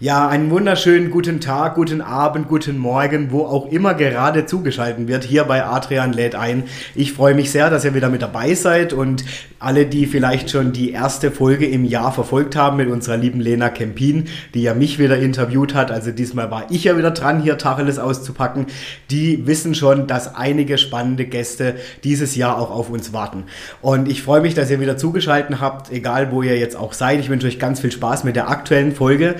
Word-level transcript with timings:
Ja, 0.00 0.28
einen 0.28 0.48
wunderschönen 0.52 1.10
guten 1.10 1.40
Tag, 1.40 1.74
guten 1.74 2.00
Abend, 2.00 2.46
guten 2.46 2.78
Morgen, 2.78 3.32
wo 3.32 3.40
auch 3.46 3.72
immer 3.72 3.94
gerade 3.94 4.46
zugeschaltet 4.46 5.08
wird, 5.08 5.24
hier 5.24 5.42
bei 5.42 5.64
Adrian 5.64 6.12
lädt 6.12 6.36
ein. 6.36 6.62
Ich 6.94 7.14
freue 7.14 7.34
mich 7.34 7.50
sehr, 7.50 7.68
dass 7.68 7.84
ihr 7.84 7.96
wieder 7.96 8.08
mit 8.08 8.22
dabei 8.22 8.54
seid 8.54 8.92
und 8.92 9.24
alle, 9.58 9.86
die 9.86 10.06
vielleicht 10.06 10.50
schon 10.50 10.72
die 10.72 10.92
erste 10.92 11.32
Folge 11.32 11.66
im 11.66 11.84
Jahr 11.84 12.12
verfolgt 12.12 12.54
haben 12.54 12.76
mit 12.76 12.88
unserer 12.88 13.16
lieben 13.16 13.40
Lena 13.40 13.70
Kempin, 13.70 14.28
die 14.54 14.62
ja 14.62 14.72
mich 14.72 15.00
wieder 15.00 15.18
interviewt 15.18 15.74
hat, 15.74 15.90
also 15.90 16.12
diesmal 16.12 16.48
war 16.52 16.66
ich 16.70 16.84
ja 16.84 16.96
wieder 16.96 17.10
dran, 17.10 17.42
hier 17.42 17.58
Tacheles 17.58 17.98
auszupacken, 17.98 18.66
die 19.10 19.48
wissen 19.48 19.74
schon, 19.74 20.06
dass 20.06 20.36
einige 20.36 20.78
spannende 20.78 21.24
Gäste 21.24 21.74
dieses 22.04 22.36
Jahr 22.36 22.56
auch 22.56 22.70
auf 22.70 22.88
uns 22.88 23.12
warten. 23.12 23.46
Und 23.82 24.08
ich 24.08 24.22
freue 24.22 24.42
mich, 24.42 24.54
dass 24.54 24.70
ihr 24.70 24.78
wieder 24.78 24.96
zugeschaltet 24.96 25.60
habt, 25.60 25.90
egal 25.90 26.30
wo 26.30 26.42
ihr 26.42 26.56
jetzt 26.56 26.76
auch 26.76 26.92
seid. 26.92 27.18
Ich 27.18 27.28
wünsche 27.28 27.48
euch 27.48 27.58
ganz 27.58 27.80
viel 27.80 27.90
Spaß 27.90 28.22
mit 28.22 28.36
der 28.36 28.48
aktuellen 28.48 28.94
Folge, 28.94 29.34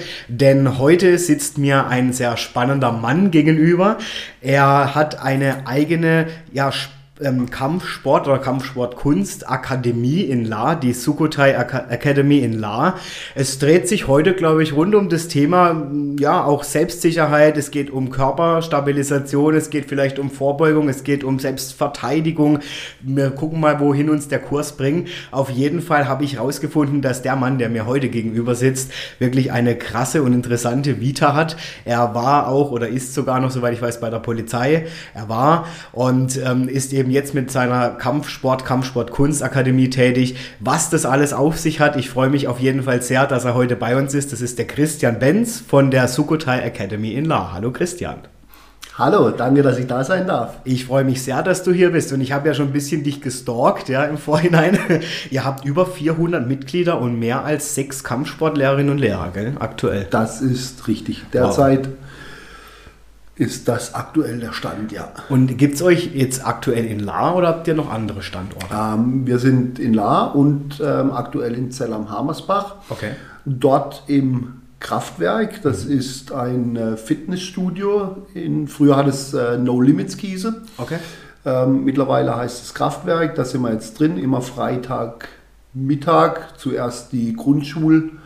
denn 0.49 0.79
heute 0.79 1.19
sitzt 1.19 1.59
mir 1.59 1.89
ein 1.89 2.15
sehr 2.15 2.39
spannender 2.39 2.91
Mann 2.91 3.31
gegenüber. 3.31 3.99
Er 4.41 4.95
hat 4.95 5.21
eine 5.23 5.67
eigene, 5.67 6.29
ja, 6.55 6.73
ähm, 7.21 7.51
Kampfsport 7.51 8.29
oder 8.29 8.39
Kampfsportkunstakademie 8.39 10.23
in 10.23 10.45
La, 10.45 10.75
die 10.75 10.93
Sukhothai 10.93 11.53
Academy 11.53 12.39
in 12.39 12.59
La. 12.59 12.97
Es 13.35 13.59
dreht 13.59 13.89
sich 13.89 14.07
heute, 14.07 14.35
glaube 14.35 14.63
ich, 14.63 14.73
rund 14.73 14.95
um 14.95 15.09
das 15.09 15.29
Thema, 15.29 15.89
ja, 16.19 16.45
auch 16.45 16.65
Selbstsicherheit. 16.65 17.57
Es 17.57 17.71
geht 17.71 17.91
um 17.91 18.11
Körperstabilisation, 18.11 19.55
es 19.55 19.71
geht 19.71 19.87
vielleicht 19.87 20.19
um 20.19 20.31
Vorbeugung, 20.31 20.89
es 20.89 21.05
geht 21.05 21.25
um 21.25 21.39
Selbstverteidigung. 21.39 22.61
Wir 23.01 23.31
gucken 23.31 23.61
mal, 23.61 23.81
wohin 23.81 24.11
uns 24.11 24.29
der 24.29 24.39
Kurs 24.39 24.77
bringt. 24.77 25.09
Auf 25.31 25.51
jeden 25.51 25.83
Fall 25.83 26.09
habe 26.09 26.25
ich 26.25 26.35
herausgefunden, 26.37 27.03
dass 27.03 27.23
der 27.23 27.37
Mann, 27.37 27.59
der 27.59 27.69
mir 27.69 27.87
heute 27.87 28.09
gegenüber 28.09 28.55
sitzt, 28.55 28.93
wirklich 29.19 29.53
eine 29.53 29.77
krasse 29.77 30.23
und 30.23 30.33
interessante 30.33 31.01
Vita 31.01 31.35
hat. 31.35 31.57
Er 31.85 32.15
war 32.15 32.49
auch 32.49 32.71
oder 32.71 32.89
ist 32.89 33.15
sogar 33.15 33.41
noch, 33.41 33.51
soweit 33.51 33.75
ich 33.75 33.83
weiß, 33.83 34.01
bei 34.01 34.11
der 34.11 34.19
Polizei. 34.19 34.87
Er 35.15 35.29
war 35.29 35.67
und 35.93 36.41
ähm, 36.45 36.69
ist 36.69 36.93
eben 36.93 37.08
eben 37.09 37.11
jetzt 37.11 37.35
mit 37.35 37.51
seiner 37.51 37.91
Kampfsport, 37.91 38.65
Kampfsport 38.65 39.11
Kunstakademie 39.11 39.89
tätig. 39.89 40.37
Was 40.61 40.91
das 40.91 41.07
alles 41.07 41.33
auf 41.33 41.59
sich 41.59 41.81
hat, 41.81 41.97
ich 41.97 42.11
freue 42.11 42.29
mich 42.29 42.49
auf 42.49 42.61
jeden 42.61 42.83
Fall 42.83 43.03
sehr, 43.03 43.27
dass 43.27 43.45
er 43.45 43.55
heute 43.55 43.77
bei 43.77 43.97
uns 43.97 44.15
ist. 44.15 44.33
Das 44.33 44.41
ist 44.41 44.59
der 44.59 44.67
Christian 44.67 45.19
Benz 45.19 45.59
von 45.67 45.91
der 45.91 46.09
Sukhothai 46.09 46.61
Academy 46.61 47.15
in 47.15 47.25
La. 47.25 47.53
Hallo 47.53 47.73
Christian. 47.73 48.19
Hallo, 48.99 49.31
danke, 49.31 49.63
dass 49.63 49.79
ich 49.79 49.87
da 49.87 50.03
sein 50.03 50.27
darf. 50.27 50.57
Ich 50.65 50.87
freue 50.87 51.05
mich 51.05 51.23
sehr, 51.23 51.43
dass 51.43 51.63
du 51.63 51.73
hier 51.73 51.93
bist 51.93 52.13
und 52.13 52.21
ich 52.21 52.33
habe 52.33 52.49
ja 52.49 52.55
schon 52.55 52.67
ein 52.67 52.73
bisschen 52.73 53.05
dich 53.05 53.21
gestalkt, 53.21 53.89
ja, 53.89 54.03
im 54.05 54.19
Vorhinein. 54.19 54.77
Ihr 55.31 55.45
habt 55.45 55.65
über 55.65 55.87
400 55.87 56.47
Mitglieder 56.49 57.01
und 57.01 57.17
mehr 57.19 57.45
als 57.45 57.77
sechs 57.77 58.03
Kampfsportlehrerinnen 58.03 58.91
und 58.91 58.99
Lehrer, 58.99 59.31
gell, 59.33 59.53
aktuell. 59.61 60.09
Das 60.11 60.41
ist 60.41 60.89
richtig. 60.89 61.25
Derzeit 61.33 61.87
wow 61.87 61.95
ist 63.39 63.69
das 63.69 63.95
aktuell 63.95 64.41
der 64.41 64.53
Stand, 64.53 64.91
ja. 64.91 65.13
Und 65.29 65.57
gibt 65.57 65.77
es 65.77 65.83
euch 65.83 66.11
jetzt 66.15 66.45
aktuell 66.45 66.85
in 66.85 66.99
La 66.99 67.35
oder 67.35 67.49
habt 67.49 67.69
ihr 67.69 67.75
noch 67.75 67.91
andere 67.91 68.23
Standorte? 68.23 68.67
Ähm, 68.75 69.27
wir 69.27 69.39
sind 69.39 69.79
in 69.79 69.95
La 69.95 70.25
und 70.25 70.81
ähm, 70.85 71.13
aktuell 71.13 71.55
in 71.55 71.71
Zell 71.71 71.93
am 71.93 72.11
Hamersbach. 72.11 72.77
Okay. 72.89 73.13
Dort 73.45 74.03
im 74.09 74.55
Kraftwerk, 74.81 75.63
das 75.63 75.85
mhm. 75.85 75.99
ist 75.99 76.33
ein 76.33 76.77
äh, 76.77 76.97
Fitnessstudio. 76.97 78.27
In, 78.35 78.67
früher 78.67 78.97
hat 78.97 79.07
es 79.07 79.33
äh, 79.35 79.57
No 79.57 79.81
Limits 79.81 80.17
Kiese. 80.17 80.63
Okay. 80.77 80.99
Ähm, 81.47 81.85
mittlerweile 81.85 82.37
heißt 82.37 82.65
es 82.65 82.75
Kraftwerk, 82.75 83.37
da 83.37 83.45
sind 83.45 83.63
wir 83.63 83.73
jetzt 83.73 84.01
drin, 84.01 84.19
immer 84.19 84.43
Freitag 84.43 85.29
Mittag. 85.75 86.59
Zuerst 86.59 87.13
die 87.13 87.35
Grundschulkinder, 87.35 88.19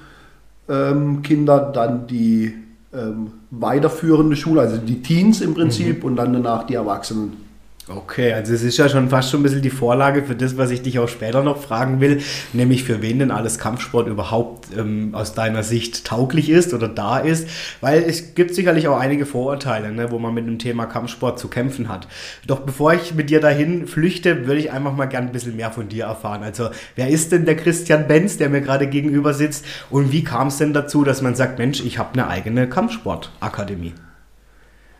ähm, 0.68 1.72
dann 1.74 2.06
die 2.06 2.54
ähm, 2.92 3.32
weiterführende 3.50 4.36
Schule, 4.36 4.62
also 4.62 4.76
die 4.76 5.02
Teens 5.02 5.40
im 5.40 5.54
Prinzip 5.54 5.98
mhm. 5.98 6.04
und 6.04 6.16
dann 6.16 6.32
danach 6.32 6.64
die 6.64 6.74
Erwachsenen. 6.74 7.51
Okay, 7.88 8.32
also 8.32 8.54
es 8.54 8.62
ist 8.62 8.76
ja 8.76 8.88
schon 8.88 9.08
fast 9.08 9.28
schon 9.30 9.40
ein 9.40 9.42
bisschen 9.42 9.60
die 9.60 9.68
Vorlage 9.68 10.22
für 10.22 10.36
das, 10.36 10.56
was 10.56 10.70
ich 10.70 10.82
dich 10.82 11.00
auch 11.00 11.08
später 11.08 11.42
noch 11.42 11.60
fragen 11.60 12.00
will, 12.00 12.22
nämlich 12.52 12.84
für 12.84 13.02
wen 13.02 13.18
denn 13.18 13.32
alles 13.32 13.58
Kampfsport 13.58 14.06
überhaupt 14.06 14.68
ähm, 14.78 15.16
aus 15.16 15.34
deiner 15.34 15.64
Sicht 15.64 16.04
tauglich 16.04 16.48
ist 16.48 16.74
oder 16.74 16.86
da 16.86 17.18
ist, 17.18 17.48
weil 17.80 18.00
es 18.04 18.36
gibt 18.36 18.54
sicherlich 18.54 18.86
auch 18.86 19.00
einige 19.00 19.26
Vorurteile, 19.26 19.90
ne, 19.90 20.12
wo 20.12 20.20
man 20.20 20.32
mit 20.32 20.46
dem 20.46 20.60
Thema 20.60 20.86
Kampfsport 20.86 21.40
zu 21.40 21.48
kämpfen 21.48 21.88
hat. 21.88 22.06
Doch 22.46 22.60
bevor 22.60 22.94
ich 22.94 23.14
mit 23.14 23.30
dir 23.30 23.40
dahin 23.40 23.88
flüchte, 23.88 24.46
würde 24.46 24.60
ich 24.60 24.70
einfach 24.70 24.94
mal 24.94 25.06
gern 25.06 25.26
ein 25.26 25.32
bisschen 25.32 25.56
mehr 25.56 25.72
von 25.72 25.88
dir 25.88 26.04
erfahren. 26.04 26.44
Also 26.44 26.70
wer 26.94 27.08
ist 27.08 27.32
denn 27.32 27.46
der 27.46 27.56
Christian 27.56 28.06
Benz, 28.06 28.36
der 28.36 28.48
mir 28.48 28.60
gerade 28.60 28.86
gegenüber 28.86 29.34
sitzt 29.34 29.64
und 29.90 30.12
wie 30.12 30.22
kam 30.22 30.46
es 30.46 30.58
denn 30.58 30.72
dazu, 30.72 31.02
dass 31.02 31.20
man 31.20 31.34
sagt, 31.34 31.58
Mensch, 31.58 31.84
ich 31.84 31.98
habe 31.98 32.12
eine 32.12 32.28
eigene 32.28 32.68
Kampfsportakademie? 32.68 33.94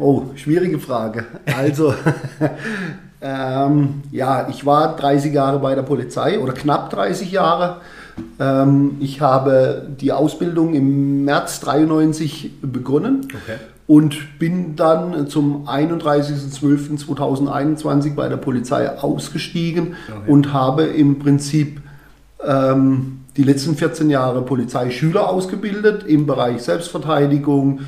Oh, 0.03 0.25
schwierige 0.35 0.81
Frage. 0.81 1.27
Also, 1.57 1.95
ähm, 3.23 4.03
ja, 4.11 4.49
ich 4.51 4.67
war 4.67 4.97
30 4.97 5.33
Jahre 5.33 5.61
bei 5.61 5.77
der 5.77 5.83
Polizei 5.83 6.41
oder 6.41 6.55
knapp 6.55 6.91
30 6.91 7.31
Jahre. 7.31 7.77
Ähm, 8.41 8.97
ich 8.99 9.21
habe 9.21 9.87
die 10.01 10.11
Ausbildung 10.11 10.75
im 10.75 11.25
März 11.25 11.61
93 11.61 12.51
begonnen 12.63 13.29
okay. 13.29 13.59
und 13.87 14.41
bin 14.41 14.75
dann 14.75 15.29
zum 15.29 15.69
31.12.2021 15.69 18.17
bei 18.17 18.29
der 18.29 18.39
Polizei 18.39 18.99
ausgestiegen 18.99 19.95
okay. 20.09 20.31
und 20.31 20.53
habe 20.53 20.83
im 20.83 21.21
Prinzip 21.21 21.81
ähm, 22.45 23.21
die 23.37 23.45
letzten 23.45 23.77
14 23.77 24.11
Jahre 24.11 24.43
Polizeischüler 24.43 25.29
ausgebildet 25.29 26.03
im 26.09 26.27
Bereich 26.27 26.63
Selbstverteidigung, 26.63 27.83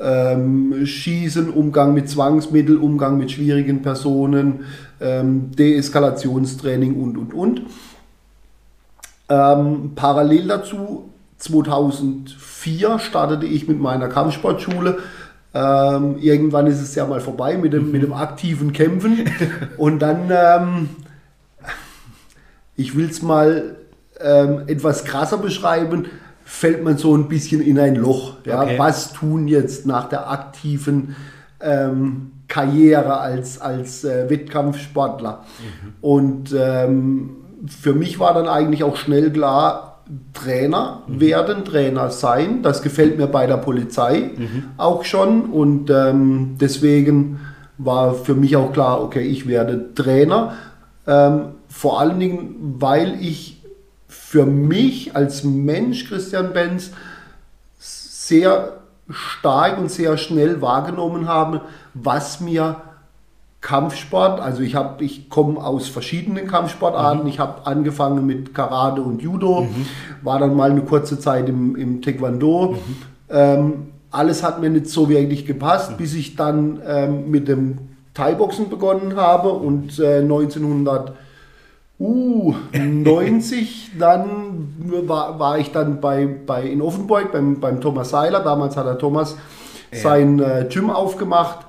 ähm, 0.00 0.86
Schießen, 0.86 1.50
Umgang 1.50 1.94
mit 1.94 2.08
Zwangsmitteln, 2.08 2.78
Umgang 2.78 3.18
mit 3.18 3.30
schwierigen 3.30 3.82
Personen, 3.82 4.64
ähm, 5.00 5.50
Deeskalationstraining 5.56 6.94
und, 6.94 7.16
und, 7.16 7.34
und. 7.34 7.62
Ähm, 9.28 9.92
parallel 9.94 10.48
dazu, 10.48 11.10
2004 11.38 12.98
startete 12.98 13.46
ich 13.46 13.68
mit 13.68 13.80
meiner 13.80 14.08
Kampfsportschule. 14.08 14.98
Ähm, 15.54 16.18
irgendwann 16.18 16.66
ist 16.66 16.80
es 16.80 16.94
ja 16.94 17.06
mal 17.06 17.20
vorbei 17.20 17.56
mit 17.56 17.72
dem, 17.72 17.90
mit 17.90 18.02
dem 18.02 18.12
aktiven 18.12 18.72
Kämpfen. 18.72 19.30
Und 19.76 20.00
dann, 20.00 20.30
ähm, 20.30 20.88
ich 22.76 22.96
will 22.96 23.08
es 23.08 23.22
mal 23.22 23.76
ähm, 24.20 24.62
etwas 24.66 25.04
krasser 25.04 25.38
beschreiben, 25.38 26.06
fällt 26.50 26.82
man 26.82 26.96
so 26.96 27.14
ein 27.14 27.28
bisschen 27.28 27.60
in 27.60 27.78
ein 27.78 27.94
Loch. 27.94 28.36
Ja? 28.46 28.62
Okay. 28.62 28.78
Was 28.78 29.12
tun 29.12 29.48
jetzt 29.48 29.84
nach 29.84 30.08
der 30.08 30.30
aktiven 30.30 31.14
ähm, 31.60 32.32
Karriere 32.48 33.18
als, 33.18 33.60
als 33.60 34.02
äh, 34.02 34.30
Wettkampfsportler? 34.30 35.44
Mhm. 35.60 35.92
Und 36.00 36.56
ähm, 36.58 37.36
für 37.66 37.92
mich 37.92 38.18
war 38.18 38.32
dann 38.32 38.48
eigentlich 38.48 38.82
auch 38.82 38.96
schnell 38.96 39.30
klar, 39.30 40.00
Trainer 40.32 41.02
mhm. 41.06 41.20
werden, 41.20 41.64
Trainer 41.66 42.10
sein. 42.10 42.62
Das 42.62 42.80
gefällt 42.80 43.18
mir 43.18 43.26
bei 43.26 43.46
der 43.46 43.58
Polizei 43.58 44.30
mhm. 44.34 44.64
auch 44.78 45.04
schon. 45.04 45.50
Und 45.50 45.90
ähm, 45.90 46.56
deswegen 46.58 47.40
war 47.76 48.14
für 48.14 48.34
mich 48.34 48.56
auch 48.56 48.72
klar, 48.72 49.02
okay, 49.02 49.20
ich 49.22 49.46
werde 49.46 49.92
Trainer. 49.94 50.54
Ähm, 51.06 51.40
vor 51.68 52.00
allen 52.00 52.18
Dingen, 52.18 52.56
weil 52.78 53.18
ich 53.20 53.57
für 54.28 54.44
mich 54.44 55.16
als 55.16 55.42
Mensch, 55.42 56.06
Christian 56.06 56.52
Benz, 56.52 56.90
sehr 57.78 58.74
stark 59.08 59.78
und 59.78 59.90
sehr 59.90 60.18
schnell 60.18 60.60
wahrgenommen 60.60 61.26
habe, 61.26 61.62
was 61.94 62.38
mir 62.38 62.76
Kampfsport, 63.62 64.38
also 64.38 64.60
ich 64.60 64.76
ich 64.98 65.30
komme 65.30 65.64
aus 65.64 65.88
verschiedenen 65.88 66.46
Kampfsportarten. 66.46 67.22
Mhm. 67.22 67.28
Ich 67.28 67.38
habe 67.38 67.66
angefangen 67.66 68.26
mit 68.26 68.54
Karate 68.54 69.00
und 69.00 69.22
Judo, 69.22 69.62
mhm. 69.62 69.86
war 70.20 70.38
dann 70.38 70.54
mal 70.54 70.72
eine 70.72 70.82
kurze 70.82 71.18
Zeit 71.18 71.48
im, 71.48 71.74
im 71.74 72.02
Taekwondo. 72.02 72.72
Mhm. 72.72 72.96
Ähm, 73.30 73.72
alles 74.10 74.42
hat 74.42 74.60
mir 74.60 74.68
nicht 74.68 74.88
so 74.88 75.08
wirklich 75.08 75.46
gepasst, 75.46 75.92
mhm. 75.92 75.96
bis 75.96 76.12
ich 76.12 76.36
dann 76.36 76.82
ähm, 76.86 77.30
mit 77.30 77.48
dem 77.48 77.78
Thai-Boxen 78.12 78.68
begonnen 78.68 79.16
habe 79.16 79.48
und 79.48 79.98
äh, 79.98 80.18
1900 80.18 81.14
Uh, 82.00 82.54
90, 82.72 83.90
dann 83.98 84.72
war, 85.06 85.38
war 85.40 85.58
ich 85.58 85.72
dann 85.72 86.00
bei, 86.00 86.26
bei 86.26 86.62
in 86.62 86.80
Offenburg 86.80 87.32
beim, 87.32 87.58
beim 87.58 87.80
Thomas 87.80 88.10
Seiler. 88.10 88.40
Damals 88.40 88.76
hat 88.76 88.86
der 88.86 88.98
Thomas 88.98 89.36
Ja. 89.90 89.98
sein 89.98 90.38
äh, 90.38 90.68
Gym 90.70 90.90
aufgemacht. 90.90 91.66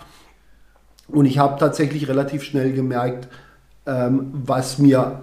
Und 1.08 1.26
ich 1.26 1.40
habe 1.40 1.58
tatsächlich 1.60 2.08
relativ 2.08 2.44
schnell 2.44 2.74
gemerkt, 2.74 3.28
ähm, 3.88 4.30
was 4.46 4.78
mir 4.78 5.22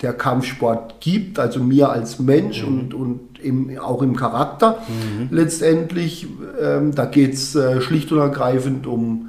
der 0.00 0.14
Kampfsport 0.14 1.00
gibt, 1.00 1.38
also 1.38 1.60
mir 1.60 1.90
als 1.90 2.18
Mensch 2.18 2.64
und, 2.64 2.94
und 2.94 3.38
im, 3.42 3.78
auch 3.78 4.00
im 4.00 4.16
Charakter 4.16 4.78
letztendlich. 5.30 6.26
Ähm, 6.58 6.94
da 6.94 7.04
geht 7.04 7.34
es 7.34 7.54
äh, 7.54 7.82
schlicht 7.82 8.10
und 8.10 8.18
ergreifend 8.18 8.86
um 8.86 9.28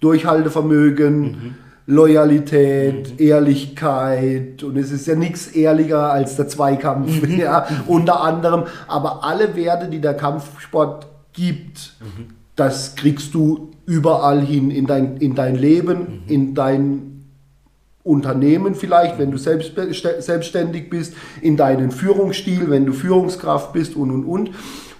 Durchhaltevermögen, 0.00 1.54
Loyalität, 1.90 3.20
Ehrlichkeit 3.20 4.62
und 4.62 4.76
es 4.76 4.92
ist 4.92 5.06
ja 5.08 5.16
nichts 5.16 5.48
ehrlicher 5.48 6.12
als 6.12 6.36
der 6.36 6.46
Zweikampf, 6.46 7.26
ja, 7.36 7.66
unter 7.86 8.22
anderem. 8.22 8.64
Aber 8.86 9.24
alle 9.24 9.56
Werte, 9.56 9.88
die 9.88 10.00
der 10.00 10.14
Kampfsport 10.14 11.08
gibt, 11.32 11.94
das 12.54 12.94
kriegst 12.94 13.34
du 13.34 13.72
überall 13.86 14.40
hin 14.40 14.70
in 14.70 14.86
dein, 14.86 15.16
in 15.16 15.34
dein 15.34 15.56
Leben, 15.56 16.22
in 16.28 16.54
dein 16.54 17.10
Unternehmen 18.02 18.74
vielleicht, 18.74 19.18
wenn 19.18 19.30
du 19.30 19.36
selbst, 19.36 19.72
selbstständig 20.20 20.88
bist, 20.90 21.14
in 21.42 21.56
deinen 21.56 21.90
Führungsstil, 21.90 22.70
wenn 22.70 22.86
du 22.86 22.92
Führungskraft 22.92 23.72
bist 23.72 23.96
und 23.96 24.10
und 24.10 24.24
und. 24.24 24.50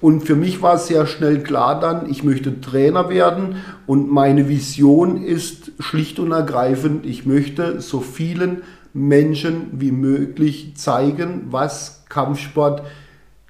Und 0.01 0.23
für 0.23 0.37
mich 0.37 0.63
war 0.63 0.75
es 0.75 0.87
sehr 0.87 1.07
schnell 1.07 1.43
klar 1.43 1.79
dann, 1.79 2.09
ich 2.11 2.25
möchte 2.25 2.61
Trainer 2.61 3.11
werden 3.11 3.57
und 3.87 4.11
meine 4.11 4.49
Vision 4.49 5.23
ist 5.23 5.73
schlicht 5.79 6.19
und 6.19 6.33
ergreifend, 6.33 7.05
ich 7.05 7.27
möchte 7.27 7.81
so 7.81 8.01
vielen 8.01 8.63
Menschen 8.95 9.69
wie 9.73 9.93
möglich 9.93 10.73
zeigen, 10.77 11.49
was 11.51 12.05
Kampfsport 12.09 12.83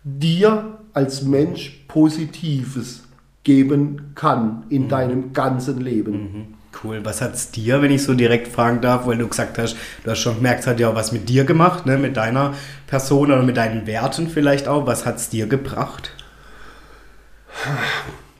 dir 0.02 0.78
als 0.92 1.22
Mensch 1.22 1.84
Positives 1.86 3.04
geben 3.44 4.12
kann 4.14 4.64
in 4.68 4.88
deinem 4.88 5.32
ganzen 5.32 5.80
Leben. 5.80 6.56
Cool. 6.82 7.04
Was 7.04 7.20
hat 7.20 7.34
es 7.34 7.50
dir, 7.50 7.82
wenn 7.82 7.90
ich 7.90 8.02
so 8.02 8.14
direkt 8.14 8.48
fragen 8.48 8.80
darf, 8.80 9.06
weil 9.06 9.18
du 9.18 9.26
gesagt 9.26 9.58
hast, 9.58 9.76
du 10.04 10.10
hast 10.10 10.18
schon 10.18 10.36
gemerkt, 10.36 10.60
es 10.60 10.66
hat 10.66 10.78
ja 10.78 10.88
auch 10.88 10.94
was 10.94 11.12
mit 11.12 11.28
dir 11.28 11.44
gemacht, 11.44 11.86
ne? 11.86 11.98
mit 11.98 12.16
deiner 12.16 12.54
Person 12.86 13.32
oder 13.32 13.42
mit 13.42 13.56
deinen 13.56 13.86
Werten 13.86 14.28
vielleicht 14.28 14.68
auch. 14.68 14.86
Was 14.86 15.04
hat 15.04 15.16
es 15.16 15.30
dir 15.30 15.46
gebracht? 15.46 16.12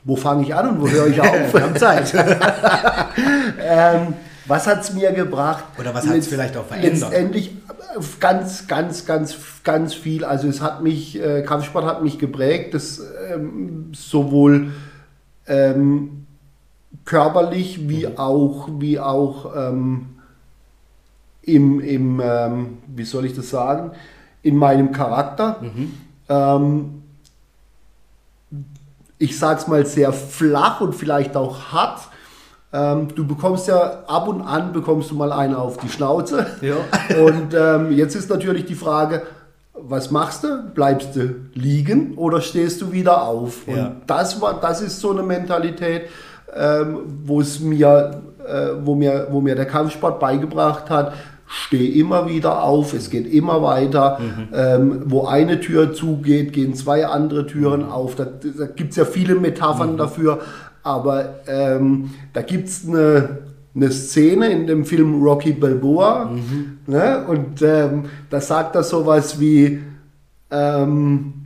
Wo 0.03 0.15
fange 0.15 0.43
ich 0.43 0.55
an 0.55 0.69
und 0.69 0.81
wo 0.81 0.87
höre 0.89 1.07
ich 1.07 1.21
auf? 1.21 1.53
Wir 1.53 1.61
haben 1.63 1.75
Zeit. 1.75 2.11
ähm, 3.63 4.13
was 4.47 4.65
hat 4.67 4.81
es 4.81 4.93
mir 4.93 5.11
gebracht? 5.11 5.63
Oder 5.79 5.93
was 5.93 6.05
hat's 6.05 6.15
Letzt- 6.15 6.29
vielleicht 6.29 6.57
auch 6.57 6.65
verändert? 6.65 6.93
Letztendlich 6.93 7.49
äh, 7.51 7.99
ganz, 8.19 8.67
ganz, 8.67 9.05
ganz, 9.05 9.35
ganz 9.63 9.93
viel. 9.93 10.25
Also 10.25 10.47
es 10.47 10.61
hat 10.61 10.81
mich, 10.81 11.21
äh, 11.21 11.43
Kampfsport 11.43 11.85
hat 11.85 12.03
mich 12.03 12.17
geprägt, 12.17 12.73
das 12.73 12.99
ähm, 13.31 13.91
sowohl 13.93 14.71
ähm, 15.47 16.25
körperlich 17.05 17.87
wie 17.87 18.07
Mhm. 18.07 18.17
auch, 18.17 18.69
wie 18.79 18.99
auch 18.99 19.55
ähm, 19.55 20.07
im, 21.43 21.79
im 21.79 22.21
ähm, 22.23 22.77
wie 22.87 23.03
soll 23.03 23.25
ich 23.25 23.35
das 23.35 23.49
sagen, 23.49 23.91
in 24.41 24.55
meinem 24.55 24.91
Charakter. 24.91 25.57
Mhm. 25.61 27.00
Ich 29.21 29.37
sag's 29.37 29.67
mal 29.67 29.85
sehr 29.85 30.11
flach 30.13 30.81
und 30.81 30.93
vielleicht 30.95 31.35
auch 31.37 31.71
hart. 31.71 31.99
Ähm, 32.73 33.09
du 33.13 33.27
bekommst 33.27 33.67
ja 33.67 34.03
ab 34.07 34.27
und 34.27 34.41
an 34.41 34.71
bekommst 34.73 35.11
du 35.11 35.15
mal 35.15 35.31
eine 35.31 35.57
auf 35.57 35.77
die 35.77 35.89
Schnauze. 35.89 36.47
Ja. 36.61 36.75
Und 37.21 37.53
ähm, 37.53 37.91
jetzt 37.91 38.15
ist 38.15 38.29
natürlich 38.29 38.63
die 38.65 38.75
Frage, 38.75 39.23
was 39.73 40.09
machst 40.09 40.45
du? 40.45 40.63
Bleibst 40.73 41.15
du 41.17 41.35
liegen 41.53 42.13
oder 42.15 42.39
stehst 42.39 42.81
du 42.81 42.93
wieder 42.93 43.23
auf? 43.23 43.67
Und 43.67 43.75
Ja. 43.75 43.91
das 44.07 44.39
war, 44.41 44.59
das 44.61 44.81
ist 44.81 45.01
so 45.01 45.11
eine 45.11 45.21
Mentalität, 45.21 46.03
ähm, 46.55 46.99
wo 47.25 47.41
es 47.41 47.59
mir, 47.59 48.21
äh, 48.47 48.69
wo 48.83 48.95
mir, 48.95 49.27
wo 49.31 49.41
mir 49.41 49.55
der 49.55 49.65
Kampfsport 49.67 50.19
beigebracht 50.19 50.89
hat. 50.89 51.13
Steh 51.53 51.99
immer 51.99 52.29
wieder 52.29 52.63
auf, 52.63 52.93
es 52.93 53.09
geht 53.09 53.31
immer 53.31 53.61
weiter. 53.61 54.19
Ähm, 54.53 55.03
wo 55.05 55.25
eine 55.25 55.59
Tür 55.59 55.93
zugeht, 55.93 56.53
gehen 56.53 56.75
zwei 56.75 57.05
andere 57.05 57.45
Türen 57.45 57.83
auf. 57.83 58.15
Da, 58.15 58.25
da 58.25 58.67
gibt 58.67 58.91
es 58.91 58.95
ja 58.95 59.03
viele 59.03 59.35
Metaphern 59.35 59.97
dafür, 59.97 60.39
aber 60.81 61.41
ähm, 61.47 62.11
da 62.31 62.41
gibt 62.41 62.69
es 62.69 62.87
eine, 62.87 63.39
eine 63.75 63.91
Szene 63.91 64.49
in 64.49 64.65
dem 64.65 64.85
Film 64.85 65.21
Rocky 65.21 65.51
Balboa 65.51 66.31
ne? 66.87 67.25
und 67.27 67.61
ähm, 67.61 68.05
da 68.29 68.39
sagt 68.39 68.75
er 68.75 68.83
sowas 68.83 69.39
wie, 69.39 69.81
ähm, 70.51 71.40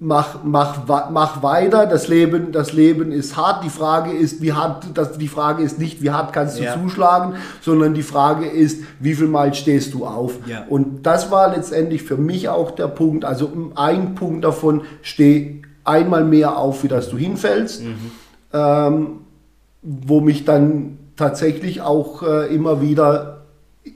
mach, 0.00 0.42
mach, 0.42 1.10
mach 1.10 1.42
weiter, 1.42 1.86
das 1.86 2.08
Leben, 2.08 2.52
das 2.52 2.72
Leben 2.72 3.12
ist 3.12 3.36
hart. 3.36 3.62
Die 3.64 3.68
Frage 3.68 4.10
ist, 4.12 4.40
wie 4.40 4.52
hart, 4.54 4.86
das, 4.94 5.18
die 5.18 5.28
Frage 5.28 5.62
ist 5.62 5.78
nicht, 5.78 6.02
wie 6.02 6.10
hart 6.10 6.32
kannst 6.32 6.58
du 6.58 6.64
Ja. 6.64 6.74
zuschlagen, 6.80 7.34
sondern 7.60 7.92
die 7.92 8.02
Frage 8.02 8.46
ist, 8.46 8.82
wie 8.98 9.14
viel 9.14 9.28
Mal 9.28 9.52
stehst 9.54 9.92
du 9.92 10.06
auf? 10.06 10.38
Ja. 10.46 10.64
Und 10.68 11.02
das 11.04 11.30
war 11.30 11.54
letztendlich 11.54 12.02
für 12.02 12.16
mich 12.16 12.48
auch 12.48 12.70
der 12.70 12.88
Punkt, 12.88 13.24
also 13.26 13.52
ein 13.76 14.14
Punkt 14.14 14.42
davon, 14.44 14.82
steh 15.02 15.62
einmal 15.84 16.24
mehr 16.24 16.56
auf, 16.56 16.82
wie 16.82 16.88
dass 16.88 17.10
du 17.10 17.18
hinfällst, 17.18 17.82
ähm, 18.52 19.06
wo 19.82 20.20
mich 20.20 20.44
dann 20.46 20.98
tatsächlich 21.16 21.82
auch 21.82 22.22
äh, 22.22 22.54
immer 22.54 22.80
wieder 22.80 23.42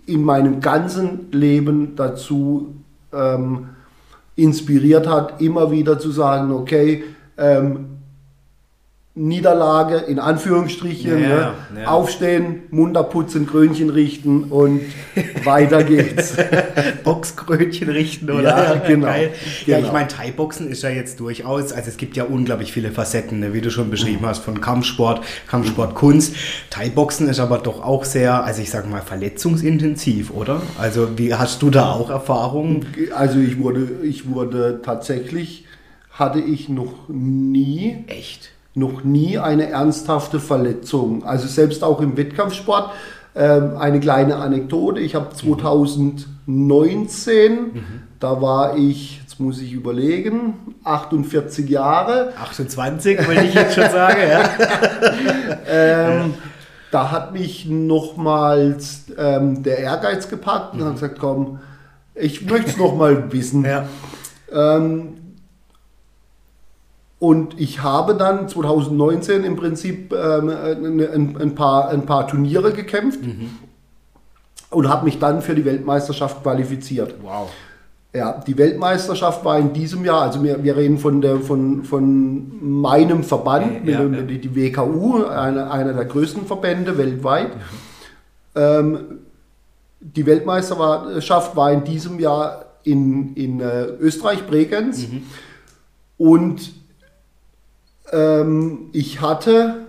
in 0.07 0.23
meinem 0.23 0.61
ganzen 0.61 1.31
Leben 1.33 1.97
dazu 1.97 2.75
ähm, 3.13 3.69
inspiriert 4.37 5.07
hat, 5.07 5.41
immer 5.41 5.71
wieder 5.71 5.99
zu 5.99 6.11
sagen, 6.11 6.53
okay, 6.53 7.05
ähm, 7.37 7.94
Niederlage 9.17 9.97
in 9.99 10.19
Anführungsstrichen, 10.19 11.23
Ja, 11.23 11.29
ne? 11.29 11.55
ja. 11.83 11.87
aufstehen, 11.87 12.63
munter 12.71 13.05
putzen, 13.05 13.47
Krönchen 13.47 13.91
richten 13.91 14.45
und 14.45 14.81
weiter 15.45 15.85
geht's. 15.85 16.35
Boxkrönchen 17.05 17.89
richten, 17.91 18.29
oder? 18.31 18.43
Ja, 18.43 18.75
genau. 18.87 19.07
Geil. 19.07 19.31
Ja, 19.67 19.77
Genau. 19.77 19.87
ich 19.87 19.93
meine, 19.93 20.09
Thai-Boxen 20.09 20.69
ist 20.69 20.83
ja 20.83 20.89
jetzt 20.91 21.21
durchaus, 21.21 21.73
also 21.73 21.89
es 21.89 21.97
gibt 21.97 22.17
ja 22.17 22.25
unglaublich 22.25 22.73
viele 22.73 22.91
Facetten, 22.91 23.39
ne, 23.39 23.53
wie 23.55 23.61
du 23.61 23.71
schon 23.71 23.89
beschrieben 23.89 24.27
hast, 24.27 24.43
von 24.43 24.61
Kampfsport, 24.61 25.23
Kampfsportkunst. 25.47 26.35
Thai-Boxen 26.71 27.29
ist 27.29 27.39
aber 27.39 27.59
doch 27.59 27.85
auch 27.85 28.05
sehr, 28.05 28.43
also 28.43 28.63
ich 28.63 28.71
sag 28.71 28.91
mal, 28.91 29.01
verletzungsintensiv, 29.01 30.33
oder? 30.33 30.61
Also 30.77 31.17
wie 31.19 31.33
hast 31.35 31.63
du 31.63 31.71
da 31.71 31.93
auch 31.93 32.11
Erfahrungen? 32.11 32.85
Also 33.15 33.39
ich 33.39 33.61
wurde, 33.61 33.89
ich 34.03 34.29
wurde 34.29 34.81
tatsächlich, 34.85 35.67
hatte 36.11 36.41
ich 36.41 36.69
noch 36.69 37.09
nie 37.09 38.05
Echt? 38.09 38.51
Noch 38.75 39.05
nie 39.05 39.39
eine 39.39 39.69
ernsthafte 39.71 40.41
Verletzung. 40.41 41.23
Also 41.25 41.47
selbst 41.47 41.85
auch 41.85 42.01
im 42.01 42.17
Wettkampfsport. 42.17 42.91
Ähm, 43.37 43.77
eine 43.79 43.99
kleine 44.01 44.37
Anekdote. 44.37 45.01
Ich 45.01 45.15
habe 45.17 45.35
2019, 45.35 47.73
da 48.21 48.41
war 48.41 48.77
ich, 48.77 49.21
jetzt 49.21 49.41
muss 49.41 49.61
ich 49.61 49.73
überlegen, 49.73 50.55
48 50.85 51.69
Jahre. 51.69 52.33
28, 52.41 53.27
wollte 53.27 53.43
ich 53.45 53.55
jetzt 53.55 53.75
schon 53.75 53.91
sagen, 53.91 54.21
ja. 54.31 54.49
Ähm, 55.67 56.35
Da 56.91 57.11
hat 57.11 57.33
mich 57.33 57.67
nochmals 57.69 59.07
ähm, 59.19 59.63
der 59.65 59.79
Ehrgeiz 59.79 60.29
gepackt 60.29 60.75
und 60.75 60.85
hat 60.85 60.93
gesagt, 60.95 61.19
komm, 61.19 61.59
ich 62.15 62.49
möchte 62.49 62.71
es 62.71 62.77
nochmal 62.77 63.33
wissen. 63.33 63.65
ja. 63.65 63.87
Ähm, 64.53 65.15
und 67.25 67.59
ich 67.59 67.83
habe 67.83 68.17
dann 68.17 68.51
2019 68.51 69.45
im 69.45 69.57
Prinzip 69.57 70.13
ähm, 70.13 70.51
ein, 70.51 71.37
ein, 71.41 71.55
paar, 71.55 71.89
ein 71.89 72.05
paar 72.05 72.29
Turniere 72.29 72.71
gekämpft 72.75 73.21
und 74.69 74.89
habe 74.91 75.07
mich 75.07 75.21
dann 75.21 75.41
für 75.41 75.55
die 75.55 75.65
Weltmeisterschaft 75.65 76.43
qualifiziert. 76.43 77.15
Wow. 77.23 77.49
Ja, 78.13 78.43
die 78.47 78.59
Weltmeisterschaft 78.59 79.43
war 79.43 79.59
in 79.59 79.73
diesem 79.73 80.05
Jahr, 80.05 80.21
also 80.21 80.45
wir, 80.45 80.63
wir 80.63 80.77
reden 80.77 80.99
von, 80.99 81.23
der, 81.23 81.41
von, 81.41 81.85
von 81.85 82.81
meinem 82.83 83.25
Verband, 83.25 83.89
Ja, 83.89 84.03
mit, 84.03 84.21
ja. 84.21 84.27
Die, 84.27 84.39
die 84.43 84.55
WKU, 84.55 85.25
einer, 85.25 85.71
einer 85.71 85.95
der 85.95 86.05
größten 86.05 86.45
Verbände 86.45 86.99
weltweit. 86.99 87.53
Ähm, 88.55 89.21
die 89.99 90.27
Weltmeisterschaft 90.27 91.57
war 91.57 91.73
in 91.73 91.85
diesem 91.85 92.21
Jahr 92.21 92.67
in, 92.83 93.35
in 93.35 93.61
äh, 93.61 93.85
Österreich, 93.99 94.47
Bregenz. 94.47 95.07
Und 96.19 96.84
ähm, 98.13 98.91
ich 98.93 99.21
hatte 99.21 99.85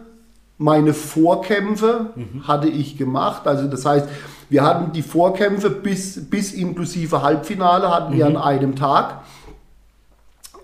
meine 0.57 0.93
Vorkämpfe 0.93 2.11
hatte 2.47 2.69
ich 2.69 2.97
gemacht. 2.97 3.45
Also 3.45 3.67
das 3.67 3.85
heißt, 3.85 4.07
wir 4.49 4.63
hatten 4.63 4.93
die 4.93 5.01
Vorkämpfe 5.01 5.69
bis, 5.69 6.29
bis 6.29 6.53
inklusive 6.53 7.21
Halbfinale 7.21 7.93
hatten 7.93 8.13
wir 8.13 8.25
an 8.25 8.37
einem 8.37 8.75
Tag. 8.75 9.21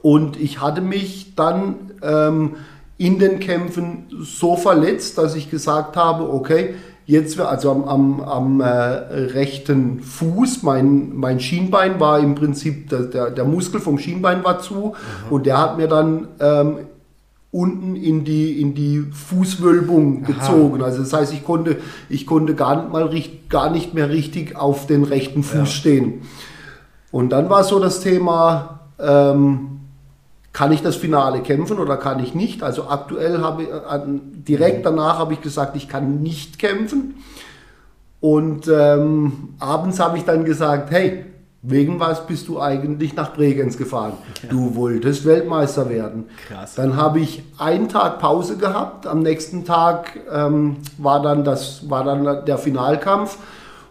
Und 0.02 0.40
ich 0.40 0.62
hatte 0.62 0.82
mich 0.82 1.36
dann 1.36 1.92
ähm, 2.02 2.56
in 2.98 3.20
den 3.20 3.40
Kämpfen 3.40 4.06
so 4.22 4.56
verletzt, 4.56 5.18
dass 5.18 5.36
ich 5.36 5.52
gesagt 5.52 5.98
habe, 5.98 6.32
okay, 6.32 6.76
Jetzt, 7.08 7.38
also 7.42 7.72
am, 7.72 7.84
am, 7.86 8.22
am 8.22 8.62
äh, 8.62 8.66
rechten 8.66 10.00
Fuß, 10.02 10.64
mein, 10.64 11.14
mein 11.16 11.40
Schienbein 11.42 12.00
war 12.00 12.20
im 12.20 12.36
Prinzip, 12.36 12.90
der, 12.90 13.02
der, 13.02 13.32
der 13.32 13.44
Muskel 13.44 13.82
vom 13.82 13.98
Schienbein 13.98 14.44
war 14.46 14.60
zu 14.60 14.94
und 15.30 15.46
der 15.46 15.58
hat 15.58 15.78
mir 15.78 15.88
dann 15.88 16.30
ähm, 16.40 16.78
unten 17.52 17.96
in 17.98 18.24
die, 18.24 18.62
in 18.62 18.74
die 18.76 19.00
Fußwölbung 19.12 20.24
Aha. 20.24 20.32
gezogen. 20.32 20.82
Also 20.82 21.00
das 21.00 21.12
heißt, 21.12 21.34
ich 21.34 21.44
konnte, 21.44 21.78
ich 22.10 22.26
konnte 22.26 22.56
gar 22.56 22.78
nicht, 22.82 22.92
mal, 22.94 23.04
richt- 23.04 23.50
gar 23.50 23.70
nicht 23.70 23.94
mehr 23.94 24.10
richtig 24.10 24.56
auf 24.56 24.88
den 24.88 25.04
rechten 25.04 25.44
Fuß 25.44 25.58
Ja. 25.60 25.66
stehen. 25.66 26.22
Und 27.12 27.30
dann 27.32 27.50
war 27.50 27.64
so 27.66 27.80
das 27.80 28.00
Thema, 28.00 28.80
ähm, 29.00 29.68
kann 30.54 30.72
ich 30.72 30.82
das 30.82 30.96
Finale 30.96 31.42
kämpfen 31.42 31.78
oder 31.78 31.98
kann 31.98 32.22
ich 32.24 32.34
nicht? 32.36 32.64
Also 32.64 32.88
aktuell 32.88 33.40
habe 33.42 33.64
ich, 33.64 33.70
äh, 33.70 34.00
direkt 34.48 34.86
danach 34.86 35.18
habe 35.20 35.34
ich 35.34 35.42
gesagt, 35.42 35.76
ich 35.76 35.90
kann 35.90 36.22
nicht 36.22 36.58
kämpfen. 36.60 37.16
Und 38.22 38.68
ähm, 38.74 39.50
abends 39.60 40.00
habe 40.00 40.18
ich 40.18 40.24
dann 40.24 40.46
gesagt, 40.46 40.92
hey, 40.92 41.26
wegen 41.64 42.00
was 42.00 42.26
bist 42.26 42.48
du 42.48 42.60
eigentlich 42.60 43.16
nach 43.16 43.34
Bregenz 43.34 43.78
gefahren? 43.78 44.14
Du 44.50 44.76
wolltest 44.76 45.26
Weltmeister 45.26 45.90
werden. 45.90 46.26
Krass. 46.48 46.74
Dann 46.74 46.96
habe 46.96 47.20
ich 47.20 47.44
einen 47.60 47.88
Tag 47.88 48.20
Pause 48.20 48.58
gehabt. 48.58 49.06
Am 49.06 49.20
nächsten 49.22 49.64
Tag 49.64 50.20
ähm, 50.34 50.78
war, 50.98 51.22
dann 51.22 51.44
das, 51.44 51.88
war 51.88 52.04
dann 52.04 52.46
der 52.46 52.58
Finalkampf 52.58 53.38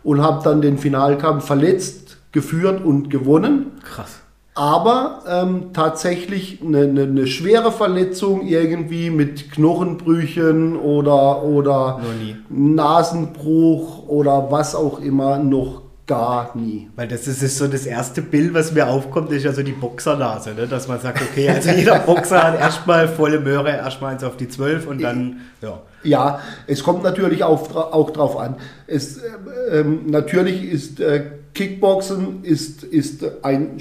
und 0.02 0.20
habe 0.20 0.42
dann 0.42 0.60
den 0.60 0.78
Finalkampf 0.78 1.44
verletzt, 1.44 2.16
geführt 2.32 2.84
und 2.84 3.08
gewonnen. 3.08 3.78
Krass. 3.84 4.18
Aber 4.56 5.22
ähm, 5.28 5.72
tatsächlich 5.72 6.60
eine, 6.62 6.82
eine, 6.82 7.02
eine 7.04 7.26
schwere 7.28 7.70
Verletzung 7.70 8.46
irgendwie 8.48 9.10
mit 9.10 9.52
Knochenbrüchen 9.52 10.76
oder, 10.76 11.44
oder. 11.44 12.00
Nasenbruch 12.48 14.08
oder 14.08 14.50
was 14.50 14.74
auch 14.74 15.00
immer 15.00 15.38
noch 15.38 15.82
gar 16.10 16.56
nie. 16.56 16.90
Weil 16.96 17.06
das 17.06 17.28
ist, 17.28 17.40
ist 17.40 17.56
so 17.56 17.68
das 17.68 17.86
erste 17.86 18.20
Bild, 18.20 18.52
was 18.52 18.72
mir 18.72 18.88
aufkommt, 18.88 19.30
ist 19.30 19.44
ja 19.44 19.52
so 19.52 19.62
die 19.62 19.70
Boxernase, 19.70 20.54
ne? 20.54 20.66
dass 20.66 20.88
man 20.88 20.98
sagt, 20.98 21.22
okay, 21.22 21.48
also 21.48 21.70
jeder 21.76 22.00
Boxer 22.00 22.42
hat 22.42 22.58
erstmal 22.58 23.06
volle 23.06 23.38
Möhre, 23.38 23.70
erstmal 23.70 24.14
eins 24.14 24.24
auf 24.24 24.36
die 24.36 24.48
12 24.48 24.88
und 24.88 25.00
dann, 25.00 25.42
ja. 25.62 25.80
Ja, 26.02 26.40
es 26.66 26.82
kommt 26.82 27.04
natürlich 27.04 27.44
auch, 27.44 27.76
auch 27.76 28.10
drauf 28.10 28.36
an. 28.36 28.56
Es, 28.88 29.18
äh, 29.18 29.28
ähm, 29.70 30.06
natürlich 30.06 30.64
ist 30.64 30.98
äh, 30.98 31.30
Kickboxen 31.54 32.42
ist, 32.42 32.82
ist 32.82 33.24
ein, 33.44 33.78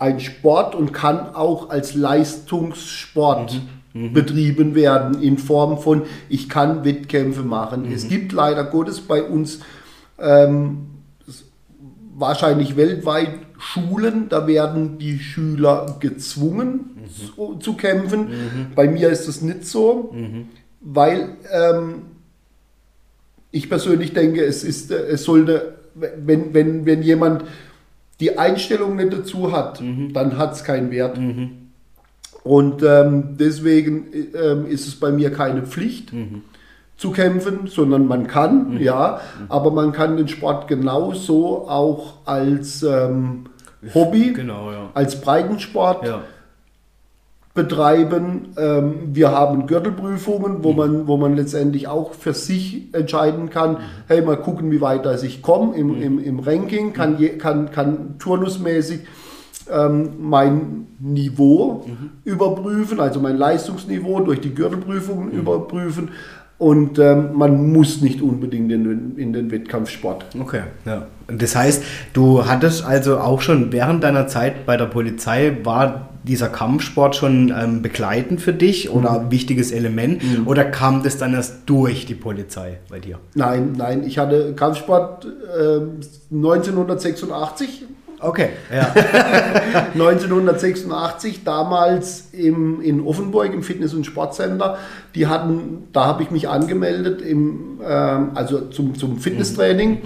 ein 0.00 0.18
Sport 0.18 0.74
und 0.74 0.92
kann 0.92 1.34
auch 1.34 1.70
als 1.70 1.94
Leistungssport 1.94 3.60
betrieben 3.94 4.74
werden 4.74 5.22
in 5.22 5.38
Form 5.38 5.78
von, 5.78 6.02
ich 6.28 6.48
kann 6.48 6.84
Wettkämpfe 6.84 7.42
machen. 7.42 7.90
Es 7.92 8.08
gibt 8.08 8.32
leider 8.32 8.64
Gottes 8.64 9.00
bei 9.00 9.22
uns 9.22 9.60
ähm, 10.20 10.97
wahrscheinlich 12.18 12.76
weltweit 12.76 13.30
Schulen, 13.58 14.28
da 14.28 14.46
werden 14.46 14.98
die 14.98 15.18
Schüler 15.18 15.96
gezwungen 16.00 16.90
zu, 17.34 17.56
zu 17.56 17.74
kämpfen. 17.74 18.28
Bei 18.74 18.88
mir 18.88 19.10
ist 19.10 19.26
das 19.28 19.42
nicht 19.42 19.64
so 19.64 20.14
weil 20.80 21.36
ähm, 21.52 22.02
ich 23.50 23.68
persönlich 23.68 24.12
denke, 24.12 24.44
es 24.44 24.64
ist, 24.64 24.90
äh, 24.90 25.06
es 25.06 25.24
sollte, 25.24 25.78
wenn, 25.94 26.54
wenn, 26.54 26.86
wenn 26.86 27.02
jemand 27.02 27.44
die 28.20 28.38
Einstellung 28.38 28.96
nicht 28.96 29.12
dazu 29.12 29.52
hat, 29.52 29.80
dann 30.12 30.38
hat 30.38 30.54
es 30.54 30.64
keinen 30.64 30.90
Wert. 30.90 31.18
Und 32.42 32.82
ähm, 32.82 33.36
deswegen 33.38 34.06
ähm, 34.34 34.66
ist 34.66 34.88
es 34.88 34.96
bei 34.96 35.12
mir 35.12 35.30
keine 35.30 35.62
Pflicht 35.62 36.12
zu 36.98 37.12
kämpfen, 37.12 37.68
sondern 37.68 38.06
man 38.06 38.26
kann, 38.26 38.78
ja, 38.80 39.20
aber 39.48 39.70
man 39.70 39.92
kann 39.92 40.16
den 40.16 40.28
Sport 40.28 40.68
genauso 40.68 41.68
auch 41.68 42.26
als 42.26 42.82
ähm, 42.82 43.44
Hobby, 43.94 44.32
Genau, 44.34 44.72
ja. 44.72 44.90
als 44.94 45.20
Breitensport 45.20 46.04
Ja, 46.06 46.20
betreiben. 47.58 48.54
Ähm, 48.56 48.94
wir 49.12 49.32
haben 49.32 49.66
Gürtelprüfungen, 49.66 50.62
wo, 50.62 50.72
man, 50.72 51.08
wo 51.08 51.16
man 51.16 51.34
letztendlich 51.34 51.88
auch 51.88 52.12
für 52.14 52.32
sich 52.32 52.94
entscheiden 52.94 53.50
kann, 53.50 53.78
hey, 54.06 54.22
mal 54.22 54.36
gucken, 54.36 54.70
wie 54.70 54.80
weit 54.80 55.06
ich 55.24 55.42
komme 55.42 55.76
im, 55.76 56.00
im, 56.00 56.18
im 56.18 56.38
Ranking, 56.38 56.92
kann, 56.92 57.18
je, 57.18 57.30
kann, 57.30 57.72
kann 57.72 58.18
turnusmäßig 58.20 59.00
ähm, 59.70 60.10
mein 60.20 60.86
Niveau 61.00 61.84
überprüfen, 62.24 63.00
also 63.00 63.18
mein 63.18 63.36
Leistungsniveau 63.36 64.20
durch 64.20 64.40
die 64.40 64.54
Gürtelprüfungen 64.54 65.32
überprüfen. 65.32 66.10
Und 66.58 66.98
ähm, 66.98 67.34
man 67.34 67.72
muss 67.72 68.00
nicht 68.00 68.20
unbedingt 68.20 68.72
in 68.72 68.84
den, 68.84 69.16
in 69.16 69.32
den 69.32 69.50
Wettkampfsport. 69.50 70.24
okay. 70.40 70.62
Ja. 70.84 71.06
Das 71.28 71.54
heißt, 71.54 71.84
du 72.14 72.46
hattest 72.46 72.84
also 72.84 73.18
auch 73.18 73.42
schon 73.42 73.70
während 73.70 74.02
deiner 74.02 74.26
Zeit 74.26 74.66
bei 74.66 74.76
der 74.76 74.86
Polizei, 74.86 75.58
war 75.62 76.08
dieser 76.24 76.48
Kampfsport 76.48 77.16
schon 77.16 77.54
ähm, 77.56 77.82
begleitend 77.82 78.40
für 78.40 78.52
dich 78.52 78.90
oder 78.90 79.20
ein 79.20 79.30
wichtiges 79.30 79.70
Element 79.70 80.22
oder 80.46 80.64
kam 80.64 81.02
das 81.02 81.16
dann 81.16 81.34
erst 81.34 81.60
durch 81.66 82.06
die 82.06 82.14
Polizei 82.14 82.78
bei 82.90 82.98
dir? 82.98 83.18
Nein, 83.34 83.74
nein, 83.76 84.04
ich 84.04 84.18
hatte 84.18 84.54
Kampfsport 84.54 85.26
ähm, 85.58 86.00
1986 86.32 87.84
Okay, 88.20 88.50
ja. 88.72 88.92
1986 89.94 91.44
damals 91.44 92.30
im, 92.32 92.80
in 92.80 93.00
Offenburg 93.06 93.52
im 93.52 93.62
Fitness- 93.62 93.94
und 93.94 94.04
Sportcenter. 94.04 94.78
Die 95.18 95.26
hatten, 95.26 95.88
da 95.92 96.06
habe 96.06 96.22
ich 96.22 96.30
mich 96.30 96.48
angemeldet 96.48 97.22
im, 97.22 97.80
ähm, 97.84 98.30
also 98.36 98.60
zum, 98.66 98.94
zum 98.94 99.18
Fitnesstraining. 99.18 100.02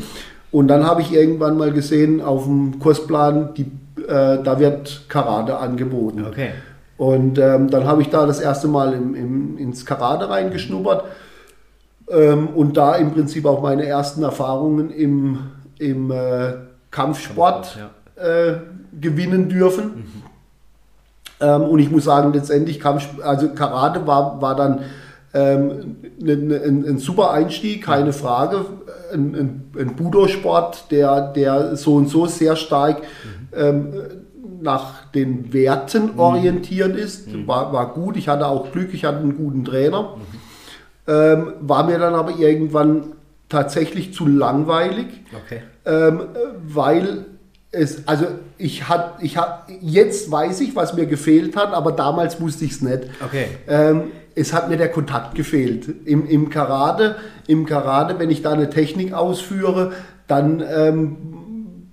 Und 0.51 0.69
dann 0.69 0.87
habe 0.87 1.03
ich 1.03 1.13
irgendwann 1.13 1.59
mal 1.59 1.71
gesehen 1.71 2.23
auf 2.23 2.45
dem 2.45 2.79
Kursplan, 2.79 3.53
die, 3.53 3.71
äh, 4.09 4.43
da 4.43 4.59
wird 4.59 5.03
Karate 5.11 5.59
angeboten. 5.59 6.25
Okay. 6.27 6.53
Und 6.97 7.39
ähm, 7.39 7.69
dann 7.69 7.87
habe 7.87 8.01
ich 8.01 8.09
da 8.09 8.25
das 8.25 8.41
erste 8.41 8.69
Mal 8.69 8.95
im, 8.95 9.15
im, 9.15 9.59
ins 9.59 9.85
Karate 9.85 10.31
reingeschnuppert 10.31 11.05
ähm, 12.09 12.49
und 12.49 12.79
da 12.79 12.95
im 12.95 13.13
Prinzip 13.13 13.45
auch 13.45 13.61
meine 13.61 13.85
ersten 13.85 14.23
Erfahrungen 14.23 14.91
im, 14.91 15.41
im 15.79 16.11
äh, 16.11 16.55
Kampfsport 16.91 17.79
äh, 18.17 18.55
gewinnen 18.99 19.51
dürfen. 19.51 20.23
Ähm, 21.39 21.63
und 21.63 21.81
ich 21.81 21.91
muss 21.91 22.05
sagen, 22.05 22.33
letztendlich 22.33 22.81
Kampf, 22.81 23.09
also 23.23 23.51
Karate 23.51 24.07
war, 24.07 24.41
war 24.41 24.57
dann 24.57 24.81
ähm, 25.35 25.97
ne, 26.19 26.37
ne, 26.37 26.61
ein, 26.63 26.85
ein 26.87 26.99
super 26.99 27.31
Einstieg, 27.31 27.85
keine 27.85 28.13
Frage. 28.13 28.67
Ein, 29.13 29.35
ein, 29.35 29.71
ein 29.79 29.97
Budo-Sport, 29.97 30.91
der, 30.91 31.33
der 31.33 31.77
so 31.77 31.95
und 31.97 32.09
so 32.09 32.27
sehr 32.27 32.57
stark 32.57 33.03
ähm, 33.55 33.93
nach 34.61 35.07
den 35.11 35.53
Werten 35.53 36.19
orientiert 36.19 36.97
ist, 36.97 37.29
war, 37.47 37.73
war 37.73 37.93
gut. 37.95 38.17
Ich 38.17 38.29
hatte 38.29 38.47
auch 38.47 38.73
Glück, 38.73 38.95
ich 38.95 39.05
hatte 39.05 39.19
einen 39.19 39.37
guten 39.37 39.65
Trainer. 39.65 40.17
Ähm, 41.07 41.55
war 41.61 41.85
mir 41.85 41.99
dann 41.99 42.15
aber 42.15 42.39
irgendwann 42.39 43.13
tatsächlich 43.49 44.15
zu 44.15 44.27
langweilig 44.27 45.07
Okay. 45.45 45.63
ähm, 45.85 46.23
weil 46.65 47.27
es, 47.73 48.07
also 48.07 48.27
ich 48.59 48.89
hat, 48.89 49.15
ich 49.23 49.37
hab, 49.37 49.69
jetzt 49.81 50.31
weiß 50.31 50.61
ich, 50.61 50.77
was 50.77 50.95
mir 50.95 51.07
gefehlt 51.07 51.57
hat, 51.57 51.73
aber 51.73 51.93
damals 51.93 52.41
wusste 52.41 52.65
ich 52.65 52.73
es 52.73 52.83
nicht. 52.83 53.05
Okay. 53.25 53.47
Ähm, 53.67 54.13
es 54.35 54.53
hat 54.53 54.69
mir 54.69 54.77
der 54.77 54.91
Kontakt 54.91 55.35
gefehlt. 55.35 55.87
Im, 56.05 56.27
im, 56.27 56.51
Karate, 56.51 57.17
Im 57.47 57.67
Karate, 57.67 58.19
wenn 58.19 58.31
ich 58.31 58.43
da 58.43 58.53
eine 58.53 58.71
Technik 58.71 59.13
ausführe, 59.13 59.93
dann, 60.27 60.63
ähm, 60.75 61.17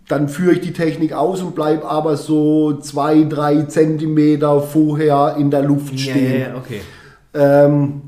dann 0.08 0.30
führe 0.30 0.54
ich 0.54 0.62
die 0.62 0.74
Technik 0.74 1.14
aus 1.14 1.42
und 1.42 1.56
bleibe 1.56 1.88
aber 1.88 2.18
so 2.18 2.80
zwei, 2.80 3.24
drei 3.24 3.64
Zentimeter 3.64 4.62
vorher 4.62 5.36
in 5.38 5.52
der 5.52 5.64
Luft 5.64 6.00
stehen. 6.00 6.34
ja, 6.34 6.48
ja, 6.48 6.56
okay. 6.56 6.82
Ähm, 7.34 8.02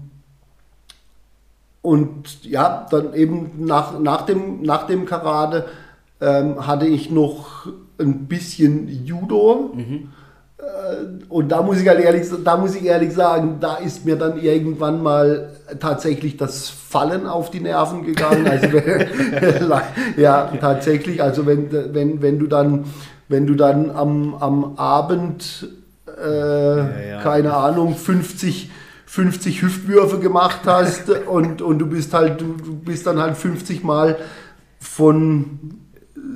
und 1.81 2.43
ja, 2.43 2.85
dann 2.89 3.13
eben 3.13 3.51
nach, 3.57 4.00
nach, 4.00 4.25
dem, 4.25 4.61
nach 4.61 4.85
dem 4.85 5.05
Karate 5.05 5.65
ähm, 6.19 6.67
hatte 6.67 6.85
ich 6.85 7.09
noch 7.09 7.67
ein 8.00 8.27
bisschen 8.27 8.88
Judo. 9.05 9.73
Äh, 9.77 10.07
und 11.30 11.50
da 11.50 11.62
muss 11.62 11.80
ich 11.80 11.86
ehrlich, 11.86 12.27
da 12.44 12.58
muss 12.58 12.75
ich 12.75 12.86
ehrlich 12.86 13.13
sagen, 13.13 13.58
da 13.60 13.75
ist 13.75 14.06
mir 14.06 14.15
dann 14.15 14.39
irgendwann 14.39 15.01
mal 15.01 15.50
tatsächlich 15.80 16.38
das 16.38 16.70
Fallen 16.70 17.25
auf 17.25 17.50
die 17.50 17.62
Nerven 17.62 18.03
gegangen. 18.03 18.48
Also, 18.48 18.68
ja, 20.18 20.51
tatsächlich. 20.60 21.22
Also 21.22 21.46
wenn, 21.46 21.72
wenn, 21.94 22.22
wenn 22.22 22.38
du 22.38 22.48
dann, 22.48 22.86
wenn 23.27 23.48
du 23.48 23.56
dann 23.56 23.89
am, 23.91 24.36
am 24.36 24.77
Abend, 24.77 25.68
äh, 26.24 27.10
ja. 27.10 27.22
keine 27.22 27.53
Ahnung, 27.53 27.96
50 27.96 28.70
50 29.06 29.62
Hüftwürfe 29.62 30.20
gemacht 30.20 30.62
hast 30.65 31.10
und, 31.27 31.62
und 31.62 31.80
du 31.80 31.88
bist 31.88 32.13
halt, 32.13 32.39
du, 32.39 32.53
du 32.53 32.75
bist 32.75 33.06
dann 33.06 33.20
halt 33.20 33.36
50 33.36 33.84
Mal 33.84 34.18
von 34.80 35.60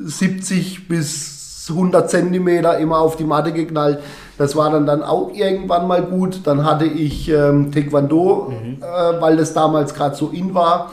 70 0.03 0.89
bis 0.89 1.35
100 1.74 2.10
Zentimeter 2.10 2.77
immer 2.77 3.00
auf 3.00 3.15
die 3.15 3.24
Matte 3.24 3.51
geknallt. 3.51 4.00
Das 4.38 4.55
war 4.55 4.69
dann, 4.69 4.86
dann 4.86 5.01
auch 5.03 5.31
irgendwann 5.34 5.88
mal 5.88 6.01
gut. 6.03 6.41
Dann 6.45 6.65
hatte 6.65 6.86
ich 6.86 7.29
ähm, 7.29 7.72
Taekwondo, 7.72 8.53
äh, 8.81 9.22
weil 9.22 9.38
das 9.38 9.53
damals 9.53 9.93
gerade 9.93 10.15
so 10.15 10.27
in 10.29 10.53
war. 10.53 10.91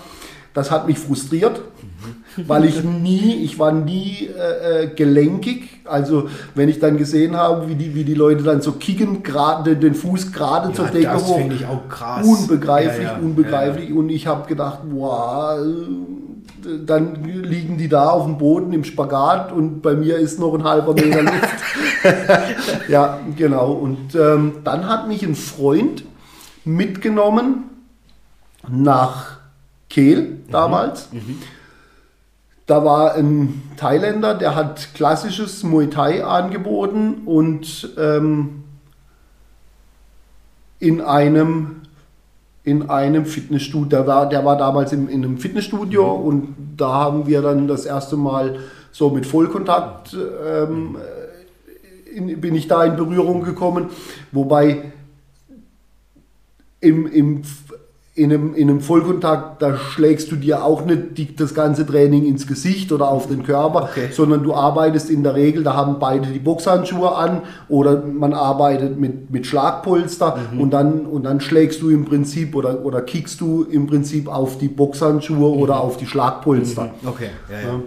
Das 0.54 0.70
hat 0.70 0.86
mich 0.86 0.98
frustriert, 0.98 1.62
weil 2.46 2.66
ich 2.66 2.84
nie, 2.84 3.42
ich 3.42 3.58
war 3.58 3.72
nie 3.72 4.28
äh, 4.28 4.82
äh, 4.84 4.86
gelenkig. 4.88 5.68
Also 5.84 6.28
wenn 6.54 6.68
ich 6.68 6.78
dann 6.78 6.98
gesehen 6.98 7.36
habe, 7.36 7.68
wie 7.68 7.74
die, 7.74 7.94
wie 7.94 8.04
die 8.04 8.14
Leute 8.14 8.42
dann 8.44 8.60
so 8.60 8.72
kicken, 8.72 9.22
gerade 9.22 9.76
den 9.76 9.94
Fuß 9.94 10.30
gerade 10.30 10.68
Ja, 10.68 10.74
zur 10.74 10.86
Decke 10.88 11.06
das 11.06 11.24
hoch. 11.26 11.38
finde 11.38 11.56
ich 11.56 11.64
auch 11.66 11.88
krass. 11.88 12.26
Unbegreiflich, 12.26 13.06
Ja, 13.06 13.14
ja, 13.14 13.18
unbegreiflich. 13.18 13.92
Und 13.92 14.10
ich 14.10 14.26
habe 14.26 14.46
gedacht, 14.46 14.80
wow, 14.90 15.56
dann 16.86 17.24
liegen 17.24 17.78
die 17.78 17.88
da 17.88 18.10
auf 18.10 18.24
dem 18.24 18.38
Boden 18.38 18.72
im 18.72 18.84
Spagat 18.84 19.52
und 19.52 19.82
bei 19.82 19.94
mir 19.94 20.16
ist 20.18 20.38
noch 20.38 20.54
ein 20.54 20.64
halber 20.64 20.94
Meter 20.94 21.22
Luft. 21.22 22.88
ja, 22.88 23.18
genau. 23.36 23.72
Und 23.72 24.14
ähm, 24.14 24.56
dann 24.64 24.88
hat 24.88 25.08
mich 25.08 25.22
ein 25.22 25.34
Freund 25.34 26.04
mitgenommen 26.64 27.64
nach 28.68 29.38
Kehl 29.88 30.38
damals. 30.50 31.08
Da 32.66 32.84
war 32.84 33.14
ein 33.14 33.62
Thailänder, 33.76 34.34
der 34.34 34.54
hat 34.54 34.94
klassisches 34.94 35.62
Muay 35.62 35.88
Thai 35.88 36.24
angeboten 36.24 37.22
und 37.26 37.90
ähm, 37.98 38.64
in 40.78 41.00
einem 41.00 41.81
in 42.64 42.88
einem 42.90 43.26
Fitnessstudio, 43.26 43.88
der 43.88 44.06
war, 44.06 44.28
der 44.28 44.44
war 44.44 44.56
damals 44.56 44.92
im, 44.92 45.08
in 45.08 45.24
einem 45.24 45.38
Fitnessstudio 45.38 46.10
und 46.12 46.54
da 46.76 46.92
haben 46.92 47.26
wir 47.26 47.42
dann 47.42 47.66
das 47.66 47.86
erste 47.86 48.16
Mal 48.16 48.60
so 48.92 49.10
mit 49.10 49.26
Vollkontakt 49.26 50.16
ähm, 50.46 50.96
in, 52.14 52.40
bin 52.40 52.54
ich 52.54 52.68
da 52.68 52.84
in 52.84 52.96
Berührung 52.96 53.42
gekommen, 53.42 53.86
wobei 54.30 54.92
im, 56.80 57.06
im, 57.06 57.42
in, 58.14 58.30
einem, 58.30 58.54
in 58.54 58.68
einem 58.68 58.80
Vollkontakt, 58.82 59.62
da 59.62 59.74
schlägst 59.78 60.30
du 60.30 60.36
dir 60.36 60.62
auch 60.64 60.84
nicht 60.84 61.16
die, 61.16 61.34
das 61.34 61.54
ganze 61.54 61.86
Training 61.86 62.26
ins 62.26 62.46
Gesicht 62.46 62.92
oder 62.92 63.08
auf 63.08 63.26
den 63.26 63.42
Körper, 63.42 63.84
Okay. 63.84 64.08
sondern 64.12 64.42
du 64.42 64.52
arbeitest 64.52 65.08
in 65.08 65.22
der 65.22 65.34
Regel, 65.34 65.62
da 65.64 65.74
haben 65.74 65.98
beide 65.98 66.26
die 66.28 66.38
Boxhandschuhe 66.38 67.14
an 67.14 67.40
oder 67.70 68.02
man 68.04 68.34
arbeitet 68.34 69.00
mit, 69.00 69.30
mit 69.30 69.46
Schlagpolster 69.46 70.36
und, 70.58 70.72
dann, 70.72 71.06
und 71.06 71.22
dann 71.24 71.40
schlägst 71.40 71.80
du 71.80 71.88
im 71.88 72.04
Prinzip 72.04 72.54
oder, 72.54 72.84
oder 72.84 73.00
kickst 73.00 73.40
du 73.40 73.62
im 73.62 73.86
Prinzip 73.86 74.28
auf 74.28 74.58
die 74.58 74.68
Boxhandschuhe 74.68 75.48
oder 75.50 75.80
auf 75.80 75.96
die 75.96 76.06
Schlagpolster. 76.06 76.90
Okay, 77.06 77.30
ja, 77.50 77.68
ja. 77.68 77.80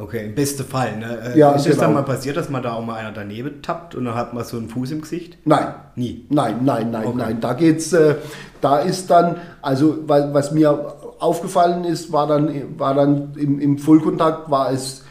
Okay, 0.00 0.26
im 0.26 0.34
besten 0.34 0.64
Fall. 0.64 0.96
Ne? 0.96 1.32
Äh, 1.34 1.38
Ja, 1.38 1.52
ist 1.52 1.62
es 1.66 1.72
genau. 1.72 1.82
dann 1.82 1.94
mal 1.94 2.02
passiert, 2.02 2.36
dass 2.36 2.48
man 2.48 2.62
da 2.62 2.72
auch 2.74 2.84
mal 2.84 2.94
einer 2.94 3.12
daneben 3.12 3.62
tappt 3.62 3.94
und 3.94 4.04
dann 4.04 4.14
hat 4.14 4.32
man 4.34 4.44
so 4.44 4.56
einen 4.56 4.68
Fuß 4.68 4.90
im 4.92 5.00
Gesicht? 5.00 5.36
Nein, 5.44 5.66
Nie. 5.96 6.24
Nein, 6.30 6.60
nein, 6.64 6.90
nein, 6.90 7.06
Okay. 7.06 7.16
nein. 7.18 7.40
Da 7.40 7.52
geht's, 7.54 7.92
äh, 7.92 8.14
da 8.60 8.78
ist 8.78 9.10
dann, 9.10 9.36
also 9.62 9.98
wa- 10.08 10.28
was 10.32 10.52
mir 10.52 10.94
aufgefallen 11.18 11.84
ist, 11.84 12.12
war 12.12 12.26
dann, 12.28 12.78
war 12.78 12.94
dann 12.94 13.32
im, 13.36 13.58
im 13.58 13.78
Vollkontakt 13.78 14.50
war 14.50 14.70
es 14.72 15.02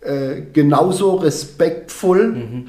äh, 0.00 0.42
genauso 0.52 1.16
respektvoll 1.16 2.64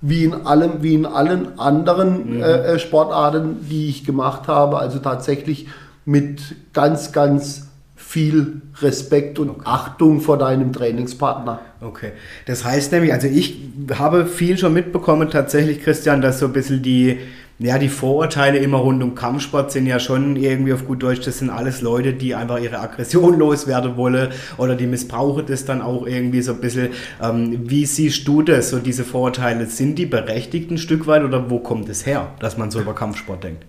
wie 0.00 0.24
in 0.24 0.46
allem, 0.46 0.82
wie 0.82 0.94
in 0.94 1.06
allen 1.06 1.58
anderen 1.58 2.40
äh, 2.40 2.74
äh, 2.74 2.78
Sportarten, 2.78 3.66
die 3.68 3.88
ich 3.88 4.04
gemacht 4.04 4.48
habe. 4.48 4.78
Also 4.78 4.98
tatsächlich 4.98 5.68
mit 6.04 6.40
ganz, 6.72 7.12
ganz 7.12 7.68
viel 8.12 8.60
Respekt 8.82 9.38
und 9.38 9.66
Achtung 9.66 10.20
vor 10.20 10.36
deinem 10.36 10.70
Trainingspartner. 10.70 11.62
Okay. 11.80 12.12
Das 12.44 12.62
heißt 12.62 12.92
nämlich, 12.92 13.10
also 13.10 13.26
ich 13.26 13.58
habe 13.94 14.26
viel 14.26 14.58
schon 14.58 14.74
mitbekommen 14.74 15.30
tatsächlich, 15.30 15.82
Christian, 15.82 16.20
dass 16.20 16.38
so 16.38 16.44
ein 16.44 16.52
bisschen 16.52 16.82
die, 16.82 17.20
ja, 17.58 17.78
die 17.78 17.88
Vorurteile 17.88 18.58
immer 18.58 18.76
rund 18.76 19.02
um 19.02 19.14
Kampfsport 19.14 19.72
sind 19.72 19.86
ja 19.86 19.98
schon 19.98 20.36
irgendwie 20.36 20.74
auf 20.74 20.86
gut 20.86 21.02
Deutsch, 21.02 21.24
das 21.24 21.38
sind 21.38 21.48
alles 21.48 21.80
Leute, 21.80 22.12
die 22.12 22.34
einfach 22.34 22.60
ihre 22.60 22.80
Aggression 22.80 23.38
loswerden 23.38 23.96
wollen 23.96 24.28
oder 24.58 24.74
die 24.74 24.86
missbrauchen 24.86 25.46
das 25.46 25.64
dann 25.64 25.80
auch 25.80 26.06
irgendwie 26.06 26.42
so 26.42 26.52
ein 26.52 26.60
bisschen. 26.60 26.90
Ähm, 27.22 27.60
wie 27.62 27.86
siehst 27.86 28.28
du 28.28 28.42
das, 28.42 28.68
so 28.68 28.78
diese 28.78 29.04
Vorurteile? 29.04 29.64
Sind 29.64 29.98
die 29.98 30.04
berechtigt 30.04 30.70
ein 30.70 30.76
Stück 30.76 31.06
weit 31.06 31.24
oder 31.24 31.48
wo 31.48 31.60
kommt 31.60 31.88
es 31.88 32.04
her, 32.04 32.28
dass 32.40 32.58
man 32.58 32.70
so 32.70 32.78
über 32.78 32.94
Kampfsport 32.94 33.42
denkt? 33.42 33.64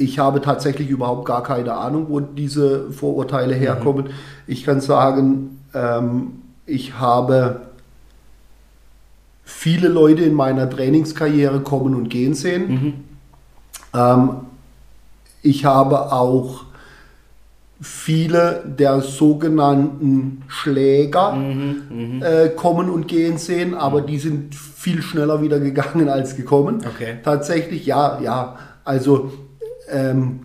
Ich 0.00 0.18
habe 0.18 0.40
tatsächlich 0.40 0.88
überhaupt 0.88 1.26
gar 1.26 1.42
keine 1.42 1.74
Ahnung, 1.74 2.06
wo 2.08 2.20
diese 2.20 2.90
Vorurteile 2.90 3.54
herkommen. 3.54 4.08
Ich 4.46 4.64
kann 4.64 4.80
sagen, 4.80 5.60
ähm, 5.74 6.40
ich 6.64 6.98
habe 6.98 7.60
viele 9.44 9.88
Leute 9.88 10.22
in 10.22 10.32
meiner 10.32 10.70
Trainingskarriere 10.70 11.60
kommen 11.60 11.94
und 11.94 12.08
gehen 12.08 12.32
sehen. 12.32 13.04
Ähm, 13.92 14.30
ich 15.42 15.66
habe 15.66 16.12
auch 16.12 16.64
viele 17.82 18.64
der 18.66 19.02
sogenannten 19.02 20.44
Schläger 20.48 21.36
äh, 22.20 22.48
kommen 22.50 22.88
und 22.88 23.06
gehen 23.06 23.36
sehen, 23.36 23.74
aber 23.74 24.00
die 24.00 24.18
sind 24.18 24.54
viel 24.54 25.02
schneller 25.02 25.42
wieder 25.42 25.60
gegangen 25.60 26.08
als 26.08 26.36
gekommen. 26.36 26.78
Okay. 26.86 27.18
Tatsächlich, 27.22 27.84
ja, 27.84 28.18
ja. 28.22 28.56
Also 28.84 29.30
ähm, 29.90 30.40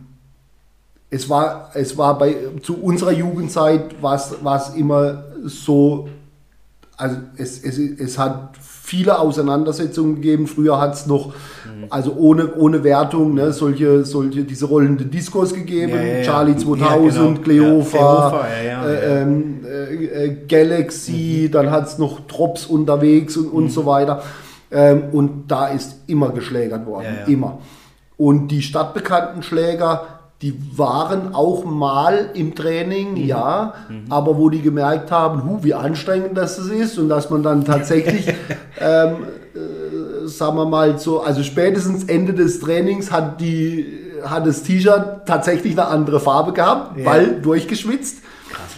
es 1.09 1.29
war, 1.29 1.71
es 1.73 1.97
war 1.97 2.17
bei 2.17 2.35
zu 2.61 2.81
unserer 2.81 3.11
Jugendzeit 3.11 4.01
war 4.01 4.15
es 4.15 4.75
immer 4.75 5.23
so, 5.43 6.09
also 6.97 7.17
es, 7.37 7.63
es, 7.63 7.77
es 7.77 8.17
hat 8.17 8.57
viele 8.85 9.17
Auseinandersetzungen 9.19 10.15
gegeben. 10.15 10.47
Früher 10.47 10.79
hat 10.79 10.93
es 10.93 11.07
noch, 11.07 11.33
also 11.89 12.13
ohne, 12.17 12.53
ohne 12.55 12.83
Wertung, 12.83 13.33
ne, 13.33 13.51
solche, 13.51 14.05
solche, 14.05 14.43
diese 14.43 14.65
rollende 14.65 15.05
Diskos 15.05 15.53
gegeben. 15.53 15.95
Ja, 15.95 16.01
ja. 16.01 16.23
Charlie 16.23 16.53
Ja, 16.53 16.59
2000, 16.59 17.13
genau. 17.13 17.41
Cleofa, 17.43 18.45
äh. 18.47 19.21
Ähm, 19.21 19.65
äh, 19.65 20.25
äh, 20.25 20.37
Galaxy, 20.47 21.49
dann 21.51 21.71
hat 21.71 21.87
es 21.87 21.97
noch 21.97 22.21
Drops 22.27 22.65
unterwegs 22.67 23.37
und, 23.37 23.47
und 23.47 23.69
so 23.69 23.85
weiter. 23.85 24.21
Ähm, 24.71 25.03
und 25.11 25.47
da 25.47 25.67
ist 25.67 26.01
immer 26.07 26.29
geschlägert 26.29 26.85
worden, 26.85 27.07
immer. 27.27 27.59
Und 28.17 28.47
die 28.49 28.61
stadtbekannten 28.61 29.43
Schläger, 29.43 30.03
die 30.41 30.53
waren 30.77 31.33
auch 31.33 31.63
mal 31.65 32.29
im 32.33 32.55
Training, 32.55 33.11
Mhm. 33.13 33.25
ja, 33.25 33.73
aber 34.09 34.37
wo 34.37 34.49
die 34.49 34.61
gemerkt 34.61 35.11
haben, 35.11 35.43
hu, 35.43 35.59
wie 35.63 35.73
anstrengend 35.73 36.37
das 36.37 36.57
ist 36.59 36.97
und 36.99 37.09
dass 37.09 37.29
man 37.29 37.41
dann 37.43 37.65
tatsächlich, 37.65 38.27
ähm, 38.79 39.15
äh, 39.53 40.27
sagen 40.27 40.57
wir 40.57 40.65
mal 40.65 40.97
so, 40.99 41.21
also 41.21 41.41
spätestens 41.43 42.03
Ende 42.05 42.33
des 42.33 42.59
Trainings 42.59 43.11
hat, 43.11 43.39
die, 43.41 43.85
hat 44.23 44.45
das 44.47 44.63
T-Shirt 44.63 45.25
tatsächlich 45.25 45.73
eine 45.77 45.87
andere 45.87 46.19
Farbe 46.19 46.51
gehabt, 46.53 46.97
Ja. 46.99 47.05
weil 47.05 47.41
durchgeschwitzt. 47.41 48.19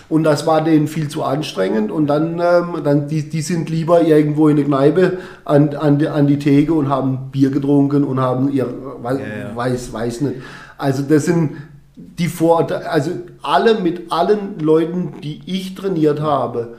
Und 0.10 0.24
das 0.24 0.48
war 0.48 0.64
denen 0.64 0.88
viel 0.88 1.10
zu 1.10 1.24
anstrengend. 1.24 1.92
Und 1.92 2.08
dann, 2.08 2.40
ähm, 2.40 2.82
dann 2.84 3.08
die, 3.08 3.28
die 3.30 3.42
sind 3.42 3.70
lieber 3.70 4.02
irgendwo 4.02 4.48
in 4.48 4.56
der 4.56 4.66
Kneipe 4.66 5.18
an, 5.44 5.76
an, 5.76 6.00
die, 6.00 6.08
an 6.08 6.28
die 6.28 6.40
Theke 6.40 6.74
und 6.74 6.88
haben 6.90 7.30
Bier 7.32 7.50
getrunken 7.50 8.04
und 8.04 8.20
haben 8.20 8.52
ihr, 8.52 8.68
weiß, 9.02 9.20
Ja, 9.20 9.50
ja. 9.50 9.56
weiß, 9.56 9.92
weiß 9.92 10.22
nicht. 10.22 10.36
Also 10.78 11.04
das 11.04 11.26
sind 11.26 11.52
die 11.96 12.28
Vorurteile, 12.28 12.90
also 12.90 13.12
alle 13.42 13.82
mit 13.82 14.12
allen 14.12 14.60
Leuten, 14.60 15.16
die 15.24 15.42
ich 15.46 15.76
trainiert 15.76 16.22
habe, 16.22 16.76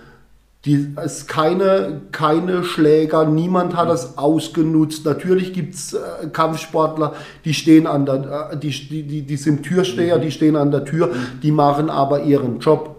die, 0.64 0.92
es 0.96 1.26
keine, 1.28 2.00
keine 2.10 2.64
Schläger, 2.64 3.24
niemand 3.24 3.76
hat 3.76 3.88
das 3.88 4.18
ausgenutzt. 4.18 5.04
Natürlich 5.04 5.52
gibt 5.52 5.74
es 5.74 5.92
äh, 5.92 6.26
Kampfsportler, 6.32 7.14
die 7.44 7.54
stehen 7.54 7.86
an 7.86 8.06
der, 8.06 8.50
äh, 8.52 8.56
die, 8.56 8.70
die, 8.70 9.22
die, 9.22 9.36
sind 9.36 9.62
Türsteher, 9.62 10.18
die 10.18 10.32
stehen 10.32 10.56
an 10.56 10.72
der 10.72 10.84
Tür, 10.84 11.10
die 11.42 11.52
machen 11.52 11.90
aber 11.90 12.24
ihren 12.24 12.58
Job. 12.58 12.96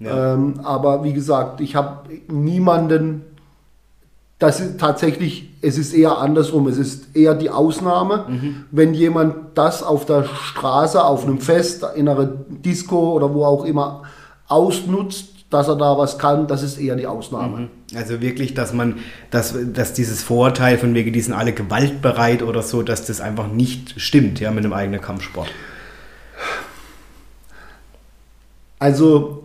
Ja. 0.00 0.34
Ähm, 0.34 0.60
aber 0.62 1.02
wie 1.02 1.14
gesagt, 1.14 1.62
ich 1.62 1.76
habe 1.76 2.10
niemanden, 2.28 3.22
das 4.38 4.60
ist 4.60 4.78
tatsächlich, 4.78 5.48
es 5.62 5.78
ist 5.78 5.94
eher 5.94 6.18
andersrum, 6.18 6.66
es 6.66 6.76
ist 6.76 7.16
eher 7.16 7.34
die 7.34 7.48
Ausnahme, 7.48 8.26
wenn 8.72 8.92
jemand 8.92 9.36
das 9.54 9.84
auf 9.84 10.04
der 10.04 10.24
Straße, 10.24 11.02
auf 11.02 11.24
einem 11.24 11.38
Fest, 11.38 11.86
in 11.94 12.08
einer 12.08 12.26
Disco 12.26 13.12
oder 13.12 13.32
wo 13.32 13.44
auch 13.44 13.64
immer 13.64 14.02
ausnutzt, 14.48 15.31
dass 15.52 15.68
er 15.68 15.76
da 15.76 15.96
was 15.98 16.18
kann, 16.18 16.46
das 16.46 16.62
ist 16.62 16.78
eher 16.78 16.96
die 16.96 17.06
Ausnahme. 17.06 17.68
Also 17.94 18.20
wirklich, 18.20 18.54
dass 18.54 18.72
man, 18.72 18.96
dass, 19.30 19.54
dass 19.72 19.92
dieses 19.92 20.22
Vorurteil 20.22 20.78
von 20.78 20.94
wegen, 20.94 21.12
die 21.12 21.20
sind 21.20 21.34
alle 21.34 21.52
gewaltbereit 21.52 22.42
oder 22.42 22.62
so, 22.62 22.82
dass 22.82 23.06
das 23.06 23.20
einfach 23.20 23.48
nicht 23.48 24.00
stimmt, 24.00 24.40
ja, 24.40 24.50
mit 24.50 24.64
einem 24.64 24.72
eigenen 24.72 25.00
Kampfsport. 25.00 25.48
Also, 28.78 29.44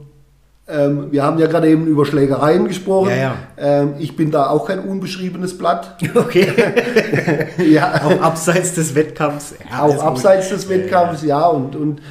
ähm, 0.67 1.11
wir 1.11 1.23
haben 1.23 1.37
ja 1.39 1.47
gerade 1.47 1.69
eben 1.69 1.87
über 1.87 2.05
Schlägereien 2.05 2.67
gesprochen. 2.67 3.09
Ja, 3.11 3.15
ja. 3.15 3.35
Ähm, 3.57 3.93
ich 3.99 4.15
bin 4.15 4.31
da 4.31 4.49
auch 4.49 4.67
kein 4.67 4.79
unbeschriebenes 4.79 5.57
Blatt. 5.57 5.97
Okay. 6.15 6.51
ja. 7.69 8.01
Auch 8.03 8.21
abseits 8.21 8.73
des 8.73 8.95
Wettkampfs. 8.95 9.53
Ja, 9.69 9.83
auch 9.83 10.03
abseits 10.03 10.49
des 10.49 10.67
Wettkampfs, 10.67 11.23
ja. 11.23 11.45
Und, 11.45 11.75
und 11.75 12.01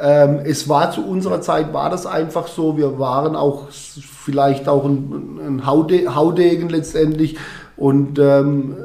ähm, 0.00 0.40
es 0.44 0.68
war 0.68 0.92
zu 0.92 1.06
unserer 1.06 1.40
Zeit, 1.42 1.72
war 1.72 1.90
das 1.90 2.06
einfach 2.06 2.46
so. 2.48 2.78
Wir 2.78 2.98
waren 2.98 3.36
auch 3.36 3.68
vielleicht 3.70 4.68
auch 4.68 4.84
ein, 4.84 5.38
ein 5.46 5.66
Haude, 5.66 6.14
Haudegen 6.14 6.70
letztendlich 6.70 7.36
und 7.76 8.18
ähm, 8.18 8.76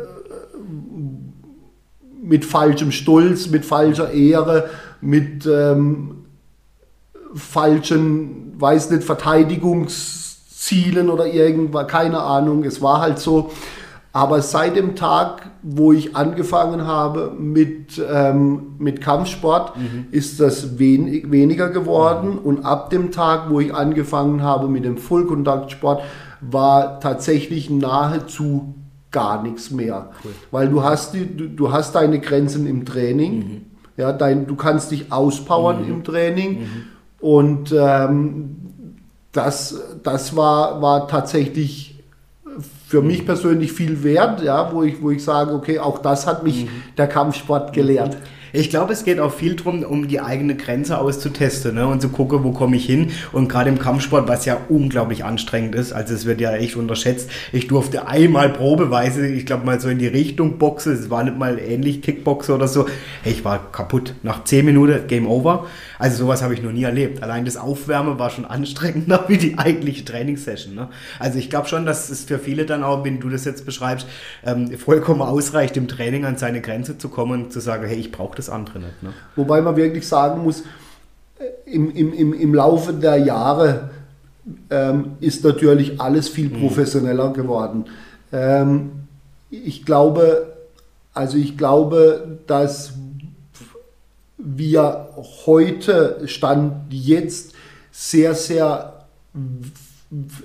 mit 2.22 2.44
falschem 2.44 2.92
Stolz, 2.92 3.50
mit 3.50 3.66
falscher 3.66 4.12
Ehre, 4.12 4.70
mit 5.00 5.46
ähm, 5.46 6.26
falschen, 7.34 8.60
weiß 8.60 8.92
nicht, 8.92 9.04
Verteidigungszielen 9.04 11.10
oder 11.10 11.28
irgendwas, 11.28 11.88
keine 11.88 12.20
Ahnung. 12.20 12.64
Es 12.64 12.82
war 12.82 13.02
halt 13.02 13.20
so. 13.20 13.52
Aber 14.16 14.42
seit 14.42 14.78
dem 14.78 14.96
Tag, 14.96 15.50
wo 15.62 15.92
ich 15.92 16.16
angefangen 16.16 16.88
habe 16.88 17.34
mit, 17.38 18.02
ähm, 18.10 18.76
mit 18.78 19.02
Kampfsport, 19.02 19.76
mhm. 19.76 20.06
ist 20.12 20.40
das 20.40 20.80
wen 20.80 21.30
weniger 21.34 21.68
geworden. 21.70 22.36
Mhm. 22.36 22.38
Und 22.38 22.66
ab 22.66 22.90
dem 22.92 23.12
Tag, 23.12 23.50
wo 23.50 23.60
ich 23.60 23.76
angefangen 23.76 24.42
habe 24.42 24.70
mit 24.70 24.86
dem 24.86 24.98
Fullkontaktsport, 24.98 26.02
war 26.40 27.02
tatsächlich 27.02 27.70
nahezu 27.70 28.76
gar 29.12 29.44
nichts 29.44 29.70
mehr. 29.70 30.12
Cool. 30.24 30.32
Weil 30.50 30.70
du 30.70 30.82
hast, 30.82 31.14
die, 31.14 31.36
du, 31.36 31.50
du, 31.50 31.74
hast 31.74 31.94
deine 31.96 32.22
Grenzen 32.22 32.68
im 32.68 32.86
Training. 32.86 33.38
Mhm. 33.38 33.62
Ja, 33.98 34.14
dein, 34.14 34.48
du 34.48 34.56
kannst 34.56 34.92
dich 34.92 35.12
auspowern 35.12 35.84
mhm. 35.84 35.92
im 35.92 36.04
Training. 36.06 36.60
Mhm. 36.62 36.68
Und 37.20 37.76
ähm, 37.78 38.56
das, 39.34 39.78
das 40.04 40.38
war, 40.38 40.82
war 40.82 41.10
tatsächlich 41.10 41.95
für 42.96 43.02
mich 43.02 43.24
mhm. 43.24 43.26
persönlich 43.26 43.74
viel 43.74 44.04
wert, 44.04 44.42
ja, 44.42 44.72
wo, 44.72 44.82
ich, 44.82 45.02
wo 45.02 45.12
ich 45.12 45.22
sage, 45.22 45.52
okay, 45.52 45.80
auch 45.80 45.98
das 45.98 46.26
hat 46.26 46.44
mich 46.44 46.64
mhm. 46.64 46.70
der 46.98 47.08
Kampfsport 47.08 47.74
gelehrt. 47.74 48.16
Ich 48.56 48.70
glaube, 48.70 48.94
es 48.94 49.04
geht 49.04 49.20
auch 49.20 49.34
viel 49.34 49.56
darum, 49.56 49.84
um 49.84 50.08
die 50.08 50.22
eigene 50.22 50.56
Grenze 50.56 50.98
auszutesten 50.98 51.76
ne? 51.76 51.88
und 51.88 52.02
zu 52.02 52.08
gucken, 52.08 52.46
wo 52.46 52.52
komme 52.52 52.78
ich 52.78 52.86
hin. 52.86 53.12
Und 53.34 53.50
gerade 53.50 53.70
im 53.70 53.80
Kampfsport, 53.80 54.30
was 54.30 54.46
ja 54.46 54.58
unglaublich 54.70 55.26
anstrengend 55.26 55.76
ist, 55.76 55.92
also 55.92 56.14
es 56.14 56.26
wird 56.26 56.40
ja 56.40 56.56
echt 56.56 56.78
unterschätzt. 56.78 57.30
Ich 57.52 57.68
durfte 57.68 58.08
einmal 58.08 58.50
probeweise, 58.50 59.28
ich 59.28 59.46
glaube 59.46 59.66
mal 59.66 59.82
so 59.82 59.90
in 59.90 60.00
die 60.00 60.08
Richtung 60.08 60.58
boxen, 60.58 60.94
es 60.94 61.10
war 61.10 61.26
nicht 61.26 61.38
mal 61.38 61.60
ähnlich 61.60 62.02
Kickboxen 62.02 62.56
oder 62.56 62.70
so. 62.70 62.88
Hey, 63.24 63.34
ich 63.34 63.44
war 63.44 63.72
kaputt. 63.74 64.14
Nach 64.24 64.46
10 64.46 64.64
Minuten 64.64 65.08
Game 65.08 65.28
Over. 65.28 65.66
Also 66.00 66.24
sowas 66.24 66.42
habe 66.42 66.54
ich 66.54 66.62
noch 66.62 66.72
nie 66.72 66.84
erlebt. 66.84 67.24
Allein 67.24 67.44
das 67.44 67.58
Aufwärmen 67.58 68.20
war 68.20 68.30
schon 68.30 68.46
anstrengender 68.46 69.26
wie 69.28 69.38
die 69.38 69.58
eigentliche 69.58 70.06
Trainingssession. 70.06 70.76
Ne? 70.76 70.90
Also 71.20 71.40
ich 71.40 71.50
glaube 71.50 71.68
schon, 71.68 71.86
dass 71.86 72.10
es 72.10 72.24
für 72.24 72.40
viele 72.40 72.66
dann 72.66 72.84
auch, 72.84 73.04
wenn 73.04 73.20
du 73.20 73.30
das 73.30 73.44
jetzt 73.44 73.66
beschreibst, 73.66 74.08
ähm, 74.46 74.72
vollkommen 74.78 75.22
ausreicht, 75.22 75.76
im 75.76 75.90
Training 75.90 76.24
an 76.24 76.38
seine 76.38 76.62
Grenze 76.62 76.98
zu 76.98 77.10
kommen 77.10 77.46
und 77.46 77.54
zu 77.54 77.60
sagen, 77.60 77.86
hey, 77.86 77.98
ich 77.98 78.12
brauche 78.12 78.36
das 78.36 78.45
das 78.48 78.54
andere 78.54 78.80
nicht. 78.80 79.04
Ne? 79.04 79.14
Wobei 79.36 79.62
man 79.62 79.76
wirklich 79.76 80.08
sagen 80.08 80.44
muss, 80.44 80.64
im, 81.66 81.92
im, 81.92 82.14
im, 82.14 82.34
im 82.34 82.54
Laufe 82.54 82.94
der 82.94 83.18
Jahre 83.18 83.90
ähm, 84.70 85.18
ist 85.20 85.44
natürlich 85.44 86.00
alles 86.00 86.30
viel 86.30 86.50
mhm. 86.50 86.60
professioneller 86.60 87.34
geworden. 87.34 87.86
Ähm, 88.32 88.92
ich 89.50 89.86
glaube, 89.86 90.54
also 91.14 91.38
ich 91.38 91.58
glaube, 91.58 92.40
dass 92.48 92.94
wir 94.38 95.10
heute, 95.46 96.22
Stand 96.26 96.94
jetzt, 96.94 97.54
sehr, 97.92 98.36
sehr 98.36 99.06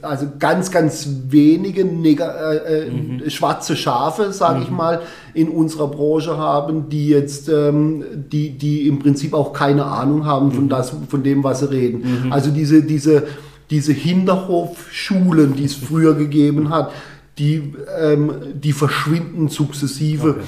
also 0.03 0.27
ganz, 0.39 0.71
ganz 0.71 1.09
wenige 1.29 1.85
neg 1.85 2.21
äh, 2.21 2.87
äh, 2.87 2.91
mhm. 2.91 3.29
schwarze 3.29 3.77
Schafe, 3.77 4.33
sage 4.33 4.59
mhm. 4.59 4.63
ich 4.63 4.71
mal, 4.71 5.03
in 5.35 5.49
unserer 5.49 5.89
Branche 5.89 6.39
haben, 6.39 6.89
die 6.89 7.09
jetzt, 7.09 7.49
ähm, 7.49 8.05
die, 8.33 8.57
die 8.57 8.89
im 8.89 8.99
Prinzip 8.99 9.35
auch 9.35 9.53
keine 9.53 9.85
Ahnung 9.85 10.25
haben 10.25 10.53
von, 10.53 10.65
mhm. 10.65 10.69
das, 10.71 10.93
von 11.09 11.23
dem, 11.23 11.45
was 11.45 11.61
sie 11.61 11.71
reden. 11.71 12.25
Mhm. 12.25 12.33
Also 12.33 12.51
diese, 12.51 12.83
diese, 12.83 13.25
diese 13.71 13.93
Hinterhofschulen, 13.93 15.55
die 15.55 15.65
es 15.65 15.75
früher 15.75 16.15
gegeben 16.15 16.71
hat, 16.71 16.91
die, 17.39 17.75
ähm, 17.99 18.33
die 18.55 18.73
verschwinden 18.73 19.49
sukzessive. 19.49 20.31
Okay. 20.31 20.41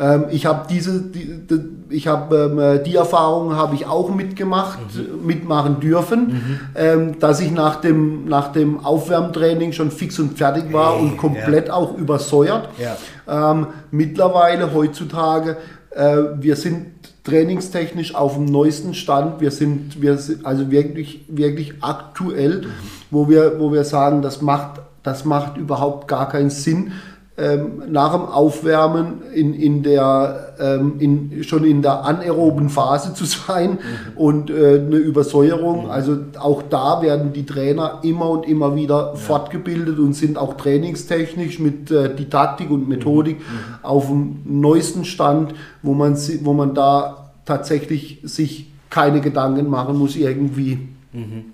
Ähm, 0.00 0.26
ich 0.30 0.46
habe 0.46 0.66
diese, 0.70 1.00
die, 1.02 1.46
die, 1.46 1.60
ich 1.90 2.06
habe 2.06 2.50
ähm, 2.52 2.58
äh, 2.58 2.82
die 2.82 2.94
Erfahrung 2.94 3.56
habe 3.56 3.74
ich 3.74 3.86
auch 3.86 4.14
mitgemacht, 4.14 4.78
mhm. 4.94 5.26
mitmachen 5.26 5.80
dürfen, 5.80 6.26
mhm. 6.26 6.60
ähm, 6.74 7.18
dass 7.18 7.40
ich 7.40 7.50
nach 7.50 7.76
dem 7.76 8.26
nach 8.26 8.52
dem 8.52 8.84
Aufwärmtraining 8.84 9.72
schon 9.72 9.90
fix 9.90 10.18
und 10.18 10.38
fertig 10.38 10.72
war 10.72 10.94
hey, 10.94 11.02
und 11.02 11.16
komplett 11.16 11.68
ja. 11.68 11.74
auch 11.74 11.96
übersäuert. 11.96 12.68
Ja. 12.78 13.50
Ähm, 13.52 13.66
mittlerweile 13.90 14.72
heutzutage 14.72 15.56
äh, 15.90 16.16
wir 16.38 16.56
sind 16.56 16.86
trainingstechnisch 17.24 18.14
auf 18.14 18.34
dem 18.34 18.46
neuesten 18.46 18.94
Stand. 18.94 19.40
Wir 19.40 19.50
sind, 19.50 20.00
wir 20.00 20.16
sind 20.16 20.46
also 20.46 20.70
wirklich, 20.70 21.24
wirklich 21.28 21.74
aktuell, 21.80 22.62
mhm. 22.62 22.72
wo, 23.10 23.28
wir, 23.28 23.58
wo 23.58 23.72
wir 23.72 23.84
sagen, 23.84 24.22
das 24.22 24.40
macht, 24.40 24.80
das 25.02 25.24
macht 25.24 25.56
überhaupt 25.56 26.08
gar 26.08 26.28
keinen 26.28 26.50
Sinn, 26.50 26.92
ähm, 27.38 27.84
nach 27.88 28.12
dem 28.14 28.22
Aufwärmen 28.22 29.22
in, 29.32 29.54
in 29.54 29.84
der, 29.84 30.54
ähm, 30.58 30.94
in, 30.98 31.44
schon 31.44 31.64
in 31.64 31.82
der 31.82 32.04
anaeroben 32.04 32.68
Phase 32.68 33.14
zu 33.14 33.26
sein 33.26 33.70
mhm. 33.72 34.16
und 34.16 34.50
äh, 34.50 34.80
eine 34.84 34.96
Übersäuerung. 34.96 35.84
Mhm. 35.84 35.90
Also 35.90 36.16
auch 36.40 36.62
da 36.68 37.00
werden 37.00 37.32
die 37.32 37.46
Trainer 37.46 38.00
immer 38.02 38.28
und 38.30 38.48
immer 38.48 38.74
wieder 38.74 39.12
ja. 39.12 39.14
fortgebildet 39.14 40.00
und 40.00 40.14
sind 40.14 40.36
auch 40.36 40.56
trainingstechnisch 40.56 41.60
mit 41.60 41.92
äh, 41.92 42.12
Didaktik 42.12 42.70
und 42.70 42.88
Methodik 42.88 43.38
mhm. 43.38 43.44
mhm. 43.44 43.84
auf 43.84 44.08
dem 44.08 44.40
neuesten 44.44 45.04
Stand, 45.04 45.54
wo 45.82 45.94
man, 45.94 46.16
wo 46.42 46.52
man 46.52 46.74
da 46.74 47.30
tatsächlich 47.44 48.18
sich 48.24 48.72
keine 48.90 49.20
Gedanken 49.20 49.70
machen 49.70 49.96
muss 49.96 50.16
irgendwie, 50.16 50.88
mhm. 51.12 51.44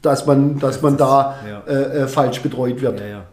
dass 0.00 0.26
man, 0.26 0.58
dass 0.58 0.80
man 0.80 0.96
da 0.96 1.36
ja. 1.46 1.60
äh, 1.70 2.04
äh 2.04 2.08
falsch 2.08 2.40
betreut 2.40 2.80
wird. 2.80 3.00
Ja, 3.00 3.24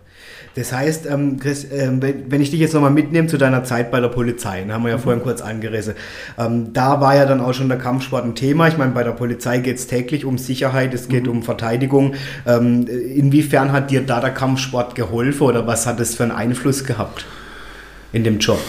das 0.55 0.71
heißt, 0.71 1.05
ähm, 1.07 1.37
Chris, 1.37 1.65
äh, 1.65 1.91
wenn 1.99 2.41
ich 2.41 2.49
dich 2.49 2.61
jetzt 2.61 2.73
nochmal 2.73 2.91
mitnehme 2.91 3.27
zu 3.27 3.37
deiner 3.37 3.65
Zeit 3.65 3.91
bei 3.91 3.99
der 3.99 4.07
Polizei, 4.07 4.63
ne, 4.63 4.73
haben 4.73 4.83
wir 4.83 4.91
ja 4.91 4.97
mhm. 4.97 5.01
vorhin 5.01 5.21
kurz 5.21 5.41
angerissen, 5.41 5.95
ähm, 6.37 6.71
da 6.71 7.01
war 7.01 7.15
ja 7.15 7.25
dann 7.25 7.41
auch 7.41 7.53
schon 7.53 7.67
der 7.67 7.77
Kampfsport 7.77 8.23
ein 8.23 8.35
Thema. 8.35 8.69
Ich 8.69 8.77
meine, 8.77 8.93
bei 8.93 9.03
der 9.03 9.11
Polizei 9.11 9.59
geht 9.59 9.77
es 9.77 9.87
täglich 9.87 10.23
um 10.23 10.37
Sicherheit, 10.37 10.93
es 10.93 11.09
geht 11.09 11.25
mhm. 11.25 11.31
um 11.31 11.43
Verteidigung. 11.43 12.15
Ähm, 12.45 12.87
inwiefern 12.87 13.73
hat 13.73 13.91
dir 13.91 14.01
da 14.01 14.21
der 14.21 14.31
Kampfsport 14.31 14.95
geholfen 14.95 15.43
oder 15.43 15.67
was 15.67 15.85
hat 15.85 15.99
es 15.99 16.15
für 16.15 16.23
einen 16.23 16.31
Einfluss 16.31 16.85
gehabt 16.85 17.25
in 18.13 18.23
dem 18.23 18.39
Job? 18.39 18.59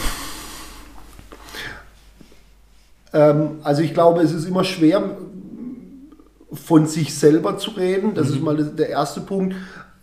Ähm, 3.12 3.60
also 3.62 3.82
ich 3.82 3.94
glaube, 3.94 4.22
es 4.22 4.32
ist 4.32 4.44
immer 4.44 4.64
schwer 4.64 5.16
von 6.52 6.86
sich 6.86 7.14
selber 7.14 7.58
zu 7.58 7.70
reden. 7.70 8.14
Das 8.14 8.28
mhm. 8.28 8.34
ist 8.34 8.42
mal 8.42 8.56
der 8.56 8.88
erste 8.88 9.20
Punkt. 9.20 9.54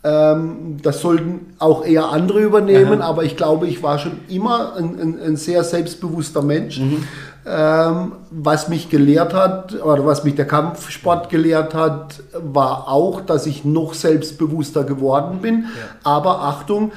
Ähm, 0.05 0.77
das 0.81 0.99
sollten 0.99 1.53
auch 1.59 1.85
eher 1.85 2.09
andere 2.09 2.41
übernehmen, 2.41 3.01
Aha. 3.01 3.09
aber 3.09 3.23
ich 3.23 3.37
glaube, 3.37 3.67
ich 3.67 3.81
war 3.81 3.99
schon 3.99 4.19
immer 4.27 4.75
ein, 4.75 4.99
ein, 4.99 5.19
ein 5.21 5.35
sehr 5.37 5.63
selbstbewusster 5.63 6.41
Mensch. 6.41 6.79
Mhm. 6.79 7.07
Ähm, 7.45 8.13
was 8.31 8.69
mich 8.69 8.89
gelehrt 8.89 9.33
hat, 9.33 9.81
oder 9.81 10.05
was 10.05 10.23
mich 10.23 10.35
der 10.35 10.47
Kampfsport 10.47 11.29
gelehrt 11.29 11.73
hat, 11.73 12.21
war 12.33 12.87
auch, 12.87 13.21
dass 13.21 13.45
ich 13.45 13.65
noch 13.65 13.93
selbstbewusster 13.93 14.83
geworden 14.83 15.39
bin. 15.41 15.63
Ja. 15.63 15.69
Aber 16.03 16.41
Achtung, 16.41 16.91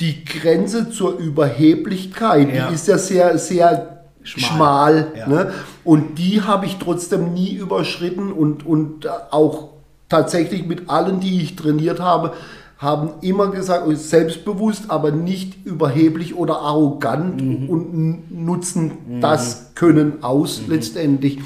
die 0.00 0.24
Grenze 0.24 0.90
zur 0.90 1.18
Überheblichkeit, 1.18 2.54
ja. 2.54 2.68
die 2.68 2.74
ist 2.74 2.88
ja 2.88 2.98
sehr, 2.98 3.38
sehr 3.38 4.02
schmal. 4.22 4.50
schmal 4.50 5.06
ja. 5.16 5.28
ne? 5.28 5.50
Und 5.84 6.18
die 6.18 6.42
habe 6.42 6.66
ich 6.66 6.76
trotzdem 6.76 7.32
nie 7.32 7.54
überschritten 7.54 8.32
und, 8.32 8.66
und 8.66 9.08
auch 9.30 9.75
tatsächlich 10.08 10.66
mit 10.66 10.88
allen, 10.88 11.20
die 11.20 11.40
ich 11.42 11.56
trainiert 11.56 12.00
habe, 12.00 12.32
haben 12.78 13.10
immer 13.22 13.50
gesagt, 13.50 13.86
selbstbewusst, 13.96 14.90
aber 14.90 15.10
nicht 15.10 15.64
überheblich 15.64 16.34
oder 16.34 16.58
arrogant 16.60 17.42
mhm. 17.42 17.68
und 17.68 18.30
nutzen 18.30 18.92
mhm. 19.08 19.20
das 19.20 19.72
Können 19.74 20.22
aus 20.22 20.60
mhm. 20.62 20.74
letztendlich. 20.74 21.38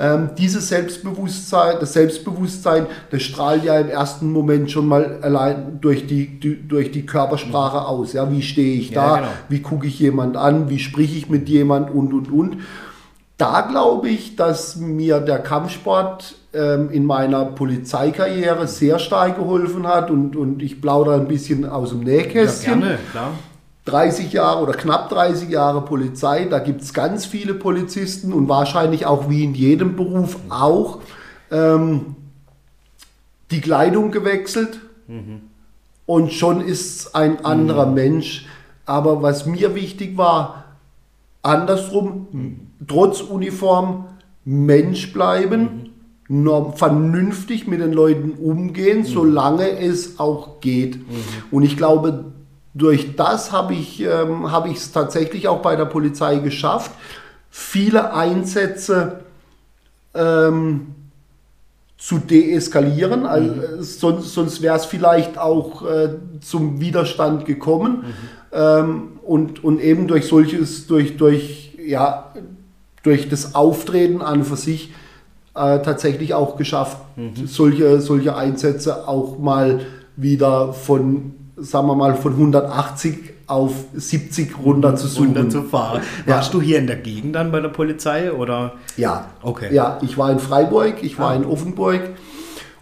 Ähm, 0.00 0.30
dieses 0.38 0.68
Selbstbewusstsein, 0.68 1.76
das 1.80 1.94
Selbstbewusstsein, 1.94 2.86
das 3.10 3.22
strahlt 3.22 3.64
ja 3.64 3.80
im 3.80 3.88
ersten 3.88 4.30
Moment 4.30 4.70
schon 4.70 4.86
mal 4.86 5.18
allein 5.22 5.80
durch 5.80 6.06
die, 6.06 6.38
die 6.38 6.68
durch 6.68 6.92
die 6.92 7.04
Körpersprache 7.04 7.78
mhm. 7.78 7.86
aus. 7.86 8.12
Ja, 8.12 8.30
wie 8.30 8.42
stehe 8.42 8.78
ich 8.78 8.92
da? 8.92 9.06
Ja, 9.06 9.16
genau. 9.16 9.28
Wie 9.48 9.60
gucke 9.60 9.88
ich 9.88 9.98
jemand 9.98 10.36
an? 10.36 10.70
Wie 10.70 10.78
spreche 10.78 11.16
ich 11.16 11.28
mit 11.28 11.48
jemand 11.48 11.90
und 11.90 12.12
und 12.12 12.30
und. 12.30 12.58
Da 13.38 13.60
glaube 13.60 14.08
ich, 14.08 14.34
dass 14.34 14.74
mir 14.76 15.20
der 15.20 15.38
Kampfsport 15.38 16.34
ähm, 16.52 16.90
in 16.90 17.06
meiner 17.06 17.44
Polizeikarriere 17.44 18.66
sehr 18.66 18.98
stark 18.98 19.36
geholfen 19.36 19.86
hat 19.86 20.10
und, 20.10 20.34
und 20.34 20.60
ich 20.60 20.80
plaudere 20.80 21.14
ein 21.14 21.28
bisschen 21.28 21.64
aus 21.64 21.90
dem 21.90 22.00
Nähkästchen. 22.00 22.80
Ja, 22.80 22.86
gerne, 22.86 22.98
klar. 23.12 23.30
30 23.84 24.32
Jahre 24.32 24.62
oder 24.62 24.72
knapp 24.72 25.08
30 25.08 25.48
Jahre 25.48 25.82
Polizei, 25.82 26.46
da 26.46 26.58
gibt 26.58 26.82
es 26.82 26.92
ganz 26.92 27.26
viele 27.26 27.54
Polizisten 27.54 28.32
und 28.32 28.48
wahrscheinlich 28.48 29.06
auch 29.06 29.30
wie 29.30 29.44
in 29.44 29.54
jedem 29.54 29.96
Beruf 29.96 30.36
auch 30.50 30.98
ähm, 31.50 32.16
die 33.50 33.60
Kleidung 33.60 34.10
gewechselt 34.10 34.80
mhm. 35.06 35.42
und 36.06 36.32
schon 36.32 36.60
ist 36.60 37.00
es 37.00 37.14
ein 37.14 37.44
anderer 37.44 37.86
mhm. 37.86 37.94
Mensch. 37.94 38.46
Aber 38.84 39.22
was 39.22 39.46
mir 39.46 39.74
wichtig 39.74 40.16
war, 40.16 40.64
andersrum. 41.42 42.67
Trotz 42.86 43.20
Uniform 43.20 44.06
Mensch 44.44 45.12
bleiben. 45.12 45.60
Mhm 45.60 45.88
norm, 46.28 46.74
vernünftig 46.76 47.66
mit 47.66 47.80
den 47.80 47.92
Leuten 47.92 48.32
umgehen, 48.32 49.00
mhm. 49.00 49.06
solange 49.06 49.70
es 49.80 50.20
auch 50.20 50.60
geht. 50.60 50.96
Mhm. 50.96 51.24
Und 51.50 51.62
ich 51.62 51.76
glaube, 51.76 52.26
durch 52.74 53.16
das 53.16 53.50
habe 53.50 53.74
ich 53.74 54.02
ähm, 54.02 54.52
hab 54.52 54.66
es 54.70 54.92
tatsächlich 54.92 55.48
auch 55.48 55.62
bei 55.62 55.74
der 55.74 55.86
Polizei 55.86 56.38
geschafft, 56.38 56.92
viele 57.50 58.12
Einsätze 58.12 59.20
ähm, 60.14 60.94
zu 61.96 62.18
deeskalieren. 62.18 63.26
Also, 63.26 63.50
mhm. 63.50 63.82
Sonst, 63.82 64.34
sonst 64.34 64.62
wäre 64.62 64.76
es 64.76 64.84
vielleicht 64.84 65.38
auch 65.38 65.84
äh, 65.84 66.10
zum 66.40 66.80
Widerstand 66.80 67.46
gekommen. 67.46 68.04
Mhm. 68.04 68.14
Ähm, 68.52 69.02
und, 69.24 69.64
und 69.64 69.80
eben 69.80 70.06
durch 70.06 70.26
solches, 70.26 70.86
durch, 70.86 71.16
durch, 71.16 71.74
ja, 71.84 72.32
durch 73.02 73.28
das 73.28 73.54
Auftreten 73.54 74.22
an 74.22 74.44
für 74.44 74.56
sich 74.56 74.92
äh, 75.54 75.80
tatsächlich 75.80 76.34
auch 76.34 76.56
geschafft, 76.56 76.98
mhm. 77.16 77.46
solche, 77.46 78.00
solche 78.00 78.36
Einsätze 78.36 79.08
auch 79.08 79.38
mal 79.38 79.80
wieder 80.16 80.72
von, 80.72 81.34
sagen 81.56 81.86
wir 81.86 81.94
mal, 81.94 82.14
von 82.14 82.32
180 82.32 83.34
auf 83.46 83.72
70 83.94 84.58
runter 84.62 84.94
zu 84.94 85.06
suchen. 85.06 85.36
Runter 85.36 85.48
zu 85.48 85.62
fahren. 85.62 86.02
Ja. 86.26 86.34
Warst 86.34 86.52
du 86.52 86.60
hier 86.60 86.78
in 86.78 86.86
der 86.86 86.96
Gegend 86.96 87.34
dann 87.34 87.50
bei 87.50 87.60
der 87.60 87.70
Polizei 87.70 88.30
oder? 88.30 88.74
Ja. 88.96 89.26
Okay. 89.42 89.74
Ja, 89.74 89.98
ich 90.02 90.18
war 90.18 90.30
in 90.30 90.38
Freiburg, 90.38 91.02
ich 91.02 91.18
war 91.18 91.30
ah. 91.30 91.34
in 91.34 91.46
Offenburg 91.46 92.02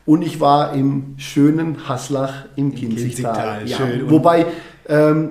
und 0.04 0.22
ich 0.22 0.40
war 0.40 0.72
im 0.72 1.14
schönen 1.18 1.88
Haslach 1.88 2.46
im 2.56 2.74
Kinzigtal. 2.74 3.62
Ja. 3.64 3.76
Schön. 3.76 4.10
Wobei 4.10 4.46
ähm, 4.88 5.30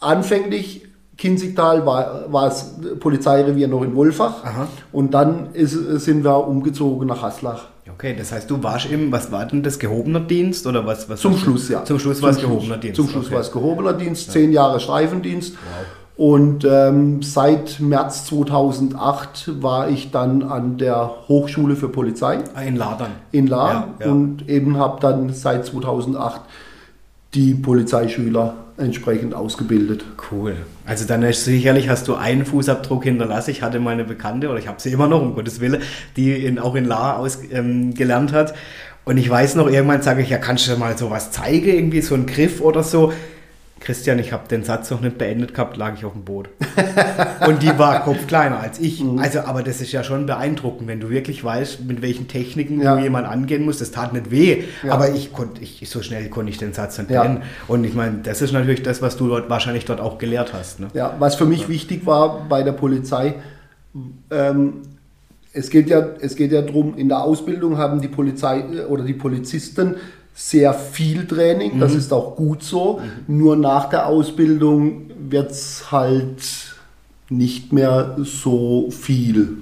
anfänglich 0.00 0.87
Kinzigtal 1.18 1.84
war, 1.84 2.32
war 2.32 2.48
das 2.48 2.76
Polizeirevier 3.00 3.66
noch 3.66 3.82
in 3.82 3.94
Wolfach 3.96 4.44
Aha. 4.44 4.68
und 4.92 5.12
dann 5.12 5.52
ist, 5.52 5.72
sind 5.72 6.24
wir 6.24 6.46
umgezogen 6.46 7.08
nach 7.08 7.22
Haslach. 7.22 7.64
Okay, 7.92 8.14
das 8.16 8.30
heißt, 8.30 8.48
du 8.48 8.62
warst 8.62 8.86
im, 8.92 9.10
was 9.10 9.32
war 9.32 9.44
denn 9.44 9.64
das, 9.64 9.80
gehobener 9.80 10.20
Dienst 10.20 10.64
oder 10.68 10.86
was? 10.86 11.08
was 11.08 11.20
Zum 11.20 11.36
Schluss, 11.36 11.68
ja. 11.68 11.84
Zum 11.84 11.98
Schluss 11.98 12.22
war 12.22 12.30
es 12.30 12.40
gehobener 12.40 12.76
Dienst. 12.76 12.94
Zum 12.94 13.08
Schluss 13.08 13.26
okay. 13.26 13.34
war 13.34 13.40
es 13.40 13.50
gehobener 13.50 13.92
Dienst, 13.94 14.30
zehn 14.30 14.52
Jahre 14.52 14.78
Streifendienst. 14.78 15.54
Wow. 15.54 15.86
Und 16.16 16.64
ähm, 16.64 17.22
seit 17.22 17.80
März 17.80 18.26
2008 18.26 19.62
war 19.62 19.88
ich 19.88 20.12
dann 20.12 20.44
an 20.44 20.76
der 20.76 21.10
Hochschule 21.26 21.74
für 21.74 21.88
Polizei. 21.88 22.38
Ah, 22.54 22.62
in 22.62 22.76
La 22.76 22.94
dann? 22.94 23.10
In 23.32 23.48
La 23.48 23.72
ja, 23.72 23.88
ja. 24.00 24.12
und 24.12 24.48
eben 24.48 24.78
habe 24.78 25.00
dann 25.00 25.32
seit 25.32 25.66
2008 25.66 26.40
die 27.34 27.54
Polizeischüler 27.54 28.54
entsprechend 28.78 29.34
ausgebildet. 29.34 30.04
Cool. 30.30 30.56
Also 30.86 31.04
dann 31.04 31.22
ist 31.22 31.44
sicherlich 31.44 31.88
hast 31.88 32.08
du 32.08 32.14
einen 32.14 32.44
Fußabdruck 32.44 33.04
hinterlassen. 33.04 33.50
Ich 33.50 33.62
hatte 33.62 33.80
mal 33.80 33.92
eine 33.92 34.04
Bekannte, 34.04 34.48
oder 34.48 34.58
ich 34.58 34.68
habe 34.68 34.80
sie 34.80 34.90
immer 34.90 35.08
noch, 35.08 35.20
um 35.20 35.34
Gottes 35.34 35.60
Willen, 35.60 35.82
die 36.16 36.32
in, 36.32 36.58
auch 36.58 36.74
in 36.74 36.84
La 36.84 37.16
aus, 37.16 37.40
ähm, 37.52 37.94
hat. 38.32 38.54
Und 39.04 39.16
ich 39.16 39.28
weiß 39.28 39.54
noch, 39.54 39.68
irgendwann 39.68 40.02
sage 40.02 40.22
ich, 40.22 40.30
ja, 40.30 40.38
kannst 40.38 40.68
du 40.68 40.76
mal 40.76 40.96
sowas 40.96 41.30
zeigen, 41.30 41.68
irgendwie 41.68 42.02
so 42.02 42.14
einen 42.14 42.26
Griff 42.26 42.60
oder 42.60 42.82
so. 42.82 43.12
Christian, 43.88 44.18
ich 44.18 44.34
habe 44.34 44.46
den 44.48 44.64
Satz 44.64 44.90
noch 44.90 45.00
nicht 45.00 45.16
beendet 45.16 45.54
gehabt, 45.54 45.78
lag 45.78 45.94
ich 45.94 46.04
auf 46.04 46.12
dem 46.12 46.22
Boot. 46.22 46.50
und 47.46 47.62
die 47.62 47.78
war 47.78 48.00
kopfkleiner 48.04 48.60
als 48.60 48.78
ich. 48.78 49.02
Mhm. 49.02 49.18
Also, 49.18 49.40
aber 49.40 49.62
das 49.62 49.80
ist 49.80 49.92
ja 49.92 50.04
schon 50.04 50.26
beeindruckend, 50.26 50.86
wenn 50.88 51.00
du 51.00 51.08
wirklich 51.08 51.42
weißt, 51.42 51.86
mit 51.86 52.02
welchen 52.02 52.28
Techniken 52.28 52.82
ja. 52.82 52.96
du 52.96 53.02
jemand 53.02 53.26
angehen 53.26 53.64
musst. 53.64 53.80
Das 53.80 53.90
tat 53.90 54.12
nicht 54.12 54.30
weh, 54.30 54.64
ja. 54.84 54.92
aber 54.92 55.14
ich 55.14 55.32
konnte, 55.32 55.62
ich, 55.62 55.88
so 55.88 56.02
schnell 56.02 56.28
konnte 56.28 56.50
ich 56.50 56.58
den 56.58 56.74
Satz 56.74 56.98
nicht 56.98 57.08
beenden. 57.08 57.38
Ja. 57.38 57.42
Und 57.66 57.82
ich 57.84 57.94
meine, 57.94 58.18
das 58.22 58.42
ist 58.42 58.52
natürlich 58.52 58.82
das, 58.82 59.00
was 59.00 59.16
du 59.16 59.26
dort 59.26 59.48
wahrscheinlich 59.48 59.86
dort 59.86 60.02
auch 60.02 60.18
gelehrt 60.18 60.52
hast. 60.52 60.80
Ne? 60.80 60.88
Ja, 60.92 61.14
was 61.18 61.36
für 61.36 61.46
mich 61.46 61.70
wichtig 61.70 62.04
war 62.04 62.46
bei 62.46 62.62
der 62.62 62.72
Polizei, 62.72 63.36
ähm, 64.30 64.82
es 65.54 65.70
geht 65.70 65.88
ja, 65.88 66.06
es 66.20 66.36
geht 66.36 66.52
ja 66.52 66.60
darum, 66.60 66.94
in 66.96 67.08
der 67.08 67.22
Ausbildung 67.22 67.78
haben 67.78 68.02
die 68.02 68.08
Polizei 68.08 68.60
äh, 68.60 68.84
oder 68.84 69.02
die 69.02 69.14
Polizisten 69.14 69.96
sehr 70.40 70.72
viel 70.72 71.26
Training, 71.26 71.74
mhm. 71.74 71.80
das 71.80 71.96
ist 71.96 72.12
auch 72.12 72.36
gut 72.36 72.62
so. 72.62 73.00
Mhm. 73.26 73.38
Nur 73.38 73.56
nach 73.56 73.88
der 73.88 74.06
Ausbildung 74.06 75.10
wird 75.18 75.50
es 75.50 75.90
halt 75.90 76.76
nicht 77.28 77.72
mehr 77.72 78.16
so 78.22 78.88
viel. 78.90 79.58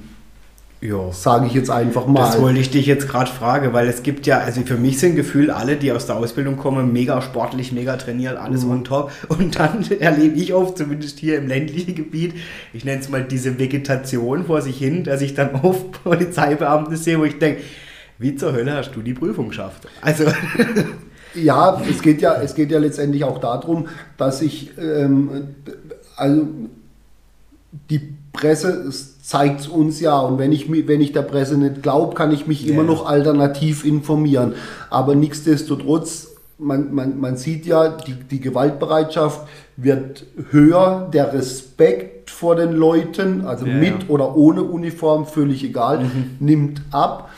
Ja. 0.82 1.10
Sage 1.12 1.46
ich 1.46 1.54
jetzt 1.54 1.70
einfach 1.70 2.06
mal. 2.06 2.20
Das 2.20 2.40
wollte 2.42 2.60
ich 2.60 2.68
dich 2.68 2.84
jetzt 2.84 3.08
gerade 3.08 3.30
fragen, 3.30 3.72
weil 3.72 3.88
es 3.88 4.02
gibt 4.02 4.26
ja, 4.26 4.38
also 4.38 4.60
für 4.60 4.76
mich 4.76 4.98
sind 4.98 5.16
Gefühl 5.16 5.50
alle, 5.50 5.76
die 5.76 5.90
aus 5.92 6.04
der 6.04 6.16
Ausbildung 6.16 6.58
kommen, 6.58 6.92
mega 6.92 7.22
sportlich, 7.22 7.72
mega 7.72 7.96
trainiert, 7.96 8.36
alles 8.36 8.62
mhm. 8.62 8.72
on 8.72 8.84
top. 8.84 9.12
Und 9.28 9.58
dann 9.58 9.82
erlebe 10.00 10.36
ich 10.36 10.52
oft, 10.52 10.76
zumindest 10.76 11.18
hier 11.18 11.38
im 11.38 11.48
ländlichen 11.48 11.94
Gebiet, 11.94 12.34
ich 12.74 12.84
nenne 12.84 13.00
es 13.00 13.08
mal 13.08 13.24
diese 13.24 13.58
Vegetation 13.58 14.44
vor 14.44 14.60
sich 14.60 14.76
hin, 14.76 15.04
dass 15.04 15.22
ich 15.22 15.32
dann 15.32 15.54
oft 15.54 15.90
Polizeibeamte 16.04 16.98
sehe, 16.98 17.18
wo 17.18 17.24
ich 17.24 17.38
denke, 17.38 17.62
wie 18.18 18.36
zur 18.36 18.52
Hölle 18.52 18.74
hast 18.74 18.92
du 18.92 19.02
die 19.02 19.14
Prüfung 19.14 19.48
geschafft? 19.48 19.86
Also. 20.00 20.24
ja, 21.34 21.80
es 21.88 22.02
geht 22.02 22.22
ja, 22.22 22.40
es 22.40 22.54
geht 22.54 22.70
ja 22.70 22.78
letztendlich 22.78 23.24
auch 23.24 23.38
darum, 23.38 23.88
dass 24.16 24.42
ich, 24.42 24.76
ähm, 24.78 25.54
also 26.16 26.46
die 27.90 28.00
Presse 28.32 28.90
zeigt 29.22 29.60
es 29.60 29.68
uns 29.68 30.00
ja 30.00 30.18
und 30.18 30.38
wenn 30.38 30.52
ich, 30.52 30.70
wenn 30.70 31.00
ich 31.00 31.12
der 31.12 31.22
Presse 31.22 31.56
nicht 31.58 31.82
glaube, 31.82 32.14
kann 32.14 32.32
ich 32.32 32.46
mich 32.46 32.64
yeah. 32.64 32.74
immer 32.74 32.84
noch 32.84 33.06
alternativ 33.06 33.84
informieren. 33.84 34.54
Aber 34.90 35.14
nichtsdestotrotz, 35.14 36.28
man, 36.58 36.94
man, 36.94 37.18
man 37.18 37.36
sieht 37.36 37.66
ja, 37.66 37.88
die, 37.88 38.14
die 38.14 38.40
Gewaltbereitschaft 38.40 39.46
wird 39.76 40.26
höher, 40.50 41.10
der 41.12 41.32
Respekt 41.32 42.30
vor 42.30 42.56
den 42.56 42.72
Leuten, 42.72 43.46
also 43.46 43.66
yeah. 43.66 43.78
mit 43.78 44.08
oder 44.08 44.36
ohne 44.36 44.62
Uniform, 44.62 45.26
völlig 45.26 45.64
egal, 45.64 46.00
mhm. 46.00 46.36
nimmt 46.38 46.82
ab. 46.92 47.30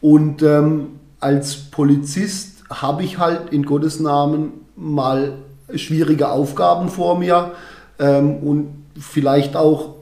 Und 0.00 0.42
ähm, 0.42 1.00
als 1.20 1.70
Polizist 1.70 2.64
habe 2.70 3.02
ich 3.02 3.18
halt 3.18 3.52
in 3.52 3.64
Gottes 3.64 4.00
Namen 4.00 4.52
mal 4.76 5.34
schwierige 5.74 6.30
Aufgaben 6.30 6.88
vor 6.88 7.18
mir 7.18 7.52
ähm, 7.98 8.36
und 8.38 8.84
vielleicht 8.98 9.56
auch, 9.56 9.94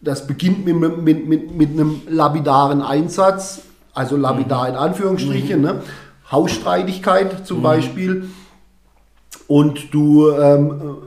das 0.00 0.26
beginnt 0.26 0.64
mit, 0.64 1.02
mit, 1.02 1.26
mit, 1.26 1.54
mit 1.54 1.70
einem 1.70 2.02
lapidaren 2.08 2.82
Einsatz, 2.82 3.62
also 3.94 4.16
lapidar 4.16 4.68
in 4.68 4.76
Anführungsstrichen, 4.76 5.58
mhm. 5.58 5.64
ne? 5.64 5.82
Hausstreitigkeit 6.30 7.46
zum 7.46 7.58
mhm. 7.58 7.62
Beispiel. 7.62 8.30
Und 9.48 9.92
du 9.92 10.30
ähm, 10.30 10.98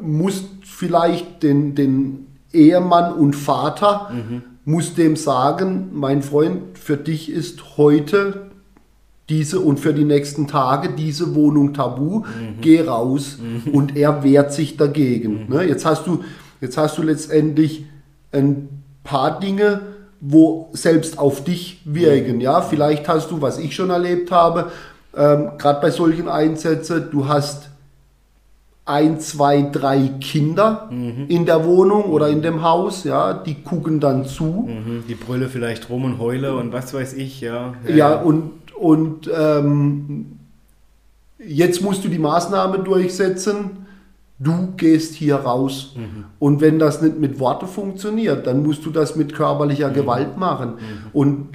musst 0.00 0.46
vielleicht 0.62 1.42
den, 1.42 1.74
den 1.74 2.26
Ehemann 2.52 3.12
und 3.12 3.36
Vater 3.36 4.10
mhm 4.10 4.42
muss 4.64 4.94
dem 4.94 5.16
sagen, 5.16 5.90
mein 5.92 6.22
Freund, 6.22 6.78
für 6.78 6.96
dich 6.96 7.30
ist 7.30 7.76
heute 7.76 8.50
diese 9.28 9.60
und 9.60 9.78
für 9.78 9.94
die 9.94 10.04
nächsten 10.04 10.48
Tage 10.48 10.90
diese 10.90 11.34
Wohnung 11.34 11.72
tabu, 11.72 12.20
mhm. 12.20 12.60
geh 12.60 12.82
raus 12.82 13.38
mhm. 13.38 13.72
und 13.72 13.96
er 13.96 14.22
wehrt 14.24 14.52
sich 14.52 14.76
dagegen. 14.76 15.44
Mhm. 15.44 15.54
Ne? 15.54 15.64
Jetzt, 15.64 15.86
hast 15.86 16.06
du, 16.06 16.24
jetzt 16.60 16.76
hast 16.76 16.98
du 16.98 17.02
letztendlich 17.02 17.86
ein 18.32 18.82
paar 19.04 19.38
Dinge, 19.38 19.82
wo 20.20 20.68
selbst 20.72 21.18
auf 21.18 21.44
dich 21.44 21.80
wirken. 21.84 22.36
Mhm. 22.36 22.40
Ja, 22.40 22.60
vielleicht 22.60 23.08
hast 23.08 23.30
du, 23.30 23.40
was 23.40 23.58
ich 23.58 23.74
schon 23.74 23.90
erlebt 23.90 24.30
habe, 24.30 24.70
ähm, 25.16 25.52
gerade 25.58 25.80
bei 25.80 25.90
solchen 25.90 26.28
Einsätzen, 26.28 27.08
du 27.10 27.26
hast 27.26 27.69
ein, 28.90 29.20
zwei, 29.20 29.62
drei 29.62 30.10
Kinder 30.20 30.88
mhm. 30.90 31.26
in 31.28 31.46
der 31.46 31.64
Wohnung 31.64 32.04
oder 32.04 32.28
in 32.28 32.42
dem 32.42 32.62
Haus, 32.62 33.04
ja, 33.04 33.32
die 33.32 33.54
gucken 33.54 34.00
dann 34.00 34.26
zu. 34.26 34.68
Mhm. 34.68 35.04
Die 35.08 35.14
brülle 35.14 35.48
vielleicht 35.48 35.88
rum 35.88 36.04
und 36.04 36.18
heule 36.18 36.56
und 36.56 36.72
was 36.72 36.92
weiß 36.92 37.14
ich, 37.14 37.40
ja. 37.40 37.74
Ja, 37.86 37.94
ja 37.94 38.14
und, 38.16 38.50
und 38.76 39.30
ähm, 39.34 40.38
jetzt 41.38 41.82
musst 41.82 42.04
du 42.04 42.08
die 42.08 42.18
Maßnahme 42.18 42.80
durchsetzen, 42.80 43.86
du 44.38 44.72
gehst 44.76 45.14
hier 45.14 45.36
raus. 45.36 45.94
Mhm. 45.96 46.24
Und 46.38 46.60
wenn 46.60 46.78
das 46.78 47.00
nicht 47.00 47.18
mit 47.18 47.38
Worte 47.38 47.66
funktioniert, 47.66 48.46
dann 48.46 48.62
musst 48.62 48.84
du 48.84 48.90
das 48.90 49.14
mit 49.14 49.34
körperlicher 49.34 49.90
mhm. 49.90 49.94
Gewalt 49.94 50.36
machen. 50.36 50.70
Mhm. 50.70 51.10
Und 51.12 51.48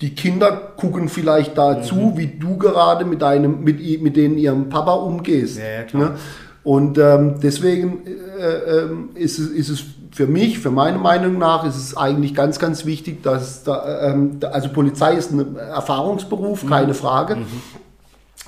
die 0.00 0.14
Kinder 0.16 0.50
gucken 0.76 1.08
vielleicht 1.08 1.56
dazu, 1.56 1.94
mhm. 1.94 2.16
wie 2.18 2.26
du 2.26 2.56
gerade 2.56 3.04
mit 3.04 3.22
deinem, 3.22 3.62
mit, 3.62 4.02
mit 4.02 4.16
denen 4.16 4.36
ihrem 4.36 4.68
Papa 4.68 4.94
umgehst. 4.94 5.58
Ja, 5.58 5.64
ja, 5.64 5.82
klar. 5.84 6.10
Ne? 6.10 6.16
Und 6.64 6.98
ähm, 6.98 7.36
deswegen 7.42 8.06
äh, 8.06 8.42
äh, 8.42 8.88
ist, 9.14 9.38
es, 9.38 9.48
ist 9.48 9.68
es 9.68 9.84
für 10.12 10.26
mich, 10.26 10.58
für 10.58 10.70
meine 10.70 10.98
Meinung 10.98 11.38
nach, 11.38 11.64
ist 11.64 11.76
es 11.76 11.96
eigentlich 11.96 12.34
ganz, 12.34 12.58
ganz 12.58 12.84
wichtig, 12.84 13.22
dass 13.22 13.64
da, 13.64 14.10
ähm, 14.10 14.38
also 14.52 14.68
Polizei 14.68 15.14
ist 15.14 15.32
ein 15.32 15.56
Erfahrungsberuf, 15.56 16.64
mhm. 16.64 16.68
keine 16.68 16.94
Frage. 16.94 17.36
Mhm. 17.36 17.46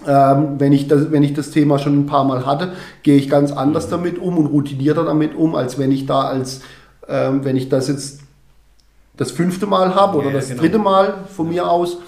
Ähm, 0.07 0.55
wenn, 0.59 0.73
ich 0.73 0.87
das, 0.87 1.11
wenn 1.11 1.23
ich 1.23 1.33
das 1.33 1.51
Thema 1.51 1.79
schon 1.79 2.01
ein 2.01 2.07
paar 2.07 2.25
Mal 2.25 2.45
hatte, 2.45 2.73
gehe 3.03 3.17
ich 3.17 3.31
ganz 3.31 3.53
anders 3.53 3.87
mhm. 3.87 3.91
damit 3.91 4.19
um 4.19 4.39
und 4.39 4.47
routinierter 4.47 5.05
damit 5.05 5.35
um, 5.35 5.55
als 5.55 5.79
wenn 5.79 5.91
ich 5.91 6.07
da 6.07 6.23
als, 6.23 6.61
ähm, 7.09 7.45
wenn 7.45 7.57
ich 7.57 7.69
das 7.69 7.89
jetzt 7.89 8.21
das 9.17 9.31
fünfte 9.31 9.67
Mal 9.67 9.95
habe 9.95 10.19
oder 10.19 10.29
ja, 10.29 10.35
das 10.35 10.49
genau. 10.49 10.61
dritte 10.61 10.79
Mal 10.79 11.15
von 11.35 11.49
mir 11.49 11.71
aus 11.71 11.99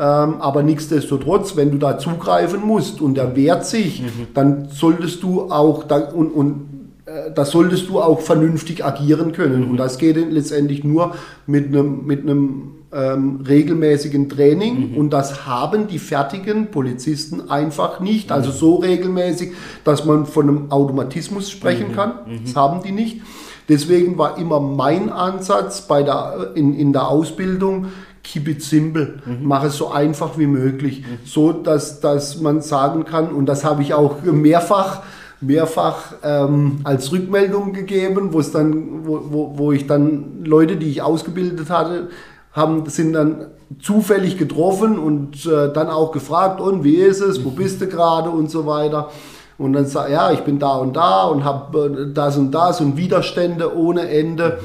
ähm, 0.00 0.40
aber 0.40 0.62
nichtsdestotrotz, 0.62 1.56
wenn 1.56 1.72
du 1.72 1.76
da 1.76 1.98
zugreifen 1.98 2.62
musst 2.62 3.02
und 3.02 3.18
er 3.18 3.36
wehrt 3.36 3.66
sich, 3.66 4.00
mhm. 4.00 4.28
dann 4.32 4.68
solltest 4.70 5.22
du 5.22 5.50
auch, 5.50 5.84
da, 5.84 5.98
und, 5.98 6.30
und 6.30 6.62
äh, 7.04 7.30
da 7.34 7.44
solltest 7.44 7.90
du 7.90 8.00
auch 8.00 8.20
vernünftig 8.20 8.82
agieren 8.82 9.32
können. 9.32 9.66
Mhm. 9.66 9.72
Und 9.72 9.76
das 9.76 9.98
geht 9.98 10.16
letztendlich 10.16 10.84
nur 10.84 11.14
mit 11.46 11.66
einem, 11.66 12.06
mit 12.06 12.22
einem 12.22 12.70
ähm, 12.94 13.44
regelmäßigen 13.46 14.30
Training. 14.30 14.92
Mhm. 14.92 14.96
Und 14.96 15.10
das 15.10 15.46
haben 15.46 15.86
die 15.86 15.98
fertigen 15.98 16.70
Polizisten 16.70 17.50
einfach 17.50 18.00
nicht. 18.00 18.32
Also 18.32 18.52
mhm. 18.52 18.54
so 18.54 18.74
regelmäßig, 18.76 19.52
dass 19.84 20.06
man 20.06 20.24
von 20.24 20.48
einem 20.48 20.72
Automatismus 20.72 21.50
sprechen 21.50 21.88
mhm. 21.88 21.94
kann. 21.94 22.12
Mhm. 22.26 22.40
Das 22.46 22.56
haben 22.56 22.82
die 22.82 22.92
nicht. 22.92 23.20
Deswegen 23.68 24.16
war 24.16 24.38
immer 24.38 24.60
mein 24.60 25.10
Ansatz 25.10 25.82
bei 25.82 26.02
der, 26.02 26.52
in, 26.54 26.74
in 26.74 26.92
der 26.92 27.06
Ausbildung, 27.06 27.86
keep 28.30 28.48
it 28.48 28.62
simple, 28.62 29.14
mach 29.40 29.64
es 29.64 29.76
so 29.76 29.90
einfach 29.90 30.38
wie 30.38 30.46
möglich, 30.46 31.04
so 31.24 31.52
dass, 31.52 32.00
dass 32.00 32.40
man 32.40 32.60
sagen 32.60 33.04
kann, 33.04 33.32
und 33.32 33.46
das 33.46 33.64
habe 33.64 33.82
ich 33.82 33.94
auch 33.94 34.22
mehrfach 34.22 35.02
mehrfach 35.40 36.12
ähm, 36.22 36.80
als 36.84 37.12
Rückmeldung 37.12 37.72
gegeben, 37.72 38.32
wo 38.32 38.40
es 38.40 38.52
dann, 38.52 39.06
wo, 39.06 39.22
wo, 39.30 39.52
wo 39.56 39.72
ich 39.72 39.86
dann 39.86 40.44
Leute, 40.44 40.76
die 40.76 40.90
ich 40.90 41.02
ausgebildet 41.02 41.70
hatte, 41.70 42.08
haben, 42.52 42.86
sind 42.90 43.14
dann 43.14 43.46
zufällig 43.80 44.36
getroffen 44.36 44.98
und 44.98 45.46
äh, 45.46 45.72
dann 45.72 45.88
auch 45.88 46.12
gefragt, 46.12 46.60
und 46.60 46.84
wie 46.84 46.96
ist 46.96 47.20
es, 47.20 47.44
wo 47.44 47.50
bist 47.50 47.80
du 47.80 47.86
gerade 47.86 48.28
und 48.30 48.50
so 48.50 48.66
weiter. 48.66 49.10
Und 49.56 49.74
dann 49.74 49.86
sagt, 49.86 50.10
ja, 50.10 50.30
ich 50.32 50.40
bin 50.40 50.58
da 50.58 50.76
und 50.76 50.94
da 50.94 51.24
und 51.24 51.44
habe 51.44 52.10
äh, 52.10 52.12
das 52.12 52.36
und 52.36 52.50
das 52.50 52.80
und 52.80 52.96
Widerstände 52.96 53.74
ohne 53.76 54.08
Ende. 54.08 54.58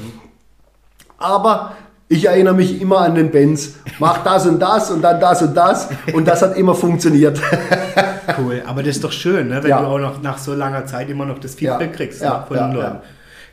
Aber 1.18 1.72
ich 2.08 2.26
erinnere 2.26 2.54
mich 2.54 2.80
immer 2.80 3.00
an 3.00 3.14
den 3.14 3.30
Benz. 3.30 3.74
Mach 3.98 4.22
das 4.22 4.46
und 4.46 4.60
das 4.60 4.90
und 4.90 5.02
dann 5.02 5.18
das 5.20 5.42
und 5.42 5.54
das. 5.56 5.88
Und 6.12 6.26
das 6.28 6.42
hat 6.42 6.56
immer 6.56 6.74
funktioniert. 6.74 7.40
Cool, 8.38 8.60
aber 8.66 8.82
das 8.82 8.96
ist 8.96 9.04
doch 9.04 9.12
schön, 9.12 9.48
ne? 9.48 9.62
wenn 9.62 9.70
Ja. 9.70 9.80
du 9.80 9.86
auch 9.86 9.98
noch 10.00 10.20
nach 10.20 10.36
so 10.36 10.52
langer 10.52 10.84
Zeit 10.84 11.08
immer 11.08 11.24
noch 11.24 11.38
das 11.38 11.54
Feedback 11.54 11.90
Ja, 11.92 11.96
kriegst 11.96 12.20
ja, 12.22 12.38
ne? 12.40 12.44
von 12.48 12.56
den 12.56 12.72
Leuten. 12.72 12.96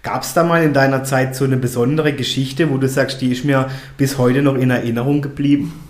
Gab 0.02 0.24
es 0.24 0.34
da 0.34 0.44
mal 0.44 0.64
in 0.64 0.74
deiner 0.74 1.04
Zeit 1.04 1.36
so 1.36 1.46
eine 1.46 1.58
besondere 1.58 2.12
Geschichte, 2.14 2.70
wo 2.72 2.78
du 2.78 2.88
sagst, 2.90 3.22
die 3.22 3.32
ist 3.32 3.46
mir 3.46 3.68
bis 3.98 4.18
heute 4.18 4.42
noch 4.42 4.56
in 4.56 4.72
Erinnerung 4.72 5.22
geblieben? 5.22 5.83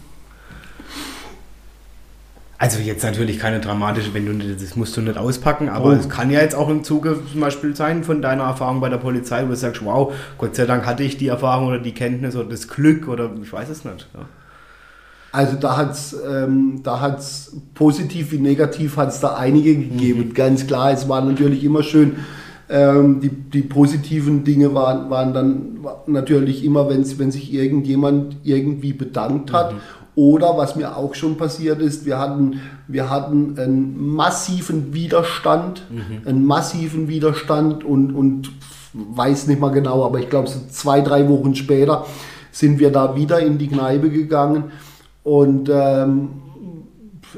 Also 2.64 2.80
jetzt 2.80 3.04
natürlich 3.04 3.40
keine 3.40 3.60
dramatische, 3.60 4.14
wenn 4.14 4.26
du 4.26 4.54
das 4.56 4.78
musst 4.78 4.96
du 4.96 5.02
nicht 5.02 5.18
auspacken, 5.18 5.68
aber 5.68 5.90
Oh. 5.90 5.92
es 5.92 6.08
kann 6.08 6.32
ja 6.32 6.40
jetzt 6.40 6.56
auch 6.56 6.70
im 6.70 6.86
Zuge 6.86 7.20
zum 7.30 7.42
Beispiel 7.42 7.76
sein 7.76 8.06
von 8.06 8.22
deiner 8.22 8.44
Erfahrung 8.44 8.80
bei 8.80 8.88
der 8.88 9.00
Polizei, 9.00 9.44
wo 9.44 9.50
du 9.50 9.56
sagst, 9.58 9.84
wow, 9.84 10.14
Gott 10.38 10.56
sei 10.56 10.66
Dank 10.66 10.86
hatte 10.86 11.04
ich 11.04 11.18
die 11.18 11.28
Erfahrung 11.28 11.68
oder 11.68 11.80
die 11.80 11.92
Kenntnis 11.92 12.38
oder 12.38 12.48
das 12.48 12.70
Glück 12.70 13.10
oder 13.10 13.32
ich 13.44 13.52
weiß 13.52 13.68
es 13.68 13.84
nicht. 13.84 14.08
Ja. 14.14 14.22
Also 15.34 15.58
da 15.58 15.76
hat 15.76 15.92
es 15.92 16.16
ähm, 16.26 16.80
da 16.84 17.02
hat's 17.02 17.54
positiv 17.74 18.32
wie 18.32 18.38
negativ 18.38 18.96
hat 18.96 19.10
es 19.10 19.20
da 19.20 19.36
einige 19.36 19.76
gegeben. 19.76 20.34
Ganz 20.34 20.66
klar, 20.66 20.94
es 20.94 21.10
war 21.10 21.20
natürlich 21.20 21.66
immer 21.66 21.84
schön. 21.84 22.16
Ähm, 22.70 23.20
die, 23.20 23.28
die 23.28 23.64
positiven 23.64 24.46
Dinge 24.46 24.74
waren, 24.74 25.10
waren 25.10 25.34
dann 25.34 25.80
natürlich 26.08 26.64
immer, 26.64 26.90
wenn 26.90 27.04
sich 27.04 27.54
irgendjemand 27.54 28.38
irgendwie 28.46 28.94
bedankt 28.94 29.52
hat. 29.52 29.76
Oder 30.16 30.58
was 30.58 30.76
mir 30.76 30.96
auch 30.96 31.16
schon 31.16 31.38
passiert 31.38 31.82
ist, 31.82 32.06
wir 32.06 32.20
hatten, 32.20 32.62
wir 32.88 33.10
hatten 33.10 33.58
einen 33.58 34.14
massiven 34.14 34.94
Widerstand, 34.94 35.88
einen 36.28 36.46
massiven 36.46 37.08
Widerstand 37.08 37.84
und, 37.84 38.14
und 38.14 38.52
weiß 38.94 39.48
nicht 39.48 39.60
mal 39.60 39.70
genau, 39.70 40.06
aber 40.06 40.20
ich 40.20 40.30
glaube, 40.30 40.48
so 40.48 40.60
zwei, 40.70 41.02
drei 41.02 41.28
Wochen 41.30 41.56
später 41.56 42.06
sind 42.52 42.80
wir 42.80 42.92
da 42.92 43.16
wieder 43.16 43.40
in 43.40 43.58
die 43.58 43.68
Kneipe 43.68 44.12
gegangen 44.12 44.66
und 45.24 45.70
ähm, 45.74 46.30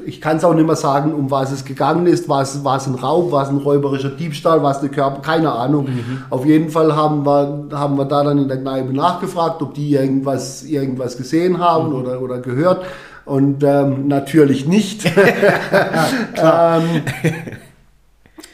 ich 0.04 0.20
kann 0.20 0.36
es 0.36 0.44
auch 0.44 0.54
nicht 0.54 0.66
mehr 0.66 0.76
sagen, 0.76 1.14
um 1.14 1.30
was 1.30 1.52
es 1.52 1.64
gegangen 1.64 2.06
ist. 2.06 2.28
War 2.28 2.42
es, 2.42 2.64
war 2.64 2.76
es 2.76 2.86
ein 2.86 2.94
Raub, 2.94 3.32
war 3.32 3.44
es 3.44 3.48
ein 3.48 3.58
räuberischer 3.58 4.10
Diebstahl, 4.10 4.62
war 4.62 4.72
es 4.72 4.78
eine 4.78 4.88
Körper, 4.88 5.22
keine 5.22 5.52
Ahnung. 5.52 5.88
Auf 6.30 6.44
jeden 6.44 6.70
Fall 6.70 6.94
haben 6.94 7.24
wir, 7.24 7.68
haben 7.72 7.96
wir 7.96 8.04
da 8.04 8.24
dann 8.24 8.38
in 8.38 8.48
der 8.48 8.58
Kneipe 8.58 8.92
nachgefragt, 8.92 9.62
ob 9.62 9.74
die 9.74 9.92
irgendwas, 9.92 10.64
irgendwas 10.64 11.16
gesehen 11.16 11.58
haben 11.58 11.92
oder, 11.92 12.20
oder 12.20 12.38
gehört. 12.40 12.84
Und 13.24 13.64
ähm, 13.64 14.06
natürlich 14.08 14.66
nicht. 14.66 15.04
ähm, 16.36 17.02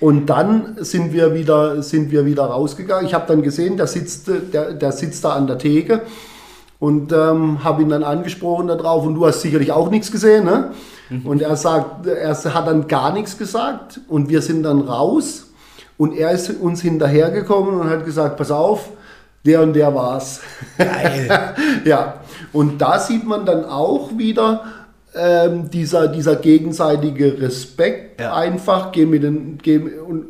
und 0.01 0.27
dann 0.27 0.77
sind 0.79 1.13
wir 1.13 1.35
wieder, 1.35 1.83
sind 1.83 2.11
wir 2.11 2.25
wieder 2.25 2.45
rausgegangen. 2.45 3.07
Ich 3.07 3.15
habe 3.15 3.27
dann 3.29 3.43
gesehen, 3.43 3.77
der 3.77 3.87
sitzt, 3.87 4.29
der, 4.53 4.73
der 4.73 4.93
sitzt 4.93 5.25
da 5.25 5.35
an 5.35 5.47
der 5.47 5.59
Theke 5.59 6.03
und 6.83 7.13
ähm, 7.13 7.63
habe 7.63 7.83
ihn 7.83 7.91
dann 7.91 8.03
angesprochen 8.03 8.67
darauf 8.67 9.07
und 9.07 9.15
du 9.15 9.25
hast 9.25 9.41
sicherlich 9.41 9.71
auch 9.71 9.89
nichts 9.89 10.11
gesehen, 10.11 10.45
ne? 10.45 10.73
Und 11.23 11.41
er 11.41 11.55
sagt, 11.55 12.07
er 12.09 12.35
hat 12.35 12.67
dann 12.67 12.89
gar 12.89 13.13
nichts 13.13 13.39
gesagt 13.39 14.01
und 14.09 14.29
wir 14.29 14.43
sind 14.43 14.65
dann 14.65 14.81
raus 14.81 15.53
und 15.97 16.17
er 16.17 16.33
ist 16.33 16.51
uns 16.61 16.83
hinterhergekommen 16.83 17.79
und 17.79 17.89
hat 17.89 18.05
gesagt, 18.05 18.37
pass 18.37 18.51
auf, 18.51 18.89
der 19.47 19.63
und 19.63 19.75
der 19.75 19.95
war's. 19.95 20.41
Geil. 20.77 21.55
ja, 21.85 22.15
und 22.53 22.83
da 22.83 22.99
sieht 22.99 23.25
man 23.25 23.47
dann 23.47 23.65
auch 23.65 24.19
wieder 24.19 24.65
ähm, 25.15 25.71
dieser, 25.71 26.09
dieser 26.09 26.37
gegenseitige 26.37 27.41
Respekt 27.41 28.21
Ja. 28.21 28.35
einfach, 28.35 28.93
gehen 28.93 29.11
mit 29.11 29.23
den, 29.23 29.59
gehen, 29.59 29.91
und, 30.01 30.27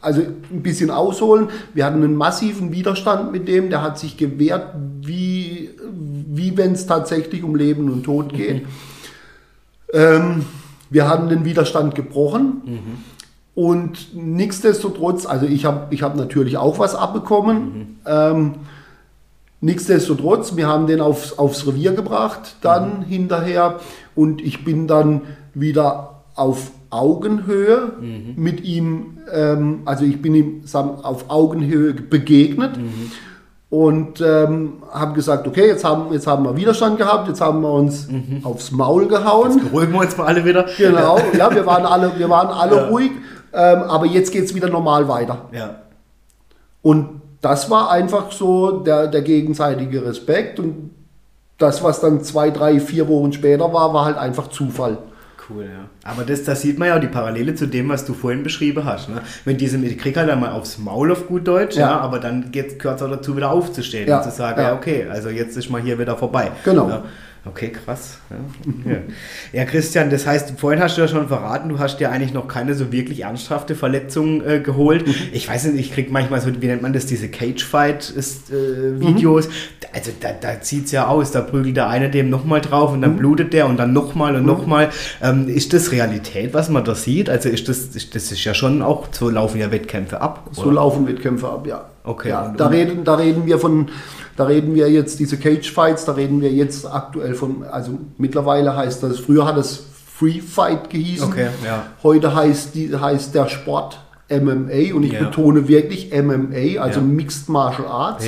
also 0.00 0.20
ein 0.20 0.62
bisschen 0.62 0.90
ausholen. 0.90 1.48
Wir 1.74 1.84
hatten 1.84 2.02
einen 2.02 2.16
massiven 2.16 2.72
Widerstand 2.72 3.32
mit 3.32 3.46
dem, 3.48 3.70
der 3.70 3.82
hat 3.82 3.98
sich 3.98 4.16
gewehrt, 4.16 4.74
wie, 5.02 5.70
wie 6.28 6.56
wenn 6.56 6.72
es 6.72 6.86
tatsächlich 6.86 7.44
um 7.44 7.54
Leben 7.54 7.90
und 7.90 8.02
Tod 8.04 8.32
geht. 8.32 8.66
Ähm, 9.92 10.44
wir 10.90 11.08
haben 11.08 11.28
den 11.28 11.44
Widerstand 11.44 11.94
gebrochen. 11.94 12.62
Und 13.54 14.14
nichtsdestotrotz, 14.14 15.26
also 15.26 15.46
ich 15.46 15.64
habe 15.64 15.92
ich 15.92 16.02
hab 16.02 16.16
natürlich 16.16 16.56
auch 16.56 16.78
was 16.78 16.94
abbekommen. 16.94 17.98
Ähm, 18.06 18.54
nichtsdestotrotz, 19.60 20.54
wir 20.56 20.68
haben 20.68 20.86
den 20.86 21.00
aufs, 21.00 21.36
aufs 21.36 21.66
Revier 21.66 21.92
gebracht, 21.92 22.56
dann 22.60 23.02
hinterher. 23.02 23.80
Und 24.18 24.40
ich 24.44 24.64
bin 24.64 24.88
dann 24.88 25.20
wieder 25.54 26.22
auf 26.34 26.72
Augenhöhe 26.90 27.92
mit 28.34 28.64
ihm, 28.64 29.18
ähm, 29.32 29.82
also 29.84 30.04
ich 30.04 30.20
bin 30.20 30.34
ihm 30.34 30.66
sagen, 30.66 31.04
auf 31.04 31.26
Augenhöhe 31.28 31.94
begegnet. 31.94 32.72
Und 33.70 34.20
ähm, 34.20 34.82
habe 34.90 35.12
gesagt, 35.12 35.46
okay, 35.46 35.68
jetzt 35.68 35.84
haben, 35.84 36.12
jetzt 36.12 36.26
haben 36.26 36.42
wir 36.44 36.56
Widerstand 36.56 36.98
gehabt, 36.98 37.28
jetzt 37.28 37.40
haben 37.40 37.60
wir 37.60 37.70
uns 37.70 38.08
aufs 38.42 38.72
Maul 38.72 39.06
gehauen. 39.06 39.60
Beruhigen 39.70 39.92
wir 39.92 40.00
uns 40.00 40.16
mal 40.16 40.26
alle 40.26 40.44
wieder. 40.44 40.66
Genau, 40.76 41.18
ja, 41.38 41.54
wir 41.54 41.64
waren 41.64 41.86
alle, 41.86 42.10
wir 42.18 42.28
waren 42.28 42.48
alle 42.48 42.76
Ja. 42.76 42.88
ruhig, 42.88 43.12
ähm, 43.52 43.82
aber 43.82 44.06
jetzt 44.06 44.32
geht 44.32 44.46
es 44.46 44.52
wieder 44.54 44.68
normal 44.68 45.06
weiter. 45.06 45.42
Ja. 45.52 45.76
Und 46.82 47.20
das 47.40 47.70
war 47.70 47.90
einfach 47.92 48.32
so 48.32 48.80
der, 48.80 49.06
der 49.06 49.22
gegenseitige 49.22 50.04
Respekt 50.04 50.58
und 50.58 50.90
das, 51.58 51.82
was 51.82 52.00
dann 52.00 52.22
zwei, 52.22 52.50
drei, 52.50 52.80
vier 52.80 53.08
Wochen 53.08 53.32
später 53.32 53.72
war, 53.72 53.92
war 53.92 54.04
halt 54.04 54.16
einfach 54.16 54.48
Zufall. 54.48 54.98
Cool, 55.50 55.64
ja. 55.64 55.88
Aber 56.04 56.24
das, 56.24 56.44
das 56.44 56.60
sieht 56.60 56.78
man 56.78 56.88
ja 56.88 56.96
auch 56.96 57.00
die 57.00 57.08
Parallele 57.08 57.54
zu 57.54 57.66
dem, 57.66 57.88
was 57.88 58.04
du 58.04 58.12
vorhin 58.12 58.42
beschrieben 58.42 58.84
hast. 58.84 59.08
Ne? 59.08 59.22
Mit 59.44 59.60
diesem, 59.60 59.82
ich 59.82 59.96
krieg 59.96 60.16
halt 60.16 60.28
einmal 60.28 60.52
aufs 60.52 60.78
Maul 60.78 61.10
auf 61.10 61.26
gut 61.26 61.48
Deutsch, 61.48 61.76
ja. 61.76 61.90
Ja. 61.90 62.00
aber 62.00 62.18
dann 62.18 62.52
gehört 62.52 62.80
es 62.82 63.02
auch 63.02 63.10
dazu, 63.10 63.36
wieder 63.36 63.50
aufzustehen 63.50 64.06
Ja, 64.08 64.18
und 64.18 64.24
zu 64.24 64.30
sagen, 64.30 64.60
ja. 64.60 64.68
ja. 64.68 64.74
okay, 64.74 65.06
also 65.10 65.30
jetzt 65.30 65.56
ist 65.56 65.70
mal 65.70 65.80
hier 65.80 65.98
wieder 65.98 66.16
vorbei. 66.16 66.50
Genau. 66.64 67.02
Okay, 67.50 67.70
krass. 67.70 68.18
Ja. 68.84 68.96
Ja, 69.52 69.64
Christian, 69.64 70.10
das 70.10 70.26
heißt, 70.26 70.54
vorhin 70.58 70.82
hast 70.82 70.96
du 70.96 71.02
ja 71.02 71.08
schon 71.08 71.28
verraten, 71.28 71.68
du 71.68 71.78
hast 71.78 71.98
dir 71.98 72.10
eigentlich 72.10 72.32
noch 72.34 72.48
keine 72.48 72.74
so 72.74 72.92
wirklich 72.92 73.22
ernsthafte 73.22 73.74
Verletzung 73.74 74.44
äh, 74.44 74.60
geholt. 74.60 75.06
Mhm. 75.06 75.14
Ich 75.32 75.48
weiß 75.48 75.64
nicht, 75.66 75.78
ich 75.80 75.92
krieg 75.92 76.10
manchmal 76.10 76.40
so, 76.40 76.50
wie 76.60 76.66
nennt 76.66 76.82
man 76.82 76.92
das, 76.92 77.06
diese 77.06 77.28
Cage-Fight-Videos. 77.28 79.46
Mhm. 79.48 79.52
Also 79.92 80.10
da, 80.20 80.28
da 80.38 80.48
sieht 80.60 80.86
es 80.86 80.92
ja 80.92 81.06
aus, 81.06 81.30
da 81.30 81.40
prügelt 81.40 81.76
der 81.76 81.88
eine 81.88 82.10
dem 82.10 82.30
nochmal 82.30 82.60
drauf 82.60 82.92
und 82.92 83.02
dann 83.02 83.12
Mhm. 83.12 83.16
blutet 83.18 83.52
der 83.52 83.66
und 83.66 83.78
dann 83.78 83.92
nochmal 83.92 84.36
und 84.36 84.44
nochmal. 84.44 84.90
Ähm, 85.22 85.48
ist 85.48 85.72
das 85.72 85.92
Realität, 85.92 86.52
was 86.54 86.68
man 86.68 86.84
da 86.84 86.94
sieht? 86.94 87.30
Also 87.30 87.48
ist 87.48 87.68
das, 87.68 87.78
ist, 87.94 88.14
das 88.14 88.30
ist 88.30 88.44
ja 88.44 88.54
schon 88.54 88.82
auch, 88.82 89.08
so 89.10 89.30
laufen 89.30 89.58
ja 89.60 89.70
Wettkämpfe 89.70 90.20
ab. 90.20 90.48
So 90.52 90.62
oder? 90.64 90.72
laufen 90.72 91.06
Wettkämpfe 91.06 91.48
ab, 91.48 91.66
ja. 91.66 91.86
Okay, 92.04 92.30
Ja, 92.30 92.54
da, 92.56 92.68
reden, 92.68 93.04
da 93.04 93.16
reden 93.16 93.44
wir 93.46 93.58
von, 93.58 93.88
da 94.38 94.44
reden 94.44 94.76
wir 94.76 94.88
jetzt 94.88 95.18
diese 95.18 95.36
Cage 95.36 95.68
Fights, 95.72 96.04
da 96.04 96.12
reden 96.12 96.40
wir 96.40 96.52
jetzt 96.52 96.86
aktuell 96.86 97.34
von, 97.34 97.64
also 97.64 97.98
mittlerweile 98.18 98.76
heißt 98.76 99.02
das, 99.02 99.18
früher 99.18 99.44
hat 99.44 99.56
es 99.56 99.82
Free 100.16 100.40
Fight 100.40 100.90
gehießen. 100.90 101.26
Okay, 101.28 101.48
ja. 101.64 101.86
Heute 102.04 102.36
heißt, 102.36 102.72
die, 102.76 102.96
heißt 102.96 103.34
der 103.34 103.48
Sport 103.48 103.98
MMA 104.30 104.94
und 104.94 105.02
ich 105.02 105.12
Ja. 105.14 105.24
betone 105.24 105.66
wirklich 105.66 106.12
MMA, 106.12 106.80
also 106.80 107.00
Ja. 107.00 107.06
Mixed 107.06 107.48
Martial 107.48 107.88
Arts. 107.88 108.24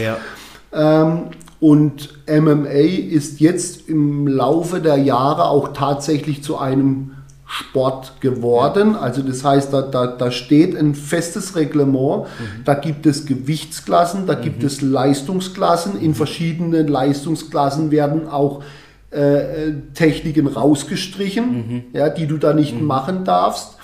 Ähm, 0.72 1.26
und 1.60 2.08
MMA 2.26 2.68
ist 3.10 3.38
jetzt 3.38 3.88
im 3.88 4.26
Laufe 4.26 4.80
der 4.80 4.96
Jahre 4.96 5.44
auch 5.44 5.68
tatsächlich 5.74 6.42
zu 6.42 6.58
einem 6.58 7.12
Sport 7.52 8.20
geworden. 8.20 8.94
Also 8.94 9.22
das 9.22 9.42
heißt, 9.42 9.72
da, 9.72 9.82
da, 9.82 10.06
da 10.06 10.30
steht 10.30 10.76
ein 10.76 10.94
festes 10.94 11.56
Reglement, 11.56 12.26
da 12.64 12.74
gibt 12.74 13.06
es 13.06 13.26
Gewichtsklassen, 13.26 14.26
da 14.26 14.34
gibt 14.34 14.62
es 14.62 14.80
Leistungsklassen. 14.80 16.00
In 16.00 16.14
verschiedenen 16.14 16.86
Leistungsklassen 16.86 17.90
werden 17.90 18.28
auch 18.28 18.62
äh, 19.10 19.72
Techniken 19.94 20.46
rausgestrichen, 20.46 21.86
ja, 21.92 22.08
die 22.08 22.28
du 22.28 22.36
da 22.38 22.52
nicht 22.54 22.80
machen 22.80 23.24
darfst. 23.24 23.76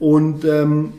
Und 0.00 0.44
ähm, 0.44 0.94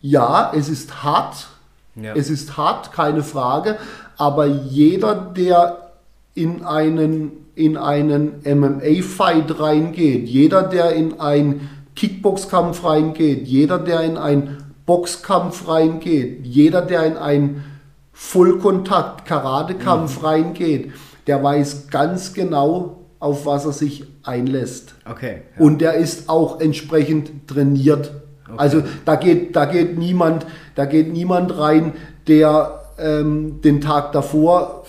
ja, 0.00 0.52
es 0.52 0.68
ist 0.68 1.04
hart, 1.04 1.46
Ja. 1.94 2.14
es 2.16 2.28
ist 2.28 2.56
hart, 2.56 2.92
keine 2.92 3.22
Frage, 3.22 3.76
aber 4.16 4.46
jeder, 4.46 5.14
der 5.14 5.92
in 6.34 6.64
einen, 6.64 7.30
in 7.56 7.76
einen 7.76 8.36
MMA-Fight 8.44 9.58
reingeht, 9.58 10.28
jeder, 10.28 10.62
der 10.62 10.92
in 10.92 11.18
einen 11.18 11.68
Kickboxkampf 11.96 12.84
reingeht, 12.84 13.48
jeder, 13.48 13.80
der 13.80 14.02
in 14.02 14.16
einen 14.16 14.58
Boxkampf 14.84 15.66
reingeht, 15.66 16.46
jeder, 16.46 16.82
der 16.82 17.04
in 17.04 17.16
einen 17.16 17.64
Vollkontakt-Karatekampf 18.12 20.22
reingeht, 20.22 20.92
der 21.26 21.42
weiß 21.42 21.88
ganz 21.90 22.32
genau, 22.34 23.06
auf 23.18 23.46
was 23.46 23.64
er 23.64 23.72
sich 23.72 24.04
einlässt. 24.22 24.94
Okay. 25.10 25.40
Ja. 25.58 25.64
Und 25.64 25.80
der 25.80 25.94
ist 25.94 26.28
auch 26.28 26.60
entsprechend 26.60 27.48
trainiert. 27.48 28.12
Okay. 28.44 28.54
Also 28.56 28.82
da 29.04 29.16
geht, 29.16 29.56
da 29.56 29.64
geht 29.64 29.98
niemand, 29.98 30.46
da 30.76 30.84
geht 30.84 31.12
niemand 31.12 31.58
rein, 31.58 31.94
der 32.28 32.82
ähm, 32.98 33.60
den 33.62 33.80
Tag 33.80 34.12
davor 34.12 34.84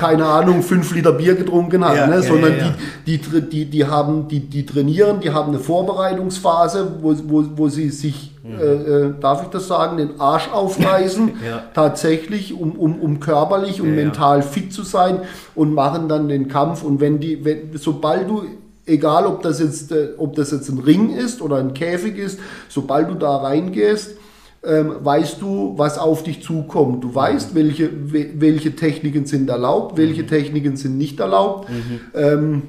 keine 0.00 0.24
Ahnung, 0.26 0.62
fünf 0.62 0.94
Liter 0.94 1.12
Bier 1.12 1.34
getrunken 1.34 1.84
hat, 1.84 1.96
Ja, 1.96 2.06
ne? 2.06 2.16
ja, 2.16 2.22
sondern 2.22 2.52
ja, 2.52 2.58
ja. 2.66 2.74
Die, 3.06 3.18
die, 3.18 3.40
die, 3.48 3.64
die, 3.66 3.84
haben, 3.86 4.28
die, 4.28 4.40
die 4.40 4.66
trainieren, 4.66 5.20
die 5.20 5.30
haben 5.30 5.48
eine 5.50 5.58
Vorbereitungsphase, 5.60 6.96
wo, 7.00 7.14
wo, 7.26 7.44
wo 7.56 7.68
sie 7.68 7.90
sich, 7.90 8.32
äh, 8.44 8.62
äh, 8.64 9.14
darf 9.20 9.42
ich 9.42 9.48
das 9.48 9.66
sagen, 9.68 9.96
den 9.96 10.20
Arsch 10.20 10.48
aufreißen, 10.52 11.24
Mhm. 11.26 11.32
Ja. 11.46 11.62
tatsächlich, 11.74 12.54
um, 12.58 12.72
um, 12.72 12.96
um 13.00 13.20
körperlich 13.20 13.80
und 13.80 13.88
Ja, 13.90 13.94
ja. 13.96 14.04
mental 14.04 14.42
fit 14.42 14.72
zu 14.72 14.82
sein 14.82 15.18
und 15.54 15.74
machen 15.74 16.08
dann 16.08 16.28
den 16.28 16.48
Kampf. 16.48 16.82
Und 16.82 17.00
wenn 17.00 17.20
die, 17.20 17.44
wenn, 17.44 17.70
sobald 17.76 18.28
du, 18.28 18.44
egal 18.86 19.26
ob 19.26 19.42
das 19.42 19.60
jetzt, 19.60 19.92
äh, 19.92 20.10
ob 20.18 20.34
das 20.36 20.50
jetzt 20.50 20.68
ein 20.68 20.78
Ring 20.78 21.10
ist 21.10 21.40
oder 21.40 21.56
ein 21.56 21.72
Käfig 21.74 22.18
ist, 22.18 22.38
sobald 22.68 23.08
du 23.10 23.14
da 23.14 23.36
reingehst, 23.36 24.16
ähm, 24.64 24.94
weißt 25.00 25.40
du, 25.42 25.74
was 25.76 25.98
auf 25.98 26.22
dich 26.22 26.42
zukommt. 26.42 27.02
Du 27.02 27.14
weißt, 27.14 27.54
welche, 27.54 27.90
we- 28.12 28.30
welche 28.36 28.76
Techniken 28.76 29.26
sind 29.26 29.48
erlaubt, 29.50 29.96
welche 29.96 30.24
Techniken 30.26 30.76
sind 30.76 30.98
nicht 30.98 31.18
erlaubt. 31.20 31.68
Ähm, 32.14 32.62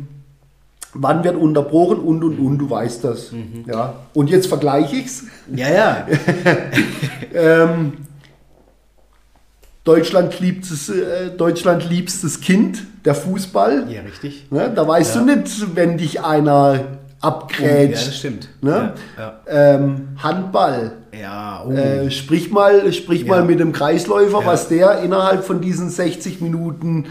wann 0.96 1.24
wird 1.24 1.36
unterbrochen 1.36 1.98
und 2.00 2.24
und 2.24 2.40
und, 2.40 2.58
du 2.60 2.70
weißt 2.70 3.04
das. 3.04 3.32
Ja. 3.68 3.96
Und 4.14 4.30
jetzt 4.30 4.48
vergleiche 4.48 4.96
ich 4.96 5.06
es. 5.06 5.24
Ja, 5.56 5.70
ja. 5.72 6.08
Ähm, 7.36 7.94
Deutschland, 9.84 10.40
liebstes, 10.40 10.90
äh, 10.90 11.30
Deutschland 11.36 11.90
liebstes 11.90 12.40
Kind, 12.40 12.84
der 13.04 13.16
Fußball. 13.16 13.88
Ja, 13.92 14.02
richtig. 14.02 14.46
Ne? 14.50 14.72
Da 14.74 14.88
weißt 14.88 15.16
Ja. 15.16 15.22
du 15.24 15.36
nicht, 15.36 15.76
wenn 15.76 15.98
dich 15.98 16.22
einer 16.22 16.80
Ja, 17.24 17.30
abgrätscht. 17.30 18.08
das 18.08 18.18
stimmt. 18.18 18.50
Ne? 18.62 18.94
Ja, 19.18 19.40
Ähm, 19.48 20.10
Handball. 20.22 20.92
ja. 21.14 21.20
ja 21.20 21.64
oh. 21.66 21.72
Äh, 21.72 22.12
sprich 22.12 22.52
mal, 22.52 22.92
sprich 22.94 23.22
Ja. 23.24 23.28
mal 23.28 23.44
mit 23.46 23.60
dem 23.60 23.72
Kreisläufer, 23.72 24.42
Ja. 24.42 24.46
was 24.46 24.68
der 24.68 25.00
innerhalb 25.00 25.44
von 25.44 25.62
diesen 25.62 25.90
60 25.90 26.42
Minuten 26.42 27.06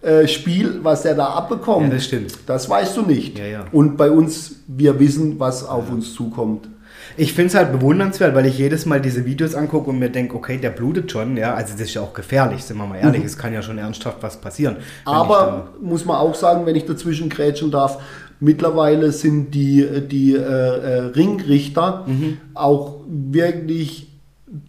äh, 0.00 0.28
Spiel, 0.28 0.78
was 0.82 1.02
der 1.02 1.14
da 1.16 1.26
abbekommt. 1.26 1.88
Ja, 1.88 1.94
das 1.94 2.04
stimmt. 2.04 2.32
Das 2.46 2.70
weißt 2.70 2.96
du 2.96 3.02
nicht. 3.02 3.36
Ja, 3.38 3.46
ja. 3.46 3.64
Und 3.72 3.96
bei 3.96 4.10
uns, 4.10 4.56
wir 4.68 4.98
wissen, 5.00 5.40
was 5.40 5.66
auf 5.66 5.90
uns 5.90 6.14
zukommt. 6.14 6.68
Ich 7.16 7.32
finde 7.32 7.48
es 7.48 7.54
halt 7.56 7.72
bewundernswert, 7.72 8.32
weil 8.36 8.46
ich 8.46 8.56
jedes 8.58 8.86
Mal 8.86 9.00
diese 9.00 9.24
Videos 9.24 9.56
angucke 9.56 9.90
und 9.90 9.98
mir 9.98 10.08
denke, 10.08 10.36
okay, 10.36 10.56
der 10.56 10.70
blutet 10.70 11.10
schon, 11.10 11.36
ja. 11.36 11.52
Also 11.54 11.72
das 11.72 11.80
ist 11.82 11.94
ja 11.94 12.02
auch 12.02 12.12
gefährlich, 12.14 12.62
sind 12.62 12.76
wir 12.76 12.86
mal 12.86 12.96
ehrlich. 12.98 13.24
Es 13.24 13.36
kann 13.36 13.52
ja 13.52 13.60
schon 13.60 13.76
ernsthaft 13.76 14.18
was 14.20 14.36
passieren. 14.36 14.76
Aber 15.04 15.70
muss 15.82 16.04
man 16.04 16.16
auch 16.18 16.36
sagen, 16.36 16.64
wenn 16.64 16.76
ich 16.76 16.86
dazwischen 16.86 17.28
grätschen 17.28 17.72
darf, 17.72 17.98
mittlerweile 18.40 19.12
sind 19.12 19.54
die, 19.54 19.86
die 20.08 20.34
äh, 20.34 20.38
äh, 20.38 20.98
Ringrichter 21.06 22.04
Mhm. 22.06 22.38
auch 22.54 23.00
wirklich 23.06 24.08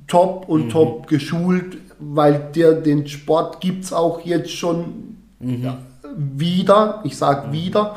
top 0.07 0.47
und 0.49 0.69
top 0.69 1.07
geschult, 1.07 1.77
weil 1.99 2.49
der, 2.55 2.73
den 2.73 3.07
Sport 3.07 3.61
gibt 3.61 3.85
es 3.85 3.93
auch 3.93 4.21
jetzt 4.25 4.51
schon 4.51 5.17
Mhm. 5.39 5.63
ja, 5.63 5.77
wieder, 6.17 7.01
ich 7.05 7.15
sage 7.17 7.51
wieder, 7.53 7.95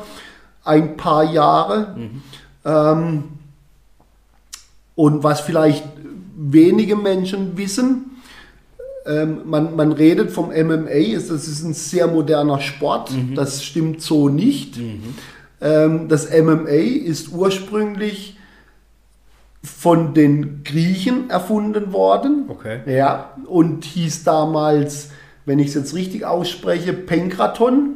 ein 0.63 0.95
paar 0.95 1.23
Jahre. 1.25 1.95
Mhm. 1.97 2.21
Ähm, 2.63 3.23
und 4.95 5.23
was 5.23 5.41
vielleicht 5.41 5.83
wenige 6.37 6.95
Menschen 6.95 7.57
wissen, 7.57 8.11
ähm, 9.05 9.39
man, 9.45 9.75
man 9.75 9.91
redet 9.91 10.31
vom 10.31 10.49
MMA, 10.51 10.87
ist, 10.89 11.29
das 11.29 11.47
ist 11.47 11.63
ein 11.63 11.73
sehr 11.73 12.07
moderner 12.07 12.61
Sport. 12.61 13.11
Das 13.35 13.63
stimmt 13.63 14.01
so 14.01 14.29
nicht. 14.29 14.77
Ähm, 14.77 15.01
das 16.07 16.29
MMA 16.29 16.67
ist 17.05 17.29
ursprünglich 17.31 18.37
von 19.63 20.13
den 20.13 20.63
Griechen 20.65 21.29
erfunden 21.29 21.93
worden. 21.93 22.45
Okay. 22.49 22.79
Ja, 22.85 23.31
und 23.47 23.85
hieß 23.85 24.25
damals, 24.25 25.09
wenn 25.45 25.59
ich 25.59 25.67
es 25.69 25.73
jetzt 25.75 25.95
richtig 25.95 26.25
ausspreche, 26.25 26.91
Penkraton. 26.91 27.91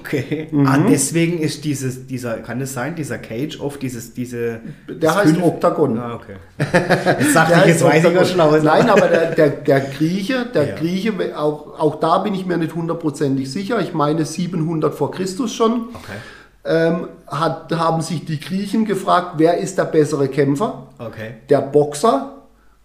Okay. 0.00 0.46
Mhm. 0.52 0.66
Ah, 0.66 0.78
deswegen 0.88 1.38
ist 1.40 1.64
dieses, 1.64 2.06
dieser, 2.06 2.34
kann 2.38 2.60
es 2.60 2.72
sein, 2.72 2.94
dieser 2.94 3.18
Cage 3.18 3.58
oft 3.60 3.82
dieses, 3.82 4.14
diese. 4.14 4.60
Der 4.88 5.14
heißt 5.16 5.32
fünf- 5.34 5.44
Oktagon. 5.44 5.98
Ah, 5.98 6.14
okay. 6.14 6.36
Jetzt 7.18 7.34
Der 7.34 7.58
ich, 7.62 7.66
jetzt 7.66 7.84
weiß 7.84 8.04
ich, 8.04 8.14
was 8.14 8.30
schlau 8.30 8.54
ist. 8.54 8.62
Nein, 8.62 8.88
aber 8.88 9.08
der, 9.08 9.32
der, 9.34 9.48
der 9.50 9.80
Grieche, 9.80 10.46
der 10.54 10.68
Ja. 10.68 10.74
Grieche, 10.76 11.12
auch, 11.36 11.78
auch 11.80 11.96
da 11.98 12.18
bin 12.18 12.32
ich 12.32 12.46
mir 12.46 12.58
nicht 12.58 12.76
hundertprozentig 12.76 13.50
sicher. 13.50 13.80
Ich 13.80 13.92
meine 13.92 14.24
700 14.24 14.94
vor 14.94 15.10
Christus 15.10 15.52
schon. 15.52 15.88
Okay. 15.94 16.18
Ähm, 16.64 17.08
hat, 17.26 17.72
haben 17.76 18.02
sich 18.02 18.24
die 18.24 18.38
Griechen 18.38 18.84
gefragt, 18.84 19.32
wer 19.36 19.58
ist 19.58 19.78
der 19.78 19.84
bessere 19.84 20.28
Kämpfer? 20.28 20.84
Okay. 20.98 21.34
Der 21.48 21.60
Boxer 21.60 22.32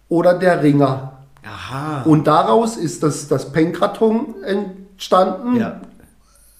oder 0.08 0.34
der 0.34 0.62
Ringer? 0.62 1.12
Aha. 1.44 2.02
Und 2.04 2.26
daraus 2.26 2.76
ist 2.76 3.02
das, 3.04 3.28
das 3.28 3.52
Penkraton 3.52 4.34
entstanden. 4.44 5.56
ja. 5.56 5.80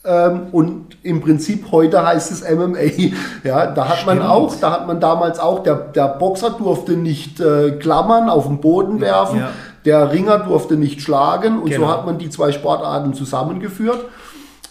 Ähm, 0.05 0.47
und 0.53 0.97
im 1.03 1.21
Prinzip 1.21 1.73
heute 1.73 2.07
heißt 2.07 2.31
es 2.31 2.43
MMA. 2.49 2.79
Ja, 3.45 3.67
da 3.67 3.89
hat 3.89 4.07
man 4.07 4.19
Stimmt. 4.19 4.31
auch, 4.31 4.55
da 4.61 4.71
hat 4.71 4.87
man 4.87 5.01
damals 5.01 5.41
auch, 5.41 5.63
der, 5.65 5.75
der 5.75 6.07
Boxer 6.09 6.51
durfte 6.51 6.93
nicht 6.93 7.41
äh, 7.41 7.73
klammern, 7.73 8.31
auf 8.31 8.47
den 8.47 8.61
Boden 8.61 9.01
werfen, 9.01 9.41
Ja. 9.41 9.49
der 9.85 10.13
Ringer 10.13 10.39
durfte 10.39 10.77
nicht 10.77 11.01
schlagen 11.03 11.61
und 11.61 11.71
Genau. 11.71 11.89
so 11.89 11.93
hat 11.93 12.07
man 12.07 12.17
die 12.17 12.31
zwei 12.31 12.53
Sportarten 12.53 13.13
zusammengeführt 13.13 14.05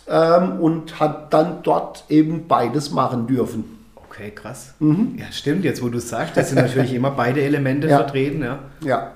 ähm, 0.09 0.59
und 0.59 0.99
hat 0.99 1.33
dann 1.33 1.63
dort 1.63 2.03
eben 2.09 2.47
beides 2.47 2.91
machen 2.91 3.27
dürfen. 3.27 3.63
Okay, 3.95 4.31
krass. 4.31 4.73
Ja, 4.79 5.25
stimmt, 5.31 5.63
jetzt 5.65 5.83
wo 5.83 5.89
du 5.89 5.99
sagst, 5.99 6.35
das 6.37 6.49
sind 6.49 6.59
natürlich 6.59 6.93
immer 6.93 7.11
beide 7.11 7.41
Elemente 7.41 7.87
Ja. 7.89 7.97
vertreten, 7.97 8.41
ja. 8.43 8.59
Ja. 8.83 9.11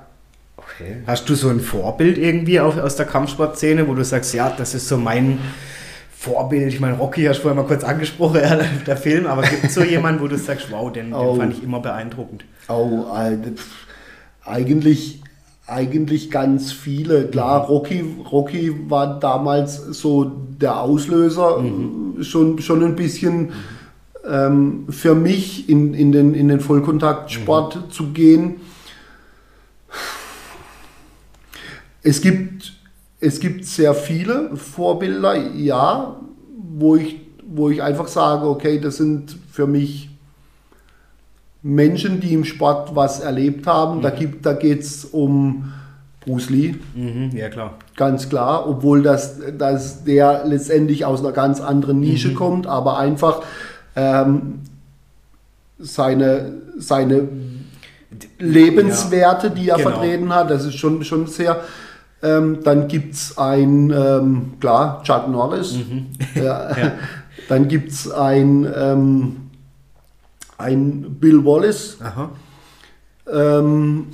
Okay. 0.58 0.98
Hast 1.08 1.28
du 1.28 1.34
so 1.36 1.50
ein 1.50 1.60
Vorbild 1.60 2.18
irgendwie 2.20 2.60
auf, 2.60 2.78
aus 2.78 2.96
der 2.96 3.08
Kampfsportszene, 3.08 3.88
wo 3.88 3.96
du 3.96 4.04
sagst, 4.04 4.34
ja, 4.34 4.54
das 4.56 4.76
ist 4.76 4.88
so 4.88 4.98
mein 4.98 5.40
Vorbild? 6.16 6.72
Ich 6.72 6.80
meine, 6.80 6.98
Rocky 6.98 7.24
hast 7.24 7.38
du 7.40 7.44
vorher 7.44 7.60
mal 7.60 7.68
kurz 7.68 7.84
angesprochen, 7.84 8.42
ja, 8.44 8.60
der 8.86 8.98
Film, 8.98 9.26
aber 9.26 9.42
gibt 9.42 9.64
es 9.64 9.74
so 9.74 9.84
jemanden, 9.84 10.22
wo 10.22 10.28
du 10.28 10.38
sagst, 10.38 10.72
wow, 10.72 10.92
den, 10.92 11.14
Oh. 11.14 11.32
den 11.34 11.42
fand 11.42 11.54
ich 11.58 11.64
immer 11.64 11.80
beeindruckend? 11.80 12.46
Oh, 12.70 13.06
äh, 13.18 13.38
eigentlich, 14.46 15.21
eigentlich 15.72 16.30
ganz 16.30 16.72
viele. 16.72 17.28
Klar, 17.28 17.66
Rocky, 17.68 18.04
Rocky 18.32 18.90
war 18.90 19.20
damals 19.20 19.78
so 19.78 20.26
der 20.26 20.82
Auslöser, 20.82 21.64
äh, 21.64 22.24
schon, 22.24 22.60
schon 22.60 22.84
ein 22.84 22.96
bisschen 22.96 23.54
ähm, 24.28 24.86
für 24.90 25.16
mich 25.16 25.70
in, 25.70 25.94
in 25.94 26.12
den, 26.12 26.34
in 26.34 26.50
den 26.50 26.60
Vollkontaktsport 26.60 27.92
zu 27.92 28.08
gehen. 28.08 28.58
Es 32.04 32.22
gibt, 32.22 32.74
es 33.20 33.40
gibt 33.40 33.66
sehr 33.66 33.94
viele 33.94 34.56
Vorbilder, 34.58 35.36
ja, 35.56 36.20
wo 36.58 36.96
ich, 36.96 37.22
wo 37.48 37.70
ich 37.70 37.82
einfach 37.82 38.08
sage, 38.08 38.48
okay, 38.48 38.80
das 38.80 38.98
sind 38.98 39.38
für 39.52 39.68
mich 39.68 40.11
Menschen, 41.64 42.20
die 42.20 42.34
im 42.34 42.44
Sport 42.46 42.96
was 42.96 43.20
erlebt 43.20 43.68
haben. 43.68 44.02
Da, 44.02 44.10
gibt, 44.10 44.46
da 44.46 44.54
geht 44.54 44.82
es 44.82 45.06
um 45.06 45.72
Bruce 46.22 46.50
Lee, 46.50 46.76
Mhm, 46.96 47.32
ja, 47.36 47.50
klar. 47.50 47.76
ganz 47.96 48.30
klar, 48.30 48.68
obwohl 48.70 49.02
das, 49.02 49.40
dass 49.58 50.04
der 50.04 50.44
letztendlich 50.46 51.04
aus 51.06 51.20
einer 51.22 51.32
ganz 51.32 51.60
anderen 51.62 52.00
Nische 52.00 52.34
kommt, 52.36 52.68
aber 52.68 52.98
einfach 53.00 53.42
ähm, 53.96 54.60
seine, 55.80 56.54
seine 56.78 57.28
Lebenswerte, 58.40 59.52
die 59.52 59.70
er 59.70 59.78
Genau. 59.78 59.90
vertreten 59.92 60.34
hat, 60.34 60.50
das 60.50 60.66
ist 60.66 60.76
schon, 60.76 61.04
schon 61.04 61.28
sehr. 61.28 61.62
Ähm, 62.24 62.60
dann 62.64 62.88
gibt 62.88 63.16
es 63.16 63.38
ein, 63.38 63.90
ähm, 63.92 64.54
klar, 64.60 65.02
Chuck 65.04 65.28
Norris. 65.30 65.76
Ja. 66.36 66.78
Ja. 66.78 66.92
Dann 67.50 67.68
gibt 67.68 67.92
es 67.92 68.12
ein, 68.12 68.68
ähm, 68.78 69.36
ein 70.62 71.18
Bill 71.20 71.44
Wallace. 71.46 71.98
Ähm, 73.32 74.08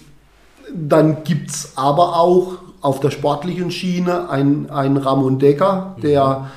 dann 0.73 1.23
gibt 1.23 1.49
es 1.49 1.73
aber 1.75 2.19
auch 2.19 2.57
auf 2.81 2.99
der 2.99 3.11
sportlichen 3.11 3.71
Schiene 3.71 4.29
ein, 4.29 4.69
ein 4.69 4.97
Ramon 4.97 5.39
Decker, 5.39 5.95
der 6.01 6.49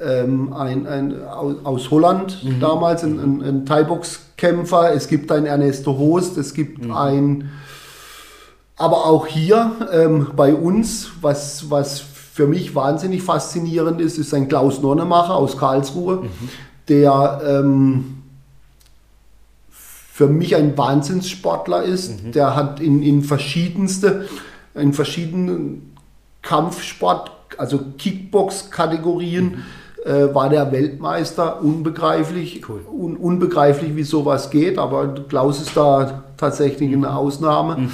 ähm, 0.00 0.52
ein, 0.52 0.86
ein, 0.86 1.24
aus, 1.24 1.90
Holland 1.90 2.44
damals, 2.60 3.02
ein, 3.02 3.18
ein, 3.18 3.42
ein 3.42 3.66
Thai-Box-Kämpfer. 3.66 4.94
Es 4.94 5.08
gibt 5.08 5.30
einen 5.32 5.46
Ernesto 5.46 5.98
Host, 5.98 6.38
es 6.38 6.54
gibt 6.54 6.88
ein, 6.90 7.50
aber 8.76 9.06
auch 9.06 9.26
hier 9.26 9.72
ähm, 9.92 10.28
bei 10.36 10.54
uns, 10.54 11.10
was, 11.20 11.68
was 11.70 12.00
für 12.00 12.46
mich 12.46 12.74
wahnsinnig 12.74 13.22
faszinierend 13.22 14.00
ist, 14.00 14.18
ist 14.18 14.32
ein 14.32 14.48
Klaus 14.48 14.80
Nonnemacher 14.80 15.34
aus 15.34 15.56
Karlsruhe, 15.58 16.26
der 16.88 17.40
ähm, 17.44 18.17
für 20.18 20.26
mich 20.26 20.56
ein 20.56 20.76
Wahnsinnssportler 20.76 21.84
ist. 21.84 22.34
Der 22.34 22.56
hat 22.56 22.80
in, 22.80 23.04
in 23.04 23.22
verschiedenste, 23.22 24.28
in 24.74 24.92
verschiedenen 24.92 25.94
Kampfsportarten 26.42 27.38
also 27.56 27.78
Kickbox-Kategorien 27.96 29.62
äh, 30.04 30.34
war 30.34 30.48
der 30.48 30.72
Weltmeister. 30.72 31.62
Unbegreiflich, 31.62 32.68
Cool. 32.68 32.80
un, 32.90 33.16
unbegreiflich, 33.16 33.94
wie 33.94 34.02
sowas 34.02 34.50
geht, 34.50 34.76
aber 34.76 35.14
Klaus 35.28 35.60
ist 35.60 35.76
da 35.76 36.24
tatsächlich 36.36 36.92
eine 36.92 37.14
Ausnahme. 37.14 37.88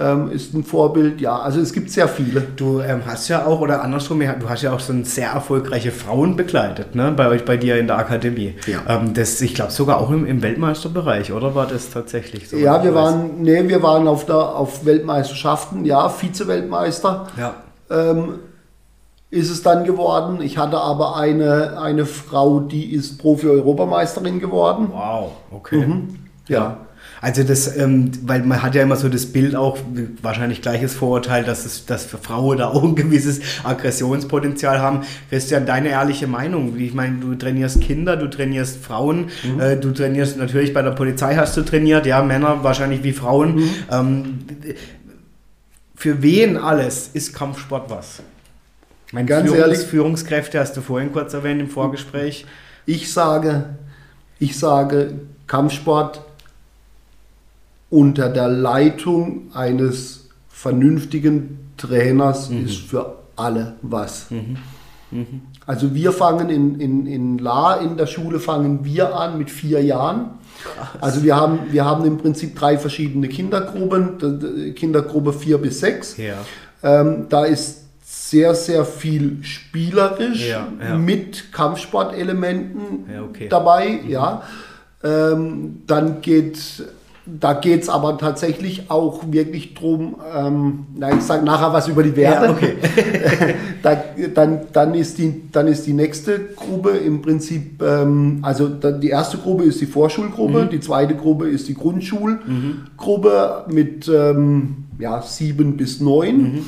Ähm, 0.00 0.30
ist 0.30 0.54
ein 0.54 0.64
Vorbild, 0.64 1.20
ja, 1.20 1.38
also 1.38 1.60
es 1.60 1.72
gibt 1.74 1.90
sehr 1.90 2.08
viele. 2.08 2.40
Du 2.56 2.80
ähm, 2.80 3.02
hast 3.04 3.28
ja 3.28 3.44
auch, 3.44 3.60
oder 3.60 3.82
andersrum, 3.82 4.22
ja, 4.22 4.32
du 4.32 4.48
hast 4.48 4.62
ja 4.62 4.72
auch 4.72 4.80
so 4.80 4.94
sehr 5.02 5.30
erfolgreiche 5.30 5.90
Frauen 5.90 6.36
begleitet, 6.36 6.94
ne? 6.94 7.12
Bei 7.14 7.28
euch, 7.28 7.44
bei 7.44 7.58
dir 7.58 7.78
in 7.78 7.86
der 7.86 7.98
Akademie. 7.98 8.54
Ja. 8.66 8.78
Ähm, 8.88 9.12
das, 9.12 9.40
ich 9.42 9.54
glaube 9.54 9.72
sogar 9.72 9.98
auch 9.98 10.10
im, 10.10 10.24
im 10.24 10.42
Weltmeisterbereich, 10.42 11.32
oder 11.32 11.54
war 11.54 11.66
das 11.66 11.90
tatsächlich 11.90 12.48
so? 12.48 12.56
Ja, 12.56 12.82
wir 12.82 12.94
waren, 12.94 13.42
nee, 13.42 13.68
wir 13.68 13.82
waren 13.82 14.08
auf, 14.08 14.24
der, 14.24 14.36
auf 14.36 14.86
Weltmeisterschaften, 14.86 15.84
ja, 15.84 16.08
Vize-Weltmeister. 16.08 17.26
Ja. 17.36 17.54
ähm, 17.90 18.38
ist 19.30 19.50
es 19.50 19.62
dann 19.62 19.84
geworden. 19.84 20.40
Ich 20.42 20.58
hatte 20.58 20.78
aber 20.78 21.16
eine, 21.16 21.80
eine 21.80 22.04
Frau, 22.04 22.60
die 22.60 22.92
ist 22.92 23.18
Profi-Europameisterin 23.18 24.40
geworden. 24.40 24.88
Wow, 24.92 25.32
okay. 25.52 25.86
Ja. 26.48 26.78
Also 27.22 27.42
das, 27.42 27.76
ähm, 27.76 28.12
weil 28.24 28.42
man 28.44 28.62
hat 28.62 28.74
ja 28.74 28.82
immer 28.82 28.96
so 28.96 29.10
das 29.10 29.26
Bild 29.26 29.54
auch, 29.54 29.76
wahrscheinlich 30.22 30.62
gleiches 30.62 30.94
Vorurteil, 30.94 31.44
dass 31.44 31.66
es, 31.66 31.84
dass 31.84 32.06
Frauen 32.06 32.56
da 32.58 32.68
auch 32.68 32.82
ein 32.82 32.94
gewisses 32.94 33.40
Aggressionspotenzial 33.62 34.78
haben. 34.78 35.02
Christian, 35.28 35.66
deine 35.66 35.90
ehrliche 35.90 36.26
Meinung? 36.26 36.78
Ich 36.78 36.94
meine, 36.94 37.18
du 37.18 37.34
trainierst 37.34 37.82
Kinder, 37.82 38.16
du 38.16 38.28
trainierst 38.30 38.82
Frauen, 38.82 39.28
äh, 39.58 39.76
du 39.76 39.90
trainierst 39.92 40.38
natürlich 40.38 40.72
bei 40.72 40.80
der 40.80 40.92
Polizei 40.92 41.36
hast 41.36 41.56
du 41.58 41.62
trainiert, 41.62 42.06
ja, 42.06 42.22
Männer 42.22 42.64
wahrscheinlich 42.64 43.02
wie 43.02 43.12
Frauen. 43.12 43.64
Ähm, 43.90 44.38
für 45.94 46.22
wen 46.22 46.56
alles 46.56 47.10
ist 47.12 47.34
Kampfsport 47.34 47.90
was? 47.90 48.22
Mein 49.12 49.26
Ganz 49.26 49.44
Führungs 49.50 49.60
ehrlich- 49.60 49.78
Führungskräfte 49.86 50.58
hast 50.58 50.74
du 50.76 50.80
vorhin 50.80 51.12
kurz 51.12 51.34
erwähnt 51.34 51.60
im 51.60 51.68
Vorgespräch. 51.68 52.46
Ich 52.86 53.12
sage, 53.12 53.64
ich 54.38 54.58
sage, 54.58 55.12
Kampfsport 55.46 56.22
unter 57.90 58.28
der 58.28 58.48
Leitung 58.48 59.50
eines 59.52 60.28
vernünftigen 60.48 61.72
Trainers 61.76 62.50
ist 62.50 62.78
für 62.78 63.16
alle 63.36 63.74
was. 63.82 64.26
Also 65.66 65.94
wir 65.94 66.12
fangen 66.12 66.50
in, 66.50 66.80
in, 66.80 67.06
in 67.06 67.38
La, 67.38 67.76
in 67.76 67.96
der 67.96 68.06
Schule 68.06 68.38
fangen 68.38 68.84
wir 68.84 69.16
an 69.16 69.38
mit 69.38 69.50
vier 69.50 69.82
Jahren. 69.82 70.30
Also 71.00 71.22
wir 71.22 71.36
haben, 71.36 71.60
wir 71.70 71.84
haben 71.84 72.04
im 72.04 72.18
Prinzip 72.18 72.56
drei 72.56 72.78
verschiedene 72.78 73.28
Kindergruppen, 73.28 74.74
Kindergruppe 74.74 75.32
4 75.32 75.58
bis 75.58 75.80
6. 75.80 76.16
Ja. 76.18 76.34
Ähm, 76.82 77.26
da 77.28 77.44
ist 77.44 77.84
sehr, 78.02 78.54
sehr 78.54 78.84
viel 78.84 79.42
spielerisch 79.42 80.48
Ja, 80.48 80.68
ja. 80.80 80.96
mit 80.96 81.52
Kampfsportelementen 81.52 83.06
okay. 83.30 83.48
dabei. 83.48 84.00
Ja. 84.06 84.42
Ähm, 85.02 85.82
dann 85.86 86.20
geht, 86.20 86.84
da 87.38 87.52
geht 87.52 87.82
es 87.82 87.88
aber 87.88 88.18
tatsächlich 88.18 88.90
auch 88.90 89.22
wirklich 89.30 89.74
drum, 89.74 90.16
ähm, 90.34 90.86
na, 90.96 91.14
ich 91.14 91.22
sage 91.22 91.44
nachher 91.44 91.72
was 91.72 91.88
über 91.88 92.02
die 92.02 92.16
Werte. 92.16 92.46
Ja, 92.46 92.50
okay. 92.50 92.74
da, 93.82 94.02
dann, 94.34 94.60
dann, 94.72 94.94
ist 94.94 95.18
die, 95.18 95.42
dann 95.52 95.66
ist 95.68 95.86
die 95.86 95.92
nächste 95.92 96.40
Gruppe 96.56 96.90
im 96.90 97.22
Prinzip, 97.22 97.82
ähm, 97.82 98.38
also 98.42 98.68
dann 98.68 99.00
die 99.00 99.10
erste 99.10 99.38
Gruppe 99.38 99.64
ist 99.64 99.80
die 99.80 99.86
Vorschulgruppe, 99.86 100.68
die 100.70 100.80
zweite 100.80 101.14
Gruppe 101.14 101.48
ist 101.48 101.68
die 101.68 101.74
Grundschulgruppe 101.74 103.64
mit 103.68 104.08
ähm, 104.08 104.84
ja, 104.98 105.22
sieben 105.22 105.76
bis 105.76 106.00
neun. 106.00 106.64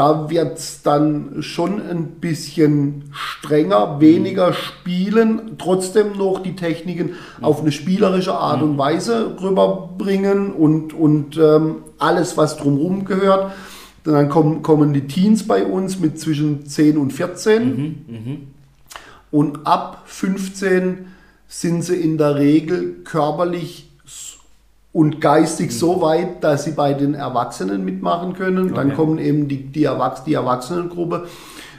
Da 0.00 0.30
wird 0.30 0.56
es 0.56 0.80
dann 0.80 1.42
schon 1.42 1.78
ein 1.78 2.12
bisschen 2.22 3.10
strenger, 3.12 4.00
weniger 4.00 4.54
spielen, 4.54 5.58
trotzdem 5.58 6.16
noch 6.16 6.42
die 6.42 6.56
Techniken 6.56 7.16
auf 7.42 7.60
eine 7.60 7.70
spielerische 7.70 8.32
Art 8.32 8.62
und 8.62 8.78
Weise 8.78 9.36
rüberbringen 9.42 10.54
und, 10.54 10.94
und 10.94 11.36
ähm, 11.36 11.82
alles, 11.98 12.38
was 12.38 12.56
drumherum 12.56 13.04
gehört. 13.04 13.52
Dann 14.04 14.30
kommen, 14.30 14.62
kommen 14.62 14.94
die 14.94 15.06
Teens 15.06 15.46
bei 15.46 15.66
uns 15.66 16.00
mit 16.00 16.18
zwischen 16.18 16.64
10 16.64 16.96
und 16.96 17.12
14. 17.12 18.08
Und 19.30 19.66
ab 19.66 20.04
15 20.06 21.08
sind 21.46 21.84
sie 21.84 21.96
in 21.96 22.16
der 22.16 22.36
Regel 22.36 23.02
körperlich 23.04 23.89
und 24.92 25.20
geistig 25.20 25.70
so 25.76 26.00
weit, 26.02 26.42
dass 26.42 26.64
sie 26.64 26.72
bei 26.72 26.94
den 26.94 27.14
Erwachsenen 27.14 27.84
mitmachen 27.84 28.32
können. 28.34 28.74
Dann 28.74 28.88
Okay. 28.88 28.96
kommen 28.96 29.18
eben 29.18 29.46
die, 29.48 29.64
die, 29.64 29.84
Erwachs 29.84 30.24
die 30.24 30.34
Erwachsenengruppe, 30.34 31.26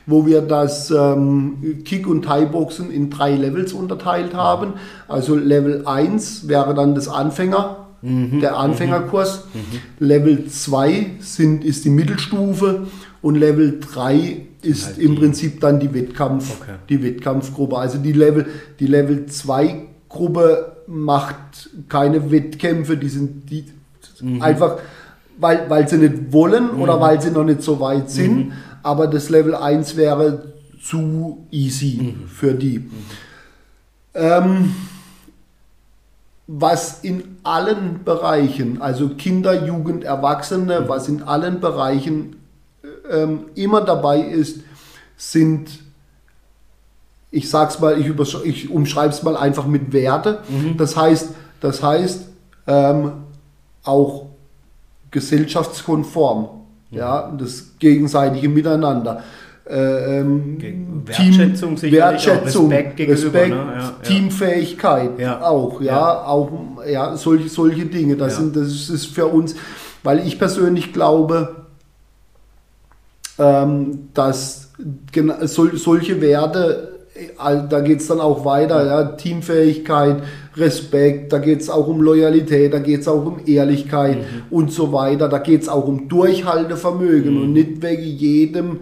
wo 0.05 0.26
wir 0.26 0.41
das 0.41 0.91
ähm, 0.91 1.57
Kick- 1.84 2.07
und 2.07 2.24
Thai-Boxen 2.24 2.89
in 2.89 3.09
drei 3.09 3.36
Levels 3.36 3.74
unterteilt 3.74 4.34
haben. 4.34 4.74
Also 5.09 5.36
Level 5.36 5.86
1 5.86 6.47
wäre 6.47 6.74
dann 6.74 6.95
das 6.95 7.07
Anfänger, 7.07 7.78
der 8.03 8.57
Anfängerkurs. 8.57 9.43
Level 9.99 10.47
2 10.47 11.12
sind, 11.20 11.64
ist 11.64 11.86
die 11.86 11.91
Mittelstufe 11.91 12.88
und 13.22 13.36
Level 13.36 13.80
3 13.80 14.47
ist 14.64 14.86
Halt 14.88 14.97
im 14.99 15.16
Prinzip 15.16 15.59
dann 15.59 15.80
die 15.80 15.93
Wettkampf, 15.93 16.62
Okay. 16.62 16.72
die 16.89 17.03
Wettkampfgruppe. 17.03 17.78
Also 17.78 17.97
die 17.99 18.14
Level, 18.14 18.47
die 18.80 18.88
Level 18.88 19.26
2 19.28 19.84
Gruppe 20.12 20.78
macht 20.88 21.70
keine 21.88 22.32
Wettkämpfe, 22.32 22.97
die 22.97 23.09
sind 23.09 23.49
die 23.49 23.66
einfach, 24.39 24.78
weil, 25.38 25.70
weil 25.70 25.88
sie 25.88 25.97
nicht 25.97 26.32
wollen 26.32 26.72
oder 26.72 26.99
weil 26.99 27.22
sie 27.22 27.32
noch 27.32 27.43
nicht 27.43 27.62
so 27.62 27.80
weit 27.80 28.09
sind. 28.09 28.53
Aber 28.84 29.07
das 29.07 29.30
Level 29.30 29.55
1 29.55 29.95
wäre 29.95 30.53
zu 30.84 31.47
easy 31.51 32.16
für 32.28 32.53
die. 32.53 32.89
Ähm, 34.14 34.76
was 36.47 36.99
in 37.03 37.38
allen 37.43 38.03
Bereichen, 38.03 38.82
also 38.82 39.09
Kinder, 39.09 39.66
Jugend, 39.66 40.03
Erwachsene, 40.03 40.89
was 40.89 41.07
in 41.07 41.24
allen 41.24 41.62
Bereichen 41.62 42.36
ähm, 43.09 43.45
immer 43.55 43.82
dabei 43.82 44.20
ist, 44.20 44.59
sind, 45.16 45.80
ich 47.32 47.50
sag's 47.50 47.80
mal, 47.80 47.98
ich, 48.00 48.12
ich 48.46 48.70
umschreibe 48.70 49.14
es 49.14 49.24
mal 49.24 49.38
einfach 49.38 49.66
mit 49.66 49.94
Werte. 49.94 50.40
Das 50.78 50.98
heißt, 50.98 51.30
das 51.62 51.82
heißt 51.82 52.28
ähm, 52.68 53.12
auch 53.84 54.26
gesellschaftskonform, 55.12 56.50
ja, 56.92 57.32
das 57.38 57.72
gegenseitige 57.80 58.50
Miteinander. 58.50 59.24
Äh, 59.70 60.20
ähm, 60.20 60.58
Ge- 60.58 60.72
Team- 60.72 61.04
Wertschätzung 61.06 61.82
Wertschätzung, 61.82 62.72
Respekt 62.72 63.00
Respekt, 63.00 63.50
ne? 63.50 63.74
Ja. 63.78 63.92
Teamfähigkeit 64.04 65.20
Ja. 65.20 65.42
auch, 65.42 65.80
ja, 65.80 65.86
Ja. 65.94 66.24
auch 66.26 66.50
ja, 66.86 67.16
solche, 67.16 67.48
solche 67.48 67.86
Dinge. 67.86 68.18
Das, 68.18 68.38
sind, 68.38 68.56
das 68.56 68.90
ist- 68.90 69.06
für 69.06 69.28
uns, 69.28 69.56
weil 70.04 70.26
ich 70.28 70.38
persönlich 70.40 70.92
glaube, 70.94 71.56
ähm, 73.40 74.10
dass 74.14 74.72
sol, 75.46 75.78
solche 75.78 76.20
Werte, 76.22 76.91
da 77.69 77.80
geht 77.82 77.99
es 78.01 78.07
dann 78.07 78.19
auch 78.19 78.45
weiter, 78.45 78.86
ja, 78.86 79.03
Teamfähigkeit, 79.03 80.17
Respekt, 80.57 81.32
da 81.34 81.38
geht 81.39 81.61
es 81.61 81.69
auch 81.69 81.88
um 81.88 82.01
Loyalität, 82.01 82.74
da 82.74 82.80
geht 82.80 83.01
es 83.01 83.07
auch 83.07 83.26
um 83.26 83.39
Ehrlichkeit 83.45 84.17
und 84.49 84.72
so 84.72 84.91
weiter, 84.91 85.30
da 85.30 85.38
geht 85.39 85.61
es 85.61 85.69
auch 85.69 85.88
um 85.88 86.07
Durchhaltevermögen 86.09 87.41
und 87.41 87.53
nicht 87.53 87.82
wegen 87.82 88.03
jedem 88.03 88.80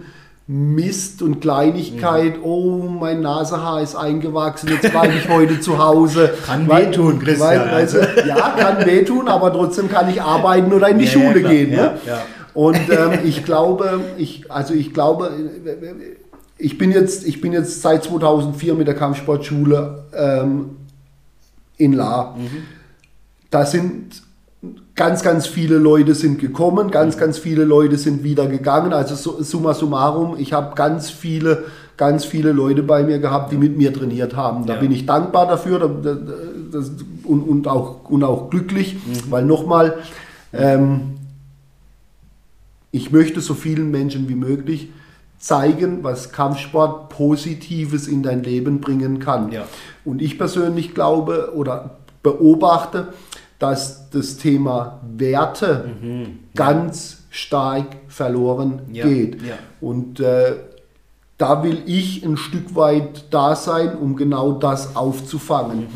Mist 0.52 1.22
und 1.22 1.40
Kleinigkeit, 1.40 2.34
oh, 2.42 2.82
mein 2.88 3.20
Nasehaar 3.20 3.82
ist 3.82 3.94
eingewachsen, 3.94 4.70
jetzt 4.70 4.90
bleibe 4.90 5.14
ich 5.14 5.28
heute 5.28 5.60
zu 5.60 5.78
Hause. 5.78 6.30
Kann 6.46 6.68
Weil- 6.68 6.88
wehtun, 6.88 7.20
Christian, 7.20 7.70
Weil, 7.70 7.86
du, 7.86 7.98
ja, 8.28 8.50
kann 8.58 8.84
wehtun, 8.84 9.28
aber 9.28 9.52
trotzdem 9.52 9.88
kann 9.88 10.10
ich 10.10 10.20
arbeiten 10.20 10.72
oder 10.72 10.88
in 10.88 10.98
die 10.98 11.04
Ja, 11.04 11.10
Schule 11.12 11.34
ja, 11.36 11.38
klar. 11.40 11.52
gehen. 11.52 11.72
Ja, 11.72 11.82
ne? 11.82 11.92
ja. 12.04 12.22
Und 12.52 12.76
ähm, 12.90 13.20
ich 13.24 13.44
glaube, 13.44 14.00
ich, 14.18 14.50
also 14.50 14.74
ich 14.74 14.92
glaube, 14.92 15.30
ich 16.60 16.78
bin 16.78 16.90
jetzt, 16.92 17.26
ich 17.26 17.40
bin 17.40 17.52
jetzt 17.52 17.82
seit 17.82 18.04
2004 18.04 18.74
mit 18.74 18.86
der 18.86 18.94
Kampfsportschule 18.94 20.04
ähm, 20.14 20.70
in 21.76 21.92
La. 21.94 22.36
Da 23.50 23.64
sind 23.66 24.22
ganz, 24.94 25.22
ganz 25.22 25.46
viele 25.46 25.78
Leute 25.78 26.14
sind 26.14 26.38
gekommen, 26.38 26.90
ganz, 26.90 27.16
ganz 27.16 27.38
viele 27.38 27.64
Leute 27.64 27.96
sind 27.96 28.22
wieder 28.22 28.46
gegangen. 28.46 28.92
Also 28.92 29.14
so, 29.14 29.42
summa 29.42 29.72
summarum, 29.74 30.36
ich 30.38 30.52
habe 30.52 30.74
ganz 30.74 31.08
viele, 31.10 31.64
ganz 31.96 32.24
viele 32.26 32.52
Leute 32.52 32.82
bei 32.82 33.02
mir 33.02 33.18
gehabt, 33.18 33.52
die 33.52 33.56
mit 33.56 33.76
mir 33.78 33.92
trainiert 33.92 34.36
haben. 34.36 34.66
Da 34.66 34.74
Ja. 34.74 34.80
bin 34.80 34.92
ich 34.92 35.06
dankbar 35.06 35.46
dafür 35.48 35.78
da, 35.78 35.88
da, 35.88 36.16
das, 36.72 36.90
und, 37.24 37.40
und, 37.42 37.66
auch, 37.68 38.08
und 38.10 38.22
auch 38.22 38.50
glücklich, 38.50 38.96
weil 39.30 39.44
nochmal, 39.44 39.94
ähm, 40.52 41.16
ich 42.92 43.10
möchte 43.12 43.40
so 43.40 43.54
vielen 43.54 43.90
Menschen 43.90 44.28
wie 44.28 44.34
möglich 44.34 44.90
zeigen, 45.40 46.04
was 46.04 46.30
Kampfsport 46.32 47.08
Positives 47.08 48.06
in 48.06 48.22
dein 48.22 48.42
Leben 48.44 48.80
bringen 48.80 49.18
kann. 49.18 49.50
Ja. 49.50 49.64
Und 50.04 50.22
ich 50.22 50.38
persönlich 50.38 50.94
glaube 50.94 51.52
oder 51.56 51.96
beobachte, 52.22 53.08
dass 53.58 54.10
das 54.10 54.36
Thema 54.36 55.00
Werte 55.16 55.90
ganz 56.54 57.24
stark 57.30 57.86
verloren 58.08 58.82
Ja, 58.92 59.06
geht. 59.06 59.42
ja. 59.42 59.54
Und 59.80 60.20
äh, 60.20 60.56
da 61.38 61.62
will 61.62 61.82
ich 61.86 62.22
ein 62.24 62.36
Stück 62.36 62.74
weit 62.74 63.24
da 63.30 63.56
sein, 63.56 63.96
um 63.96 64.16
genau 64.16 64.52
das 64.52 64.94
aufzufangen. 64.94 65.86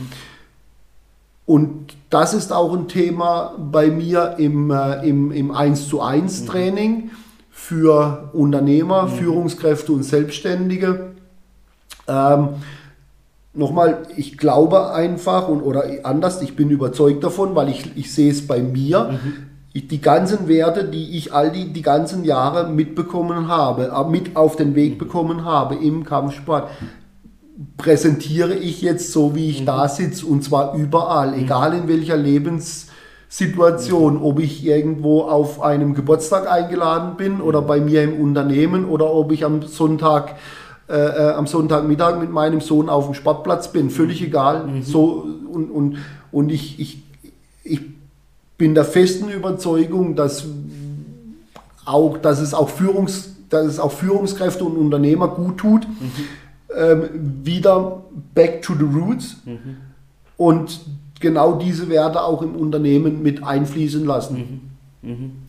Und 1.47 1.95
das 2.09 2.33
ist 2.33 2.53
auch 2.53 2.73
ein 2.75 2.89
Thema 2.89 3.55
bei 3.59 3.89
mir 3.89 4.37
im, 4.39 4.71
äh, 4.71 5.07
im, 5.07 5.31
im 5.33 5.51
1 5.51 5.89
zu 5.89 6.01
1 6.01 6.47
Training 6.47 7.11
für 7.55 8.29
Unternehmer, 8.33 9.09
Führungskräfte 9.09 9.93
und 9.93 10.03
Selbstständige. 10.03 11.13
Ähm, 12.07 12.49
Nochmal, 13.57 13.99
ich 14.17 14.37
glaube 14.37 14.93
einfach 14.93 15.47
und, 15.47 15.63
oder 15.63 15.85
anders, 16.03 16.43
ich 16.43 16.57
bin 16.57 16.71
überzeugt 16.71 17.23
davon, 17.23 17.55
weil 17.55 17.69
ich, 17.69 17.97
ich 17.97 18.13
sehe 18.13 18.33
es 18.33 18.49
bei 18.49 18.61
mir. 18.61 19.21
Ich, 19.73 19.87
die 19.87 20.01
ganzen 20.01 20.49
Werte, 20.49 20.85
die 20.85 21.17
ich 21.17 21.33
all 21.33 21.53
die, 21.53 21.73
die 21.73 21.83
ganzen 21.83 22.25
Jahre 22.25 22.69
mitbekommen 22.69 23.47
habe, 23.47 23.93
äh, 23.95 24.11
mit 24.11 24.35
auf 24.35 24.57
den 24.57 24.75
Weg 24.75 24.99
bekommen 24.99 25.45
habe 25.45 25.77
im 25.77 26.03
Kampfsport, 26.03 26.69
präsentiere 27.77 28.55
ich 28.55 28.83
jetzt 28.83 29.13
so, 29.13 29.37
wie 29.37 29.51
ich 29.51 29.65
da 29.65 29.89
sitze 29.89 30.27
und 30.27 30.43
zwar 30.43 30.75
überall, 30.75 31.35
egal 31.35 31.75
in 31.75 31.87
welcher 31.87 32.17
Lebenssituation, 33.35 34.23
ob 34.23 34.39
ich 34.39 34.65
irgendwo 34.65 35.23
auf 35.23 35.61
einem 35.61 35.95
Geburtstag 35.95 36.51
eingeladen 36.51 37.17
bin 37.17 37.41
oder 37.41 37.63
bei 37.63 37.81
mir 37.81 38.03
im 38.03 38.21
Unternehmen 38.21 38.85
oder 38.85 39.13
ob 39.13 39.33
ich 39.33 39.45
am 39.45 39.63
Sonntag 39.63 40.37
äh, 40.89 40.95
äh, 40.95 41.33
am 41.33 41.47
Sonntagmittag 41.47 42.21
mit 42.21 42.31
meinem 42.31 42.61
Sohn 42.61 42.89
auf 42.89 43.07
dem 43.07 43.15
Sportplatz 43.15 43.73
bin, 43.73 43.91
völlig 43.91 44.23
egal. 44.23 44.69
So 44.83 45.27
und, 45.51 45.71
und, 45.71 45.99
und 46.31 46.51
ich, 46.51 46.79
ich, 46.79 47.03
ich 47.65 47.81
bin 48.59 48.75
der 48.75 48.85
festen 48.85 49.31
Überzeugung, 49.31 50.15
dass 50.15 50.45
auch, 51.87 52.19
dass 52.19 52.41
es 52.41 52.55
auch 52.55 52.69
Führungs, 52.69 53.35
dass 53.49 53.67
es 53.67 53.81
auch 53.81 53.93
Führungskräfte 53.93 54.65
und 54.65 54.77
Unternehmer 54.77 55.29
gut 55.29 55.59
tut, 55.59 55.87
ähm, 56.77 57.09
wieder 57.43 58.03
back 58.35 58.63
to 58.63 58.75
the 58.75 58.85
roots. 58.85 59.37
Und 60.37 60.81
genau 61.25 61.59
diese 61.59 61.89
Werte 61.89 62.23
auch 62.23 62.43
im 62.43 62.55
Unternehmen 62.55 63.23
mit 63.23 63.43
einfließen 63.43 64.05
lassen. 64.05 64.71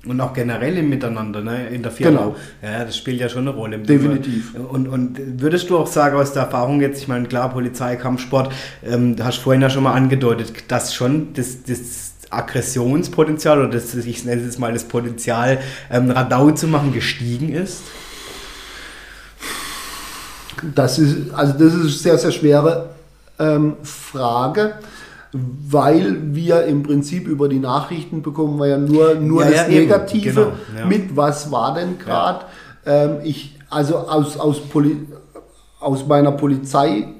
Und 0.05 0.19
auch 0.19 0.33
generell 0.33 0.77
im 0.77 0.89
Miteinander, 0.89 1.41
ne, 1.41 1.69
in 1.69 1.81
der 1.81 1.91
Firma. 1.91 2.19
Genau. 2.19 2.35
Ja, 2.61 2.83
das 2.83 2.97
spielt 2.97 3.21
ja 3.21 3.29
schon 3.29 3.47
eine 3.47 3.55
Rolle. 3.55 3.79
Definitiv. 3.79 4.53
Und, 4.55 4.87
und 4.87 5.17
würdest 5.39 5.69
du 5.69 5.77
auch 5.77 5.87
sagen, 5.87 6.17
aus 6.17 6.33
der 6.33 6.43
Erfahrung 6.43 6.81
jetzt, 6.81 7.01
ich 7.01 7.07
meine, 7.07 7.25
klar, 7.27 7.49
Polizei, 7.49 7.95
Kampfsport, 7.95 8.51
ähm, 8.83 9.15
du 9.15 9.23
hast 9.23 9.37
vorhin 9.37 9.61
ja 9.61 9.69
schon 9.69 9.83
mal 9.83 9.93
angedeutet, 9.93 10.51
dass 10.67 10.93
schon 10.93 11.33
das, 11.35 11.63
das 11.63 12.15
Aggressionspotenzial 12.29 13.59
oder 13.59 13.69
das, 13.69 13.95
ich 13.95 14.25
nenne 14.25 14.41
es 14.41 14.47
jetzt 14.47 14.59
mal 14.59 14.73
das 14.73 14.83
Potenzial, 14.83 15.59
ähm, 15.89 16.11
Radau 16.11 16.51
zu 16.51 16.67
machen, 16.67 16.91
gestiegen 16.91 17.53
ist? 17.53 17.81
Das 20.75 20.99
ist, 20.99 21.33
also 21.33 21.53
das 21.53 21.73
ist 21.73 21.79
eine 21.79 21.89
sehr, 21.89 22.17
sehr 22.17 22.31
schwere 22.31 22.89
ähm, 23.39 23.75
Frage, 23.83 24.73
weil 25.69 26.35
wir 26.35 26.63
im 26.65 26.83
Prinzip 26.83 27.27
über 27.27 27.49
die 27.49 27.59
Nachrichten 27.59 28.21
bekommen 28.21 28.59
wir 28.59 28.67
ja 28.67 28.77
nur, 28.77 29.15
nur 29.15 29.43
Ja, 29.43 29.51
das 29.51 29.61
ja. 29.61 29.79
Negative 29.79 30.33
Genau, 30.33 30.51
ja. 30.79 30.85
mit, 30.85 31.15
was 31.15 31.51
war 31.51 31.73
denn 31.73 31.97
gerade. 31.99 32.45
Ähm, 32.85 33.17
ich, 33.23 33.57
also 33.69 33.97
aus, 33.97 34.37
aus, 34.37 34.59
Poli 34.61 34.97
aus 35.79 36.07
meiner 36.07 36.31
Polizeisicht, 36.31 37.17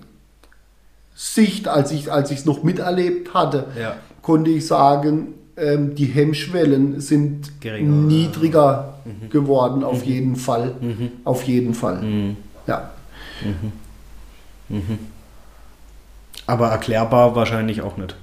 als 1.68 1.92
ich 1.92 2.12
als 2.12 2.32
ich 2.32 2.40
es 2.40 2.46
noch 2.46 2.64
miterlebt 2.64 3.34
hatte, 3.34 3.66
konnte 4.22 4.52
ich 4.52 4.66
sagen, 4.66 5.34
ähm, 5.58 5.96
die 5.96 6.06
Hemmschwellen 6.06 7.00
sind 7.00 7.62
Geringer. 7.62 7.92
niedriger 7.92 8.94
geworden, 9.30 9.84
auf 9.84 10.04
jeden 10.04 10.36
Fall. 10.36 10.76
Auf 11.24 11.44
jeden 11.44 11.74
Fall. 11.74 12.36
Ja. 12.68 12.92
Aber 16.48 16.70
erklärbar 16.70 17.36
wahrscheinlich 17.36 17.82
auch 17.82 17.98
nicht. 17.98 18.16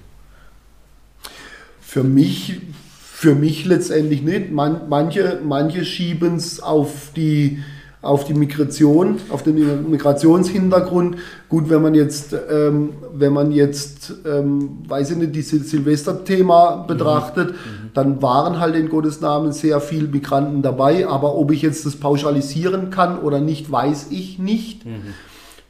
Für 1.81 2.05
mich, 2.05 2.61
für 3.03 3.35
mich 3.35 3.65
letztendlich 3.67 4.23
nicht. 4.23 4.51
Man, 4.53 4.89
manche, 4.89 5.41
manche 5.45 5.85
schieben 5.85 6.37
es 6.37 6.61
auf 6.61 7.11
die, 7.15 7.63
auf 8.01 8.25
die 8.25 8.35
Migration, 8.35 9.19
auf 9.29 9.43
den 9.43 9.91
Migrationshintergrund. 9.91 11.17
Gut, 11.49 11.69
wenn 11.69 11.83
man 11.83 11.95
jetzt, 11.95 12.35
ähm, 12.51 12.91
wenn 13.13 13.33
man 13.33 13.53
jetzt, 13.53 14.15
ähm, 14.25 14.79
weiß 14.89 15.11
ich 15.11 15.17
nicht, 15.19 15.35
dieses 15.35 15.71
Silvesterthema 15.71 16.85
betrachtet, 16.89 17.55
dann 17.95 18.23
waren 18.23 18.59
halt 18.59 18.75
in 18.75 18.89
Gottes 18.89 19.21
Namen 19.21 19.53
sehr 19.53 19.81
viele 19.81 20.09
Migranten 20.09 20.63
dabei. 20.63 21.07
Aber 21.07 21.35
ob 21.35 21.51
ich 21.51 21.63
jetzt 21.63 21.85
das 21.85 21.97
pauschalisieren 21.97 22.91
kann 22.91 23.19
oder 23.19 23.41
nicht, 23.41 23.71
weiß 23.71 24.07
ich 24.11 24.39
nicht. 24.39 24.87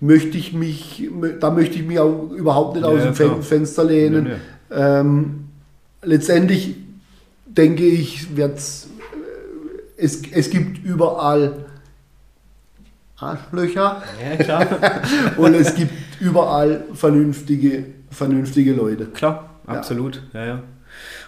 Möchte 0.04 0.36
ich 0.36 0.52
mich, 0.52 1.08
da 1.38 1.50
möchte 1.50 1.76
ich 1.76 1.86
mich 1.86 2.00
auch 2.00 2.30
überhaupt 2.32 2.74
nicht 2.74 2.82
Ja, 2.84 2.88
aus 2.90 2.98
ja, 2.98 3.04
dem 3.06 3.14
klar. 3.14 3.42
Fenster 3.42 3.84
lehnen. 3.84 4.24
Nee, 4.24 4.30
nee. 4.30 4.76
Ähm, 4.82 5.44
letztendlich 6.02 6.74
denke 7.46 7.84
ich, 7.84 8.36
wird's, 8.36 8.88
äh, 9.96 10.02
es, 10.04 10.22
es 10.32 10.50
gibt 10.50 10.84
überall 10.84 11.66
Arschlöcher 13.16 14.02
Ja, 14.48 14.66
und 15.36 15.54
es 15.54 15.76
gibt 15.76 15.92
überall 16.20 16.82
vernünftige, 16.94 17.84
vernünftige 18.10 18.72
Leute. 18.72 19.06
Klar, 19.06 19.50
absolut. 19.66 20.20
Ja. 20.34 20.44
Ja, 20.46 20.62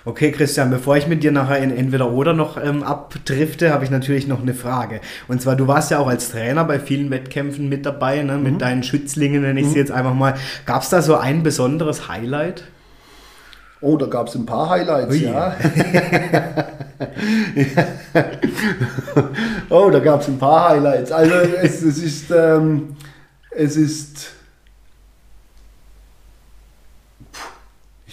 Okay, 0.04 0.32
Christian, 0.32 0.70
bevor 0.70 0.96
ich 0.96 1.06
mit 1.06 1.22
dir 1.22 1.32
nachher 1.32 1.58
in 1.58 1.74
entweder 1.74 2.10
oder 2.10 2.34
noch 2.34 2.62
ähm, 2.62 2.82
abdrifte, 2.82 3.72
habe 3.72 3.84
ich 3.84 3.90
natürlich 3.90 4.26
noch 4.26 4.42
eine 4.42 4.52
Frage. 4.52 5.00
Und 5.28 5.40
zwar, 5.40 5.56
du 5.56 5.66
warst 5.66 5.90
ja 5.90 5.98
auch 5.98 6.08
als 6.08 6.30
Trainer 6.30 6.64
bei 6.64 6.78
vielen 6.78 7.10
Wettkämpfen 7.10 7.68
mit 7.68 7.86
dabei, 7.86 8.22
ne? 8.22 8.36
mit 8.36 8.60
deinen 8.60 8.82
Schützlingen, 8.82 9.42
nenne 9.42 9.60
ich 9.60 9.68
sie 9.68 9.78
jetzt 9.78 9.92
einfach 9.92 10.14
mal. 10.14 10.34
Gab 10.66 10.82
es 10.82 10.90
da 10.90 11.00
so 11.00 11.16
ein 11.16 11.42
besonderes 11.42 12.08
Highlight? 12.08 12.64
Oh, 13.80 13.96
da 13.96 14.06
gab 14.06 14.28
es 14.28 14.34
ein 14.34 14.46
paar 14.46 14.70
Highlights, 14.70 15.12
Ui. 15.12 15.24
ja. 15.24 15.56
oh, 19.70 19.90
da 19.90 19.98
gab 19.98 20.20
es 20.20 20.28
ein 20.28 20.38
paar 20.38 20.70
Highlights. 20.70 21.10
Also 21.12 21.34
es, 21.34 21.82
es 21.82 21.98
ist, 21.98 22.30
ähm, 22.30 22.96
es 23.50 23.76
ist, 23.76 24.30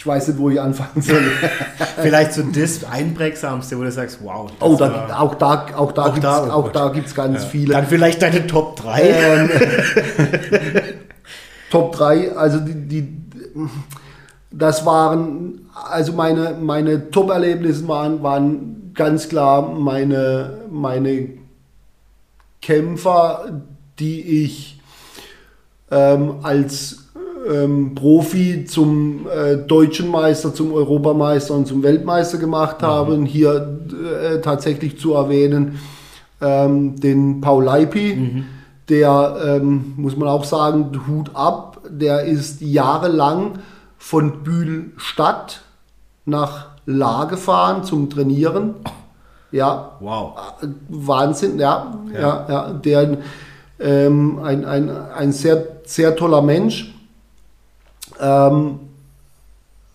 ich 0.01 0.07
weiß 0.07 0.29
nicht, 0.29 0.39
wo 0.39 0.49
ich 0.49 0.59
anfangen 0.59 0.99
soll. 0.99 1.21
Vielleicht 2.01 2.33
so 2.33 2.41
das 2.41 2.83
Einprägsamste, 2.83 3.77
wo 3.77 3.83
du 3.83 3.91
sagst, 3.91 4.17
wow. 4.23 4.49
das 4.59 4.67
Oh, 4.67 4.75
da, 4.75 4.91
war- 4.91 5.21
auch 5.21 5.35
da, 5.35 5.67
auch 5.77 5.91
da 5.91 6.01
Auch 6.05 6.13
gibt 6.15 6.25
es 6.25 6.31
da, 6.31 6.43
oh 6.47 6.49
auch 6.49 6.63
Gott. 6.63 6.75
da 6.75 6.89
gibt's 6.89 7.13
ganz 7.13 7.43
Ja. 7.43 7.47
viele. 7.47 7.73
Dann 7.75 7.85
vielleicht 7.85 8.19
deine 8.19 8.47
Top 8.47 8.77
3. 8.77 9.01
Ähm, 9.03 9.49
Top 11.69 11.91
3, 11.95 12.31
also 12.35 12.59
die, 12.61 12.73
die, 12.87 13.07
das 14.49 14.87
waren, 14.87 15.69
also 15.91 16.13
meine, 16.13 16.55
meine 16.59 17.11
Top-Erlebnisse 17.11 17.87
waren, 17.87 18.23
waren 18.23 18.91
ganz 18.95 19.29
klar 19.29 19.61
meine, 19.69 20.61
meine 20.71 21.27
Kämpfer, 22.61 23.61
die 23.99 24.43
ich 24.45 24.79
ähm, 25.91 26.35
als 26.43 27.10
ähm, 27.49 27.95
Profi 27.95 28.65
zum 28.65 29.27
äh, 29.27 29.57
deutschen 29.57 30.09
Meister, 30.09 30.53
zum 30.53 30.73
Europameister 30.73 31.53
und 31.53 31.67
zum 31.67 31.83
Weltmeister 31.83 32.37
gemacht 32.37 32.81
habe. 32.81 33.13
Und 33.13 33.25
Hier 33.25 33.79
äh, 34.23 34.41
tatsächlich 34.41 34.99
zu 34.99 35.13
erwähnen 35.13 35.79
ähm, 36.41 36.99
den 36.99 37.41
Paul 37.41 37.63
Leipi, 37.63 38.43
der, 38.89 39.37
ähm, 39.45 39.93
muss 39.97 40.17
man 40.17 40.27
auch 40.27 40.43
sagen, 40.43 40.91
Hut 41.07 41.31
ab, 41.33 41.81
der 41.89 42.23
ist 42.23 42.61
jahrelang 42.61 43.59
von 43.97 44.43
Bühlstadt 44.43 45.61
nach 46.25 46.67
La 46.85 47.25
gefahren 47.25 47.83
zum 47.83 48.09
Trainieren. 48.09 48.75
Ja, 49.51 49.91
Wow. 49.99 50.37
Wahnsinn, 50.89 51.59
ja, 51.59 51.93
ja, 52.13 52.45
ja, 52.49 52.73
der 52.73 53.17
ähm, 53.79 54.39
ein, 54.43 54.65
ein, 54.65 54.89
ein 54.89 55.31
sehr, 55.31 55.65
sehr 55.85 56.15
toller 56.15 56.41
Mensch. 56.41 56.93
Ähm, 58.21 58.79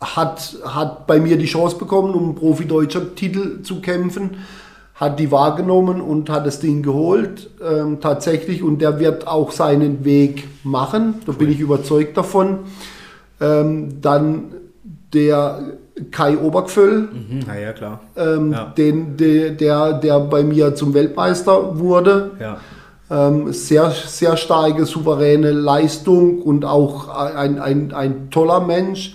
hat, 0.00 0.56
hat 0.64 1.06
bei 1.06 1.18
mir 1.20 1.38
die 1.38 1.46
Chance 1.46 1.76
bekommen, 1.78 2.12
um 2.14 2.34
Profi-Deutscher 2.34 3.14
Titel 3.14 3.62
zu 3.62 3.80
kämpfen, 3.80 4.38
hat 4.94 5.18
die 5.18 5.30
wahrgenommen 5.30 6.00
und 6.00 6.28
hat 6.30 6.46
das 6.46 6.60
Ding 6.60 6.82
geholt, 6.82 7.48
ähm, 7.66 8.00
tatsächlich, 8.00 8.62
und 8.62 8.80
der 8.82 8.98
wird 8.98 9.26
auch 9.26 9.52
seinen 9.52 10.04
Weg 10.04 10.48
machen, 10.64 11.14
da 11.26 11.32
bin 11.32 11.50
ich 11.50 11.60
überzeugt 11.60 12.16
davon. 12.16 12.60
Ähm, 13.40 14.00
dann 14.00 14.44
der 15.12 15.60
Kai 16.10 16.36
Obergföll, 16.38 17.02
Mhm, 17.12 17.40
na 17.46 17.58
ja, 17.58 17.72
klar. 17.72 18.00
ähm, 18.16 18.52
Ja. 18.52 18.72
den, 18.76 19.16
der, 19.16 19.50
der, 19.52 19.92
der 19.94 20.20
bei 20.20 20.42
mir 20.42 20.74
zum 20.74 20.92
Weltmeister 20.94 21.78
wurde. 21.78 22.32
Ja. 22.40 22.58
Ähm, 23.08 23.52
sehr, 23.52 23.90
sehr 23.90 24.36
starke, 24.36 24.84
souveräne 24.84 25.52
Leistung 25.52 26.42
und 26.42 26.64
auch 26.64 27.08
ein, 27.08 27.58
ein, 27.60 27.92
ein 27.92 28.30
toller 28.30 28.60
Mensch. 28.60 29.14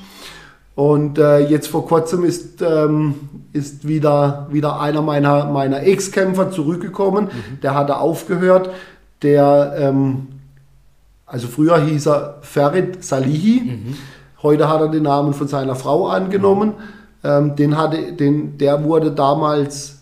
Und 0.75 1.17
äh, 1.17 1.39
jetzt 1.39 1.67
vor 1.67 1.85
kurzem 1.85 2.23
ist, 2.23 2.61
ähm, 2.61 3.15
ist 3.51 3.85
wieder, 3.87 4.47
wieder 4.49 4.79
einer 4.79 5.01
meiner, 5.01 5.45
meiner 5.45 5.83
Ex-Kämpfer 5.83 6.51
zurückgekommen. 6.51 7.29
Der 7.61 7.75
hatte 7.75 7.97
aufgehört. 7.97 8.69
der, 9.21 9.75
ähm, 9.77 10.27
also 11.25 11.47
früher 11.47 11.79
hieß 11.79 12.07
er 12.07 12.39
Ferit 12.41 13.03
Salihi, 13.03 13.79
heute 14.41 14.67
hat 14.67 14.81
er 14.81 14.87
den 14.89 15.03
Namen 15.03 15.33
von 15.33 15.47
seiner 15.47 15.75
Frau 15.75 16.07
angenommen. 16.07 16.73
Ähm, 17.23 17.55
den 17.55 17.77
hatte, 17.77 18.13
den, 18.13 18.57
der 18.57 18.83
wurde 18.83 19.11
damals 19.11 19.99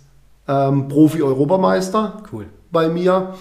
ähm, 0.48 0.88
Profi-Europameister 0.88 2.24
Cool. 2.32 2.46
bei 2.72 2.88
mir. 2.88 3.34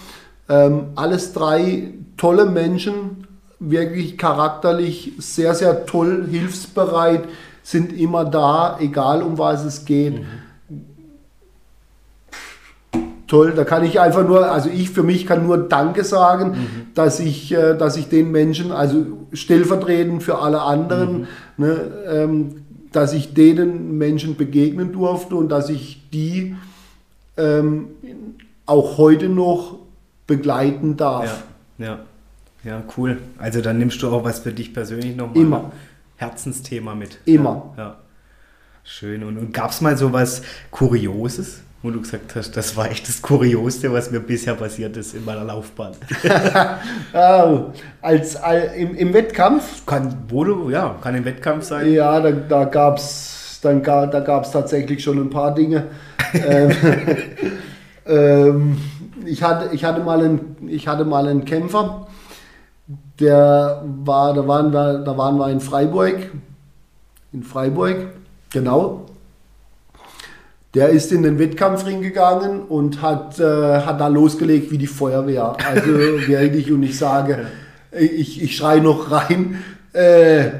Ähm, 0.49 0.87
alles 0.95 1.31
drei 1.33 1.93
tolle 2.17 2.45
Menschen, 2.45 3.27
wirklich 3.59 4.17
charakterlich 4.17 5.13
sehr, 5.19 5.53
sehr 5.53 5.85
toll, 5.85 6.25
hilfsbereit, 6.29 7.25
sind 7.61 7.97
immer 7.97 8.25
da, 8.25 8.77
egal 8.79 9.21
um 9.21 9.37
was 9.37 9.63
es 9.63 9.85
geht. 9.85 10.21
Toll, 13.27 13.53
da 13.55 13.63
kann 13.63 13.85
ich 13.85 13.99
einfach 13.99 14.27
nur, 14.27 14.51
also 14.51 14.69
ich 14.69 14.89
für 14.89 15.03
mich 15.03 15.27
kann 15.27 15.45
nur 15.45 15.57
Danke 15.57 16.03
sagen, 16.03 16.87
dass, 16.95 17.19
ich, 17.19 17.53
äh, 17.53 17.77
dass 17.77 17.95
ich 17.95 18.09
den 18.09 18.31
Menschen, 18.31 18.71
also 18.71 19.05
stellvertretend 19.33 20.23
für 20.23 20.39
alle 20.39 20.61
anderen, 20.61 21.27
ne, 21.55 21.79
ähm, 22.07 22.63
dass 22.91 23.13
ich 23.13 23.35
denen 23.35 23.99
Menschen 23.99 24.35
begegnen 24.35 24.91
durfte 24.91 25.35
und 25.35 25.49
dass 25.49 25.69
ich 25.69 26.09
die 26.11 26.55
ähm, 27.37 27.89
auch 28.65 28.97
heute 28.97 29.29
noch 29.29 29.75
begleiten 30.29 30.95
darf. 30.95 31.43
Ja, 31.77 31.85
ja. 31.85 31.99
Ja, 32.63 32.83
cool. 32.97 33.17
Also 33.37 33.61
dann 33.61 33.77
nimmst 33.79 34.01
du 34.01 34.09
auch 34.09 34.23
was 34.23 34.39
für 34.39 34.51
dich 34.51 34.73
persönlich 34.73 35.15
nochmal 35.15 35.43
Immer. 35.43 35.71
Herzensthema 36.17 36.93
mit. 36.95 37.17
Immer. 37.25 37.73
Ja. 37.77 37.83
ja. 37.83 37.95
Schön. 38.83 39.23
Und, 39.23 39.37
und 39.37 39.53
gab 39.53 39.71
es 39.71 39.79
mal 39.81 39.95
so 39.97 40.11
was 40.11 40.41
Kurioses, 40.71 41.61
wo 41.81 41.89
du 41.91 42.01
gesagt 42.01 42.35
hast, 42.35 42.57
das 42.57 42.75
war 42.75 42.91
echt 42.91 43.07
das 43.07 43.21
Kurioseste, 43.21 43.93
was 43.93 44.11
mir 44.11 44.19
bisher 44.19 44.55
passiert 44.55 44.97
ist 44.97 45.13
in 45.15 45.23
meiner 45.25 45.43
Laufbahn? 45.45 45.93
Ah, 47.13 47.65
als, 48.01 48.35
all- 48.35 48.73
im, 48.75 48.93
Im 48.95 49.13
Wettkampf, 49.13 49.85
Kann, 49.85 50.15
wo 50.27 50.43
du, 50.43 50.69
ja, 50.69 50.97
kann 51.01 51.15
im 51.15 51.23
Wettkampf 51.25 51.63
sein. 51.63 51.91
ja, 51.93 52.19
da, 52.19 52.31
da 52.31 52.65
gab 52.65 52.97
es 52.97 53.59
dann 53.61 53.81
da 53.83 54.05
gab's 54.19 54.51
tatsächlich 54.51 55.03
schon 55.03 55.17
ein 55.19 55.29
paar 55.29 55.53
Dinge. 55.55 55.87
ähm, 56.33 56.71
ähm, 58.05 58.77
ich, 59.25 59.43
hatte, 59.43 59.73
ich, 59.73 59.83
hatte 59.83 60.01
mal 60.01 60.19
einen, 60.19 60.69
ich 60.69 60.87
hatte 60.87 61.05
mal 61.05 61.27
einen 61.27 61.45
Kämpfer, 61.45 62.07
der 63.19 63.83
war, 64.03 64.33
da 64.33 64.47
waren 64.47 64.71
wir, 64.73 64.99
da 64.99 65.17
waren 65.17 65.37
wir 65.37 65.49
in 65.49 65.59
Freiburg. 65.59 66.31
In 67.31 67.43
Freiburg, 67.43 68.07
genau. 68.49 69.05
Der 70.73 70.89
ist 70.89 71.11
in 71.11 71.23
den 71.23 71.39
Wettkampfring 71.39 72.01
gegangen 72.01 72.61
und 72.61 73.01
hat, 73.01 73.39
äh, 73.39 73.81
hat 73.81 73.99
da 73.99 74.07
losgelegt 74.07 74.71
wie 74.71 74.77
die 74.77 74.87
Feuerwehr. 74.87 75.55
Also 75.67 75.87
wirklich, 76.27 76.71
und 76.71 76.83
ich 76.83 76.97
sage, 76.97 77.47
ich, 77.91 78.41
ich 78.41 78.55
schreie 78.55 78.81
noch 78.81 79.11
rein, 79.11 79.63
äh, 79.93 80.51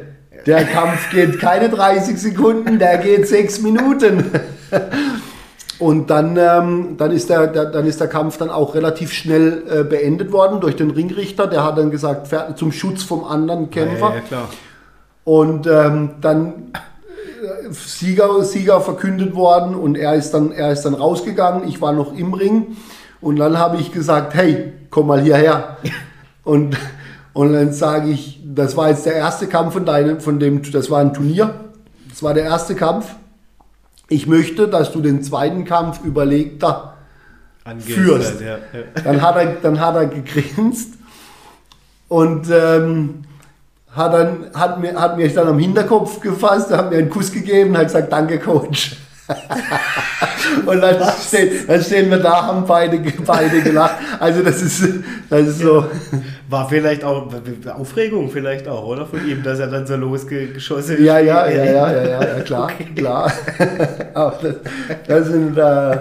der 0.45 0.65
Kampf 0.65 1.11
geht 1.11 1.39
keine 1.39 1.69
30 1.69 2.17
Sekunden, 2.17 2.79
der 2.79 2.97
geht 2.97 3.27
6 3.27 3.61
Minuten. 3.61 4.23
Und 5.79 6.09
dann, 6.09 6.35
ähm, 6.35 6.97
dann, 6.97 7.11
ist 7.11 7.29
der, 7.29 7.47
der, 7.47 7.65
dann 7.65 7.85
ist 7.85 8.01
der 8.01 8.09
Kampf 8.09 8.37
dann 8.37 8.49
auch 8.49 8.75
relativ 8.75 9.13
schnell 9.13 9.63
äh, 9.69 9.83
beendet 9.83 10.33
worden 10.33 10.59
durch 10.59 10.75
den 10.75 10.91
Ringrichter. 10.91 11.47
Der 11.47 11.63
hat 11.63 11.77
dann 11.77 11.89
gesagt, 11.89 12.27
fertig, 12.27 12.57
zum 12.57 12.73
Schutz 12.73 13.01
vom 13.01 13.23
anderen 13.23 13.69
Kämpfer. 13.69 14.09
Ja, 14.09 14.15
ja, 14.15 14.21
klar. 14.21 14.49
Und 15.23 15.67
ähm, 15.67 16.09
dann 16.19 16.71
äh, 16.73 17.71
Sieger, 17.71 18.43
Sieger 18.43 18.81
verkündet 18.81 19.35
worden 19.35 19.73
und 19.73 19.95
er 19.95 20.15
ist, 20.15 20.31
dann, 20.31 20.51
er 20.51 20.73
ist 20.73 20.83
dann 20.83 20.95
rausgegangen. 20.95 21.67
Ich 21.67 21.81
war 21.81 21.93
noch 21.93 22.13
im 22.13 22.33
Ring 22.33 22.75
und 23.21 23.37
dann 23.37 23.57
habe 23.57 23.77
ich 23.77 23.93
gesagt, 23.93 24.33
hey, 24.33 24.73
komm 24.89 25.07
mal 25.07 25.21
hierher. 25.21 25.77
Und, 26.43 26.77
und 27.33 27.53
dann 27.53 27.71
sage 27.71 28.09
ich, 28.09 28.41
das 28.43 28.75
war 28.75 28.89
jetzt 28.89 29.05
der 29.05 29.13
erste 29.13 29.47
Kampf 29.47 29.73
von 29.73 29.85
deinem, 29.85 30.19
von 30.19 30.39
dem, 30.39 30.61
das 30.71 30.89
war 30.89 30.99
ein 30.99 31.13
Turnier. 31.13 31.53
Das 32.09 32.21
war 32.21 32.33
der 32.33 32.43
erste 32.43 32.75
Kampf. 32.75 33.05
Ich 34.09 34.27
möchte, 34.27 34.67
dass 34.67 34.91
du 34.91 35.01
den 35.01 35.23
zweiten 35.23 35.65
Kampf 35.65 36.03
überlegter 36.03 36.95
Angehst 37.63 37.89
Führst. 37.89 38.41
ja, 38.41 38.47
ja. 38.47 39.01
dann 39.03 39.21
hat 39.21 39.35
er, 39.35 39.45
dann 39.61 39.79
hat 39.79 39.95
er 39.95 40.07
gegrinst 40.07 40.93
und 42.07 42.47
ähm, 42.49 43.23
hat, 43.91 44.13
dann, 44.13 44.45
hat, 44.53 44.79
mir, 44.79 44.99
hat 44.99 45.17
mich 45.17 45.33
dann 45.33 45.47
am 45.47 45.59
Hinterkopf 45.59 46.19
gefasst, 46.19 46.71
hat 46.71 46.89
mir 46.89 46.97
einen 46.97 47.09
Kuss 47.09 47.31
gegeben 47.31 47.71
und 47.71 47.77
hat 47.77 47.85
gesagt, 47.85 48.11
danke 48.11 48.39
Coach. 48.39 48.95
und 50.65 50.81
dann 50.81 50.95
stehen, 51.25 51.67
dann 51.67 51.83
stehen 51.83 52.09
wir 52.09 52.17
da, 52.17 52.47
haben 52.47 52.65
beide, 52.65 52.99
beide 53.25 53.61
gelacht. 53.61 53.95
Also 54.19 54.41
das 54.41 54.61
ist, 54.61 54.83
das 55.29 55.47
ist 55.47 55.59
so. 55.59 55.85
War 56.49 56.67
vielleicht 56.67 57.03
auch 57.03 57.31
Aufregung 57.77 58.31
vielleicht 58.31 58.67
auch, 58.67 58.83
oder? 58.85 59.05
Von 59.05 59.27
ihm, 59.27 59.43
dass 59.43 59.59
er 59.59 59.67
dann 59.67 59.85
so 59.85 59.95
losgeschossen 59.95 60.97
ist. 60.97 61.03
Ja, 61.03 61.19
ja, 61.19 61.47
ja, 61.47 61.63
ja, 61.63 61.91
ja, 61.91 62.03
ja, 62.03 62.37
ja 62.37 62.39
klar, 62.43 62.71
klar. 62.95 63.31
Aber 64.15 64.39
das, 64.41 64.55
das 65.07 65.27
sind 65.27 65.55
äh, 65.55 65.97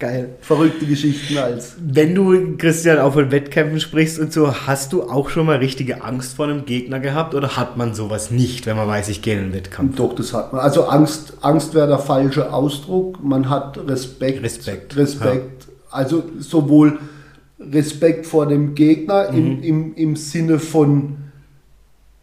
Geil. 0.00 0.30
verrückte 0.40 0.84
Geschichten 0.86 1.38
als. 1.38 1.76
Wenn 1.78 2.14
du, 2.14 2.56
Christian, 2.56 2.98
auch 2.98 3.12
von 3.12 3.30
Wettkämpfen 3.30 3.78
sprichst 3.78 4.18
und 4.18 4.32
so, 4.32 4.66
hast 4.66 4.92
du 4.92 5.04
auch 5.04 5.30
schon 5.30 5.46
mal 5.46 5.58
richtige 5.58 6.02
Angst 6.02 6.34
vor 6.34 6.46
einem 6.46 6.66
Gegner 6.66 6.98
gehabt 6.98 7.34
oder 7.34 7.56
hat 7.56 7.76
man 7.76 7.94
sowas 7.94 8.32
nicht, 8.32 8.66
wenn 8.66 8.76
man 8.76 8.88
weiß, 8.88 9.08
ich 9.10 9.22
gehe 9.22 9.34
in 9.34 9.44
einen 9.44 9.54
Wettkampf? 9.54 9.94
Doch, 9.94 10.14
das 10.14 10.32
hat 10.32 10.52
man. 10.52 10.60
Also 10.60 10.86
Angst, 10.86 11.34
Angst 11.40 11.72
wäre 11.72 11.86
der 11.86 12.00
falsche 12.00 12.52
Ausdruck. 12.52 13.22
Man 13.22 13.48
hat 13.48 13.78
Respekt. 13.86 14.42
Respekt, 14.42 14.96
Respekt. 14.96 15.68
Also 15.90 16.24
sowohl 16.40 16.98
Respekt 17.58 18.26
vor 18.26 18.46
dem 18.46 18.74
Gegner 18.74 19.30
Mhm. 19.32 19.38
im, 19.38 19.62
im, 19.62 19.94
im 19.94 20.16
Sinne 20.16 20.58
von, 20.58 21.16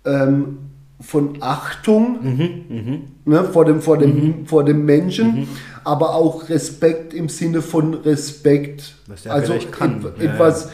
ähm, 0.05 0.57
von 0.99 1.37
Achtung 1.39 2.19
Mhm, 2.21 3.01
ne, 3.25 3.43
vor, 3.45 3.65
dem, 3.65 3.81
vor, 3.81 3.97
dem, 3.97 4.45
vor 4.45 4.63
dem 4.63 4.85
Menschen, 4.85 5.47
aber 5.83 6.15
auch 6.15 6.49
Respekt 6.49 7.13
im 7.13 7.27
Sinne 7.29 7.61
von 7.61 7.93
Respekt. 7.95 8.95
Was 9.07 9.23
der 9.23 9.33
also 9.33 9.53
kann. 9.71 10.05
et- 10.17 10.23
Ja, 10.23 10.33
etwas, 10.33 10.69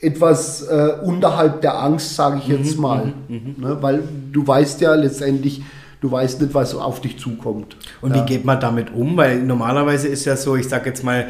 etwas 0.00 0.62
äh, 0.62 0.94
unterhalb 1.04 1.60
der 1.60 1.78
Angst, 1.80 2.14
sage 2.16 2.36
Mhm, 2.36 2.42
ich 2.42 2.48
jetzt 2.48 2.78
mal. 2.78 3.12
Ne, 3.28 3.78
weil 3.80 4.02
du 4.32 4.46
weißt 4.46 4.80
ja 4.80 4.94
letztendlich, 4.94 5.62
du 6.04 6.12
weißt 6.12 6.42
nicht, 6.42 6.52
was 6.52 6.74
auf 6.74 7.00
dich 7.00 7.18
zukommt. 7.18 7.76
Und 8.02 8.14
wie 8.14 8.20
geht 8.26 8.44
man 8.44 8.60
damit 8.60 8.92
um? 8.94 9.16
Weil 9.16 9.40
normalerweise 9.42 10.06
ist 10.06 10.26
ja 10.26 10.36
so, 10.36 10.54
ich 10.54 10.68
sag 10.68 10.84
jetzt 10.84 11.02
mal, 11.02 11.28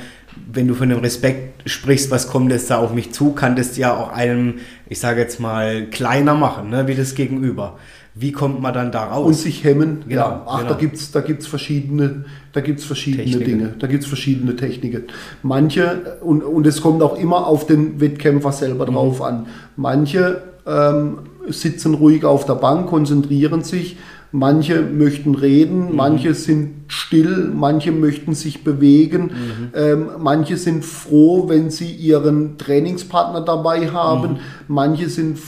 wenn 0.52 0.66
du 0.66 0.74
von 0.74 0.88
dem 0.88 0.98
Respekt 0.98 1.70
sprichst, 1.70 2.10
was 2.10 2.28
kommt 2.28 2.50
jetzt 2.50 2.68
da 2.70 2.78
auf 2.78 2.92
mich 2.92 3.12
zu, 3.12 3.30
kann 3.32 3.54
das 3.54 3.76
ja 3.76 3.96
auch 3.96 4.10
einem, 4.10 4.54
ich 4.88 4.98
sage 4.98 5.20
jetzt 5.20 5.38
mal, 5.38 5.86
kleiner 5.86 6.34
machen, 6.34 6.70
ne, 6.70 6.88
wie 6.88 6.96
das 6.96 7.14
Gegenüber. 7.14 7.78
Wie 8.16 8.32
kommt 8.32 8.60
man 8.60 8.74
dann 8.74 8.90
da 8.90 9.04
raus? 9.04 9.26
Und 9.26 9.34
sich 9.34 9.62
hemmen. 9.62 10.04
Genau, 10.08 10.20
ja, 10.20 10.42
ach, 10.46 10.58
genau. 10.58 10.72
da 10.72 10.78
gibt 10.78 10.96
es 10.96 11.12
da 11.12 11.20
gibt's 11.20 11.46
verschiedene, 11.46 12.24
da 12.52 12.60
gibt's 12.60 12.84
verschiedene 12.84 13.24
Techniken. 13.24 13.58
Dinge. 13.58 13.74
Da 13.78 13.86
gibt 13.86 14.02
es 14.02 14.08
verschiedene 14.08 14.56
Techniken. 14.56 15.04
Manche, 15.44 16.18
und, 16.20 16.42
und 16.42 16.66
es 16.66 16.80
kommt 16.80 17.00
auch 17.00 17.16
immer 17.16 17.46
auf 17.46 17.66
den 17.66 18.00
Wettkämpfer 18.00 18.50
selber 18.50 18.86
Mhm. 18.88 18.94
drauf 18.94 19.22
an. 19.22 19.46
Manche 19.76 20.42
ähm, 20.66 21.18
sitzen 21.48 21.94
ruhig 21.94 22.24
auf 22.24 22.44
der 22.44 22.54
Bank, 22.54 22.88
konzentrieren 22.88 23.62
sich. 23.62 23.96
Manche 24.37 24.82
möchten 24.82 25.37
reden, 25.37 25.91
Mhm. 25.91 25.97
manche 25.97 26.35
sind 26.35 26.70
still, 26.89 27.53
manche 27.55 27.93
möchten 27.93 28.35
sich 28.35 28.64
bewegen, 28.64 29.26
Mhm. 29.26 29.68
ähm, 29.74 30.07
manche 30.18 30.57
sind 30.57 30.85
froh, 30.85 31.49
wenn 31.49 31.70
sie 31.70 31.93
ihren 31.93 32.59
Trainingspartner 32.59 33.43
dabei 33.43 33.93
haben, 33.93 34.32
Mhm. 34.32 34.39
manche 34.66 35.09
sind 35.09 35.39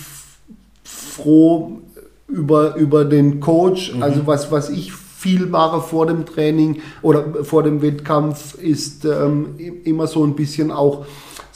froh 0.84 1.80
über, 2.28 2.76
über 2.76 3.04
den 3.04 3.40
Coach. 3.40 3.92
Mhm. 3.94 4.02
Also 4.04 4.26
was, 4.28 4.52
was 4.52 4.70
ich 4.70 4.92
viel 4.92 5.46
mache 5.46 5.80
vor 5.80 6.06
dem 6.06 6.24
Training 6.24 6.80
oder 7.02 7.42
vor 7.42 7.64
dem 7.64 7.82
Wettkampf 7.82 8.54
ist 8.54 9.04
ähm, 9.04 9.46
immer 9.82 10.06
so 10.06 10.22
ein 10.24 10.36
bisschen 10.36 10.70
auch 10.70 11.06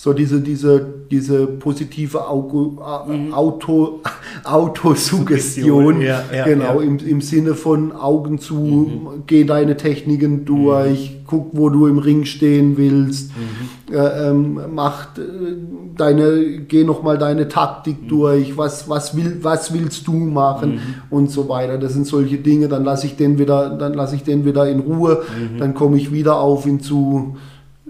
so 0.02 0.14
diese, 0.14 0.40
diese, 0.40 0.82
diese 1.10 1.46
positive 1.46 2.26
Augu, 2.26 2.80
A- 2.80 3.04
Auto, 3.32 4.00
Autosuggestion. 4.44 5.96
Mhm. 5.96 6.02
Ja, 6.02 6.22
ja, 6.34 6.44
genau, 6.44 6.80
ja. 6.80 6.86
Im, 6.86 6.96
im 6.98 7.20
Sinne 7.20 7.54
von 7.54 7.92
Augen 7.92 8.38
zu, 8.38 9.12
geh 9.26 9.44
deine 9.44 9.76
Techniken 9.76 10.46
durch, 10.46 11.18
guck, 11.26 11.48
wo 11.52 11.68
du 11.68 11.86
im 11.86 11.98
Ring 11.98 12.24
stehen 12.24 12.78
willst, 12.78 13.30
Mhm. 13.30 13.94
äh, 13.94 14.28
ähm, 14.30 14.60
mach 14.74 15.16
äh, 15.18 15.20
deine, 15.98 16.60
geh 16.66 16.84
nochmal 16.84 17.18
deine 17.18 17.48
Taktik 17.48 18.08
durch, 18.08 18.56
was, 18.56 18.88
was, 18.88 19.14
will, 19.14 19.38
was 19.42 19.74
willst 19.74 20.06
du 20.06 20.12
machen 20.14 20.76
Mhm. 20.76 20.80
und 21.10 21.30
so 21.30 21.46
weiter. 21.50 21.76
Das 21.76 21.92
sind 21.92 22.06
solche 22.06 22.38
Dinge, 22.38 22.68
dann 22.68 22.84
lasse 22.84 23.06
ich 23.06 23.16
den 23.16 23.38
wieder, 23.38 23.68
dann 23.76 23.92
lasse 23.92 24.16
ich 24.16 24.22
den 24.22 24.46
wieder 24.46 24.66
in 24.66 24.80
Ruhe, 24.80 25.22
dann 25.58 25.74
komme 25.74 25.98
ich 25.98 26.10
wieder 26.10 26.40
auf 26.40 26.64
ihn 26.66 26.80
zu. 26.80 27.36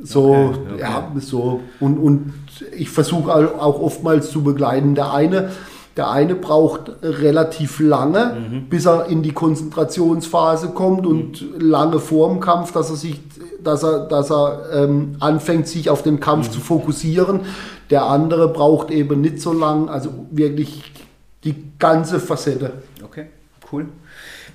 So, 0.02 0.34
Mhm. 0.34 0.48
Okay, 0.48 0.58
okay. 0.74 0.80
ja, 0.80 1.12
so. 1.18 1.60
Und, 1.80 1.98
und 1.98 2.32
ich 2.76 2.88
versuche 2.90 3.34
au- 3.34 3.58
auch 3.60 3.80
oftmals 3.80 4.30
zu 4.30 4.42
begleiten. 4.42 4.94
Der 4.94 5.12
eine, 5.12 5.50
der 5.96 6.10
eine 6.10 6.34
braucht 6.34 6.90
relativ 7.02 7.80
lange, 7.80 8.32
Mhm. 8.50 8.68
bis 8.68 8.86
er 8.86 9.06
in 9.06 9.22
die 9.22 9.32
Konzentrationsphase 9.32 10.68
kommt 10.68 11.06
und 11.06 11.44
lange 11.58 11.98
vor 11.98 12.28
dem 12.28 12.40
Kampf, 12.40 12.72
dass 12.72 12.90
er 12.90 12.96
sich 12.96 13.20
dass 13.62 13.82
er, 13.82 14.06
dass 14.06 14.30
er 14.30 14.62
ähm, 14.72 15.16
anfängt, 15.20 15.68
sich 15.68 15.90
auf 15.90 16.02
den 16.02 16.18
Kampf 16.18 16.48
zu 16.50 16.60
fokussieren. 16.60 17.40
Der 17.90 18.04
andere 18.06 18.48
braucht 18.48 18.90
eben 18.90 19.20
nicht 19.20 19.38
so 19.42 19.52
lang, 19.52 19.90
also 19.90 20.08
wirklich 20.30 20.90
die 21.44 21.54
ganze 21.78 22.20
Facette. 22.20 22.72
Cool. 23.70 23.86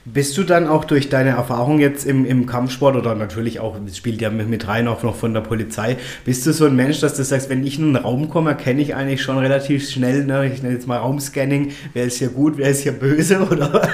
Bist 0.07 0.38
du 0.38 0.43
dann 0.43 0.68
auch 0.68 0.86
durch 0.86 1.09
deine 1.09 1.32
Erfahrung 1.32 1.80
jetzt 1.80 2.05
im, 2.05 2.26
im 2.26 2.45
Kampfsport 2.45 2.95
oder 2.95 3.16
natürlich 3.16 3.59
auch, 3.59 3.76
das 3.84 3.97
spielt 3.97 4.22
ja 4.22 4.30
mit 4.30 4.68
rein 4.68 4.88
auch 4.88 5.01
noch 5.01 5.16
von 5.16 5.34
der 5.34 5.41
Polizei, 5.41 5.97
bist 6.26 6.45
du 6.45 6.53
so 6.53 6.66
ein 6.66 6.76
Mensch, 6.76 6.99
dass 6.99 7.16
du 7.16 7.24
sagst, 7.24 7.49
wenn 7.49 7.66
ich 7.66 7.80
in 7.80 7.95
einen 7.95 7.95
Raum 7.95 8.30
komme, 8.30 8.51
erkenne 8.51 8.84
ich 8.84 8.93
eigentlich 8.93 9.24
schon 9.24 9.39
relativ 9.39 9.89
schnell, 9.89 10.26
ne, 10.26 10.45
ich 10.45 10.61
nenne 10.61 10.76
jetzt 10.76 10.88
mal 10.88 10.97
Raumscanning, 10.97 11.72
wer 11.93 12.05
ist 12.05 12.20
hier 12.20 12.30
gut, 12.30 12.57
wer 12.57 12.70
ist 12.70 12.82
hier 12.82 12.91
böse 12.91 13.39
oder 13.51 13.89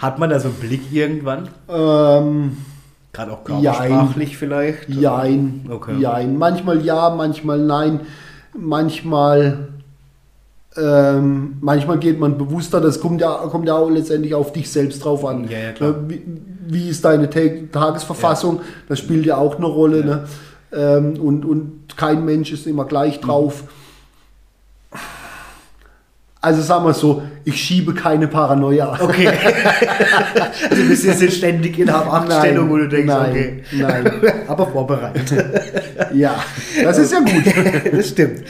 hat 0.00 0.18
man 0.18 0.30
da 0.30 0.40
so 0.40 0.48
einen 0.48 0.56
Blick 0.56 0.92
irgendwann? 0.92 1.48
Ähm, 1.68 2.56
Gerade 3.12 3.32
auch 3.32 3.44
körpersprachlich 3.44 4.36
vielleicht? 4.36 4.88
Jein. 4.88 5.66
Okay. 5.68 5.98
Jein. 6.00 6.36
Manchmal 6.36 6.84
ja, 6.84 7.10
manchmal 7.10 7.58
nein. 7.58 8.00
Manchmal 8.56 9.69
ähm, 10.76 11.56
manchmal 11.60 11.98
geht 11.98 12.20
man 12.20 12.38
bewusster, 12.38 12.80
das 12.80 13.00
kommt 13.00 13.20
ja, 13.20 13.30
kommt 13.50 13.66
ja 13.66 13.76
auch 13.76 13.90
letztendlich 13.90 14.34
auf 14.34 14.52
dich 14.52 14.70
selbst 14.70 15.04
drauf 15.04 15.24
an. 15.24 15.48
Ja, 15.48 15.58
ja, 15.58 15.72
klar. 15.72 15.94
Wie, 16.06 16.22
wie, 16.68 16.88
ist 16.88 17.04
deine 17.04 17.28
Tagesverfassung? 17.28 18.56
Ja. 18.56 18.62
Das 18.88 19.00
spielt 19.00 19.26
ja 19.26 19.36
auch 19.36 19.56
eine 19.56 19.66
Rolle. 19.66 20.04
Ne? 20.04 20.24
Ähm, 20.72 21.20
und, 21.20 21.44
und 21.44 21.96
kein 21.96 22.24
Mensch 22.24 22.52
ist 22.52 22.68
immer 22.68 22.84
gleich 22.84 23.20
drauf. 23.20 23.64
Mhm. 23.64 23.68
Also 26.42 26.62
sagen 26.62 26.86
wir 26.86 26.94
so, 26.94 27.22
ich 27.44 27.62
schiebe 27.62 27.92
keine 27.92 28.26
Paranoia. 28.26 28.98
Okay. 28.98 29.28
also 30.70 30.82
du 30.82 30.88
bist 30.88 31.04
jetzt 31.04 31.36
ständig 31.36 31.78
in 31.78 31.90
Achtstellung, 31.90 32.70
wo 32.70 32.78
du 32.78 32.88
denkst, 32.88 33.06
nein, 33.06 33.30
okay. 33.30 33.64
Nein. 33.72 34.10
Aber 34.48 34.66
vorbereitet. 34.66 35.44
ja, 36.14 36.42
das 36.82 36.96
ist 36.96 37.12
ja 37.12 37.20
gut. 37.20 37.44
das 37.92 38.08
stimmt. 38.08 38.44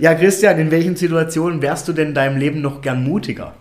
Ja, 0.00 0.14
Christian, 0.14 0.58
in 0.58 0.70
welchen 0.70 0.96
Situationen 0.96 1.60
wärst 1.60 1.86
du 1.86 1.92
denn 1.92 2.08
in 2.08 2.14
deinem 2.14 2.38
Leben 2.38 2.62
noch 2.62 2.80
gern 2.80 3.04
mutiger? 3.04 3.52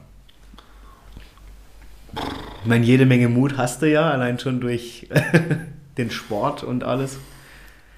Ich 2.61 2.69
meine, 2.69 2.85
jede 2.85 3.05
Menge 3.05 3.27
Mut 3.27 3.57
hast 3.57 3.81
du 3.81 3.89
ja, 3.89 4.09
allein 4.09 4.39
schon 4.39 4.61
durch 4.61 5.09
den 5.97 6.09
Sport 6.09 6.63
und 6.63 6.85
alles. 6.85 7.17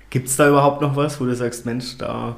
Gibt 0.10 0.30
es 0.30 0.36
da 0.36 0.50
überhaupt 0.50 0.82
noch 0.82 0.96
was, 0.96 1.22
wo 1.22 1.26
du 1.26 1.36
sagst, 1.36 1.68
Mensch, 1.68 2.00
da 2.00 2.38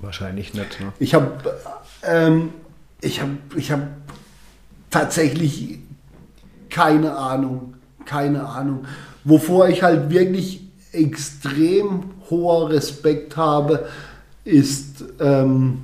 Wahrscheinlich 0.00 0.54
nicht. 0.54 0.80
Ne? 0.80 0.92
Ich 0.98 1.14
habe 1.14 1.32
ähm, 2.02 2.50
ich 3.00 3.20
hab, 3.20 3.28
ich 3.56 3.72
hab 3.72 3.80
tatsächlich 4.90 5.78
keine 6.70 7.16
Ahnung. 7.16 7.74
Keine 8.04 8.46
Ahnung. 8.46 8.86
Wovor 9.24 9.68
ich 9.68 9.82
halt 9.82 10.10
wirklich 10.10 10.62
extrem 10.92 12.04
hoher 12.30 12.70
Respekt 12.70 13.36
habe, 13.36 13.86
ist, 14.44 15.04
ähm, 15.20 15.80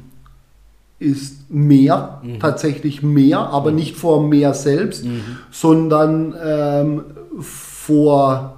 ist 0.98 1.50
Meer, 1.50 2.20
mhm. 2.22 2.40
tatsächlich 2.40 3.02
Meer, 3.02 3.40
aber 3.40 3.70
mhm. 3.70 3.76
nicht 3.76 3.96
vor 3.96 4.26
Meer 4.26 4.54
selbst, 4.54 5.04
mhm. 5.04 5.38
sondern 5.50 6.34
ähm, 6.42 7.04
vor 7.40 8.53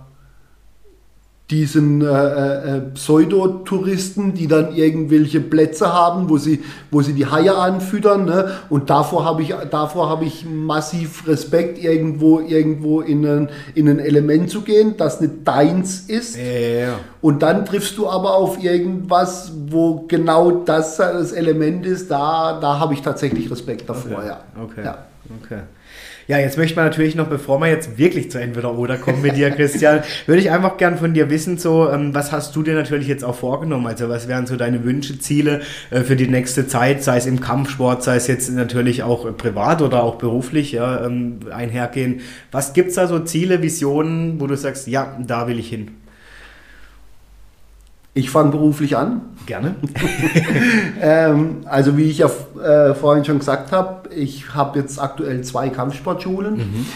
diesen 1.51 2.03
äh, 2.03 2.07
äh, 2.07 2.81
Pseudotouristen, 2.95 4.35
die 4.35 4.49
dann 4.49 4.75
irgendwelche 4.75 5.41
Plätze 5.41 5.93
haben, 5.93 6.29
wo 6.29 6.39
sie, 6.39 6.65
wo 6.91 7.03
sie 7.03 7.13
die 7.13 7.27
Haie 7.27 7.55
anfüttern. 7.55 8.25
Ne? 8.25 8.51
Und 8.69 8.91
davor 8.91 9.25
habe 9.25 9.43
ich, 9.43 9.55
davor 9.71 10.09
habe 10.09 10.25
ich 10.25 10.45
massiv 10.45 11.29
Respekt, 11.29 11.79
irgendwo, 11.79 12.41
irgendwo 12.41 13.01
in 13.01 13.25
ein, 13.25 13.49
in 13.77 13.89
ein 13.89 14.01
Element 14.01 14.51
zu 14.51 14.63
gehen, 14.63 14.97
das 14.97 15.21
nicht 15.21 15.35
deins 15.45 16.01
ist. 16.01 16.37
Ja. 16.37 16.99
Und 17.21 17.43
dann 17.43 17.65
triffst 17.65 17.97
du 17.97 18.09
aber 18.09 18.35
auf 18.35 18.61
irgendwas, 18.61 19.53
wo 19.69 20.05
genau 20.09 20.51
das 20.51 20.97
das 20.97 21.31
Element 21.31 21.87
ist. 21.87 22.11
Da, 22.11 22.59
da 22.61 22.81
habe 22.81 22.95
ich 22.95 23.03
tatsächlich 23.03 23.49
Respekt 23.49 23.89
davor. 23.89 24.19
Okay. 24.19 24.27
Ja. 24.27 24.41
Okay. 24.61 24.85
Ja. 24.85 24.99
okay. 25.41 25.61
Ja, 26.29 26.39
jetzt 26.39 26.59
möchte 26.59 26.75
man 26.75 26.87
natürlich 26.87 27.15
noch, 27.15 27.29
bevor 27.29 27.61
wir 27.61 27.69
jetzt 27.69 27.99
wirklich 27.99 28.33
zu 28.33 28.41
entweder 28.41 28.77
oder 28.77 28.97
kommen 28.97 29.23
mit 29.23 29.37
dir, 29.37 29.51
Christian, 29.53 30.03
würde 30.27 30.41
ich 30.41 30.51
einfach 30.51 30.77
gern 30.77 30.99
von 30.99 31.15
dir 31.15 31.31
wissen, 31.31 31.57
so, 31.57 31.89
ähm, 31.89 32.15
was 32.15 32.33
hast 32.33 32.57
du 32.57 32.65
dir 32.65 32.75
natürlich 32.75 33.07
jetzt 33.07 33.23
auch 33.23 33.37
vorgenommen? 33.37 33.87
Also, 33.87 34.09
was 34.09 34.27
wären 34.27 34.45
so 34.47 34.57
deine 34.57 34.83
Wünsche, 34.83 35.21
Ziele 35.21 35.61
äh, 35.91 36.01
für 36.01 36.17
die 36.17 36.27
nächste 36.27 36.67
Zeit, 36.67 37.05
sei 37.05 37.19
es 37.19 37.27
im 37.27 37.41
Kampfsport, 37.41 38.03
sei 38.03 38.17
es 38.17 38.27
jetzt 38.27 38.51
natürlich 38.51 39.05
auch 39.05 39.25
äh, 39.25 39.31
privat 39.31 39.83
oder 39.83 40.03
auch 40.03 40.17
beruflich, 40.17 40.73
ja, 40.73 41.07
ähm, 41.07 41.39
einhergehen? 41.53 42.21
Was 42.51 42.73
gibt's 42.73 42.97
da 42.97 43.07
so 43.07 43.21
Ziele, 43.21 43.63
Visionen, 43.63 44.41
wo 44.41 44.49
du 44.49 44.57
sagst, 44.57 44.89
ja, 44.89 45.17
da 45.25 45.47
will 45.47 45.61
ich 45.61 45.69
hin? 45.69 45.93
Ich 48.17 48.31
fange 48.31 48.51
beruflich 48.51 48.97
an. 48.97 49.21
Gerne. 49.45 49.75
ähm, 51.03 51.59
also 51.67 51.99
wie 51.99 52.05
ich 52.05 52.17
ja 52.17 52.31
äh, 52.63 52.95
vorhin 52.95 53.27
schon 53.27 53.41
gesagt 53.41 53.73
habe, 53.73 54.09
ich 54.09 54.55
habe 54.55 54.79
jetzt 54.79 54.99
aktuell 54.99 55.45
zwei 55.45 55.69
Kampfsportschulen. 55.69 56.57
Mhm. 56.57 56.87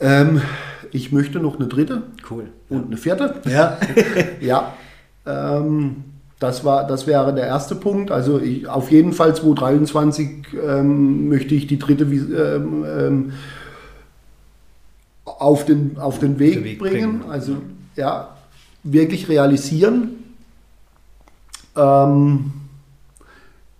Ähm, 0.00 0.42
ich 0.90 1.12
möchte 1.12 1.38
noch 1.38 1.56
eine 1.56 1.68
dritte. 1.68 2.04
Cool. 2.30 2.44
Und 2.70 2.86
eine 2.86 2.96
vierte. 2.96 3.34
Ja. 3.46 3.76
ja. 4.40 4.72
Ähm, 5.26 5.96
das, 6.38 6.64
war, 6.64 6.86
das 6.86 7.06
wäre 7.06 7.34
der 7.34 7.46
erste 7.46 7.74
Punkt. 7.74 8.10
Also 8.10 8.40
ich, 8.40 8.66
auf 8.66 8.90
jeden 8.90 9.12
Fall 9.12 9.36
2023 9.36 10.30
ähm, 10.66 11.28
möchte 11.28 11.54
ich 11.54 11.66
die 11.66 11.78
dritte 11.78 12.04
ähm, 12.04 12.86
ähm, 12.86 13.32
auf, 15.26 15.66
den, 15.66 15.98
auf 15.98 16.20
den 16.20 16.38
Weg, 16.38 16.54
den 16.54 16.64
Weg 16.64 16.78
bringen. 16.78 17.18
bringen. 17.18 17.30
Also 17.30 17.58
ja, 17.96 18.30
wirklich 18.82 19.28
realisieren 19.28 20.21
ähm, 21.76 22.52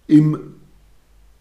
Im 0.07 0.38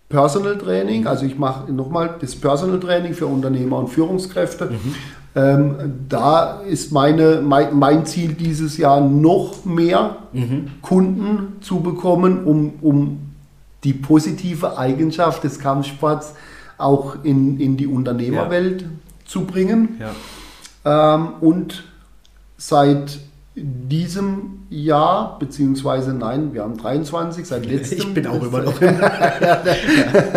Personal 0.09 0.57
Training, 0.57 1.07
also 1.07 1.25
ich 1.25 1.37
mache 1.37 1.71
nochmal 1.71 2.15
das 2.19 2.35
Personal 2.35 2.79
Training 2.79 3.13
für 3.13 3.27
Unternehmer 3.27 3.77
und 3.77 3.87
Führungskräfte. 3.87 4.65
Mhm. 4.65 4.95
Ähm, 5.33 5.75
da 6.09 6.59
ist 6.59 6.91
meine, 6.91 7.41
mein, 7.41 7.77
mein, 7.79 8.05
Ziel 8.05 8.33
dieses 8.33 8.77
Jahr 8.77 8.99
noch 8.99 9.63
mehr 9.63 10.17
mhm. 10.33 10.67
Kunden 10.81 11.61
zu 11.61 11.79
bekommen, 11.79 12.43
um, 12.43 12.73
um 12.81 13.19
die 13.85 13.93
positive 13.93 14.77
Eigenschaft 14.77 15.45
des 15.45 15.59
Kampfsports 15.59 16.33
auch 16.77 17.23
in, 17.23 17.59
in 17.61 17.77
die 17.77 17.87
Unternehmerwelt 17.87 18.81
ja. 18.81 18.87
zu 19.25 19.45
bringen. 19.45 20.01
Ja. 20.83 21.15
Ähm, 21.15 21.29
und 21.39 21.85
seit 22.57 23.19
diesem 23.55 24.60
Jahr, 24.71 25.37
beziehungsweise 25.37 26.13
nein, 26.13 26.53
wir 26.53 26.63
haben 26.63 26.77
23, 26.77 27.45
seit 27.45 27.65
letztem. 27.65 27.97
Ich 27.99 28.13
bin 28.13 28.25
auch 28.25 28.41
immer 28.41 28.61
noch. 28.61 28.81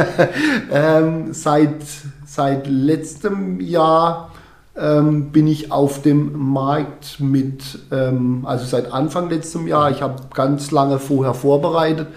ähm, 0.73 1.33
seit, 1.33 1.85
seit 2.27 2.67
letztem 2.67 3.61
Jahr 3.61 4.33
ähm, 4.77 5.31
bin 5.31 5.47
ich 5.47 5.71
auf 5.71 6.03
dem 6.03 6.37
Markt 6.37 7.21
mit, 7.21 7.79
ähm, 7.93 8.41
also 8.45 8.67
seit 8.67 8.93
Anfang 8.93 9.31
letztem 9.31 9.69
Jahr, 9.69 9.93
ich 9.93 10.03
habe 10.03 10.17
ganz 10.35 10.73
lange 10.73 10.99
vorher 10.99 11.35
vorbereitet, 11.35 12.09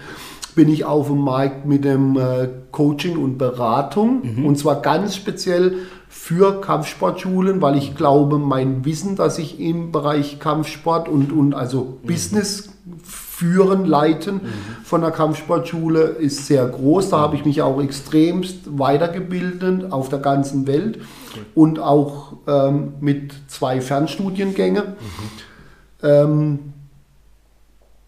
bin 0.56 0.68
ich 0.68 0.84
auf 0.84 1.06
dem 1.06 1.20
Markt 1.20 1.66
mit 1.66 1.84
dem 1.84 2.16
äh, 2.16 2.48
Coaching 2.72 3.16
und 3.16 3.38
Beratung 3.38 4.22
mhm. 4.24 4.44
und 4.44 4.58
zwar 4.58 4.82
ganz 4.82 5.14
speziell 5.14 5.76
für 6.08 6.60
Kampfsportschulen, 6.60 7.60
weil 7.60 7.76
ich 7.76 7.94
glaube, 7.94 8.38
mein 8.38 8.84
Wissen, 8.84 9.16
das 9.16 9.38
ich 9.38 9.60
im 9.60 9.92
Bereich 9.92 10.40
Kampfsport 10.40 11.08
und, 11.08 11.32
und 11.32 11.54
also 11.54 11.98
mhm. 12.02 12.06
Business 12.06 12.70
führen, 13.04 13.84
leiten 13.84 14.36
mhm. 14.36 14.84
von 14.84 15.02
der 15.02 15.10
Kampfsportschule 15.10 16.00
ist 16.00 16.46
sehr 16.46 16.66
groß. 16.66 17.10
Da 17.10 17.18
habe 17.18 17.36
ich 17.36 17.44
mich 17.44 17.62
auch 17.62 17.80
extremst 17.80 18.78
weitergebildet 18.78 19.92
auf 19.92 20.08
der 20.08 20.18
ganzen 20.20 20.66
Welt 20.66 21.00
okay. 21.30 21.40
und 21.54 21.78
auch 21.78 22.32
ähm, 22.46 22.94
mit 23.00 23.32
zwei 23.48 23.80
Fernstudiengängen. 23.80 24.84
Mhm. 24.84 26.06
Ähm, 26.08 26.58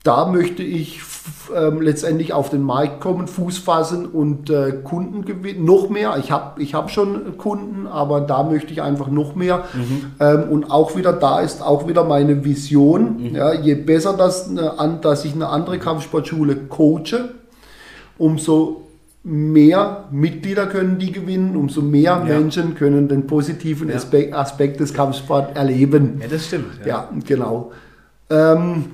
da 0.02 0.26
möchte 0.26 0.62
ich 0.62 1.00
ähm, 1.54 1.82
letztendlich 1.82 2.32
auf 2.32 2.48
den 2.48 2.62
Markt 2.62 3.00
kommen, 3.00 3.28
Fuß 3.28 3.58
fassen 3.58 4.06
und 4.06 4.48
äh, 4.48 4.72
Kunden 4.82 5.26
gewinnen. 5.26 5.64
Noch 5.64 5.90
mehr. 5.90 6.16
Ich 6.18 6.30
habe 6.30 6.62
ich 6.62 6.74
hab 6.74 6.90
schon 6.90 7.36
Kunden, 7.36 7.86
aber 7.86 8.22
da 8.22 8.42
möchte 8.42 8.72
ich 8.72 8.80
einfach 8.80 9.08
noch 9.08 9.34
mehr. 9.34 9.64
Mhm. 9.74 10.12
Ähm, 10.18 10.44
und 10.50 10.70
auch 10.70 10.96
wieder, 10.96 11.12
da 11.12 11.40
ist 11.40 11.62
auch 11.62 11.86
wieder 11.86 12.04
meine 12.04 12.44
Vision. 12.44 13.18
Mhm. 13.18 13.34
Ja, 13.34 13.52
je 13.52 13.74
besser, 13.74 14.14
das 14.16 14.48
eine, 14.48 14.98
dass 15.02 15.26
ich 15.26 15.34
eine 15.34 15.48
andere 15.48 15.78
Kampfsportschule 15.78 16.56
coache, 16.68 17.34
umso 18.16 18.86
mehr 19.22 20.04
Mitglieder 20.10 20.66
können 20.66 20.98
die 20.98 21.12
gewinnen, 21.12 21.56
umso 21.56 21.82
mehr 21.82 22.02
ja. 22.02 22.24
Menschen 22.24 22.74
können 22.74 23.06
den 23.08 23.26
positiven 23.26 23.90
ja. 23.90 23.96
Aspekt, 23.96 24.32
Aspekt, 24.32 24.80
des 24.80 24.94
Kampfsports 24.94 25.54
erleben. 25.54 26.20
Ja, 26.22 26.28
das 26.28 26.46
stimmt. 26.46 26.80
Ja, 26.86 26.86
ja 26.86 27.08
genau. 27.26 27.72
Ähm, 28.30 28.84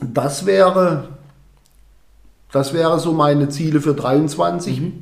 das 0.00 0.46
wäre, 0.46 1.08
das 2.52 2.72
wäre 2.72 2.98
so 2.98 3.12
meine 3.12 3.48
Ziele 3.48 3.80
für 3.80 3.94
23. 3.94 4.80
Mhm. 4.80 4.92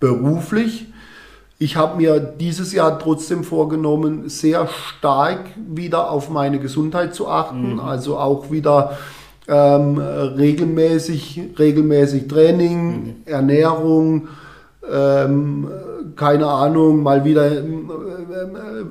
Beruflich. 0.00 0.86
ich 1.60 1.76
habe 1.76 1.96
mir 1.96 2.20
dieses 2.20 2.72
Jahr 2.72 3.00
trotzdem 3.00 3.42
vorgenommen, 3.42 4.28
sehr 4.28 4.68
stark 4.68 5.46
wieder 5.56 6.10
auf 6.10 6.30
meine 6.30 6.60
Gesundheit 6.60 7.14
zu 7.14 7.28
achten. 7.28 7.74
Mhm. 7.74 7.80
Also 7.80 8.16
auch 8.16 8.52
wieder 8.52 8.96
ähm, 9.48 9.98
regelmäßig, 9.98 11.40
regelmäßig 11.58 12.28
Training, 12.28 12.92
mhm. 12.92 13.14
Ernährung, 13.24 14.28
ähm, 14.90 15.68
keine 16.16 16.46
Ahnung, 16.46 17.02
mal 17.02 17.24
wieder 17.24 17.50
äh, 17.50 17.62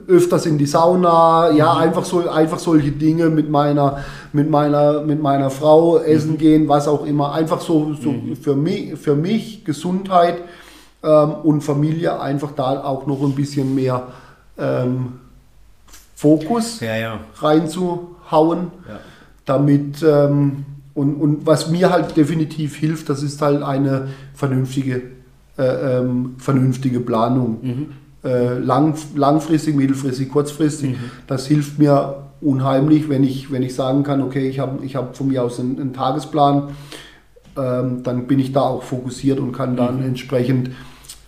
öfters 0.08 0.46
in 0.46 0.58
die 0.58 0.66
Sauna, 0.66 1.52
ja, 1.52 1.74
mhm. 1.74 1.82
einfach, 1.82 2.06
so, 2.06 2.30
einfach 2.30 2.60
solche 2.60 2.92
Dinge 2.92 3.30
mit 3.30 3.50
meiner, 3.50 4.04
mit 4.34 4.50
meiner, 4.50 5.02
mit 5.02 5.22
meiner 5.22 5.50
Frau 5.50 5.98
essen 5.98 6.34
mhm. 6.34 6.38
gehen, 6.38 6.68
was 6.68 6.88
auch 6.88 7.06
immer. 7.06 7.34
Einfach 7.34 7.62
so, 7.62 7.94
so 7.94 8.12
mhm. 8.12 8.36
für, 8.36 8.56
mich, 8.56 8.98
für 8.98 9.16
mich 9.16 9.66
Gesundheit 9.66 10.38
ähm, 11.04 11.32
und 11.44 11.62
Familie 11.62 12.20
einfach 12.20 12.52
da 12.52 12.84
auch 12.84 13.06
noch 13.06 13.22
ein 13.22 13.36
bisschen 13.36 13.76
mehr 13.76 14.08
ähm, 14.58 15.20
Fokus 16.16 16.80
ja, 16.80 16.96
ja. 16.96 17.20
reinzuhauen, 17.40 18.72
ja. 18.88 19.00
damit 19.46 20.02
ähm, 20.02 20.66
und, 20.96 21.14
und 21.16 21.46
was 21.46 21.70
mir 21.70 21.92
halt 21.92 22.18
definitiv 22.18 22.76
hilft, 22.76 23.08
das 23.10 23.22
ist 23.22 23.40
halt 23.40 23.62
eine 23.62 24.08
vernünftige, 24.34 25.04
äh, 25.58 25.98
ähm, 25.98 26.36
vernünftige 26.38 27.00
Planung. 27.00 27.58
Mhm. 27.62 27.86
Äh, 28.24 28.60
lang, 28.60 28.96
langfristig, 29.16 29.76
mittelfristig, 29.76 30.30
kurzfristig. 30.30 30.92
Mhm. 30.92 31.12
Das 31.28 31.48
hilft 31.48 31.80
mir 31.80 32.24
unheimlich, 32.42 33.10
wenn 33.10 33.24
ich, 33.24 33.52
wenn 33.52 33.64
ich 33.64 33.76
sagen 33.76 34.04
kann, 34.04 34.22
okay, 34.22 34.48
ich 34.48 34.60
habe 34.60 34.84
ich 34.86 34.96
hab 34.96 35.16
von 35.16 35.28
mir 35.28 35.44
aus 35.44 35.60
einen, 35.60 35.80
einen 35.80 35.94
Tagesplan, 35.94 36.70
ähm, 37.58 38.04
dann 38.04 38.28
bin 38.28 38.40
ich 38.40 38.54
da 38.54 38.62
auch 38.62 38.84
fokussiert 38.84 39.40
und 39.40 39.52
kann 39.52 39.76
dann 39.76 39.98
mhm. 39.98 40.08
entsprechend 40.08 40.72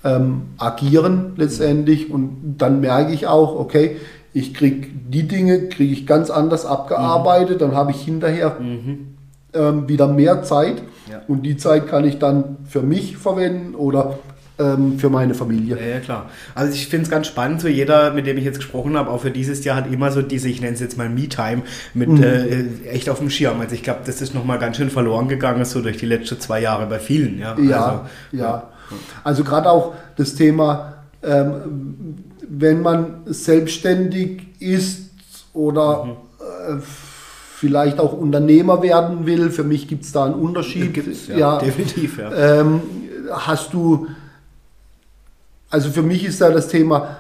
ähm, 0.04 0.42
agieren 0.58 1.34
letztendlich 1.36 2.12
und 2.12 2.56
dann 2.58 2.80
merke 2.80 3.14
ich 3.14 3.28
auch, 3.28 3.56
okay, 3.56 3.98
ich 4.34 4.54
kriege 4.54 4.88
die 4.88 5.28
Dinge, 5.28 5.70
kriege 5.70 5.92
ich 5.92 6.06
ganz 6.06 6.30
anders 6.30 6.66
abgearbeitet, 6.66 7.56
mhm. 7.56 7.60
dann 7.60 7.76
habe 7.76 7.92
ich 7.92 8.02
hinterher 8.02 8.58
mhm. 8.60 9.16
Ähm, 9.54 9.88
wieder 9.88 10.08
mehr 10.08 10.44
Zeit 10.44 10.82
ja. 11.10 11.22
und 11.28 11.44
die 11.44 11.58
Zeit 11.58 11.88
kann 11.88 12.06
ich 12.06 12.20
dann 12.20 12.58
für 12.68 12.82
mich 12.82 13.18
verwenden 13.18 13.76
oder 13.76 14.20
ähm, 14.60 15.00
für 15.00 15.10
meine 15.10 15.34
Familie. 15.34 15.78
Ja, 15.80 15.96
ja 15.96 16.00
klar. 16.00 16.30
Also 16.54 16.74
ich 16.74 16.88
finde 16.88 17.06
es 17.06 17.10
ganz 17.10 17.28
spannend, 17.28 17.62
so 17.62 17.68
jeder, 17.68 18.12
mit 18.14 18.28
dem 18.28 18.38
ich 18.38 18.44
jetzt 18.44 18.58
gesprochen 18.58 18.98
habe, 18.98 19.10
auch 19.10 19.22
für 19.22 19.32
dieses 19.32 19.64
Jahr 19.64 19.78
hat 19.78 19.92
immer 19.92 20.12
so 20.12 20.22
diese, 20.22 20.50
ich 20.50 20.62
nenne 20.62 20.74
es 20.74 20.80
jetzt 20.80 20.98
mal 20.98 21.10
Me-Time, 21.10 21.64
mit 21.94 22.10
mhm. 22.10 22.24
äh, 22.24 22.90
echt 22.90 23.10
auf 23.10 23.20
dem 23.20 23.30
Schirm. 23.30 23.60
Also 23.62 23.74
ich 23.74 23.84
glaube, 23.84 24.02
das 24.06 24.22
ist 24.22 24.36
nochmal 24.36 24.60
ganz 24.60 24.78
schön 24.78 24.90
verloren 24.90 25.28
gegangen, 25.28 25.64
so 25.66 25.82
durch 25.82 25.98
die 25.98 26.06
letzten 26.06 26.40
zwei 26.40 26.62
Jahre 26.62 26.86
bei 26.88 27.00
vielen. 27.00 27.40
Ja, 27.40 27.58
ja. 27.58 27.86
Also, 27.86 28.02
ja. 28.34 28.70
Also 29.24 29.44
gerade 29.44 29.70
auch 29.70 29.94
das 30.18 30.36
Thema, 30.36 30.94
ähm, 31.24 32.16
wenn 32.48 32.82
man 32.82 33.22
selbstständig 33.26 34.42
ist 34.60 35.10
oder 35.54 36.06
mhm. 36.06 36.12
äh, 36.78 36.82
vielleicht 37.60 38.00
auch 38.00 38.14
Unternehmer 38.14 38.82
werden 38.82 39.26
will, 39.26 39.52
für 39.52 39.66
mich 39.66 39.90
gibt 39.90 40.06
es 40.06 40.14
da 40.14 40.24
einen 40.24 40.36
Unterschied. 40.36 40.94
Gibt's, 40.94 41.28
ja, 41.28 41.38
ja, 41.38 41.58
definitiv. 41.58 42.18
Ja. 42.18 42.62
Ähm, 42.62 42.82
hast 43.32 43.74
du, 43.74 44.08
also 45.70 45.90
für 45.90 46.02
mich 46.02 46.24
ist 46.24 46.40
da 46.40 46.52
das 46.52 46.70
Thema 46.70 47.18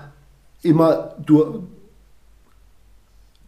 immer, 0.62 1.16
du, 1.26 1.68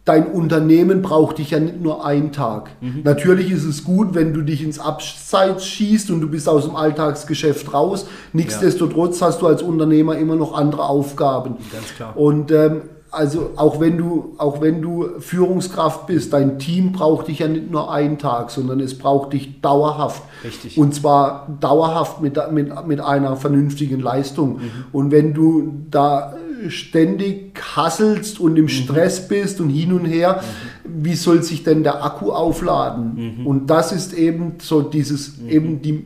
dein 0.04 0.26
Unternehmen 0.26 1.00
braucht 1.00 1.38
dich 1.38 1.52
ja 1.52 1.60
nicht 1.60 1.80
nur 1.80 2.04
einen 2.04 2.30
Tag. 2.30 2.68
Mhm. 2.82 3.00
Natürlich 3.04 3.50
ist 3.50 3.64
es 3.64 3.84
gut, 3.84 4.14
wenn 4.14 4.34
du 4.34 4.42
dich 4.42 4.62
ins 4.62 4.78
Abseits 4.78 5.64
schießt 5.64 6.10
und 6.10 6.20
du 6.20 6.28
bist 6.28 6.46
aus 6.46 6.66
dem 6.66 6.76
Alltagsgeschäft 6.76 7.72
raus. 7.72 8.04
Nichtsdestotrotz 8.34 9.18
ja. 9.20 9.28
hast 9.28 9.40
du 9.40 9.46
als 9.46 9.62
Unternehmer 9.62 10.18
immer 10.18 10.36
noch 10.36 10.52
andere 10.52 10.84
Aufgaben. 10.84 11.56
Ganz 11.72 11.94
klar. 11.96 12.14
Und 12.18 12.50
ähm, 12.50 12.82
also 13.12 13.50
auch 13.56 13.78
wenn 13.78 13.98
du 13.98 14.34
auch 14.38 14.62
wenn 14.62 14.80
du 14.80 15.20
Führungskraft 15.20 16.06
bist, 16.06 16.32
dein 16.32 16.58
Team 16.58 16.92
braucht 16.92 17.28
dich 17.28 17.40
ja 17.40 17.48
nicht 17.48 17.70
nur 17.70 17.92
einen 17.92 18.18
Tag, 18.18 18.50
sondern 18.50 18.80
es 18.80 18.96
braucht 18.96 19.34
dich 19.34 19.60
dauerhaft. 19.60 20.22
Richtig. 20.42 20.78
Und 20.78 20.94
zwar 20.94 21.46
dauerhaft 21.60 22.22
mit, 22.22 22.38
mit, 22.52 22.86
mit 22.86 23.00
einer 23.00 23.36
vernünftigen 23.36 24.00
Leistung. 24.00 24.54
Mhm. 24.54 24.70
Und 24.92 25.10
wenn 25.10 25.34
du 25.34 25.84
da 25.90 26.34
ständig 26.68 27.60
hasselst 27.76 28.40
und 28.40 28.56
im 28.56 28.64
mhm. 28.64 28.68
Stress 28.68 29.28
bist 29.28 29.60
und 29.60 29.68
hin 29.68 29.92
und 29.92 30.06
her, 30.06 30.40
mhm. 30.84 31.04
wie 31.04 31.14
soll 31.14 31.42
sich 31.42 31.64
denn 31.64 31.82
der 31.82 32.02
Akku 32.02 32.30
aufladen? 32.30 33.36
Mhm. 33.40 33.46
Und 33.46 33.68
das 33.68 33.92
ist 33.92 34.14
eben 34.14 34.54
so 34.58 34.80
dieses, 34.80 35.38
mhm. 35.38 35.48
eben 35.50 35.82
die, 35.82 36.04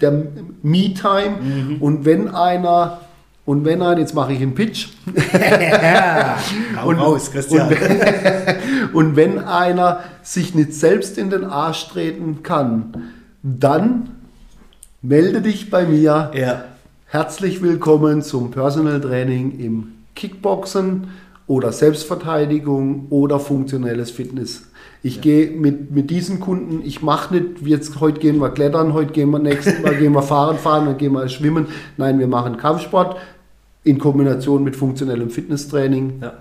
der 0.00 0.26
Me-Time. 0.62 1.38
Mhm. 1.40 1.82
Und 1.82 2.04
wenn 2.04 2.28
einer 2.28 3.00
und 3.48 3.64
wenn 3.64 3.80
einer, 3.80 3.98
jetzt 3.98 4.14
mache 4.14 4.34
ich 4.34 4.42
einen 4.42 4.54
Pitch. 4.54 4.88
und, 6.84 6.96
raus, 6.96 7.30
Christian. 7.32 7.68
Und, 7.68 7.76
und, 8.92 9.16
wenn 9.16 9.38
einer 9.38 10.00
sich 10.22 10.54
nicht 10.54 10.74
selbst 10.74 11.16
in 11.16 11.30
den 11.30 11.44
Arsch 11.44 11.88
treten 11.88 12.42
kann, 12.42 13.10
dann 13.42 14.10
melde 15.00 15.40
dich 15.40 15.70
bei 15.70 15.86
mir. 15.86 16.30
Ja. 16.34 16.64
Herzlich 17.06 17.62
willkommen 17.62 18.20
zum 18.20 18.50
Personal 18.50 19.00
Training 19.00 19.58
im 19.58 19.94
Kickboxen 20.14 21.08
oder 21.46 21.72
Selbstverteidigung 21.72 23.06
oder 23.08 23.40
funktionelles 23.40 24.10
Fitness. 24.10 24.64
Ich 25.02 25.16
ja. 25.16 25.22
gehe 25.22 25.50
mit, 25.52 25.90
mit 25.90 26.10
diesen 26.10 26.40
Kunden, 26.40 26.82
ich 26.84 27.00
mache 27.00 27.34
nicht, 27.34 27.62
jetzt 27.66 27.98
heute 28.00 28.20
gehen 28.20 28.40
wir 28.40 28.50
klettern, 28.50 28.92
heute 28.92 29.12
gehen 29.12 29.30
wir 29.30 29.38
nächsten 29.38 29.80
Mal 29.80 29.94
gehen 29.96 30.12
wir 30.12 30.20
Fahren 30.20 30.58
fahren, 30.58 30.84
dann 30.84 30.98
gehen 30.98 31.12
wir 31.12 31.26
schwimmen. 31.30 31.68
Nein, 31.96 32.18
wir 32.18 32.28
machen 32.28 32.58
Kampfsport 32.58 33.16
in 33.88 33.98
Kombination 33.98 34.64
mit 34.64 34.76
funktionellem 34.76 35.30
Fitnesstraining. 35.30 36.20
Ja. 36.22 36.32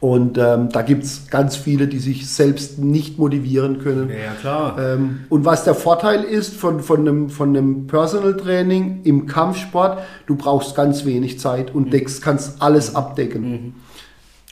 Und 0.00 0.38
ähm, 0.38 0.70
da 0.70 0.80
gibt 0.80 1.04
es 1.04 1.28
ganz 1.28 1.56
viele, 1.56 1.86
die 1.86 1.98
sich 1.98 2.30
selbst 2.30 2.78
nicht 2.78 3.18
motivieren 3.18 3.80
können. 3.80 4.08
Ja, 4.08 4.32
klar. 4.40 4.78
Ähm, 4.78 5.26
und 5.28 5.44
was 5.44 5.64
der 5.64 5.74
Vorteil 5.74 6.24
ist 6.24 6.54
von, 6.54 6.80
von, 6.80 7.00
einem, 7.00 7.28
von 7.28 7.50
einem 7.50 7.86
Personal 7.86 8.34
Training 8.34 9.02
im 9.04 9.26
Kampfsport, 9.26 9.98
du 10.26 10.36
brauchst 10.36 10.74
ganz 10.74 11.04
wenig 11.04 11.38
Zeit 11.38 11.74
und 11.74 11.88
mhm. 11.88 11.90
deckst, 11.90 12.22
kannst 12.22 12.62
alles 12.62 12.94
abdecken. 12.94 13.50
Mhm. 13.50 13.74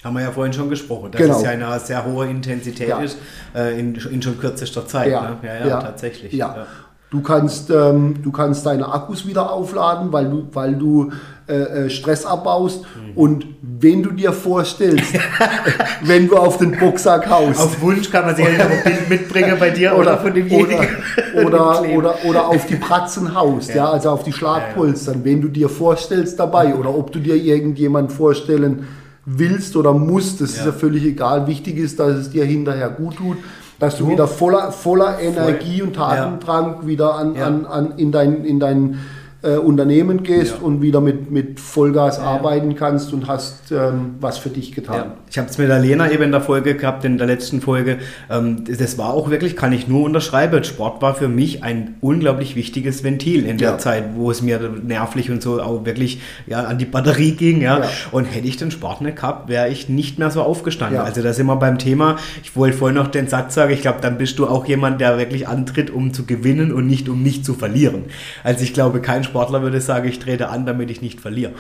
Haben 0.05 0.17
wir 0.17 0.23
ja 0.23 0.31
vorhin 0.31 0.53
schon 0.53 0.69
gesprochen, 0.69 1.13
dass 1.13 1.21
genau. 1.21 1.37
es 1.39 1.43
ja 1.43 1.51
eine 1.51 1.81
sehr 1.81 2.05
hohe 2.05 2.29
Intensität 2.29 2.89
ja. 2.89 3.01
ist, 3.01 3.17
äh, 3.55 3.81
in, 3.81 3.95
in, 3.95 4.21
schon 4.21 4.39
kürzester 4.39 4.87
Zeit. 4.87 5.11
Ja, 5.11 5.23
ne? 5.23 5.37
ja, 5.43 5.55
ja, 5.55 5.67
ja, 5.67 5.81
tatsächlich. 5.81 6.33
Ja. 6.35 6.67
Du 7.11 7.23
kannst, 7.23 7.71
ähm, 7.71 8.17
du 8.23 8.31
kannst 8.31 8.67
deine 8.67 8.93
Akkus 8.93 9.27
wieder 9.27 9.51
aufladen, 9.51 10.13
weil 10.13 10.29
du, 10.29 10.47
weil 10.53 10.75
du 10.75 11.11
äh, 11.49 11.55
äh 11.87 11.91
Stress 11.91 12.27
abbaust. 12.27 12.83
Mhm. 12.83 13.17
Und 13.17 13.47
wenn 13.63 14.03
du 14.03 14.11
dir 14.11 14.33
vorstellst, 14.33 15.15
wenn 16.03 16.29
du 16.29 16.37
auf 16.37 16.59
den 16.59 16.77
Boxsack 16.79 17.31
haust. 17.31 17.61
Auf 17.61 17.81
Wunsch 17.81 18.11
kann 18.11 18.27
man 18.27 18.37
sich 18.37 18.45
ja 18.45 18.51
ein 18.51 18.85
Bild 18.85 19.09
mitbringen 19.09 19.57
bei 19.59 19.71
dir 19.71 19.93
oder, 19.93 20.01
oder 20.01 20.19
von 20.19 20.35
demjenigen. 20.35 20.87
Oder, 21.35 21.81
oder, 21.83 21.97
oder, 21.97 22.15
oder, 22.27 22.49
auf 22.49 22.67
die 22.67 22.77
Pratzen 22.77 23.35
haust, 23.35 23.71
ja. 23.71 23.77
ja 23.77 23.91
also 23.91 24.11
auf 24.11 24.25
die 24.25 24.33
Schlagpolstern. 24.33 25.25
Wenn 25.25 25.41
du 25.41 25.49
dir 25.49 25.71
vorstellst 25.71 26.39
dabei 26.39 26.75
oder 26.75 26.95
ob 26.95 27.11
du 27.13 27.21
dir 27.21 27.37
irgendjemand 27.37 28.13
vorstellen 28.13 28.87
willst 29.25 29.77
oder 29.77 29.95
musst, 29.95 30.43
das 30.43 30.57
ja. 30.57 30.61
ist 30.61 30.67
ja 30.67 30.73
völlig 30.73 31.05
egal. 31.05 31.47
Wichtig 31.47 31.79
ist, 31.79 31.99
dass 31.99 32.13
es 32.17 32.31
dir 32.31 32.45
hinterher 32.45 32.91
gut 32.91 33.17
tut 33.17 33.39
dass 33.79 33.97
du 33.99 34.09
wieder 34.09 34.27
voller, 34.27 34.73
voller 34.73 35.21
Energie 35.21 35.79
Voll. 35.79 35.89
und 35.89 35.97
Tatendrang 35.97 36.79
ja. 36.83 36.87
wieder 36.87 37.15
an, 37.15 37.35
ja. 37.35 37.47
an, 37.47 37.67
an, 37.67 37.93
in 37.97 38.11
dein, 38.11 38.45
in 38.45 38.59
dein 38.59 38.99
äh, 39.41 39.57
Unternehmen 39.57 40.25
gehst 40.25 40.57
ja. 40.59 40.67
und 40.67 40.83
wieder 40.83 41.01
mit, 41.01 41.31
mit 41.31 41.61
Vollgas 41.61 42.19
ja. 42.19 42.25
arbeiten 42.25 42.75
kannst 42.75 43.13
und 43.13 43.29
hast 43.29 43.71
ähm, 43.71 44.17
was 44.21 44.37
für 44.37 44.49
dich 44.49 44.73
getan. 44.73 44.97
Ja. 44.97 45.15
Ich 45.31 45.39
habe 45.39 45.49
es 45.49 45.59
mit 45.59 45.69
der 45.69 45.79
Lena 45.79 46.11
eben 46.11 46.25
in 46.25 46.33
der 46.33 46.41
Folge 46.41 46.75
gehabt, 46.75 47.05
in 47.05 47.19
der 47.19 47.29
letzten 47.29 47.61
Folge. 47.61 47.99
Ähm, 48.29 48.65
das 48.67 48.99
war 48.99 49.11
auch 49.11 49.31
wirklich, 49.31 49.55
kann 49.55 49.73
ich 49.73 49.87
nur 49.87 50.05
unterschreiben. 50.05 50.65
Sport 50.65 51.03
war 51.03 51.15
für 51.15 51.29
mich 51.29 51.63
ein 51.63 51.95
unglaublich 52.01 52.57
wichtiges 52.57 53.05
Ventil 53.05 53.47
in 53.47 53.59
der 53.59 53.79
Zeit, 53.79 54.17
wo 54.17 54.31
es 54.33 54.43
mir 54.43 54.59
nervlich 54.59 55.31
und 55.31 55.41
so 55.41 55.63
auch 55.63 55.85
wirklich 55.85 56.21
ja, 56.49 56.65
an 56.65 56.79
die 56.79 56.85
Batterie 56.85 57.33
ging. 57.33 57.61
Ja. 57.61 57.83
Und 58.11 58.25
hätte 58.25 58.49
ich 58.49 58.57
den 58.57 58.73
Sport 58.73 59.03
nicht 59.03 59.17
gehabt, 59.17 59.49
wäre 59.49 59.69
ich 59.69 59.89
nicht 59.89 60.19
mehr 60.19 60.33
so 60.33 60.43
aufgestanden. 60.43 61.01
Also 61.01 61.23
da 61.23 61.33
sind 61.33 61.47
wir 61.47 61.57
beim 61.57 61.79
Thema. 61.79 62.17
Ich 62.43 62.57
wollte 62.57 62.77
vorhin 62.77 62.97
noch 62.97 63.09
den 63.09 63.29
Satz 63.29 63.55
sagen, 63.55 63.73
ich 63.73 63.83
glaube, 63.83 63.99
dann 64.01 64.19
bist 64.19 64.39
du 64.41 64.49
auch 64.49 64.67
jemand, 64.67 65.01
der 65.01 65.17
wirklich 65.17 65.47
antritt, 65.47 65.91
um 65.91 66.13
zu 66.13 66.25
gewinnen 66.27 66.73
und 66.73 66.89
nicht 66.89 67.09
um 67.09 67.23
nicht 67.23 67.45
zu 67.45 67.55
verlieren. 67.55 68.07
Also 68.43 68.65
ich 68.65 68.75
glaube, 68.75 69.01
kein 69.01 69.23
Sportler 69.29 69.63
würde 69.63 69.81
sagen, 69.81 70.09
ich 70.09 70.19
trete 70.19 70.49
an, 70.49 70.67
damit 70.67 70.91
ich 70.91 71.01
nicht 71.01 71.21
verliere, 71.21 71.53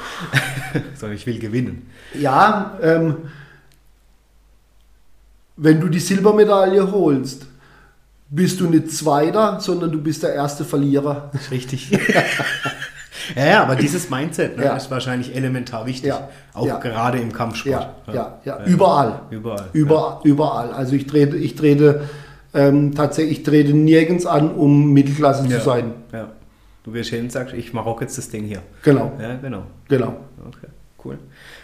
sondern 0.94 1.16
ich 1.16 1.26
will 1.26 1.38
gewinnen. 1.38 1.88
Ja, 2.14 2.78
ähm, 2.82 3.16
wenn 5.56 5.80
du 5.80 5.88
die 5.88 6.00
Silbermedaille 6.00 6.90
holst, 6.90 7.46
bist 8.30 8.60
du 8.60 8.68
nicht 8.68 8.90
Zweiter, 8.90 9.60
sondern 9.60 9.90
du 9.90 10.00
bist 10.00 10.22
der 10.22 10.34
erste 10.34 10.64
Verlierer. 10.64 11.30
Richtig. 11.50 11.90
ja, 13.36 13.46
ja, 13.46 13.62
aber 13.62 13.76
dieses 13.76 14.10
Mindset 14.10 14.56
ne, 14.56 14.66
ja. 14.66 14.76
ist 14.76 14.90
wahrscheinlich 14.90 15.34
elementar 15.34 15.86
wichtig. 15.86 16.10
Ja. 16.10 16.28
Auch 16.52 16.80
gerade 16.80 17.18
im 17.18 17.32
Kampfsport. 17.32 17.88
Ja, 18.06 18.12
ja, 18.12 18.38
ja. 18.44 18.64
Überall. 18.64 19.22
Überall. 19.30 19.68
Überall. 19.72 20.18
Überall. 20.24 20.72
Also 20.72 20.94
ich 20.94 21.06
trete, 21.06 21.36
ich 21.36 21.54
trete 21.54 22.02
ähm, 22.54 22.94
tatsächlich, 22.94 23.38
ich 23.38 23.44
trete 23.44 23.72
nirgends 23.72 24.26
an, 24.26 24.50
um 24.54 24.92
Mittelklasse 24.92 25.48
zu 25.48 25.60
sein. 25.60 25.92
Ja. 26.12 26.28
Du 26.88 26.94
gehst 26.94 27.10
hin 27.10 27.24
und 27.24 27.32
sagst, 27.32 27.52
ich 27.54 27.74
mache 27.74 27.86
auch 27.86 28.00
jetzt 28.00 28.16
das 28.16 28.30
Ding 28.30 28.44
hier. 28.44 28.62
Genau, 28.82 29.12
Ja, 29.20 29.34
genau. 29.34 29.64
genau. 29.88 30.14
Okay, 30.46 30.68
cool. 31.04 31.18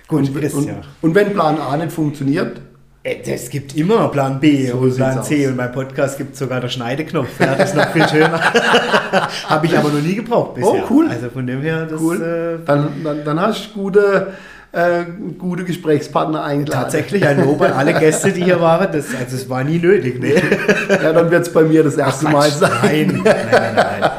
Gut, 0.07 0.29
Und, 0.29 0.55
und, 0.55 0.71
und 1.01 1.15
wenn 1.15 1.33
Plan 1.33 1.57
A 1.59 1.79
nicht 1.79 1.93
funktioniert, 1.93 2.61
Äh, 3.03 3.17
Es 3.25 3.49
gibt 3.49 3.75
immer 3.75 4.09
Plan 4.09 4.39
B 4.39 4.67
So 4.67 4.77
und 4.77 4.97
Plan 4.97 5.23
C 5.23 5.47
aus. 5.47 5.51
und 5.53 5.57
beim 5.57 5.73
Podcast 5.73 6.19
gibt 6.19 6.35
es 6.35 6.39
sogar 6.41 6.61
den 6.61 6.69
Schneideknopf. 6.69 7.41
Ja, 7.41 7.55
das 7.55 7.71
ist 7.71 7.77
noch 7.77 7.89
viel 7.93 8.07
schöner. 8.07 8.39
Habe 9.49 9.65
ich 9.67 9.79
aber 9.79 9.89
noch 9.89 10.03
nie 10.03 10.15
gebraucht 10.17 10.57
bisher. 10.57 10.85
Oh, 10.85 10.87
cool. 10.91 11.09
Also 11.09 11.31
von 11.31 11.47
dem 11.47 11.63
her, 11.63 11.87
das 11.87 11.99
cool, 12.03 12.21
äh, 12.63 12.67
dann, 12.67 12.89
dann, 13.03 13.25
dann 13.25 13.41
hast 13.41 13.71
du 13.75 13.81
gute, 13.81 14.33
äh, 14.73 15.05
gute 15.39 15.65
Gesprächspartner 15.65 16.43
eingeladen. 16.45 16.83
tatsächlich 16.83 17.27
ein 17.27 17.45
Lob 17.45 17.61
an 17.63 17.73
alle 17.73 17.95
Gäste, 17.95 18.31
die 18.33 18.45
hier 18.45 18.61
waren. 18.61 18.89
Das, 18.93 19.07
also 19.15 19.37
es 19.37 19.49
war 19.49 19.65
nie 19.65 19.79
nötig. 19.79 20.19
Nee. 20.21 20.35
Ja, 20.89 21.13
dann 21.13 21.31
wird 21.31 21.47
es 21.47 21.53
bei 21.53 21.63
mir 21.63 21.83
das 21.85 21.97
erste 21.97 22.29
Mal 22.29 22.51
sein. 22.51 22.73
Nein, 22.83 23.23
nein, 23.25 23.47
nein, 23.51 23.75
nein. 24.01 24.11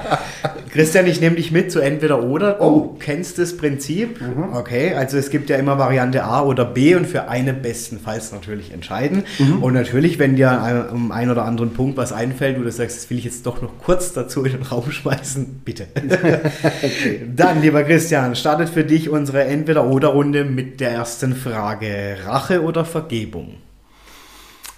Christian, 0.76 1.08
ich 1.08 1.22
nehme 1.22 1.38
dich 1.38 1.52
mit 1.52 1.72
zu 1.72 1.80
entweder 1.80 2.22
oder. 2.22 2.54
Du 2.56 2.64
Oh. 2.64 2.96
kennst 3.00 3.40
das 3.40 3.56
Prinzip. 3.56 4.20
Okay, 4.54 4.94
also 4.94 5.18
es 5.18 5.30
gibt 5.30 5.50
ja 5.50 5.56
immer 5.56 5.78
Variante 5.80 6.24
A 6.26 6.44
oder 6.44 6.66
B 6.66 6.96
und 6.96 7.08
für 7.08 7.30
eine 7.30 7.54
bestenfalls 7.54 8.34
natürlich 8.34 8.72
entscheiden. 8.74 9.24
Und 9.62 9.74
natürlich, 9.74 10.20
wenn 10.20 10.36
dir 10.36 10.62
ein- 10.62 10.90
um 10.90 11.12
einen 11.14 11.32
oder 11.32 11.46
anderen 11.46 11.72
Punkt 11.74 11.96
was 11.98 12.12
einfällt, 12.12 12.58
du 12.58 12.64
das 12.64 12.76
sagst, 12.76 12.98
das 12.98 13.10
will 13.10 13.18
ich 13.18 13.24
jetzt 13.24 13.46
doch 13.46 13.62
noch 13.62 13.80
kurz 13.80 14.12
dazu 14.12 14.44
in 14.44 14.52
den 14.52 14.62
Raum 14.64 14.92
schmeißen, 14.92 15.62
bitte. 15.64 15.88
Dann, 17.36 17.62
lieber 17.62 17.84
Christian, 17.84 18.36
startet 18.36 18.68
für 18.70 18.84
dich 18.84 19.10
unsere 19.10 19.46
entweder 19.46 19.86
oder 19.88 20.10
Runde 20.10 20.44
mit 20.44 20.82
der 20.82 20.92
ersten 20.92 21.36
Frage. 21.36 22.18
Rache 22.26 22.62
oder 22.62 22.84
Vergebung? 22.86 23.56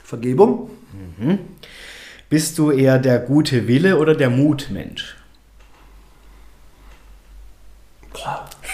Vergebung? 0.04 0.70
Bist 2.30 2.58
du 2.58 2.72
eher 2.72 2.98
der 3.00 3.20
gute 3.20 3.68
Wille 3.68 3.98
oder 3.98 4.16
der 4.16 4.30
Mutmensch? 4.30 5.17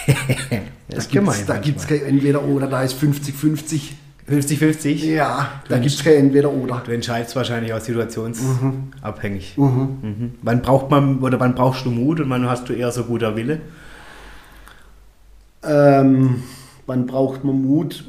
Das 0.86 1.06
ist 1.06 1.14
da 1.14 1.20
gemein. 1.20 1.34
gibt's, 1.34 1.46
da 1.46 1.58
gibt 1.58 1.78
es 1.80 1.86
kein 1.86 2.02
Entweder 2.02 2.44
oder, 2.44 2.66
da 2.66 2.82
ist 2.82 2.96
50-50. 3.02 3.80
50-50? 4.30 5.04
Ja, 5.06 5.60
da 5.68 5.78
gibt 5.78 5.94
es 5.94 6.02
kein 6.02 6.14
Entweder 6.14 6.50
oder. 6.50 6.82
Du 6.84 6.92
entscheidest 6.92 7.36
wahrscheinlich 7.36 7.72
auch 7.72 7.80
situationsabhängig. 7.80 9.56
Mhm. 9.56 10.34
Wann 10.42 10.62
braucht 10.62 10.90
man 10.90 11.20
oder 11.20 11.38
wann 11.40 11.54
brauchst 11.54 11.84
du 11.84 11.90
Mut 11.90 12.20
und 12.20 12.30
wann 12.30 12.48
hast 12.48 12.68
du 12.68 12.72
eher 12.72 12.90
so 12.90 13.04
guter 13.04 13.36
Wille? 13.36 13.60
Ähm, 15.62 16.42
wann 16.86 17.06
braucht 17.06 17.44
man 17.44 17.62
Mut? 17.62 18.04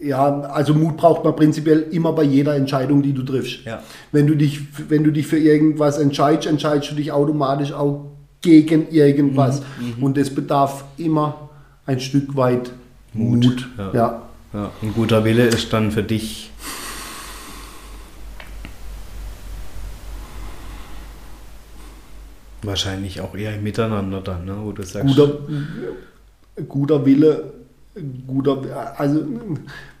Ja, 0.00 0.40
also 0.40 0.74
Mut 0.74 0.96
braucht 0.96 1.24
man 1.24 1.36
prinzipiell 1.36 1.86
immer 1.92 2.12
bei 2.12 2.24
jeder 2.24 2.56
Entscheidung, 2.56 3.02
die 3.02 3.12
du 3.12 3.22
triffst. 3.22 3.64
Ja. 3.64 3.82
Wenn 4.10 4.26
du 4.26 4.34
dich, 4.34 4.60
wenn 4.88 5.04
du 5.04 5.10
dich 5.10 5.26
für 5.26 5.38
irgendwas 5.38 5.98
entscheidest, 5.98 6.48
entscheidest 6.48 6.90
du 6.90 6.94
dich 6.96 7.12
automatisch 7.12 7.72
auch 7.72 8.11
gegen 8.42 8.88
irgendwas. 8.90 9.62
Mhm, 9.80 10.02
Und 10.02 10.16
das 10.16 10.30
bedarf 10.30 10.84
immer 10.98 11.48
ein 11.86 12.00
Stück 12.00 12.36
weit 12.36 12.72
Mut. 13.14 13.44
Mut, 13.44 13.68
ja. 13.78 13.90
ja. 13.94 14.22
Ja, 14.52 14.70
ein 14.82 14.92
guter 14.92 15.24
Wille 15.24 15.46
ist 15.46 15.72
dann 15.72 15.90
für 15.90 16.02
dich. 16.02 16.50
Wahrscheinlich 22.62 23.20
auch 23.22 23.34
eher 23.34 23.56
im 23.56 23.62
Miteinander 23.62 24.20
dann, 24.20 24.44
ne? 24.44 24.56
wo 24.60 24.72
du 24.72 24.82
sagst. 24.82 25.16
guter, 25.16 25.38
guter 26.68 27.04
Wille, 27.06 27.52
guter, 28.26 28.94
also 28.98 29.24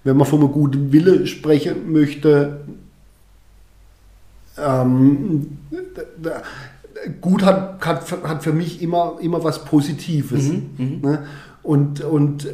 wenn 0.04 0.16
man 0.16 0.26
von 0.26 0.40
einem 0.40 0.52
guten 0.52 0.92
Wille 0.92 1.26
sprechen 1.26 1.90
möchte, 1.90 2.60
ähm, 4.58 5.58
gut 7.20 7.42
hat, 7.44 7.84
hat, 7.84 8.04
hat 8.22 8.42
für 8.42 8.52
mich 8.52 8.82
immer, 8.82 9.18
immer 9.20 9.44
was 9.44 9.64
Positives. 9.64 10.48
Ne? 11.02 11.26
Und, 11.62 12.00
und 12.00 12.46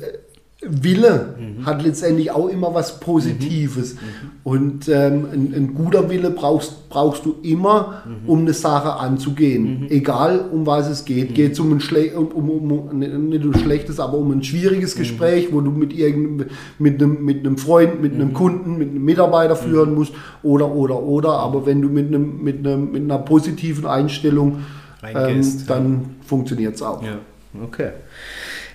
Wille 0.61 1.37
hat 1.65 1.85
letztendlich 1.85 2.33
auch 2.33 2.49
immer 2.49 2.75
was 2.75 2.99
Positives. 2.99 3.97
Und 4.43 4.89
ähm, 4.89 5.27
ein, 5.33 5.55
ein 5.55 5.75
guter 5.75 6.11
Wille 6.11 6.31
brauchst, 6.31 6.89
brauchst 6.89 7.25
du 7.25 7.37
immer, 7.43 8.03
um 8.27 8.41
eine 8.41 8.53
Sache 8.53 8.95
anzugehen. 8.95 9.87
Egal 9.89 10.45
um 10.51 10.67
was 10.67 10.89
es 10.89 11.05
geht. 11.05 11.35
Geht 11.35 11.53
es 11.53 11.61
um 11.61 11.73
ein 11.73 11.81
Schle 11.81 12.13
um, 12.19 12.27
um, 12.29 12.73
um, 12.73 12.99
nicht 12.99 13.45
um 13.45 13.55
schlechtes, 13.55 14.01
aber 14.01 14.19
um 14.19 14.33
ein 14.33 14.43
schwieriges 14.43 14.97
Gespräch, 14.97 15.53
wo 15.53 15.61
du 15.61 15.71
mit 15.71 15.93
irgendeinem 15.93 16.49
mit 16.79 17.01
einem, 17.01 17.25
mit 17.25 17.47
einem 17.47 17.57
Freund, 17.57 18.03
mit 18.03 18.15
einem 18.15 18.33
Kunden, 18.33 18.79
mit 18.79 18.91
einem 18.91 19.05
Mitarbeiter 19.05 19.55
führen 19.55 19.95
musst, 19.95 20.13
oder, 20.43 20.73
oder, 20.73 21.01
oder. 21.01 21.35
Aber 21.35 21.67
wenn 21.67 21.81
du 21.81 21.89
mit, 21.89 22.09
einem, 22.09 22.43
mit, 22.43 22.67
einem, 22.67 22.91
mit 22.91 23.03
einer 23.03 23.19
positiven 23.19 23.87
Einstellung 23.87 24.65
ähm, 25.05 25.17
Reingehst, 25.17 25.69
ja. 25.69 25.77
dann 25.77 26.17
funktioniert 26.27 26.75
es 26.75 26.83
auch. 26.83 27.03
Ja, 27.03 27.19
okay. 27.63 27.91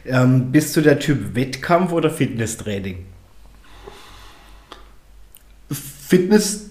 Ähm, 0.05 0.51
bist 0.51 0.75
du 0.75 0.81
der 0.81 0.99
Typ 0.99 1.35
Wettkampf 1.35 1.91
oder 1.91 2.09
Fitnesstraining? 2.09 3.05
Fitness, 5.71 6.69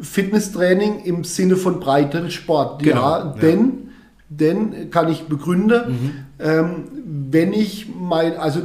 Fitnesstraining 0.00 1.04
im 1.04 1.24
Sinne 1.24 1.56
von 1.56 1.80
Breitensport. 1.80 2.82
Genau, 2.82 3.00
ja, 3.00 3.18
ja. 3.18 3.34
denn, 3.40 3.90
denn 4.28 4.90
kann 4.90 5.10
ich 5.10 5.24
begründen, 5.24 6.24
ähm, 6.38 6.84
wenn 7.30 7.52
ich 7.52 7.88
mein, 7.94 8.36
also 8.36 8.60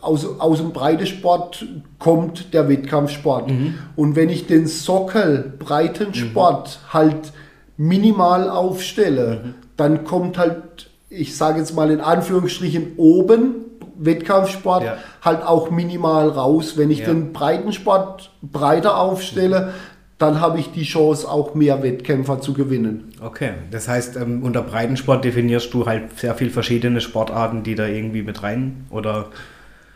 aus, 0.00 0.26
aus 0.40 0.58
dem 0.58 0.72
Breitensport 0.72 1.66
kommt 1.98 2.52
der 2.54 2.68
Wettkampfsport. 2.68 3.52
Und 3.94 4.16
wenn 4.16 4.30
ich 4.30 4.46
den 4.46 4.66
Sockel 4.66 5.52
Breitensport 5.58 6.80
halt 6.92 7.32
minimal 7.76 8.50
aufstelle, 8.50 9.54
dann 9.76 10.04
kommt 10.04 10.36
halt, 10.36 10.89
ich 11.10 11.36
sage 11.36 11.58
jetzt 11.58 11.74
mal 11.74 11.90
in 11.90 12.00
Anführungsstrichen 12.00 12.92
oben, 12.96 13.56
Wettkampfsport 13.98 14.84
Ja. 14.84 14.96
halt 15.22 15.42
auch 15.42 15.70
minimal 15.70 16.28
raus. 16.30 16.78
Wenn 16.78 16.90
ich 16.90 17.00
Ja. 17.00 17.06
den 17.06 17.32
Breitensport 17.34 18.30
breiter 18.40 18.96
aufstelle, 18.98 19.74
dann 20.18 20.40
habe 20.40 20.58
ich 20.60 20.70
die 20.72 20.84
Chance, 20.84 21.28
auch 21.30 21.54
mehr 21.54 21.82
Wettkämpfer 21.82 22.40
zu 22.40 22.52
gewinnen. 22.54 23.10
Okay, 23.22 23.50
das 23.70 23.88
heißt, 23.88 24.16
ähm, 24.16 24.42
unter 24.42 24.62
Breitensport 24.62 25.24
definierst 25.24 25.72
du 25.74 25.86
halt 25.86 26.18
sehr 26.18 26.34
viel 26.34 26.50
verschiedene 26.50 27.00
Sportarten, 27.00 27.62
die 27.62 27.74
da 27.74 27.86
irgendwie 27.86 28.22
mit 28.22 28.42
rein 28.42 28.84
oder 28.90 29.26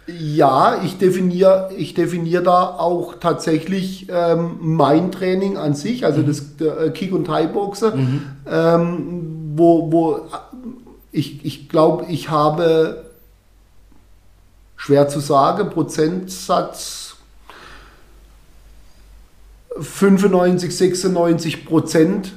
Ja, 0.06 0.80
ich 0.84 0.98
definiere 0.98 1.70
ich 1.78 1.94
definiere 1.94 2.42
da 2.42 2.62
auch 2.64 3.14
tatsächlich 3.20 4.06
ähm, 4.10 4.56
mein 4.60 5.10
Training 5.12 5.56
an 5.56 5.72
sich, 5.74 6.04
also 6.04 6.20
das 6.22 6.56
der, 6.58 6.78
äh, 6.78 6.90
Kick- 6.90 7.14
und 7.14 7.26
Thai-Boxe, 7.26 7.94
ähm, 8.50 9.52
wo, 9.56 9.90
wo 9.92 10.20
ich, 11.14 11.44
ich 11.44 11.68
glaube, 11.68 12.06
ich 12.08 12.28
habe, 12.28 13.04
schwer 14.76 15.08
zu 15.08 15.20
sagen, 15.20 15.70
Prozentsatz 15.70 17.14
95, 19.78 20.76
96 20.76 21.64
Prozent 21.66 22.32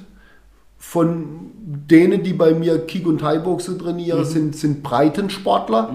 von 0.78 1.52
denen, 1.60 2.24
die 2.24 2.34
bei 2.34 2.54
mir 2.54 2.86
Kick- 2.86 3.08
und 3.08 3.20
Thai-Boxe 3.20 3.78
trainieren, 3.78 4.24
sind, 4.26 4.56
sind 4.56 4.84
Breitensportler. 4.84 5.94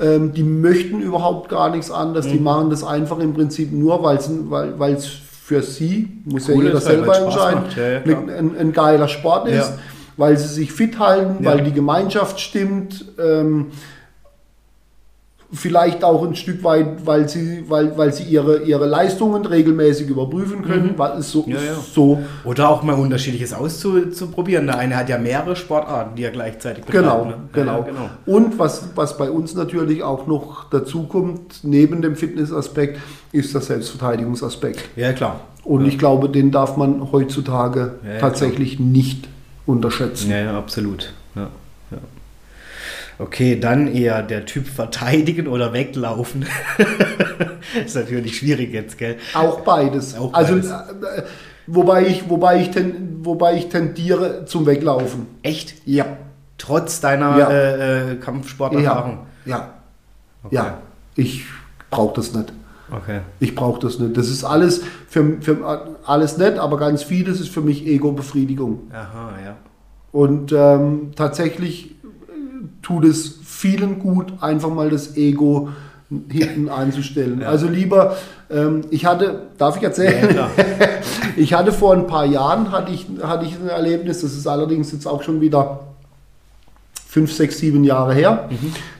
Ähm, 0.00 0.32
die 0.32 0.42
möchten 0.42 1.00
überhaupt 1.00 1.48
gar 1.50 1.70
nichts 1.70 1.90
anderes. 1.90 2.26
Die 2.26 2.38
machen 2.38 2.70
das 2.70 2.84
einfach 2.84 3.18
im 3.18 3.34
Prinzip 3.34 3.70
nur, 3.72 4.02
weil's, 4.02 4.30
weil 4.48 4.94
es 4.94 5.06
für 5.06 5.62
sie, 5.62 6.22
muss 6.24 6.48
ja 6.48 6.54
Cool 6.54 6.64
jeder 6.64 6.78
ist, 6.78 6.86
weil 6.86 6.96
selber 6.96 7.18
entscheiden, 7.18 7.62
macht. 7.64 7.76
Ja, 7.76 7.90
ja, 7.90 8.38
ein, 8.38 8.56
ein 8.56 8.72
geiler 8.72 9.08
Sport 9.08 9.48
ist, 9.48 9.54
Ja. 9.54 9.78
Weil 10.18 10.36
sie 10.36 10.48
sich 10.48 10.70
fit 10.72 10.98
halten, 10.98 11.42
Ja. 11.42 11.52
weil 11.52 11.62
die 11.64 11.72
Gemeinschaft 11.72 12.38
stimmt. 12.40 13.06
Ähm, 13.18 13.68
vielleicht 15.50 16.04
auch 16.04 16.26
ein 16.26 16.34
Stück 16.34 16.62
weit, 16.62 17.06
weil 17.06 17.26
sie, 17.26 17.64
weil, 17.70 17.96
weil 17.96 18.12
sie 18.12 18.24
ihre, 18.24 18.58
ihre 18.64 18.84
Leistungen 18.84 19.46
regelmäßig 19.46 20.06
überprüfen 20.10 20.60
können, 20.62 20.92
weil 20.98 21.18
es 21.20 21.32
so, 21.32 21.44
Mhm. 21.46 21.52
Ja, 21.52 21.62
ja. 21.62 21.74
so 21.74 22.18
oder 22.44 22.68
auch 22.68 22.82
mal 22.82 22.92
unterschiedliches 22.92 23.54
auszuprobieren. 23.54 24.66
Der 24.66 24.76
eine 24.76 24.94
hat 24.94 25.08
ja 25.08 25.16
mehrere 25.16 25.56
Sportarten, 25.56 26.16
die 26.16 26.24
er 26.24 26.32
gleichzeitig 26.32 26.84
Genau, 26.84 27.24
betreibt, 27.24 27.28
ne? 27.38 27.48
genau. 27.54 27.78
Ja, 27.78 27.84
genau. 27.84 28.10
Und 28.26 28.58
was, 28.58 28.90
was 28.94 29.16
bei 29.16 29.30
uns 29.30 29.54
natürlich 29.54 30.02
auch 30.02 30.26
noch 30.26 30.68
dazu 30.68 31.04
kommt, 31.04 31.60
neben 31.64 32.02
dem 32.02 32.14
Fitnessaspekt, 32.14 32.98
ist 33.32 33.54
der 33.54 33.62
Selbstverteidigungsaspekt. 33.62 34.84
Ja, 34.96 35.14
klar. 35.14 35.40
Und 35.64 35.86
ich 35.86 35.98
glaube, 35.98 36.28
den 36.28 36.50
darf 36.50 36.76
man 36.76 37.10
heutzutage 37.10 37.94
tatsächlich 38.20 38.78
nicht 38.78 39.28
unterschätzen. 39.68 40.30
Ja, 40.30 40.38
ja, 40.38 40.58
absolut. 40.58 41.12
Ja, 41.34 41.50
ja. 41.90 41.98
Okay, 43.18 43.58
dann 43.60 43.92
eher 43.92 44.22
der 44.22 44.46
Typ 44.46 44.66
verteidigen 44.66 45.46
oder 45.46 45.72
weglaufen. 45.72 46.46
ist 47.84 47.94
natürlich 47.96 48.38
schwierig 48.38 48.72
jetzt, 48.72 48.96
gell? 48.96 49.18
Auch 49.34 49.60
beides. 49.60 50.16
Auch 50.16 50.32
also, 50.32 50.54
beides. 50.54 50.70
äh, 50.70 51.22
wobei, 51.66 52.06
ich, 52.06 52.28
wobei, 52.30 52.60
ich 52.62 52.70
ten, 52.70 53.18
wobei 53.22 53.56
ich 53.56 53.68
tendiere 53.68 54.46
zum 54.46 54.66
Weglaufen. 54.66 55.26
Echt? 55.42 55.74
Ja. 55.84 56.06
Trotz 56.56 57.00
deiner 57.00 57.38
Ja. 57.38 57.50
äh, 57.50 58.12
äh, 58.12 58.16
Kampfsporterfahrung? 58.16 59.26
Ja. 59.44 59.50
Ja. 59.50 59.74
Okay. 60.44 60.54
ja. 60.54 60.78
Ich 61.16 61.44
brauche 61.90 62.14
das 62.16 62.32
nicht. 62.32 62.52
Okay. 62.90 63.20
Ich 63.40 63.54
brauche 63.54 63.80
das 63.80 63.98
nicht. 63.98 64.16
Das 64.16 64.28
ist 64.28 64.44
alles 64.44 64.82
für, 65.08 65.40
für 65.40 65.98
alles 66.04 66.38
nett, 66.38 66.58
aber 66.58 66.78
ganz 66.78 67.02
vieles 67.02 67.40
ist 67.40 67.50
für 67.50 67.60
mich 67.60 67.86
Ego-Befriedigung. 67.86 68.90
Aha, 68.92 69.30
ja. 69.44 69.56
Und 70.12 70.52
ähm, 70.52 71.10
tatsächlich 71.14 71.94
tut 72.82 73.04
es 73.04 73.40
vielen 73.44 73.98
gut, 73.98 74.32
einfach 74.40 74.70
mal 74.70 74.90
das 74.90 75.16
Ego 75.16 75.68
hinten 76.30 76.68
einzustellen. 76.70 77.42
Ja. 77.42 77.48
Also 77.48 77.68
lieber, 77.68 78.16
ähm, 78.50 78.82
ich 78.90 79.04
hatte, 79.04 79.48
darf 79.58 79.76
ich 79.76 79.82
erzählen? 79.82 80.34
Ja, 80.34 80.50
ich 81.36 81.52
hatte 81.52 81.72
vor 81.72 81.92
ein 81.92 82.06
paar 82.06 82.24
Jahren, 82.24 82.72
hatte 82.72 82.92
ich, 82.92 83.06
hatte 83.22 83.44
ich 83.44 83.56
ein 83.56 83.68
Erlebnis, 83.68 84.22
das 84.22 84.32
ist 84.32 84.46
allerdings 84.46 84.92
jetzt 84.92 85.06
auch 85.06 85.22
schon 85.22 85.40
wieder 85.40 85.80
fünf, 87.06 87.32
sechs, 87.32 87.58
sieben 87.58 87.84
Jahre 87.84 88.14
her. 88.14 88.48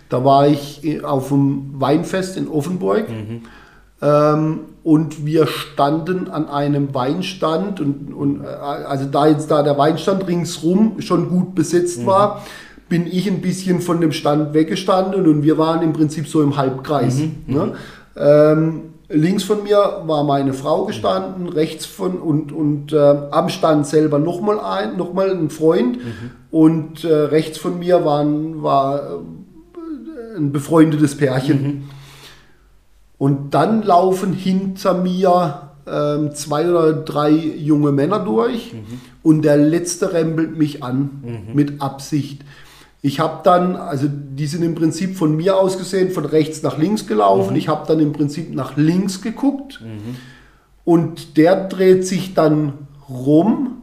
Da 0.09 0.25
war 0.25 0.49
ich 0.49 1.05
auf 1.05 1.29
dem 1.29 1.75
Weinfest 1.79 2.37
in 2.37 2.49
Offenburg. 2.49 3.07
Ähm, 4.01 4.61
und 4.85 5.27
wir 5.27 5.47
standen 5.47 6.29
an 6.29 6.49
einem 6.49 6.95
Weinstand 6.95 7.81
und, 7.81 8.15
und 8.15 8.45
äh, 8.45 8.47
also 8.47 9.07
da 9.07 9.27
jetzt 9.27 9.51
da 9.51 9.63
der 9.63 9.77
Weinstand 9.77 10.27
ringsrum 10.27 11.01
schon 11.01 11.29
gut 11.29 11.55
besetzt 11.55 12.07
war, 12.07 12.43
bin 12.89 13.07
ich 13.07 13.29
ein 13.29 13.41
bisschen 13.41 13.81
von 13.81 14.01
dem 14.01 14.13
Stand 14.13 14.55
weggestanden 14.55 15.27
und 15.27 15.43
wir 15.43 15.59
waren 15.59 15.83
im 15.83 15.93
Prinzip 15.93 16.27
so 16.27 16.43
im 16.43 16.57
Halbkreis. 16.57 17.19
Ne? 17.47 17.73
Ähm, 18.17 18.83
links 19.09 19.43
von 19.43 19.63
mir 19.63 20.03
war 20.07 20.25
meine 20.25 20.53
Frau 20.55 20.85
gestanden, 20.85 21.49
rechts 21.49 21.85
von 21.85 22.19
und, 22.19 22.53
und 22.53 22.93
äh, 22.93 22.97
am 23.31 23.49
Stand 23.49 23.87
selber 23.87 24.19
nochmal 24.19 24.61
ein, 24.61 24.97
noch 24.97 25.13
mal 25.13 25.31
ein 25.31 25.51
Freund 25.51 25.99
und 26.51 27.05
äh, 27.05 27.13
rechts 27.13 27.59
von 27.59 27.79
mir 27.79 28.05
waren, 28.05 28.63
war 28.63 29.01
äh, 29.01 30.37
ein 30.37 30.53
befreundetes 30.53 31.17
Pärchen. 31.17 31.91
Und 33.19 33.53
dann 33.55 33.83
laufen 33.83 34.33
hinter 34.33 34.95
mir 34.95 35.69
ähm, 35.87 36.35
zwei 36.35 36.71
oder 36.71 36.93
drei 36.93 37.31
junge 37.31 37.93
Männer 37.93 38.21
durch 38.21 38.75
und 39.23 39.43
der 39.43 39.57
letzte 39.57 40.13
rempelt 40.13 40.57
mich 40.57 40.83
an 40.83 41.23
mit 41.53 41.83
Absicht. 41.83 42.43
Ich 43.01 43.21
habe 43.21 43.41
dann, 43.45 43.77
also 43.77 44.07
die 44.09 44.47
sind 44.47 44.63
im 44.63 44.75
Prinzip 44.75 45.17
von 45.17 45.37
mir 45.37 45.57
aus 45.57 45.79
gesehen 45.79 46.11
von 46.11 46.25
rechts 46.25 46.63
nach 46.63 46.79
links 46.79 47.07
gelaufen. 47.07 47.55
Ich 47.57 47.69
habe 47.69 47.87
dann 47.87 48.01
im 48.01 48.13
Prinzip 48.13 48.55
nach 48.55 48.77
links 48.77 49.23
geguckt 49.23 49.81
und 50.85 51.37
der 51.37 51.69
dreht 51.69 52.07
sich 52.07 52.35
dann 52.35 52.73
rum 53.09 53.79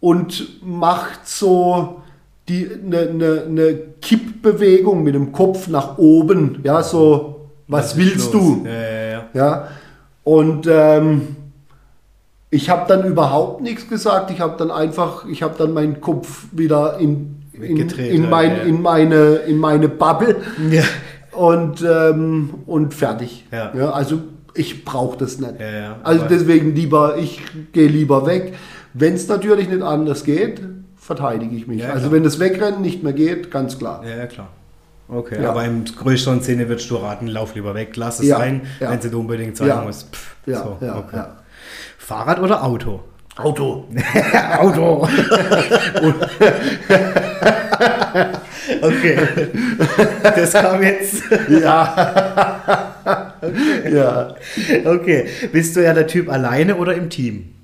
und 0.00 0.62
macht 0.64 1.26
so 1.28 2.02
die 2.48 2.66
eine 2.66 3.12
ne, 3.12 3.46
ne 3.48 3.78
Kippbewegung 4.00 5.02
mit 5.02 5.14
dem 5.14 5.32
Kopf 5.32 5.68
nach 5.68 5.98
oben. 5.98 6.60
Ja, 6.64 6.82
so, 6.82 7.37
was, 7.68 7.92
ist 7.92 7.96
willst 7.98 8.34
du? 8.34 8.64
Ja, 8.66 8.72
ja, 8.72 9.10
ja. 9.10 9.24
Ja, 9.34 9.68
und 10.24 10.66
ähm, 10.70 11.36
ich 12.50 12.70
habe 12.70 12.86
dann 12.88 13.06
überhaupt 13.06 13.60
nichts 13.60 13.88
gesagt. 13.88 14.30
Ich 14.30 14.40
habe 14.40 14.56
dann 14.58 14.70
einfach, 14.70 15.26
ich 15.26 15.42
habe 15.42 15.54
dann 15.58 15.72
meinen 15.72 16.00
Kopf 16.00 16.46
wieder 16.52 16.98
in, 16.98 17.42
in, 17.52 17.76
in, 17.76 18.22
ja, 18.22 18.28
mein, 18.28 18.50
ja. 18.56 18.62
in, 18.62 18.82
meine, 18.82 19.34
in 19.46 19.58
meine 19.58 19.88
Bubble 19.88 20.36
Ja. 20.70 20.82
und, 21.32 21.82
ähm, 21.82 22.50
und 22.66 22.94
fertig. 22.94 23.46
Ja. 23.52 23.72
also 23.90 24.20
ich 24.54 24.84
brauche 24.84 25.18
das 25.18 25.38
nicht. 25.38 25.60
Ja, 25.60 25.70
ja, 25.70 25.96
also 26.02 26.24
deswegen 26.28 26.74
lieber, 26.74 27.16
ich 27.16 27.42
gehe 27.72 27.88
lieber 27.88 28.26
weg. 28.26 28.54
Wenn 28.94 29.14
es 29.14 29.28
natürlich 29.28 29.68
nicht 29.68 29.82
anders 29.82 30.24
geht, 30.24 30.60
verteidige 30.96 31.54
ich 31.54 31.66
mich. 31.66 31.82
Ja, 31.82 31.90
also 31.90 32.10
wenn 32.10 32.22
das 32.22 32.40
Wegrennen 32.40 32.80
nicht 32.80 33.02
mehr 33.02 33.12
geht, 33.12 33.50
ganz 33.50 33.78
klar. 33.78 34.02
Ja, 34.04 34.16
ja, 34.16 34.26
klar. 34.26 34.48
Okay, 35.10 35.42
Ja. 35.42 35.50
aber 35.50 35.64
im 35.64 35.84
größeren 35.86 36.42
Sinne 36.42 36.68
würdest 36.68 36.90
du 36.90 36.96
raten, 36.96 37.28
lauf 37.28 37.54
lieber 37.54 37.74
weg, 37.74 37.96
lass 37.96 38.20
es 38.20 38.26
Ja, 38.26 38.36
sein, 38.38 38.62
ja. 38.78 38.90
wenn 38.90 39.00
sie 39.00 39.08
dir 39.10 39.16
unbedingt 39.16 39.56
zeigen 39.56 39.70
Ja. 39.70 39.80
muss. 39.82 40.02
Pff, 40.04 40.36
Ja, 40.46 40.62
so, 40.62 40.76
ja, 40.84 40.96
okay. 40.98 41.16
ja. 41.16 41.36
Fahrrad 41.96 42.40
oder 42.40 42.62
Auto? 42.62 43.04
Auto. 43.36 43.86
Auto. 44.58 45.08
okay. 48.82 49.18
Das 50.22 50.52
kam 50.52 50.82
jetzt. 50.82 51.22
Ja. 51.48 52.92
ja. 53.90 54.34
Okay. 54.84 55.26
Bist 55.52 55.76
du 55.76 55.84
ja 55.84 55.94
der 55.94 56.06
Typ 56.06 56.28
alleine 56.30 56.76
oder 56.76 56.94
im 56.94 57.08
Team? 57.10 57.54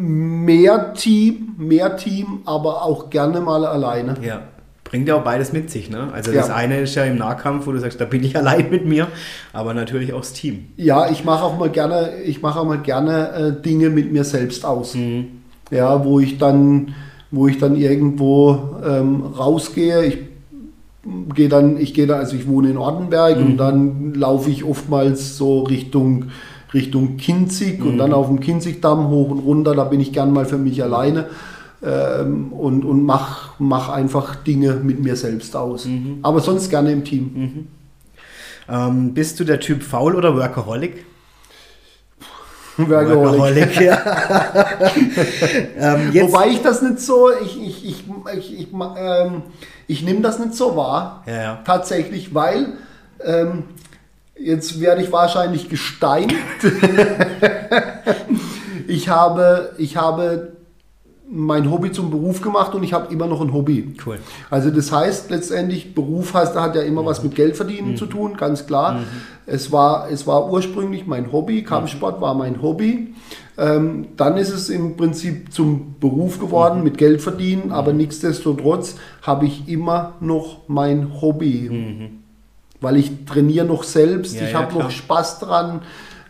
Mehr 0.00 0.94
Team, 0.94 1.54
mehr 1.58 1.96
Team, 1.96 2.40
aber 2.44 2.82
auch 2.84 3.10
gerne 3.10 3.40
mal 3.40 3.64
alleine. 3.66 4.14
Ja. 4.22 4.42
Bringt 4.84 5.06
ja 5.08 5.16
auch 5.16 5.24
beides 5.24 5.52
mit 5.52 5.70
sich, 5.70 5.90
ne? 5.90 6.08
Also 6.14 6.30
Ja. 6.30 6.38
das 6.38 6.50
eine 6.50 6.80
ist 6.80 6.94
ja 6.94 7.04
im 7.04 7.18
Nahkampf, 7.18 7.66
wo 7.66 7.72
du 7.72 7.78
sagst, 7.78 8.00
da 8.00 8.04
bin 8.06 8.22
ich 8.24 8.36
allein 8.38 8.70
mit 8.70 8.86
mir, 8.86 9.08
aber 9.52 9.74
natürlich 9.74 10.12
auch 10.12 10.20
das 10.20 10.32
Team. 10.32 10.68
Ja, 10.76 11.10
ich 11.10 11.24
mache 11.24 11.42
auch 11.44 11.58
mal 11.58 11.68
gerne, 11.68 12.10
ich 12.24 12.40
mache 12.40 12.60
auch 12.60 12.64
mal 12.64 12.78
gerne 12.78 13.56
äh, 13.58 13.62
Dinge 13.62 13.90
mit 13.90 14.12
mir 14.12 14.24
selbst 14.24 14.64
aus. 14.64 14.96
Ja, 15.70 16.04
wo 16.04 16.20
ich 16.20 16.38
dann, 16.38 16.94
wo 17.30 17.48
ich 17.48 17.58
dann 17.58 17.76
irgendwo 17.76 18.76
ähm, 18.82 19.24
rausgehe. 19.24 20.04
Ich 20.06 20.18
gehe 21.34 21.48
dann, 21.50 21.76
ich 21.76 21.92
gehe 21.92 22.06
da, 22.06 22.16
also 22.16 22.36
ich 22.36 22.46
wohne 22.48 22.70
in 22.70 22.78
Ortenberg 22.78 23.36
und 23.38 23.56
dann 23.58 24.14
laufe 24.14 24.48
ich 24.50 24.64
oftmals 24.64 25.36
so 25.36 25.64
Richtung 25.64 26.26
Richtung 26.74 27.16
Kinzig 27.16 27.82
und 27.82 27.98
dann 27.98 28.12
auf 28.12 28.26
dem 28.26 28.40
Kinzigdamm 28.40 29.08
hoch 29.08 29.30
und 29.30 29.38
runter. 29.38 29.74
Da 29.74 29.84
bin 29.84 30.00
ich 30.00 30.12
gern 30.12 30.32
mal 30.32 30.44
für 30.44 30.58
mich 30.58 30.82
alleine 30.82 31.26
ähm, 31.82 32.52
und, 32.52 32.84
und 32.84 33.04
mach, 33.04 33.58
mach 33.58 33.88
einfach 33.88 34.36
Dinge 34.36 34.74
mit 34.74 35.00
mir 35.02 35.16
selbst 35.16 35.56
aus. 35.56 35.88
Aber 36.22 36.40
sonst 36.40 36.68
gerne 36.68 36.92
im 36.92 37.04
Team. 37.04 37.68
Ähm, 38.68 39.14
bist 39.14 39.40
du 39.40 39.44
der 39.44 39.60
Typ 39.60 39.82
faul 39.82 40.14
oder 40.14 40.36
Workaholic? 40.36 41.04
Workaholic. 42.76 43.80
ja. 43.80 43.98
ähm, 45.78 46.14
Wobei 46.14 46.48
ich 46.48 46.62
das 46.62 46.82
nicht 46.82 47.00
so, 47.00 47.30
ich, 47.42 47.60
ich, 47.60 47.84
ich, 47.86 48.04
ich, 48.36 48.60
ich, 48.60 48.68
ähm, 48.72 49.42
ich 49.86 50.02
nehme 50.02 50.20
das 50.20 50.38
nicht 50.38 50.54
so 50.54 50.76
wahr. 50.76 51.24
Ja, 51.26 51.42
ja. 51.42 51.62
Tatsächlich, 51.64 52.34
weil 52.34 52.74
ähm, 53.24 53.64
jetzt 54.40 54.80
werde 54.80 55.02
ich 55.02 55.12
wahrscheinlich 55.12 55.68
gesteint. 55.68 56.34
ich, 58.88 59.08
habe, 59.08 59.72
ich 59.78 59.96
habe 59.96 60.52
mein 61.30 61.70
Hobby 61.70 61.92
zum 61.92 62.10
Beruf 62.10 62.40
gemacht 62.40 62.74
und 62.74 62.82
ich 62.82 62.92
habe 62.92 63.12
immer 63.12 63.26
noch 63.26 63.40
ein 63.40 63.52
Hobby. 63.52 63.94
Cool. 64.04 64.18
Also 64.48 64.70
das 64.70 64.92
heißt 64.92 65.30
letztendlich, 65.30 65.94
Beruf 65.94 66.34
heißt, 66.34 66.56
hat 66.56 66.74
ja 66.74 66.82
immer 66.82 67.04
was 67.04 67.22
mit 67.22 67.34
Geldverdienen 67.34 67.96
zu 67.96 68.06
tun, 68.06 68.36
ganz 68.36 68.66
klar. 68.66 69.00
Es, 69.46 69.72
war, 69.72 70.10
es 70.10 70.26
war 70.26 70.50
ursprünglich 70.50 71.06
mein 71.06 71.32
Hobby, 71.32 71.62
Kampfsport 71.62 72.20
war 72.20 72.34
mein 72.34 72.62
Hobby. 72.62 73.14
Ähm, 73.58 74.08
dann 74.16 74.36
ist 74.36 74.50
es 74.50 74.68
im 74.68 74.96
Prinzip 74.96 75.52
zum 75.52 75.96
Beruf 75.98 76.38
geworden 76.38 76.84
mit 76.84 76.96
Geld 76.96 77.20
verdienen, 77.20 77.72
aber 77.72 77.92
nichtsdestotrotz 77.92 78.94
habe 79.20 79.46
ich 79.46 79.68
immer 79.68 80.14
noch 80.20 80.68
mein 80.68 81.20
Hobby, 81.20 81.68
weil 82.80 82.96
ich 82.96 83.24
trainiere 83.26 83.66
noch 83.66 83.82
selbst, 83.84 84.36
Ja, 84.36 84.42
ich 84.46 84.52
ja, 84.52 84.60
habe 84.60 84.78
noch 84.78 84.90
Spaß 84.90 85.40
dran 85.40 85.82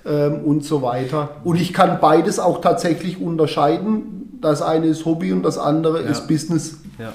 ähm, 0.06 0.40
und 0.44 0.64
so 0.64 0.82
weiter. 0.82 1.30
Und 1.44 1.60
ich 1.60 1.72
kann 1.72 1.98
beides 2.00 2.38
auch 2.38 2.60
tatsächlich 2.60 3.20
unterscheiden. 3.20 4.38
Das 4.40 4.62
eine 4.62 4.86
ist 4.86 5.04
Hobby 5.04 5.32
und 5.32 5.42
das 5.42 5.58
andere 5.58 6.02
Ja. 6.04 6.08
ist 6.10 6.26
Business. 6.28 6.78
Ja. 6.98 7.12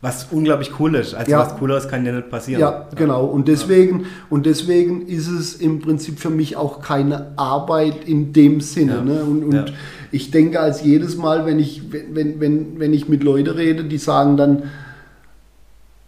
Was 0.00 0.26
unglaublich 0.32 0.72
cool 0.80 0.96
ist. 0.96 1.14
Also 1.14 1.30
Ja. 1.30 1.38
was 1.38 1.56
Cooleres 1.56 1.86
kann 1.88 2.04
dir 2.04 2.12
nicht 2.12 2.28
passieren. 2.28 2.60
Ja, 2.60 2.88
genau. 2.96 3.24
Und 3.24 3.46
deswegen, 3.46 4.06
und 4.30 4.46
deswegen 4.46 5.06
ist 5.06 5.28
es 5.28 5.54
im 5.54 5.80
Prinzip 5.80 6.18
für 6.18 6.30
mich 6.30 6.56
auch 6.56 6.80
keine 6.82 7.32
Arbeit 7.36 8.04
in 8.06 8.32
dem 8.32 8.60
Sinne. 8.60 8.96
Ja. 8.96 9.02
Ne? 9.02 9.22
Und, 9.24 9.44
und 9.44 9.52
Ja. 9.52 9.64
ich 10.10 10.30
denke 10.32 10.58
als 10.58 10.82
jedes 10.82 11.16
Mal, 11.16 11.46
wenn 11.46 11.60
ich, 11.60 11.82
wenn, 11.92 12.40
wenn, 12.40 12.80
wenn 12.80 12.92
ich 12.92 13.08
mit 13.08 13.22
Leuten 13.22 13.50
rede, 13.50 13.84
die 13.84 13.98
sagen 13.98 14.36
dann, 14.36 14.64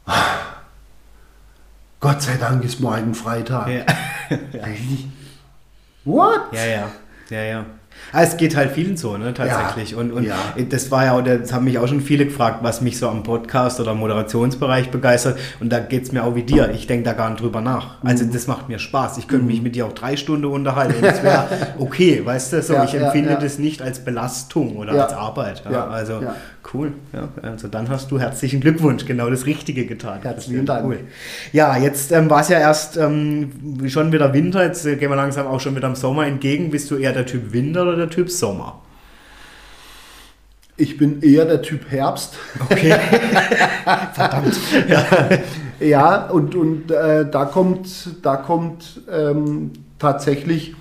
"Ah, 0.07 0.13
Gott 2.05 2.21
sei 2.21 2.37
Dank 2.37 2.63
ist 2.63 2.81
morgen 2.81 3.15
Freitag. 3.15 3.67
Ja. 3.67 3.87
Eigentlich, 4.63 5.07
What? 6.05 6.53
Ja, 6.53 6.67
ja, 6.67 6.91
ja, 7.31 7.43
ja. 7.43 7.67
Ah, 8.15 8.23
es 8.23 8.36
geht 8.36 8.55
halt 8.55 8.70
vielen 8.70 8.97
so, 8.97 9.16
ne, 9.16 9.35
tatsächlich. 9.35 9.91
Ja, 9.91 9.99
Und, 9.99 10.12
und 10.12 10.23
ja. 10.23 10.36
das 10.69 10.91
war 10.93 11.05
ja, 11.05 11.20
das 11.20 11.53
haben 11.53 11.65
mich 11.65 11.78
auch 11.78 11.89
schon 11.89 12.01
viele 12.01 12.27
gefragt, 12.27 12.61
was 12.62 12.81
mich 12.81 12.97
so 12.97 13.09
am 13.09 13.24
Podcast 13.24 13.81
oder 13.81 13.95
Moderationsbereich 13.95 14.91
begeistert. 14.91 15.36
Und 15.59 15.73
da 15.73 15.81
geht 15.81 16.05
es 16.05 16.12
mir 16.12 16.23
auch 16.23 16.36
wie 16.36 16.45
dir. 16.45 16.70
Ich 16.70 16.86
denke 16.86 17.05
da 17.05 17.12
gar 17.12 17.31
nicht 17.31 17.43
drüber 17.43 17.61
nach. 17.61 18.03
Mhm. 18.03 18.09
Also 18.09 18.24
das 18.24 18.47
macht 18.47 18.69
mir 18.69 18.78
Spaß. 18.78 19.19
Ich 19.19 19.27
könnte 19.27 19.47
mich 19.47 19.62
mit 19.62 19.74
dir 19.74 19.86
auch 19.86 19.93
drei 19.93 20.16
Stunden 20.16 20.47
unterhalten. 20.47 21.03
Das 21.03 21.24
wäre 21.24 21.47
okay, 21.78 22.24
weißt 22.24 22.53
du? 22.53 22.62
So, 22.62 22.74
Ja, 22.74 22.85
ich 22.85 22.95
empfinde 22.95 23.36
das 23.41 23.59
nicht 23.59 23.82
als 23.82 23.99
Belastung 23.99 24.77
oder 24.77 24.93
als 24.93 25.12
Arbeit. 25.12 25.65
Also 25.66 26.20
cool. 26.73 26.93
Also 27.43 27.69
dann 27.69 27.89
hast 27.89 28.11
du 28.11 28.19
herzlichen 28.19 28.61
Glückwunsch, 28.61 29.05
genau 29.05 29.28
das 29.28 29.47
Richtige 29.47 29.86
getan. 29.86 30.20
Herzlichen 30.23 30.66
Dank. 30.66 30.85
Ja, 31.53 31.77
jetzt 31.77 32.12
ähm, 32.12 32.31
war 32.31 32.41
es 32.41 32.49
ja 32.49 32.59
erst 32.59 32.97
ähm, 32.97 33.51
schon 33.89 34.12
wieder 34.12 34.32
Winter, 34.32 34.65
jetzt 34.65 34.86
äh, 34.86 34.97
gehen 34.97 35.11
wir 35.11 35.16
langsam 35.16 35.47
auch 35.47 35.61
schon 35.61 35.77
wieder 35.77 35.89
im 35.89 35.95
Sommer 35.95 36.27
entgegen. 36.27 36.70
Bist 36.70 36.91
du 36.91 36.97
eher 36.97 37.12
der 37.12 37.27
Typ 37.27 37.53
Winter 37.53 37.82
oder 37.82 37.97
der 37.97 38.04
Typ 38.11 38.31
Sommer? 38.31 38.81
Ich 40.77 40.97
bin 40.97 41.23
eher 41.23 41.45
der 41.45 41.63
Typ 41.63 41.91
Herbst. 41.91 42.35
Okay. 42.69 42.95
Verdammt. 44.13 44.59
Ja. 44.89 45.07
Ja, 45.81 46.27
und, 46.27 46.55
und 46.55 46.91
äh, 46.91 47.29
da 47.29 47.45
kommt, 47.45 47.89
da 48.23 48.37
kommt 48.37 49.01
ähm, 49.11 49.73
tatsächlich 49.99 50.75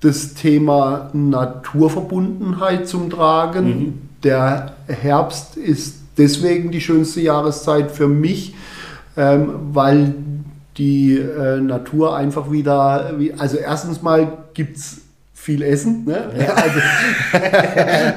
das 0.00 0.34
Thema 0.34 1.10
Naturverbundenheit 1.12 2.88
zum 2.88 3.10
Tragen. 3.10 3.66
Mhm. 3.66 3.98
Der 4.22 4.74
Herbst 4.86 5.56
ist 5.56 6.00
deswegen 6.18 6.70
die 6.70 6.80
schönste 6.80 7.20
Jahreszeit 7.20 7.90
für 7.90 8.08
mich, 8.08 8.54
ähm, 9.16 9.52
weil 9.72 10.14
die 10.76 11.16
äh, 11.16 11.60
Natur 11.60 12.16
einfach 12.16 12.50
wieder, 12.50 13.12
also 13.38 13.56
erstens 13.56 14.02
mal 14.02 14.38
gibt 14.54 14.76
es 14.76 15.02
viel 15.40 15.62
Essen. 15.62 16.04
Ne? 16.04 16.30
Ja. 16.38 16.54
Also, 16.60 16.80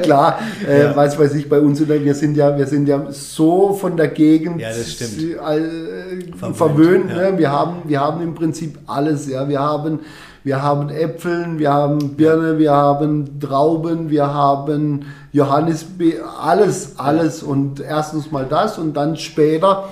klar, 0.04 0.40
äh, 0.68 0.84
ja. 0.84 0.96
was 0.96 1.18
weiß 1.18 1.36
ich, 1.36 1.48
bei 1.48 1.60
uns, 1.60 1.88
wir 1.88 2.16
sind 2.16 2.36
ja, 2.36 2.58
wir 2.58 2.68
sind 2.68 2.88
ja 2.88 3.06
so 3.12 3.74
von 3.74 3.96
der 3.96 4.10
Gegend 4.10 4.60
ja, 4.60 4.70
das 4.70 4.92
stimmt. 4.92 5.38
Äh, 5.40 6.54
verwöhnt. 6.54 7.08
Ne? 7.08 7.34
Wir, 7.38 7.50
haben, 7.50 7.84
wir 7.86 8.02
haben 8.02 8.22
im 8.22 8.36
Prinzip 8.36 8.78
alles. 8.88 9.30
Ja? 9.30 9.48
Wir, 9.48 9.62
haben, 9.62 10.02
wir 10.44 10.62
haben 10.62 10.90
Äpfeln, 10.90 11.60
wir 11.60 11.72
haben 11.72 12.16
Birne, 12.16 12.60
wir 12.60 12.74
haben 12.74 13.40
Trauben, 13.40 14.10
wir 14.10 14.34
haben 14.34 15.06
Johannisbeer, 15.32 16.26
alles, 16.42 17.00
alles. 17.00 17.42
Und 17.42 17.80
erstens 17.80 18.32
mal 18.32 18.46
das 18.46 18.78
und 18.78 18.96
dann 18.96 19.16
später 19.16 19.86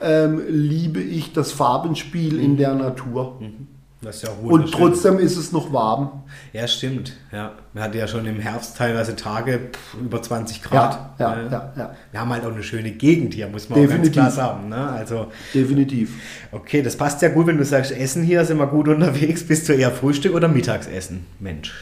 ähm, 0.00 0.42
liebe 0.48 1.00
ich 1.00 1.32
das 1.32 1.52
Farbenspiel 1.52 2.34
mhm. 2.34 2.44
in 2.44 2.56
der 2.56 2.74
Natur. 2.74 3.38
Mhm. 3.40 3.71
Ja 4.02 4.10
und 4.42 4.72
trotzdem 4.72 5.20
ist 5.20 5.36
es 5.36 5.52
noch 5.52 5.72
warm. 5.72 6.24
Ja, 6.52 6.66
stimmt. 6.66 7.12
Ja. 7.30 7.52
Wir 7.72 7.82
hatten 7.82 7.96
ja 7.96 8.08
schon 8.08 8.26
im 8.26 8.40
Herbst 8.40 8.76
teilweise 8.76 9.14
Tage 9.14 9.60
pff, 9.72 9.94
über 10.00 10.20
20 10.20 10.60
Grad. 10.60 11.14
Ja, 11.20 11.36
ja, 11.36 11.42
ja, 11.50 11.72
ja, 11.76 11.96
Wir 12.10 12.20
haben 12.20 12.30
halt 12.30 12.44
auch 12.44 12.52
eine 12.52 12.64
schöne 12.64 12.90
Gegend 12.90 13.34
hier, 13.34 13.46
muss 13.48 13.68
man 13.68 13.80
Definitiv. 13.80 14.10
auch 14.10 14.16
ganz 14.24 14.34
klar 14.34 14.48
sagen. 14.48 14.68
Ne? 14.70 14.88
Also, 14.88 15.30
Definitiv. 15.54 16.14
Okay, 16.50 16.82
das 16.82 16.96
passt 16.96 17.22
ja 17.22 17.28
gut, 17.28 17.46
wenn 17.46 17.58
du 17.58 17.64
sagst, 17.64 17.92
Essen 17.92 18.24
hier 18.24 18.44
sind 18.44 18.58
wir 18.58 18.66
gut 18.66 18.88
unterwegs. 18.88 19.46
Bist 19.46 19.68
du 19.68 19.72
eher 19.72 19.92
Frühstück 19.92 20.34
oder 20.34 20.48
Mittagsessen? 20.48 21.24
Mensch. 21.38 21.72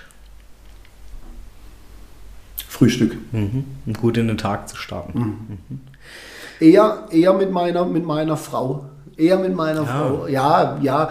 Frühstück. 2.68 3.16
Mhm. 3.32 3.64
Um 3.86 3.92
gut 3.94 4.18
in 4.18 4.28
den 4.28 4.38
Tag 4.38 4.68
zu 4.68 4.76
starten. 4.76 5.18
Mhm. 5.18 5.58
Mhm. 5.68 5.80
Eher, 6.60 7.06
eher 7.10 7.32
mit, 7.32 7.50
meiner, 7.50 7.86
mit 7.86 8.04
meiner 8.04 8.36
Frau. 8.36 8.84
Eher 9.20 9.38
mit 9.38 9.54
meiner 9.54 9.82
ja. 9.82 9.86
Frau. 9.86 10.26
Ja, 10.26 10.78
ja, 10.80 11.10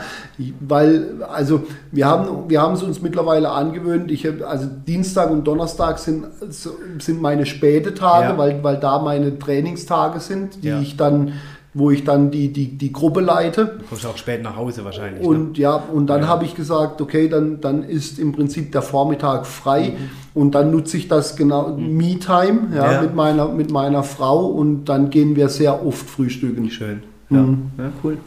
weil, 0.59 1.23
also 1.31 1.63
wir 1.91 2.07
haben, 2.07 2.49
wir 2.49 2.61
haben 2.61 2.73
es 2.73 2.83
uns 2.83 3.01
mittlerweile 3.01 3.49
angewöhnt. 3.51 4.09
Ich 4.11 4.25
hab, 4.25 4.41
also 4.41 4.67
Dienstag 4.87 5.29
und 5.29 5.45
Donnerstag 5.45 5.99
sind, 5.99 6.25
sind 6.49 7.21
meine 7.21 7.45
späte 7.45 7.93
Tage, 7.93 8.29
ja. 8.29 8.37
weil, 8.37 8.63
weil 8.63 8.77
da 8.77 8.99
meine 8.99 9.37
Trainingstage 9.37 10.19
sind, 10.19 10.63
die 10.63 10.69
ja. 10.69 10.79
ich 10.79 10.97
dann 10.97 11.33
wo 11.73 11.91
ich 11.91 12.03
dann 12.03 12.31
die, 12.31 12.51
die, 12.51 12.77
die 12.77 12.91
Gruppe 12.91 13.21
leite. 13.21 13.77
Du 13.79 13.85
kommst 13.85 14.05
auch 14.05 14.17
spät 14.17 14.41
nach 14.41 14.55
Hause 14.55 14.83
wahrscheinlich. 14.85 15.25
Und 15.25 15.53
ne? 15.53 15.59
ja, 15.59 15.75
und 15.75 16.07
dann 16.07 16.21
ja. 16.21 16.27
habe 16.27 16.45
ich 16.45 16.55
gesagt, 16.55 16.99
okay, 16.99 17.29
dann, 17.29 17.61
dann 17.61 17.83
ist 17.83 18.17
im 18.17 18.31
Prinzip 18.31 18.71
der 18.71 18.81
Vormittag 18.81 19.45
frei 19.45 19.91
mhm. 19.91 20.09
und 20.41 20.55
dann 20.55 20.71
nutze 20.71 20.97
ich 20.97 21.07
das 21.07 21.35
genau, 21.35 21.69
mhm. 21.69 21.95
Me-Time 21.95 22.69
ja, 22.75 22.93
ja, 22.93 23.01
Mit, 23.01 23.13
meiner, 23.13 23.49
mit 23.49 23.71
meiner 23.71 24.03
Frau 24.03 24.47
und 24.47 24.85
dann 24.85 25.09
gehen 25.11 25.35
wir 25.35 25.49
sehr 25.49 25.85
oft 25.85 26.09
frühstücken. 26.09 26.71
Schön. 26.71 27.03
Ja, 27.29 27.41
mhm. 27.41 27.71
ja 27.77 27.91
cool. 28.03 28.17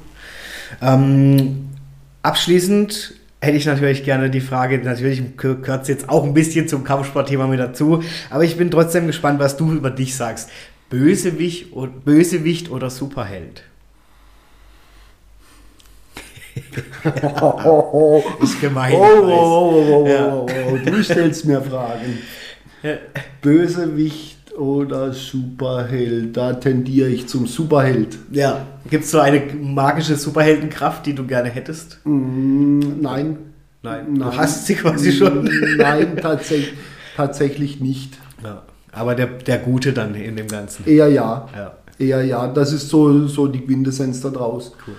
Ähm, 0.80 1.68
abschließend 2.22 3.14
hätte 3.40 3.56
ich 3.56 3.66
natürlich 3.66 4.04
gerne 4.04 4.30
die 4.30 4.40
Frage, 4.40 4.78
natürlich 4.78 5.22
gehört 5.36 5.82
es 5.82 5.88
jetzt 5.88 6.08
auch 6.08 6.24
ein 6.24 6.32
bisschen 6.32 6.68
zum 6.68 6.84
Kampfsportthema 6.84 7.46
mit 7.48 7.58
dazu, 7.58 8.02
aber 8.30 8.44
ich 8.44 8.56
bin 8.56 8.70
trotzdem 8.70 9.08
gespannt, 9.08 9.40
was 9.40 9.56
du 9.56 9.72
über 9.72 9.90
dich 9.90 10.14
sagst. 10.14 10.48
Bösewicht, 10.88 11.68
Bösewicht 12.04 12.70
oder 12.70 12.90
Superheld? 12.90 13.64
ist 18.42 18.60
gemein. 18.60 18.92
Oh, 18.94 19.06
oh, 19.22 19.26
oh, 19.26 20.06
oh, 20.06 20.06
oh, 20.06 20.46
oh, 20.72 20.78
Du 20.84 21.02
stellst 21.02 21.46
mir 21.46 21.62
Fragen. 21.62 22.18
Bösewicht 23.40 24.36
oder 24.58 25.12
Superheld? 25.12 26.36
Da 26.36 26.54
tendiere 26.54 27.08
ich 27.08 27.26
zum 27.28 27.46
Superheld. 27.46 28.18
Ja. 28.30 28.66
Gibt 28.90 29.04
es 29.04 29.10
so 29.10 29.20
eine 29.20 29.42
magische 29.60 30.16
Superheldenkraft, 30.16 31.06
die 31.06 31.14
du 31.14 31.26
gerne 31.26 31.48
hättest? 31.48 31.98
Mm, 32.04 33.00
nein. 33.00 33.38
Nein. 33.82 34.14
Du 34.14 34.24
hast 34.24 34.66
sie 34.66 34.74
quasi 34.74 35.12
schon. 35.12 35.48
Nein, 35.76 36.16
tatsächlich, 36.16 36.74
tatsächlich 37.16 37.80
nicht. 37.80 38.18
Ja. 38.42 38.62
Aber 38.92 39.14
der, 39.14 39.26
der 39.26 39.58
Gute 39.58 39.92
dann 39.92 40.14
in 40.14 40.36
dem 40.36 40.48
Ganzen. 40.48 40.86
Eher 40.86 41.08
ja. 41.08 41.48
ja. 41.56 41.76
Eher 41.98 42.24
ja. 42.24 42.46
Das 42.48 42.72
ist 42.72 42.88
so, 42.88 43.26
so 43.26 43.46
die 43.46 43.60
Quintessenz 43.60 44.20
da 44.20 44.30
draus. 44.30 44.72
Cool. 44.86 44.94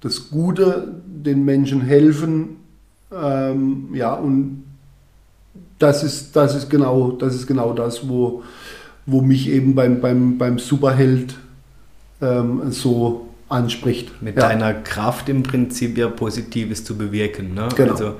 Das 0.00 0.30
Gute, 0.30 1.00
den 1.06 1.44
Menschen 1.44 1.80
helfen, 1.80 2.56
ähm, 3.12 3.88
ja, 3.92 4.14
und 4.14 4.64
das 5.78 6.02
ist, 6.02 6.34
das 6.34 6.54
ist 6.54 6.70
genau 6.70 7.12
das, 7.12 7.34
ist 7.34 7.46
genau 7.46 7.72
das 7.72 8.08
wo, 8.08 8.42
wo 9.06 9.20
mich 9.20 9.48
eben 9.48 9.74
beim, 9.74 10.00
beim, 10.00 10.38
beim 10.38 10.58
Superheld 10.58 11.34
ähm, 12.20 12.70
so 12.70 13.28
anspricht. 13.48 14.22
Mit 14.22 14.36
ja. 14.36 14.48
deiner 14.48 14.74
Kraft 14.74 15.28
im 15.28 15.42
Prinzip 15.42 15.98
ja 15.98 16.08
Positives 16.08 16.84
zu 16.84 16.96
bewirken. 16.96 17.54
Ne? 17.54 17.68
Genau. 17.76 17.92
Also 17.92 18.14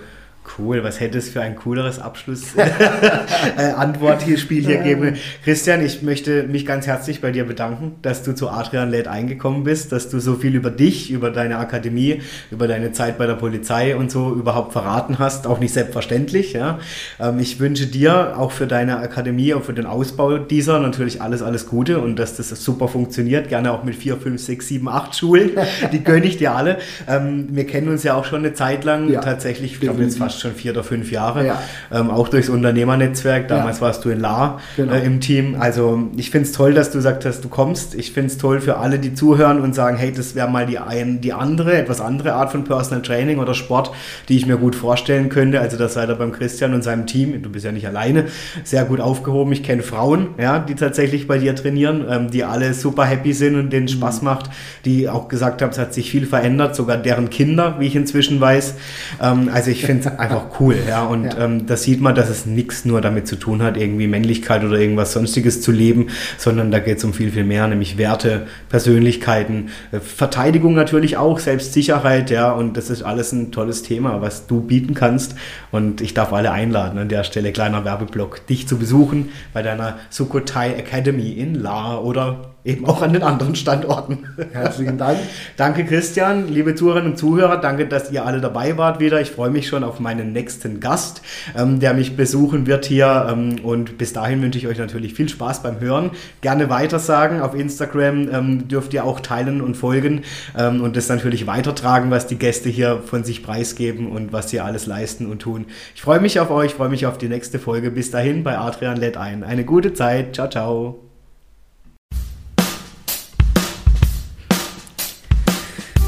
Cool, 0.59 0.83
was 0.83 0.99
hätte 0.99 1.19
es 1.19 1.29
für 1.29 1.41
ein 1.41 1.55
cooleres 1.55 2.01
Abschluss-Antwort 2.01 4.23
hier 4.25 4.37
Spiel 4.37 4.67
hier 4.67 4.79
geben? 4.79 5.15
Christian, 5.45 5.85
ich 5.85 6.03
möchte 6.03 6.43
mich 6.43 6.67
ganz 6.67 6.89
herzlich 6.89 7.21
bei 7.21 7.31
dir 7.31 7.45
bedanken, 7.45 7.95
dass 8.03 8.25
du 8.25 8.35
zu 8.35 8.51
Adrian 8.51 8.91
Led 8.91 9.07
eingekommen 9.07 9.63
bist, 9.63 9.93
dass 9.93 10.11
du 10.11 10.19
so 10.19 10.35
viel 10.35 10.57
über 10.57 10.71
dich, 10.71 11.13
über 11.13 11.31
deine 11.31 11.59
Akademie, 11.59 12.23
über 12.51 12.67
deine 12.67 12.91
Zeit 12.93 13.19
bei 13.19 13.27
der 13.27 13.35
Polizei 13.35 13.95
und 13.97 14.11
so 14.11 14.35
überhaupt 14.35 14.73
verraten 14.73 15.21
hast. 15.21 15.47
Auch 15.47 15.61
nicht 15.61 15.73
selbstverständlich. 15.73 16.55
Ja. 16.55 16.81
Ähm, 17.21 17.39
ich 17.39 17.61
wünsche 17.61 17.87
dir 17.87 18.37
auch 18.37 18.51
für 18.51 18.67
deine 18.67 18.99
Akademie, 18.99 19.55
auch 19.55 19.63
für 19.63 19.75
den 19.75 19.87
Ausbau 19.87 20.39
dieser 20.39 20.81
natürlich 20.81 21.23
alles, 21.23 21.43
alles 21.43 21.69
Gute 21.69 22.01
und 22.01 22.19
dass 22.19 22.37
das 22.37 22.49
super 22.49 22.89
funktioniert. 22.89 23.49
Gerne 23.49 23.71
auch 23.73 23.85
mit 23.85 23.95
vier, 23.95 24.17
fünf, 24.17 24.43
sechs, 24.43 24.67
sieben, 24.69 24.89
acht 24.89 25.17
Schulen. 25.17 25.53
Die 25.93 26.03
gönne 26.03 26.27
ich 26.27 26.37
dir 26.37 26.55
alle. 26.55 26.79
Ähm, 27.09 27.49
wir 27.53 27.67
kennen 27.67 27.89
uns 27.89 28.03
ja 28.03 28.15
auch 28.15 28.25
schon 28.25 28.41
eine 28.41 28.55
Zeit 28.55 28.85
lang. 28.85 29.09
Ja, 29.09 29.21
tatsächlich, 29.21 29.75
ich 29.75 29.81
glaube 29.81 30.03
jetzt 30.03 30.19
fast 30.19 30.32
fast 30.33 30.43
schon 30.43 30.55
vier 30.55 30.73
oder 30.73 30.83
fünf 30.83 31.13
Jahre, 31.13 31.47
ja. 31.47 31.63
ähm, 31.93 32.11
auch 32.11 32.29
durchs 32.29 32.49
Unternehmernetzwerk. 32.49 33.49
Damals 33.49 33.79
ja. 33.79 33.87
warst 33.87 34.05
du 34.05 34.11
in 34.11 34.21
La 34.21 34.59
genau. 34.77 34.95
äh, 34.95 35.05
im 35.05 35.21
Team. 35.21 35.57
Also 35.59 36.09
ich 36.17 36.31
finde 36.31 36.49
es 36.49 36.53
toll, 36.53 36.75
dass 36.75 36.91
du 36.91 36.99
gesagt 36.99 37.25
hast, 37.25 37.45
du 37.45 37.49
kommst. 37.49 37.95
Ich 37.95 38.13
finde 38.13 38.29
es 38.29 38.39
toll 38.39 38.61
für 38.61 38.79
alle, 38.79 38.99
die 38.99 39.15
zuhören 39.15 39.61
und 39.61 39.75
sagen, 39.75 39.97
hey, 39.97 40.13
das 40.13 40.35
wäre 40.35 40.49
mal 40.49 40.67
die, 40.67 40.79
ein, 40.79 41.21
die 41.21 41.33
andere, 41.33 41.75
etwas 41.77 42.01
andere 42.01 42.35
Art 42.35 42.51
von 42.51 42.65
Personal 42.65 43.03
Training 43.03 43.39
oder 43.39 43.55
Sport, 43.55 43.93
die 44.29 44.37
ich 44.37 44.47
mir 44.47 44.57
gut 44.57 44.75
vorstellen 44.75 45.29
könnte. 45.29 45.61
Also 45.61 45.77
das 45.77 45.95
seid 45.95 46.09
ihr 46.09 46.15
beim 46.15 46.33
Christian 46.33 46.75
und 46.75 46.83
seinem 46.83 47.07
Team, 47.07 47.43
du 47.43 47.51
bist 47.51 47.65
ja 47.65 47.73
nicht 47.73 47.87
alleine, 47.87 48.27
sehr 48.65 48.85
gut 48.85 49.01
aufgehoben. 49.01 49.53
Ich 49.53 49.63
kenne 49.63 49.83
Frauen, 49.83 50.29
ja, 50.39 50.59
die 50.59 50.75
tatsächlich 50.75 51.27
bei 51.27 51.39
dir 51.39 51.55
trainieren, 51.55 52.05
ähm, 52.09 52.31
die 52.31 52.45
alle 52.45 52.75
super 52.75 53.05
happy 53.05 53.33
sind 53.33 53.57
und 53.57 53.71
denen 53.71 53.89
Spaß 53.89 54.23
mhm. 54.23 54.25
macht, 54.27 54.51
die 54.85 55.09
auch 55.09 55.29
gesagt 55.29 55.63
haben, 55.63 55.71
es 55.71 55.79
hat 55.79 55.93
sich 55.95 56.11
viel 56.11 56.27
verändert, 56.27 56.75
sogar 56.75 56.97
deren 56.97 57.31
Kinder, 57.31 57.77
wie 57.79 57.87
ich 57.87 57.97
inzwischen 57.97 58.41
weiß. 58.41 58.75
Ähm, 59.21 59.51
also 59.53 59.71
ich 59.71 59.85
finde 59.85 60.09
es 60.09 60.19
einfach 60.23 60.61
cool, 60.61 60.77
ja. 60.89 61.05
Und 61.05 61.25
ja. 61.25 61.45
Ähm, 61.45 61.67
das 61.67 61.83
sieht 61.83 62.01
man, 62.01 62.15
dass 62.15 62.29
es 62.29 62.47
nichts 62.47 62.85
nur 62.85 63.01
damit 63.01 63.27
zu 63.27 63.37
tun 63.37 63.61
hat, 63.61 63.77
irgendwie 63.77 64.07
Männlichkeit 64.07 64.63
oder 64.65 64.79
irgendwas 64.79 65.13
sonstiges 65.13 65.61
zu 65.61 65.73
leben, 65.73 66.07
sondern 66.39 66.71
da 66.71 66.79
geht 66.79 66.99
es 66.99 67.05
um 67.05 67.13
viel, 67.13 67.33
viel 67.33 67.45
mehr, 67.45 67.67
nämlich 67.67 67.99
Werte, 67.99 68.47
Persönlichkeiten, 68.69 69.71
äh, 69.91 69.99
Verteidigung 69.99 70.75
natürlich 70.75 71.17
auch, 71.17 71.41
Selbstsicherheit, 71.41 72.31
ja. 72.31 72.53
Und 72.53 72.77
das 72.77 72.89
ist 72.89 73.03
alles 73.03 73.33
ein 73.33 73.51
tolles 73.51 73.83
Thema, 73.83 74.23
was 74.23 74.47
du 74.47 74.61
bieten 74.61 74.95
kannst. 74.95 75.35
Und 75.73 76.01
ich 76.01 76.15
darf 76.15 76.33
alle 76.33 76.53
einladen, 76.53 76.99
an 76.99 77.09
der 77.09 77.25
Stelle 77.25 77.53
kleiner 77.53 77.85
Werbeblock, 77.85 78.47
dich 78.47 78.69
zu 78.69 78.79
besuchen 78.79 79.31
bei 79.53 79.63
deiner 79.63 79.99
Sukotai 80.11 80.75
Academy 80.75 81.33
in 81.33 81.55
La 81.57 81.99
oder 81.99 82.52
eben 82.65 82.87
auch 82.87 83.03
an 83.03 83.13
den 83.13 83.23
anderen 83.23 83.57
Standorten. 83.57 84.27
Herzlichen 84.53 84.99
Dank. 84.99 85.19
danke 85.57 85.85
Christian, 85.85 86.49
liebe 86.49 86.75
Zuhörerinnen 86.75 87.13
und 87.13 87.17
Zuhörer, 87.17 87.57
danke, 87.57 87.87
dass 87.87 88.13
ihr 88.13 88.25
alle 88.25 88.41
dabei 88.41 88.77
wart 88.77 89.01
wieder. 89.01 89.21
Ich 89.21 89.31
freue 89.31 89.51
mich 89.51 89.67
schon 89.67 89.83
auf 89.83 89.99
meinen 89.99 90.33
nächsten 90.33 90.79
Gast, 90.79 91.23
ähm, 91.57 91.81
der 91.81 91.95
mich 91.95 92.17
besuchen 92.17 92.67
wird 92.67 92.85
hier. 92.85 93.27
Ähm, 93.31 93.57
und 93.65 93.99
bis 93.99 94.13
dahin 94.13 94.43
wünsche 94.43 94.59
ich 94.59 94.69
euch 94.69 94.79
natürlich 94.79 95.15
viel 95.15 95.29
Spaß 95.29 95.63
beim 95.63 95.81
Hören. 95.81 96.13
Gerne 96.41 96.71
weitersagen. 96.71 97.41
Auf 97.41 97.55
Instagram 97.55 98.29
ähm, 98.33 98.69
dürft 98.69 98.95
ihr 98.95 99.05
auch 99.05 99.21
teilen 99.21 99.61
und 99.61 99.77
folgen 99.77 100.23
ähm, 100.57 100.83
und 100.83 100.97
das 100.97 101.09
natürlich 101.09 101.47
weitertragen, 101.47 102.11
was 102.11 102.29
die 102.29 102.37
Gäste 102.37 102.69
hier 102.69 103.01
von 103.05 103.25
sich 103.25 103.43
preisgeben 103.43 104.11
und 104.11 104.33
was 104.33 104.51
sie 104.51 104.61
alles 104.61 104.87
leisten 104.87 105.27
und 105.27 105.41
tun. 105.41 105.67
Ich 105.95 106.03
freue 106.03 106.21
mich 106.21 106.39
auf 106.39 106.51
euch, 106.51 106.75
freue 106.75 106.91
mich 106.91 107.07
auf 107.07 107.19
die 107.19 107.29
nächste 107.29 107.59
Folge. 107.59 107.91
Bis 107.91 108.11
dahin 108.11 108.45
bei 108.45 108.57
Adrian 108.57 108.97
Led 108.97 109.17
ein. 109.17 109.43
Eine 109.43 109.65
gute 109.65 109.95
Zeit. 109.95 110.35
Ciao, 110.35 110.49
ciao. 110.49 111.12